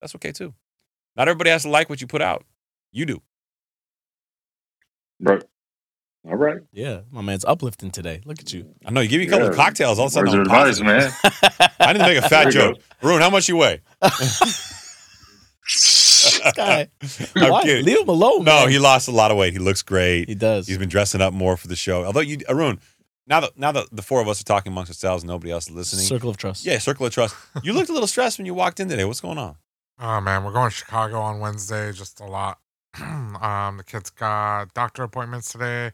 that's 0.00 0.14
okay 0.16 0.32
too. 0.32 0.54
Not 1.16 1.28
everybody 1.28 1.50
has 1.50 1.62
to 1.62 1.70
like 1.70 1.88
what 1.88 2.00
you 2.00 2.06
put 2.06 2.22
out. 2.22 2.44
You 2.90 3.06
do. 3.06 3.22
Right. 5.20 5.42
All 6.24 6.36
right. 6.36 6.60
Yeah, 6.72 7.00
my 7.10 7.20
man's 7.20 7.44
uplifting 7.44 7.90
today. 7.90 8.20
Look 8.24 8.40
at 8.40 8.52
you. 8.52 8.74
I 8.84 8.90
know 8.90 9.00
you 9.00 9.08
give 9.08 9.20
me 9.20 9.26
a 9.26 9.30
couple 9.30 9.48
of 9.48 9.56
cocktails 9.56 9.98
all 9.98 10.06
of 10.06 10.12
a 10.12 10.14
sudden. 10.14 10.38
Words 10.38 10.50
I'm 10.50 10.68
advice, 10.68 10.80
man. 10.80 11.12
I 11.80 11.92
didn't 11.92 12.06
make 12.06 12.18
a 12.18 12.28
fat 12.28 12.52
There 12.52 12.68
we 12.68 12.74
joke. 12.74 12.78
Arun, 13.02 13.20
how 13.20 13.30
much 13.30 13.48
you 13.48 13.56
weigh? 13.56 13.80
this 16.42 16.52
guy. 16.54 16.88
I'm 17.46 17.50
Why? 17.50 17.62
kidding. 17.62 17.84
Leave 17.84 18.00
him 18.00 18.08
alone. 18.08 18.44
No, 18.44 18.60
man. 18.60 18.68
he 18.70 18.78
lost 18.78 19.08
a 19.08 19.12
lot 19.12 19.30
of 19.30 19.36
weight. 19.36 19.52
He 19.52 19.58
looks 19.58 19.82
great. 19.82 20.28
he 20.28 20.34
does. 20.34 20.66
He's 20.66 20.78
been 20.78 20.88
dressing 20.88 21.20
up 21.20 21.32
more 21.32 21.56
for 21.56 21.68
the 21.68 21.76
show. 21.76 22.04
Although 22.04 22.20
you, 22.20 22.38
Arun, 22.48 22.80
now 23.26 23.40
that 23.40 23.56
now 23.58 23.72
that 23.72 23.86
the 23.92 24.02
four 24.02 24.20
of 24.20 24.28
us 24.28 24.40
are 24.40 24.44
talking 24.44 24.72
amongst 24.72 24.90
ourselves, 24.90 25.24
nobody 25.24 25.50
else 25.52 25.68
is 25.68 25.74
listening. 25.74 26.04
Circle 26.06 26.30
of 26.30 26.36
trust. 26.36 26.64
yeah, 26.64 26.78
circle 26.78 27.06
of 27.06 27.12
trust. 27.12 27.34
You 27.62 27.72
looked 27.72 27.88
a 27.88 27.92
little 27.92 28.08
stressed 28.08 28.38
when 28.38 28.46
you 28.46 28.54
walked 28.54 28.80
in 28.80 28.88
today. 28.88 29.04
What's 29.04 29.20
going 29.20 29.38
on? 29.38 29.56
Oh 30.00 30.20
man, 30.20 30.42
we're 30.44 30.52
going 30.52 30.70
to 30.70 30.74
Chicago 30.76 31.20
on 31.20 31.38
Wednesday. 31.40 31.92
Just 31.92 32.20
a 32.20 32.24
lot. 32.26 32.58
um, 33.00 33.76
the 33.78 33.84
kids 33.86 34.10
got 34.10 34.74
doctor 34.74 35.02
appointments 35.04 35.52
today. 35.52 35.92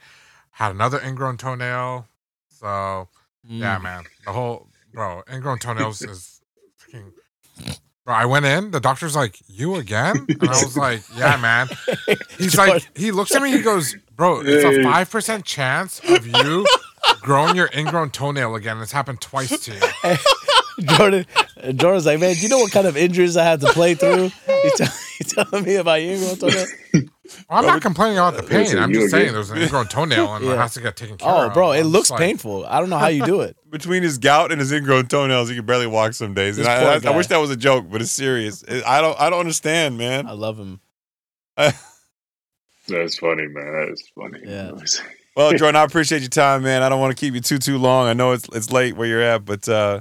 Had 0.52 0.72
another 0.72 1.00
ingrown 1.04 1.36
toenail. 1.36 2.06
So 2.48 3.08
Mm. 3.48 3.60
yeah, 3.60 3.78
man, 3.78 4.02
the 4.26 4.32
whole 4.32 4.68
bro 4.92 5.22
ingrown 5.32 5.58
toenails 5.60 6.02
is 6.02 6.40
freaking. 6.82 7.12
I 8.12 8.26
went 8.26 8.46
in. 8.46 8.70
The 8.70 8.80
doctor's 8.80 9.14
like, 9.16 9.38
"You 9.48 9.76
again?" 9.76 10.26
And 10.28 10.42
I 10.42 10.62
was 10.64 10.76
like, 10.86 11.02
"Yeah, 11.16 11.36
man." 11.36 11.68
He's 12.38 12.56
like, 12.56 12.88
he 12.96 13.10
looks 13.10 13.34
at 13.34 13.42
me. 13.42 13.50
He 13.52 13.60
goes, 13.62 13.96
"Bro, 14.16 14.42
it's 14.44 14.64
a 14.64 14.82
five 14.82 15.10
percent 15.10 15.44
chance 15.44 16.00
of 16.08 16.26
you 16.26 16.66
growing 17.20 17.56
your 17.56 17.68
ingrown 17.74 18.10
toenail 18.10 18.54
again. 18.54 18.80
It's 18.80 18.92
happened 18.92 19.20
twice 19.20 19.58
to 19.66 19.74
you." 19.74 20.16
Jordan, 20.96 21.26
Jordan's 21.74 22.06
like, 22.06 22.20
man, 22.20 22.34
do 22.36 22.40
you 22.40 22.48
know 22.48 22.58
what 22.58 22.70
kind 22.70 22.86
of 22.86 22.96
injuries 22.96 23.36
I 23.36 23.42
had 23.42 23.60
to 23.62 23.66
play 23.72 23.94
through? 23.94 24.30
You, 24.46 24.70
tell, 24.76 24.88
you 25.18 25.26
telling 25.26 25.64
me 25.64 25.74
about 25.74 26.00
you 26.02 26.12
ingrown 26.12 26.36
toenail? 26.36 26.66
Well, 27.48 27.58
I'm 27.58 27.66
not 27.66 27.82
complaining 27.82 28.18
about 28.18 28.36
the 28.36 28.42
pain. 28.42 28.60
Listen, 28.60 28.78
I'm 28.78 28.92
just 28.92 29.10
saying 29.10 29.22
again. 29.24 29.34
there's 29.34 29.50
an 29.50 29.58
ingrown 29.58 29.86
toenail 29.88 30.34
and 30.36 30.44
it 30.44 30.48
Yeah. 30.48 30.56
has 30.56 30.74
to 30.74 30.80
get 30.80 30.96
taken 30.96 31.16
care 31.18 31.28
of. 31.28 31.50
Oh, 31.50 31.54
bro, 31.54 31.72
it 31.72 31.80
I'm 31.80 31.86
looks 31.88 32.10
like, 32.10 32.20
painful. 32.20 32.64
I 32.66 32.80
don't 32.80 32.88
know 32.90 32.98
how 32.98 33.08
you 33.08 33.24
do 33.24 33.40
it. 33.42 33.56
Between 33.70 34.02
his 34.02 34.16
gout 34.18 34.50
and 34.50 34.60
his 34.60 34.72
ingrown 34.72 35.08
toenails, 35.08 35.48
he 35.50 35.56
can 35.56 35.66
barely 35.66 35.86
walk 35.86 36.14
some 36.14 36.32
days. 36.34 36.56
And 36.58 36.66
I, 36.66 36.94
I, 36.94 37.00
I 37.04 37.16
wish 37.16 37.26
that 37.26 37.36
was 37.38 37.50
a 37.50 37.56
joke, 37.56 37.86
but 37.90 38.00
it's 38.00 38.10
serious. 38.10 38.62
It- 38.62 38.84
I 38.86 39.00
don't. 39.00 39.18
I 39.20 39.28
don't 39.30 39.40
understand, 39.40 39.98
man. 39.98 40.26
I 40.26 40.32
love 40.32 40.58
him. 40.58 40.80
That's 41.56 43.18
funny, 43.18 43.46
man. 43.48 43.72
That 43.72 43.88
is 43.92 44.08
funny. 44.14 44.40
Yeah. 44.44 44.72
Well, 45.36 45.52
Jordan, 45.52 45.76
I 45.76 45.84
appreciate 45.84 46.20
your 46.22 46.30
time, 46.30 46.64
man. 46.64 46.82
I 46.82 46.88
don't 46.88 46.98
want 46.98 47.16
to 47.16 47.20
keep 47.20 47.32
you 47.32 47.40
too 47.40 47.58
too 47.58 47.78
long. 47.78 48.08
I 48.08 48.12
know 48.12 48.32
it's 48.32 48.48
it's 48.54 48.72
late 48.72 48.96
where 48.96 49.06
you're 49.06 49.22
at, 49.22 49.44
but 49.44 49.68
uh, 49.68 50.00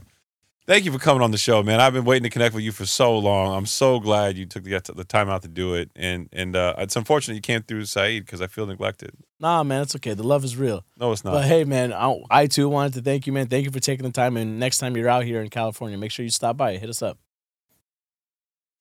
thank 0.68 0.86
you 0.86 0.92
for 0.92 1.00
coming 1.00 1.24
on 1.24 1.32
the 1.32 1.38
show, 1.38 1.64
man. 1.64 1.80
I've 1.80 1.94
been 1.94 2.06
waiting 2.06 2.24
to 2.24 2.30
connect 2.30 2.54
with 2.54 2.64
you 2.64 2.72
for 2.72 2.86
so 2.86 3.18
long. 3.18 3.56
I'm 3.56 3.66
so 3.66 4.00
glad 4.00 4.38
you 4.38 4.46
took 4.46 4.64
the, 4.64 4.80
the 4.96 5.04
time 5.04 5.30
out 5.30 5.42
to 5.42 5.48
do 5.48 5.74
it, 5.74 5.90
and 5.96 6.30
and 6.32 6.56
uh, 6.56 6.76
it's 6.78 6.96
unfortunate 6.96 7.36
you 7.36 7.42
came 7.42 7.64
through 7.64 7.86
Saeed 7.86 8.26
because 8.26 8.42
I 8.42 8.48
feel 8.48 8.66
neglected. 8.68 9.12
Nah, 9.40 9.64
man, 9.64 9.82
it's 9.82 9.96
okay. 9.96 10.14
The 10.14 10.24
love 10.24 10.44
is 10.44 10.56
real. 10.56 10.84
No, 11.00 11.12
it's 11.12 11.24
not. 11.24 11.32
But 11.32 11.46
hey, 11.46 11.64
man, 11.64 11.94
I, 11.94 12.22
I 12.30 12.48
too 12.48 12.70
wanted 12.70 12.94
to 12.96 13.02
thank 13.02 13.26
you, 13.28 13.34
man. 13.34 13.48
Thank 13.48 13.66
you 13.66 13.72
for 13.72 13.80
taking 13.80 14.06
the 14.06 14.12
time. 14.12 14.36
And 14.38 14.60
next 14.60 14.78
time 14.80 14.96
you're 14.98 15.10
out 15.10 15.24
here 15.24 15.42
in 15.42 15.50
California, 15.50 15.98
make 15.98 16.12
sure 16.12 16.24
you 16.24 16.32
stop 16.32 16.58
by. 16.58 16.78
Hit 16.78 16.90
us 16.90 17.02
up. 17.02 17.18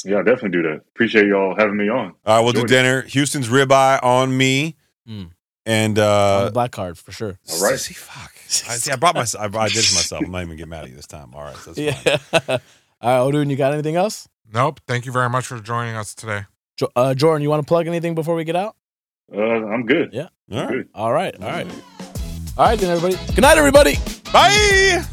Yeah, 0.04 0.16
I'll 0.18 0.24
definitely 0.24 0.50
do 0.50 0.62
that. 0.62 0.82
Appreciate 0.94 1.26
y'all 1.26 1.54
having 1.56 1.76
me 1.76 1.88
on. 1.88 2.14
All 2.24 2.36
right, 2.36 2.40
we'll 2.40 2.52
do 2.52 2.60
Jordan. 2.60 2.76
dinner. 2.76 3.02
Houston's 3.02 3.48
ribeye 3.48 4.02
on 4.02 4.36
me, 4.36 4.76
Mm. 5.08 5.30
and 5.64 5.98
On 5.98 6.04
uh, 6.04 6.44
the 6.46 6.50
black 6.52 6.70
card 6.72 6.98
for 6.98 7.12
sure. 7.12 7.38
All 7.50 7.62
right. 7.62 7.78
See, 7.78 7.94
fuck. 7.94 8.35
I, 8.68 8.76
see, 8.76 8.92
I 8.92 8.96
brought 8.96 9.14
myself. 9.14 9.54
I, 9.54 9.58
I 9.58 9.68
did 9.68 9.78
it 9.78 9.94
myself. 9.94 10.22
I'm 10.24 10.30
not 10.30 10.42
even 10.42 10.56
get 10.56 10.68
mad 10.68 10.84
at 10.84 10.90
you 10.90 10.96
this 10.96 11.06
time. 11.06 11.34
All 11.34 11.42
right, 11.42 11.56
so 11.56 11.72
that's 11.72 11.78
Yeah. 11.78 12.16
fine. 12.16 12.60
All 13.00 13.26
right, 13.26 13.34
Odun, 13.34 13.50
you 13.50 13.56
got 13.56 13.72
anything 13.72 13.96
else? 13.96 14.28
Nope. 14.52 14.80
Thank 14.86 15.04
you 15.06 15.12
very 15.12 15.28
much 15.28 15.46
for 15.46 15.58
joining 15.60 15.96
us 15.96 16.14
today. 16.14 16.44
Jo- 16.76 16.90
uh, 16.96 17.14
Jordan, 17.14 17.42
you 17.42 17.50
want 17.50 17.62
to 17.62 17.66
plug 17.66 17.86
anything 17.86 18.14
before 18.14 18.34
we 18.34 18.44
get 18.44 18.56
out? 18.56 18.76
Uh, 19.34 19.40
I'm 19.40 19.84
good. 19.86 20.10
Yeah. 20.12 20.28
All 20.52 20.58
right. 20.64 20.68
Good. 20.68 20.88
All 20.94 21.12
right. 21.12 21.34
All 21.42 21.48
right. 21.48 21.66
All 22.56 22.64
right, 22.66 22.78
then, 22.78 22.90
everybody. 22.96 23.32
Good 23.34 23.42
night, 23.42 23.58
everybody. 23.58 23.96
Bye. 24.32 25.04